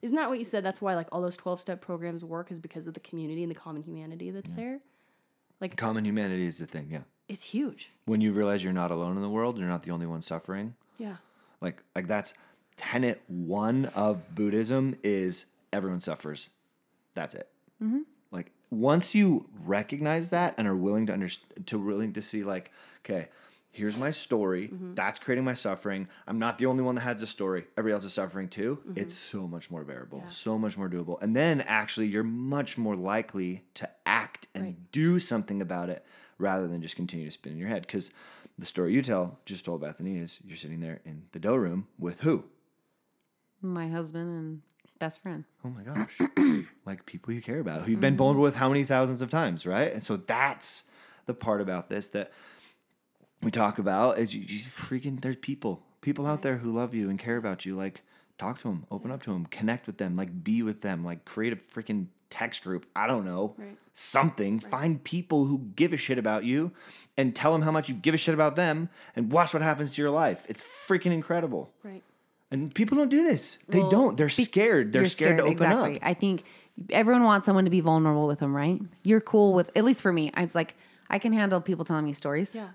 isn't 0.00 0.16
that 0.16 0.30
what 0.30 0.38
you 0.38 0.44
said? 0.44 0.64
That's 0.64 0.80
why 0.80 0.94
like 0.94 1.08
all 1.12 1.20
those 1.20 1.36
twelve 1.36 1.60
step 1.60 1.80
programs 1.80 2.24
work 2.24 2.50
is 2.50 2.58
because 2.58 2.86
of 2.86 2.94
the 2.94 3.00
community 3.00 3.42
and 3.42 3.50
the 3.50 3.54
common 3.54 3.82
humanity 3.82 4.30
that's 4.30 4.52
there. 4.52 4.80
Like 5.60 5.76
common 5.76 6.04
humanity 6.04 6.46
is 6.46 6.58
the 6.58 6.66
thing, 6.66 6.88
yeah. 6.90 7.02
It's 7.28 7.44
huge. 7.44 7.90
When 8.06 8.20
you 8.20 8.32
realize 8.32 8.64
you're 8.64 8.72
not 8.72 8.90
alone 8.90 9.16
in 9.16 9.22
the 9.22 9.28
world, 9.28 9.58
you're 9.58 9.68
not 9.68 9.82
the 9.82 9.90
only 9.90 10.06
one 10.06 10.22
suffering. 10.22 10.74
Yeah. 10.96 11.16
Like 11.60 11.82
like 11.94 12.06
that's 12.06 12.32
tenet 12.76 13.20
one 13.26 13.86
of 13.94 14.34
Buddhism 14.34 14.96
is 15.02 15.46
everyone 15.72 16.00
suffers. 16.00 16.48
That's 17.14 17.34
it. 17.34 17.48
Like 17.80 18.04
once 18.70 19.14
you 19.14 19.48
recognize 19.64 20.30
that 20.30 20.54
and 20.58 20.68
are 20.68 20.76
willing 20.76 21.06
to 21.06 21.12
understand, 21.12 21.66
to 21.66 21.78
willing 21.78 22.12
to 22.12 22.22
see 22.22 22.44
like, 22.44 22.70
okay, 23.04 23.28
here's 23.70 23.96
my 23.96 24.10
story. 24.10 24.68
Mm-hmm. 24.68 24.94
That's 24.94 25.18
creating 25.18 25.44
my 25.44 25.54
suffering. 25.54 26.08
I'm 26.26 26.38
not 26.38 26.58
the 26.58 26.66
only 26.66 26.82
one 26.82 26.96
that 26.96 27.02
has 27.02 27.22
a 27.22 27.26
story. 27.26 27.66
Everybody 27.76 27.94
else 27.94 28.04
is 28.04 28.12
suffering 28.12 28.48
too. 28.48 28.78
Mm-hmm. 28.86 28.98
It's 28.98 29.14
so 29.14 29.46
much 29.46 29.70
more 29.70 29.84
bearable, 29.84 30.24
so 30.28 30.58
much 30.58 30.76
more 30.76 30.88
doable. 30.88 31.20
And 31.22 31.34
then 31.34 31.60
actually, 31.62 32.08
you're 32.08 32.24
much 32.24 32.76
more 32.76 32.96
likely 32.96 33.64
to 33.74 33.88
act 34.04 34.48
and 34.54 34.90
do 34.92 35.18
something 35.18 35.62
about 35.62 35.88
it 35.88 36.04
rather 36.38 36.66
than 36.66 36.82
just 36.82 36.96
continue 36.96 37.26
to 37.26 37.32
spin 37.32 37.52
in 37.52 37.58
your 37.58 37.68
head. 37.68 37.82
Because 37.82 38.10
the 38.58 38.66
story 38.66 38.92
you 38.92 39.02
tell, 39.02 39.38
just 39.46 39.64
told 39.64 39.80
Bethany, 39.80 40.18
is 40.18 40.40
you're 40.44 40.56
sitting 40.56 40.80
there 40.80 41.00
in 41.04 41.24
the 41.32 41.38
dough 41.38 41.54
room 41.54 41.86
with 41.98 42.20
who? 42.20 42.44
My 43.62 43.88
husband 43.88 44.28
and 44.28 44.62
best 44.98 45.22
friend. 45.22 45.44
Oh 45.64 45.68
my 45.68 45.82
gosh. 45.82 46.18
like 46.86 47.06
people 47.06 47.32
you 47.32 47.42
care 47.42 47.60
about, 47.60 47.82
who 47.82 47.92
you've 47.92 48.00
been 48.00 48.16
vulnerable 48.16 48.42
with 48.42 48.56
how 48.56 48.68
many 48.68 48.84
thousands 48.84 49.22
of 49.22 49.30
times, 49.30 49.66
right? 49.66 49.92
And 49.92 50.02
so 50.04 50.16
that's 50.16 50.84
the 51.26 51.34
part 51.34 51.60
about 51.60 51.88
this 51.88 52.08
that 52.08 52.32
we 53.42 53.50
talk 53.50 53.78
about 53.78 54.18
is 54.18 54.34
you, 54.34 54.42
you 54.42 54.60
freaking, 54.64 55.20
there's 55.20 55.36
people, 55.36 55.82
people 56.00 56.26
out 56.26 56.42
there 56.42 56.56
who 56.58 56.72
love 56.72 56.94
you 56.94 57.08
and 57.10 57.18
care 57.18 57.36
about 57.36 57.64
you. 57.64 57.76
Like, 57.76 58.02
talk 58.38 58.58
to 58.58 58.68
them, 58.68 58.86
open 58.90 59.10
up 59.10 59.22
to 59.24 59.32
them, 59.32 59.46
connect 59.46 59.86
with 59.86 59.98
them, 59.98 60.16
like, 60.16 60.42
be 60.42 60.62
with 60.62 60.82
them, 60.82 61.04
like, 61.04 61.24
create 61.24 61.52
a 61.52 61.56
freaking 61.56 62.06
text 62.30 62.64
group. 62.64 62.86
I 62.96 63.06
don't 63.06 63.24
know, 63.24 63.54
Right. 63.56 63.76
something. 63.94 64.60
Find 64.60 65.02
people 65.02 65.46
who 65.46 65.70
give 65.76 65.92
a 65.92 65.96
shit 65.96 66.18
about 66.18 66.44
you 66.44 66.72
and 67.16 67.34
tell 67.34 67.52
them 67.52 67.62
how 67.62 67.70
much 67.70 67.88
you 67.88 67.94
give 67.94 68.14
a 68.14 68.18
shit 68.18 68.34
about 68.34 68.56
them 68.56 68.90
and 69.16 69.30
watch 69.32 69.54
what 69.54 69.62
happens 69.62 69.94
to 69.94 70.02
your 70.02 70.10
life. 70.10 70.44
It's 70.48 70.62
freaking 70.62 71.12
incredible. 71.12 71.72
Right. 71.82 72.02
And 72.50 72.74
people 72.74 72.96
don't 72.96 73.10
do 73.10 73.22
this. 73.22 73.58
They 73.68 73.80
Well, 73.80 73.90
don't. 73.90 74.16
They're 74.16 74.28
scared. 74.30 74.92
They're 74.92 75.02
You're 75.02 75.08
scared, 75.08 75.36
to 75.38 75.42
open 75.44 75.52
exactly. 75.52 75.96
up. 75.96 76.06
I 76.06 76.14
think 76.14 76.44
everyone 76.90 77.24
wants 77.24 77.44
someone 77.46 77.64
to 77.64 77.70
be 77.70 77.80
vulnerable 77.80 78.26
with 78.26 78.38
them, 78.38 78.54
right? 78.56 78.80
You're 79.02 79.20
cool 79.20 79.52
with, 79.52 79.70
at 79.76 79.84
least 79.84 80.00
for 80.00 80.12
me, 80.12 80.30
I 80.34 80.44
was 80.44 80.54
like, 80.54 80.74
I 81.10 81.18
can 81.18 81.32
handle 81.32 81.60
people 81.60 81.84
telling 81.84 82.04
me 82.04 82.12
stories, 82.12 82.54
Yeah. 82.54 82.68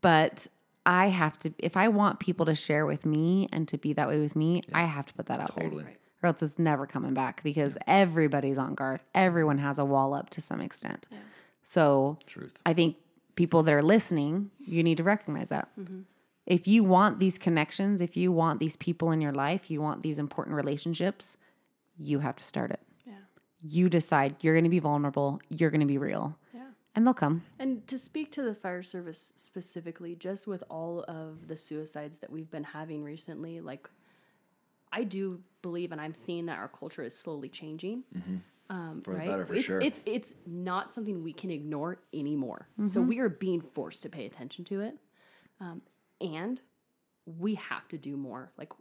but 0.00 0.46
I 0.86 1.08
have 1.08 1.38
to, 1.40 1.52
if 1.58 1.76
I 1.76 1.88
want 1.88 2.20
people 2.20 2.46
to 2.46 2.54
share 2.54 2.86
with 2.86 3.04
me 3.04 3.48
and 3.52 3.66
to 3.68 3.78
be 3.78 3.92
that 3.94 4.08
way 4.08 4.20
with 4.20 4.34
me, 4.36 4.62
I 4.72 4.84
have 4.84 5.06
to 5.06 5.14
put 5.14 5.26
that 5.26 5.40
out 5.40 5.54
Totally. 5.56 5.84
there. 5.84 5.96
Or 6.22 6.28
else 6.28 6.42
it's 6.42 6.58
never 6.58 6.86
coming 6.86 7.14
back 7.14 7.42
because 7.42 7.78
everybody's 7.86 8.58
on 8.58 8.74
guard. 8.74 9.00
Everyone 9.14 9.58
has 9.58 9.78
a 9.78 9.84
wall 9.84 10.12
up 10.14 10.28
to 10.30 10.40
some 10.40 10.60
extent. 10.60 11.08
Yeah. 11.10 11.18
So 11.62 12.18
Truth. 12.26 12.54
I 12.66 12.74
think 12.74 12.96
people 13.36 13.62
that 13.62 13.72
are 13.72 13.82
listening, 13.82 14.50
you 14.60 14.82
need 14.82 14.98
to 14.98 15.02
recognize 15.04 15.48
that. 15.48 15.68
Mm-hmm. 15.78 16.00
If 16.46 16.66
you 16.66 16.82
want 16.82 17.18
these 17.20 17.38
connections, 17.38 18.00
if 18.00 18.16
you 18.16 18.32
want 18.32 18.60
these 18.60 18.76
people 18.76 19.10
in 19.12 19.20
your 19.20 19.32
life, 19.32 19.70
you 19.70 19.80
want 19.80 20.02
these 20.02 20.18
important 20.18 20.56
relationships, 20.56 21.36
you 21.96 22.20
have 22.20 22.36
to 22.36 22.42
start 22.44 22.70
it. 22.70 22.80
Yeah. 23.06 23.14
You 23.62 23.88
decide 23.88 24.36
you're 24.42 24.54
going 24.54 24.64
to 24.64 24.70
be 24.70 24.78
vulnerable, 24.78 25.40
you're 25.48 25.70
going 25.70 25.80
to 25.82 25.86
be 25.86 25.98
real, 25.98 26.36
Yeah. 26.54 26.62
and 26.94 27.06
they'll 27.06 27.14
come. 27.14 27.44
And 27.58 27.86
to 27.88 27.98
speak 27.98 28.32
to 28.32 28.42
the 28.42 28.54
fire 28.54 28.82
service 28.82 29.32
specifically, 29.36 30.14
just 30.16 30.46
with 30.46 30.64
all 30.70 31.04
of 31.06 31.46
the 31.48 31.56
suicides 31.56 32.18
that 32.20 32.30
we've 32.30 32.50
been 32.50 32.64
having 32.64 33.04
recently, 33.04 33.60
like 33.60 33.88
I 34.92 35.04
do 35.04 35.40
believe, 35.62 35.92
and 35.92 36.00
I'm 36.00 36.14
seeing 36.14 36.46
that 36.46 36.58
our 36.58 36.68
culture 36.68 37.02
is 37.02 37.14
slowly 37.16 37.48
changing. 37.48 38.02
Um, 38.70 39.02
For 39.04 39.12
the 39.12 39.18
right? 39.18 39.28
better, 39.28 39.46
for 39.46 39.54
it's, 39.54 39.64
sure. 39.64 39.80
It's 39.80 40.00
it's 40.06 40.34
not 40.46 40.90
something 40.90 41.22
we 41.22 41.32
can 41.32 41.50
ignore 41.50 41.98
anymore. 42.14 42.68
So 42.86 43.00
we 43.02 43.18
are 43.18 43.28
being 43.28 43.60
forced 43.60 44.02
to 44.04 44.08
pay 44.08 44.26
attention 44.26 44.64
to 44.66 44.80
it, 44.80 44.96
um, 45.60 45.82
and 46.20 46.60
we 47.24 47.54
have 47.54 47.88
to 47.88 47.98
do 47.98 48.16
more. 48.16 48.52
Like 48.56 48.72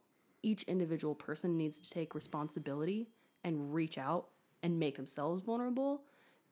each 0.41 0.63
individual 0.63 1.15
person 1.15 1.57
needs 1.57 1.79
to 1.79 1.89
take 1.89 2.15
responsibility 2.15 3.09
and 3.43 3.73
reach 3.73 3.97
out 3.97 4.27
and 4.63 4.79
make 4.79 4.97
themselves 4.97 5.43
vulnerable 5.43 6.03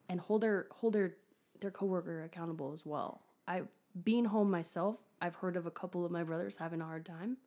and 0.09 0.19
hold 0.19 0.41
their 0.41 0.67
hold 0.71 0.93
their 0.93 1.15
their 1.59 1.71
coworker 1.71 2.23
accountable 2.23 2.73
as 2.73 2.85
well. 2.85 3.21
I 3.47 3.63
being 4.03 4.25
home 4.25 4.51
myself, 4.51 4.97
I've 5.21 5.35
heard 5.35 5.57
of 5.57 5.65
a 5.65 5.71
couple 5.71 6.05
of 6.05 6.11
my 6.11 6.23
brothers 6.23 6.57
having 6.57 6.81
a 6.81 6.85
hard 6.85 7.05
time. 7.05 7.37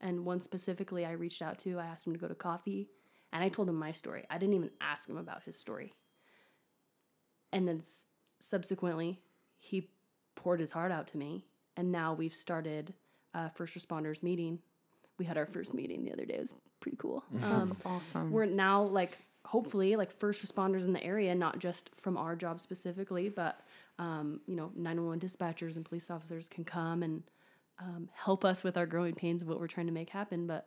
And 0.00 0.24
one 0.24 0.40
specifically 0.40 1.06
I 1.06 1.12
reached 1.12 1.40
out 1.40 1.58
to, 1.60 1.78
I 1.78 1.86
asked 1.86 2.06
him 2.06 2.12
to 2.12 2.18
go 2.18 2.28
to 2.28 2.34
coffee 2.34 2.90
and 3.32 3.42
I 3.42 3.48
told 3.48 3.68
him 3.68 3.76
my 3.76 3.92
story. 3.92 4.24
I 4.30 4.38
didn't 4.38 4.54
even 4.54 4.70
ask 4.80 5.08
him 5.08 5.16
about 5.16 5.44
his 5.44 5.58
story. 5.58 5.94
And 7.52 7.66
then 7.66 7.82
subsequently, 8.38 9.20
he 9.58 9.90
poured 10.34 10.60
his 10.60 10.72
heart 10.72 10.92
out 10.92 11.06
to 11.08 11.18
me. 11.18 11.46
And 11.76 11.92
now 11.92 12.14
we've 12.14 12.34
started 12.34 12.94
a 13.34 13.50
first 13.50 13.76
responders 13.76 14.22
meeting. 14.22 14.58
We 15.18 15.24
had 15.24 15.36
our 15.36 15.46
first 15.46 15.74
meeting 15.74 16.04
the 16.04 16.12
other 16.12 16.24
day. 16.24 16.34
It 16.34 16.40
was 16.40 16.54
pretty 16.80 16.96
cool. 16.98 17.24
Um, 17.42 17.76
Awesome. 17.84 18.30
we're 18.30 18.44
now 18.46 18.82
like 18.82 19.16
hopefully 19.44 19.94
like 19.96 20.10
first 20.10 20.44
responders 20.44 20.82
in 20.84 20.92
the 20.92 21.02
area 21.04 21.32
not 21.34 21.58
just 21.60 21.90
from 21.96 22.16
our 22.16 22.34
job 22.34 22.60
specifically 22.60 23.28
but 23.28 23.60
um, 24.00 24.40
you 24.48 24.56
know 24.56 24.72
911 24.74 25.20
dispatchers 25.20 25.76
and 25.76 25.84
police 25.84 26.10
officers 26.10 26.48
can 26.48 26.64
come 26.64 27.04
and 27.04 27.22
um, 27.78 28.08
help 28.12 28.44
us 28.44 28.64
with 28.64 28.76
our 28.76 28.86
growing 28.86 29.14
pains 29.14 29.42
of 29.42 29.48
what 29.48 29.60
we're 29.60 29.68
trying 29.68 29.86
to 29.86 29.92
make 29.92 30.10
happen 30.10 30.48
but 30.48 30.66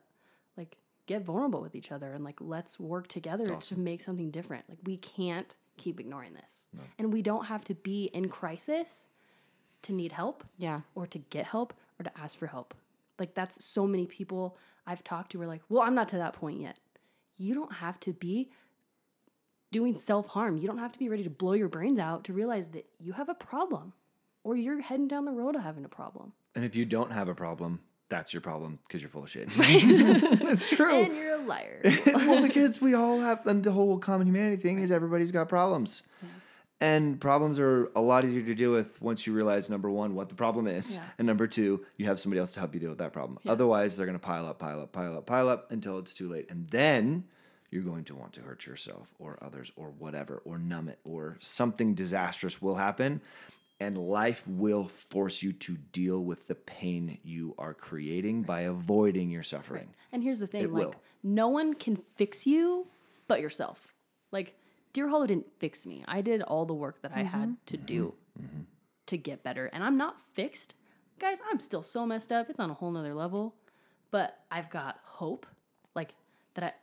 like 0.55 0.77
get 1.07 1.23
vulnerable 1.25 1.61
with 1.61 1.75
each 1.75 1.91
other 1.91 2.13
and 2.13 2.23
like 2.23 2.37
let's 2.39 2.79
work 2.79 3.07
together 3.09 3.47
to 3.49 3.77
make 3.77 3.99
something 3.99 4.31
different 4.31 4.63
like 4.69 4.77
we 4.85 4.95
can't 4.95 5.57
keep 5.75 5.99
ignoring 5.99 6.33
this 6.33 6.67
and 6.97 7.11
we 7.11 7.21
don't 7.21 7.45
have 7.47 7.65
to 7.65 7.73
be 7.75 8.05
in 8.13 8.29
crisis 8.29 9.07
to 9.83 9.93
need 9.93 10.11
help 10.11 10.43
yeah. 10.57 10.81
or 10.95 11.07
to 11.07 11.17
get 11.17 11.45
help 11.45 11.73
or 11.99 12.03
to 12.03 12.19
ask 12.19 12.37
for 12.37 12.47
help. 12.47 12.73
Like 13.17 13.33
that's 13.33 13.63
so 13.63 13.85
many 13.85 14.05
people 14.05 14.57
I've 14.87 15.03
talked 15.03 15.31
to 15.33 15.41
are 15.41 15.47
like, 15.47 15.61
"Well, 15.69 15.83
I'm 15.83 15.93
not 15.93 16.07
to 16.09 16.17
that 16.17 16.33
point 16.33 16.61
yet." 16.61 16.79
You 17.37 17.53
don't 17.53 17.73
have 17.73 17.99
to 18.01 18.13
be 18.13 18.49
doing 19.71 19.95
self-harm. 19.95 20.57
You 20.57 20.67
don't 20.67 20.79
have 20.79 20.91
to 20.93 20.99
be 20.99 21.09
ready 21.09 21.23
to 21.23 21.29
blow 21.29 21.53
your 21.53 21.67
brains 21.67 21.99
out 21.99 22.23
to 22.25 22.33
realize 22.33 22.69
that 22.69 22.85
you 22.99 23.13
have 23.13 23.29
a 23.29 23.35
problem 23.35 23.93
or 24.43 24.55
you're 24.55 24.81
heading 24.81 25.07
down 25.07 25.25
the 25.25 25.31
road 25.31 25.55
of 25.55 25.61
having 25.61 25.85
a 25.85 25.89
problem. 25.89 26.33
And 26.55 26.65
if 26.65 26.75
you 26.75 26.85
don't 26.85 27.11
have 27.11 27.27
a 27.27 27.35
problem, 27.35 27.81
that's 28.09 28.33
your 28.33 28.41
problem 28.41 28.79
because 28.87 29.01
you're 29.01 29.09
full 29.09 29.23
of 29.23 29.29
shit. 29.29 29.49
it's 29.57 30.75
true. 30.75 31.03
And 31.03 31.15
you're 31.15 31.35
a 31.35 31.41
liar. 31.41 31.81
well, 32.07 32.41
because 32.41 32.81
we 32.81 32.93
all 32.93 33.19
have, 33.19 33.45
and 33.45 33.63
the 33.63 33.71
whole 33.71 33.99
common 33.99 34.27
humanity 34.27 34.61
thing 34.61 34.79
is 34.79 34.91
everybody's 34.91 35.31
got 35.31 35.47
problems. 35.47 36.03
And 36.81 37.19
problems 37.19 37.59
are 37.59 37.91
a 37.95 38.01
lot 38.01 38.23
easier 38.23 38.43
to 38.43 38.55
deal 38.55 38.71
with 38.71 39.01
once 39.01 39.27
you 39.27 39.33
realize 39.33 39.69
number 39.69 39.89
one, 39.89 40.15
what 40.15 40.29
the 40.29 40.35
problem 40.35 40.65
is. 40.65 40.95
Yeah. 40.95 41.03
And 41.17 41.27
number 41.27 41.45
two, 41.45 41.85
you 41.97 42.05
have 42.05 42.19
somebody 42.19 42.39
else 42.39 42.53
to 42.53 42.59
help 42.61 42.73
you 42.73 42.79
deal 42.79 42.89
with 42.89 42.99
that 42.99 43.11
problem. 43.11 43.37
Otherwise, 43.45 43.97
they're 43.97 44.05
going 44.05 44.17
to 44.17 44.25
pile 44.25 44.45
up, 44.47 44.59
pile 44.59 44.79
up, 44.79 44.93
pile 44.93 45.17
up, 45.17 45.25
pile 45.25 45.49
up 45.49 45.71
until 45.71 45.99
it's 45.99 46.13
too 46.13 46.29
late. 46.29 46.49
And 46.49 46.69
then 46.69 47.25
you're 47.69 47.83
going 47.83 48.05
to 48.05 48.15
want 48.15 48.31
to 48.33 48.41
hurt 48.41 48.65
yourself 48.65 49.13
or 49.19 49.37
others 49.41 49.71
or 49.75 49.89
whatever, 49.89 50.41
or 50.45 50.57
numb 50.57 50.87
it, 50.87 50.99
or 51.03 51.37
something 51.41 51.95
disastrous 51.95 52.61
will 52.61 52.75
happen. 52.75 53.21
And 53.81 53.97
life 53.97 54.45
will 54.47 54.85
force 54.85 55.43
you 55.43 55.53
to 55.53 55.77
deal 55.91 56.21
with 56.23 56.47
the 56.47 56.55
pain 56.55 57.17
you 57.23 57.55
are 57.57 57.73
creating 57.73 58.41
by 58.43 58.61
avoiding 58.61 59.29
your 59.29 59.43
suffering. 59.43 59.89
And 60.11 60.23
here's 60.23 60.39
the 60.39 60.47
thing, 60.47 60.63
It 60.63 60.71
like 60.71 60.85
will. 60.87 60.95
no 61.23 61.49
one 61.49 61.73
can 61.73 61.97
fix 61.97 62.47
you 62.47 62.87
but 63.27 63.41
yourself. 63.41 63.93
Like 64.31 64.55
Deer 64.93 65.09
Hollow 65.09 65.27
didn't 65.27 65.47
fix 65.59 65.85
me. 65.85 66.03
I 66.07 66.21
did 66.21 66.41
all 66.41 66.65
the 66.65 66.73
work 66.73 67.01
that 67.01 67.11
I 67.13 67.23
had 67.23 67.49
mm-hmm. 67.49 67.65
to 67.67 67.77
do 67.77 68.13
mm-hmm. 68.37 68.45
Mm-hmm. 68.45 68.61
to 69.07 69.17
get 69.17 69.43
better. 69.43 69.67
And 69.67 69.83
I'm 69.83 69.97
not 69.97 70.17
fixed. 70.33 70.75
Guys, 71.19 71.37
I'm 71.51 71.59
still 71.59 71.83
so 71.83 72.05
messed 72.05 72.31
up. 72.31 72.49
It's 72.49 72.59
on 72.59 72.69
a 72.69 72.73
whole 72.73 72.91
nother 72.91 73.13
level. 73.13 73.55
but 74.11 74.39
I've 74.49 74.69
got 74.69 74.99
hope, 75.03 75.45
like 75.95 76.13
that 76.55 76.63
I 76.63 76.73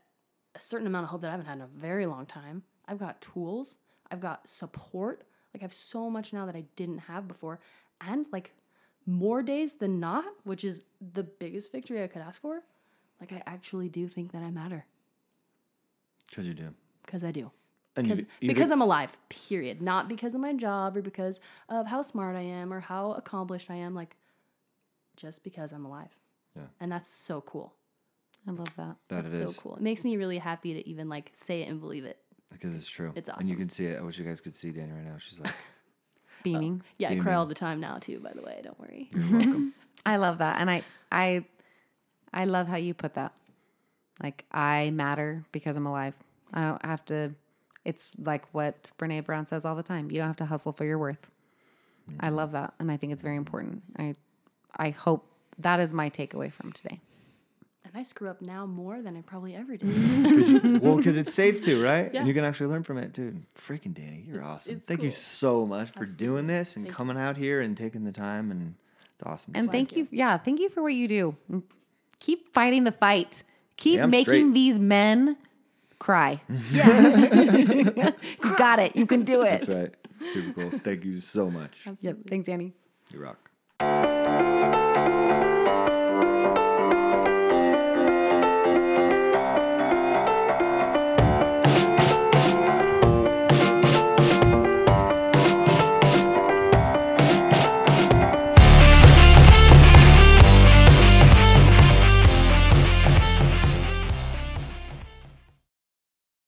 a 0.55 0.61
certain 0.61 0.87
amount 0.87 1.05
of 1.05 1.11
hope 1.11 1.21
that 1.21 1.29
I 1.29 1.33
haven't 1.33 1.47
had 1.47 1.57
in 1.59 1.63
a 1.63 1.67
very 1.67 2.07
long 2.07 2.25
time. 2.25 2.63
I've 2.89 2.99
got 2.99 3.21
tools, 3.21 3.79
I've 4.11 4.21
got 4.21 4.49
support. 4.49 5.25
Like 5.53 5.63
I 5.63 5.65
have 5.65 5.75
so 5.75 6.09
much 6.11 6.33
now 6.33 6.47
that 6.47 6.57
I 6.57 6.65
didn't 6.77 6.99
have 7.01 7.29
before. 7.29 7.61
And 8.01 8.27
like 8.33 8.53
more 9.05 9.43
days 9.43 9.75
than 9.75 10.01
not, 10.01 10.25
which 10.45 10.65
is 10.65 10.85
the 11.01 11.23
biggest 11.23 11.73
victory 11.73 12.03
I 12.03 12.07
could 12.07 12.23
ask 12.23 12.41
for. 12.41 12.63
Like 13.21 13.33
I 13.33 13.43
actually 13.47 13.89
do 13.89 14.09
think 14.09 14.33
that 14.33 14.43
I 14.43 14.51
matter 14.51 14.87
Because 16.29 16.47
you 16.47 16.55
do. 16.55 16.75
because 17.05 17.23
I 17.25 17.31
do. 17.33 17.51
And 17.97 18.07
you- 18.07 18.15
Because 18.15 18.27
you 18.41 18.49
because 18.49 18.69
get- 18.69 18.75
I'm 18.75 18.83
alive, 18.83 19.17
period. 19.29 19.81
Not 19.81 20.09
because 20.09 20.35
of 20.35 20.41
my 20.41 20.53
job 20.53 20.97
or 20.97 21.03
because 21.03 21.41
of 21.69 21.87
how 21.87 22.03
smart 22.03 22.37
I 22.37 22.43
am 22.43 22.73
or 22.73 22.81
how 22.81 23.13
accomplished 23.13 23.71
I 23.71 23.77
am. 23.77 23.95
Like 23.95 24.17
just 25.17 25.43
because 25.43 25.73
I'm 25.73 25.85
alive. 25.87 26.11
Yeah. 26.55 26.63
And 26.81 26.91
that's 26.93 27.09
so 27.09 27.41
cool. 27.41 27.73
I 28.47 28.51
love 28.53 28.75
that. 28.77 28.97
that 29.09 29.23
That's 29.23 29.35
it 29.35 29.39
so 29.39 29.45
is. 29.45 29.59
cool. 29.59 29.77
It 29.77 29.83
makes 29.83 30.05
me 30.05 30.17
really 30.17 30.39
happy 30.39 30.75
to 30.75 30.89
even 30.89 31.09
like 31.09 31.31
say 31.35 31.63
it 31.63 31.69
and 31.69 31.81
believe 31.81 32.05
it. 32.05 32.19
Because 32.53 32.75
it's 32.75 32.89
true. 32.89 33.13
It's 33.15 33.29
awesome. 33.29 33.41
And 33.41 33.49
you 33.51 33.57
can 33.57 33.69
see 33.69 33.87
it. 33.87 33.99
I 33.99 34.03
wish 34.03 34.19
you 34.19 34.25
guys 34.25 34.41
could 34.41 34.55
see 34.55 34.71
Danny 34.71 34.93
right 34.93 35.05
now. 35.05 35.17
She's 35.19 35.41
like, 35.41 35.55
Beaming. 36.45 36.81
Oh, 36.85 36.89
yeah, 36.99 37.11
I 37.11 37.17
cry 37.17 37.35
all 37.35 37.47
the 37.47 37.55
time 37.55 37.81
now 37.81 37.99
too, 37.99 38.21
by 38.21 38.33
the 38.33 38.43
way. 38.43 38.61
Don't 38.63 38.79
worry. 38.79 39.11
you're 39.13 39.23
welcome. 39.33 39.75
I 40.07 40.17
love 40.17 40.39
that. 40.39 40.61
And 40.61 40.71
I 40.71 40.85
I 41.11 41.45
I 42.33 42.45
love 42.45 42.69
how 42.69 42.77
you 42.77 42.95
put 42.95 43.15
that. 43.15 43.33
Like 44.23 44.45
I 44.53 44.91
matter 44.91 45.45
because 45.51 45.77
I'm 45.77 45.87
alive. 45.87 46.15
I 46.55 46.67
don't 46.69 46.85
have 46.87 47.05
to 47.07 47.35
it's 47.87 48.11
like 48.19 48.45
what 48.53 48.91
Brene 48.99 49.25
Brown 49.25 49.47
says 49.47 49.65
all 49.65 49.75
the 49.77 49.83
time. 49.83 50.11
You 50.11 50.19
don't 50.19 50.27
have 50.27 50.37
to 50.37 50.47
hustle 50.47 50.73
for 50.73 50.85
your 50.85 50.99
worth. 50.99 51.31
I 52.21 52.29
love 52.29 52.53
that 52.53 52.75
and 52.79 52.91
I 52.93 52.97
think 52.97 53.13
it's 53.13 53.23
very 53.23 53.37
important. 53.37 53.83
I 53.99 54.15
I 54.77 54.91
hope 54.91 55.27
that 55.59 55.81
is 55.81 55.93
my 55.95 56.11
takeaway 56.11 56.53
from 56.53 56.73
today. 56.73 57.01
and 57.85 57.93
I 57.97 58.03
screw 58.03 58.29
up 58.29 58.43
now 58.43 58.67
more 58.67 59.01
than 59.03 59.17
I 59.17 59.23
probably 59.23 59.55
ever 59.55 59.77
did. 59.77 59.89
well, 60.83 60.97
because 60.97 61.17
it's 61.17 61.33
safe 61.33 61.63
to, 61.65 61.83
right? 61.83 62.11
Yeah. 62.13 62.21
And 62.21 62.29
you 62.29 62.35
can 62.35 62.45
actually 62.45 62.67
learn 62.67 62.83
from 62.83 62.99
it, 62.99 63.13
dude. 63.13 63.43
Freaking 63.57 63.95
Danny, 63.95 64.25
you're 64.29 64.43
awesome. 64.43 64.77
it's 64.77 64.87
Thank 64.87 65.03
you 65.03 65.11
so 65.11 65.65
much 65.67 65.91
for 65.93 66.05
doing 66.05 66.47
this 66.47 66.77
and 66.77 66.85
Thank 66.85 66.93
you. 66.93 66.97
coming 66.97 67.17
out 67.17 67.37
here 67.37 67.61
and 67.61 67.77
taking 67.77 68.05
the 68.05 68.13
time. 68.13 68.51
And 68.51 68.75
it's 69.15 69.23
awesome. 69.25 69.53
And 69.55 69.71
thank 69.71 69.97
you 69.97 70.07
yeah, 70.11 70.37
thank 70.39 70.61
you 70.61 70.69
for 70.69 70.83
what 70.83 70.95
you 70.95 71.09
do. 71.09 71.37
Keep 72.21 72.53
fighting 72.53 72.85
the 72.85 72.93
fight. 72.93 73.43
Keep 73.77 73.97
Yeah, 73.99 74.07
making 74.07 74.25
straight. 74.25 74.55
these 74.55 74.79
men 74.81 75.37
cry. 75.99 76.41
Yeah. 76.71 78.11
you 78.45 78.57
got 78.57 78.79
it. 78.79 78.97
You 78.97 79.07
can 79.07 79.25
do 79.25 79.43
it. 79.43 79.63
That's 79.63 79.79
right. 79.79 79.95
Super 80.33 80.53
cool. 80.71 80.79
Thank 80.81 81.05
you 81.05 81.19
so 81.19 81.51
much. 81.51 81.87
Yep. 82.01 82.19
Thanks, 82.29 82.49
Annie. 82.49 82.73
You 83.11 83.21
rock. 83.21 84.86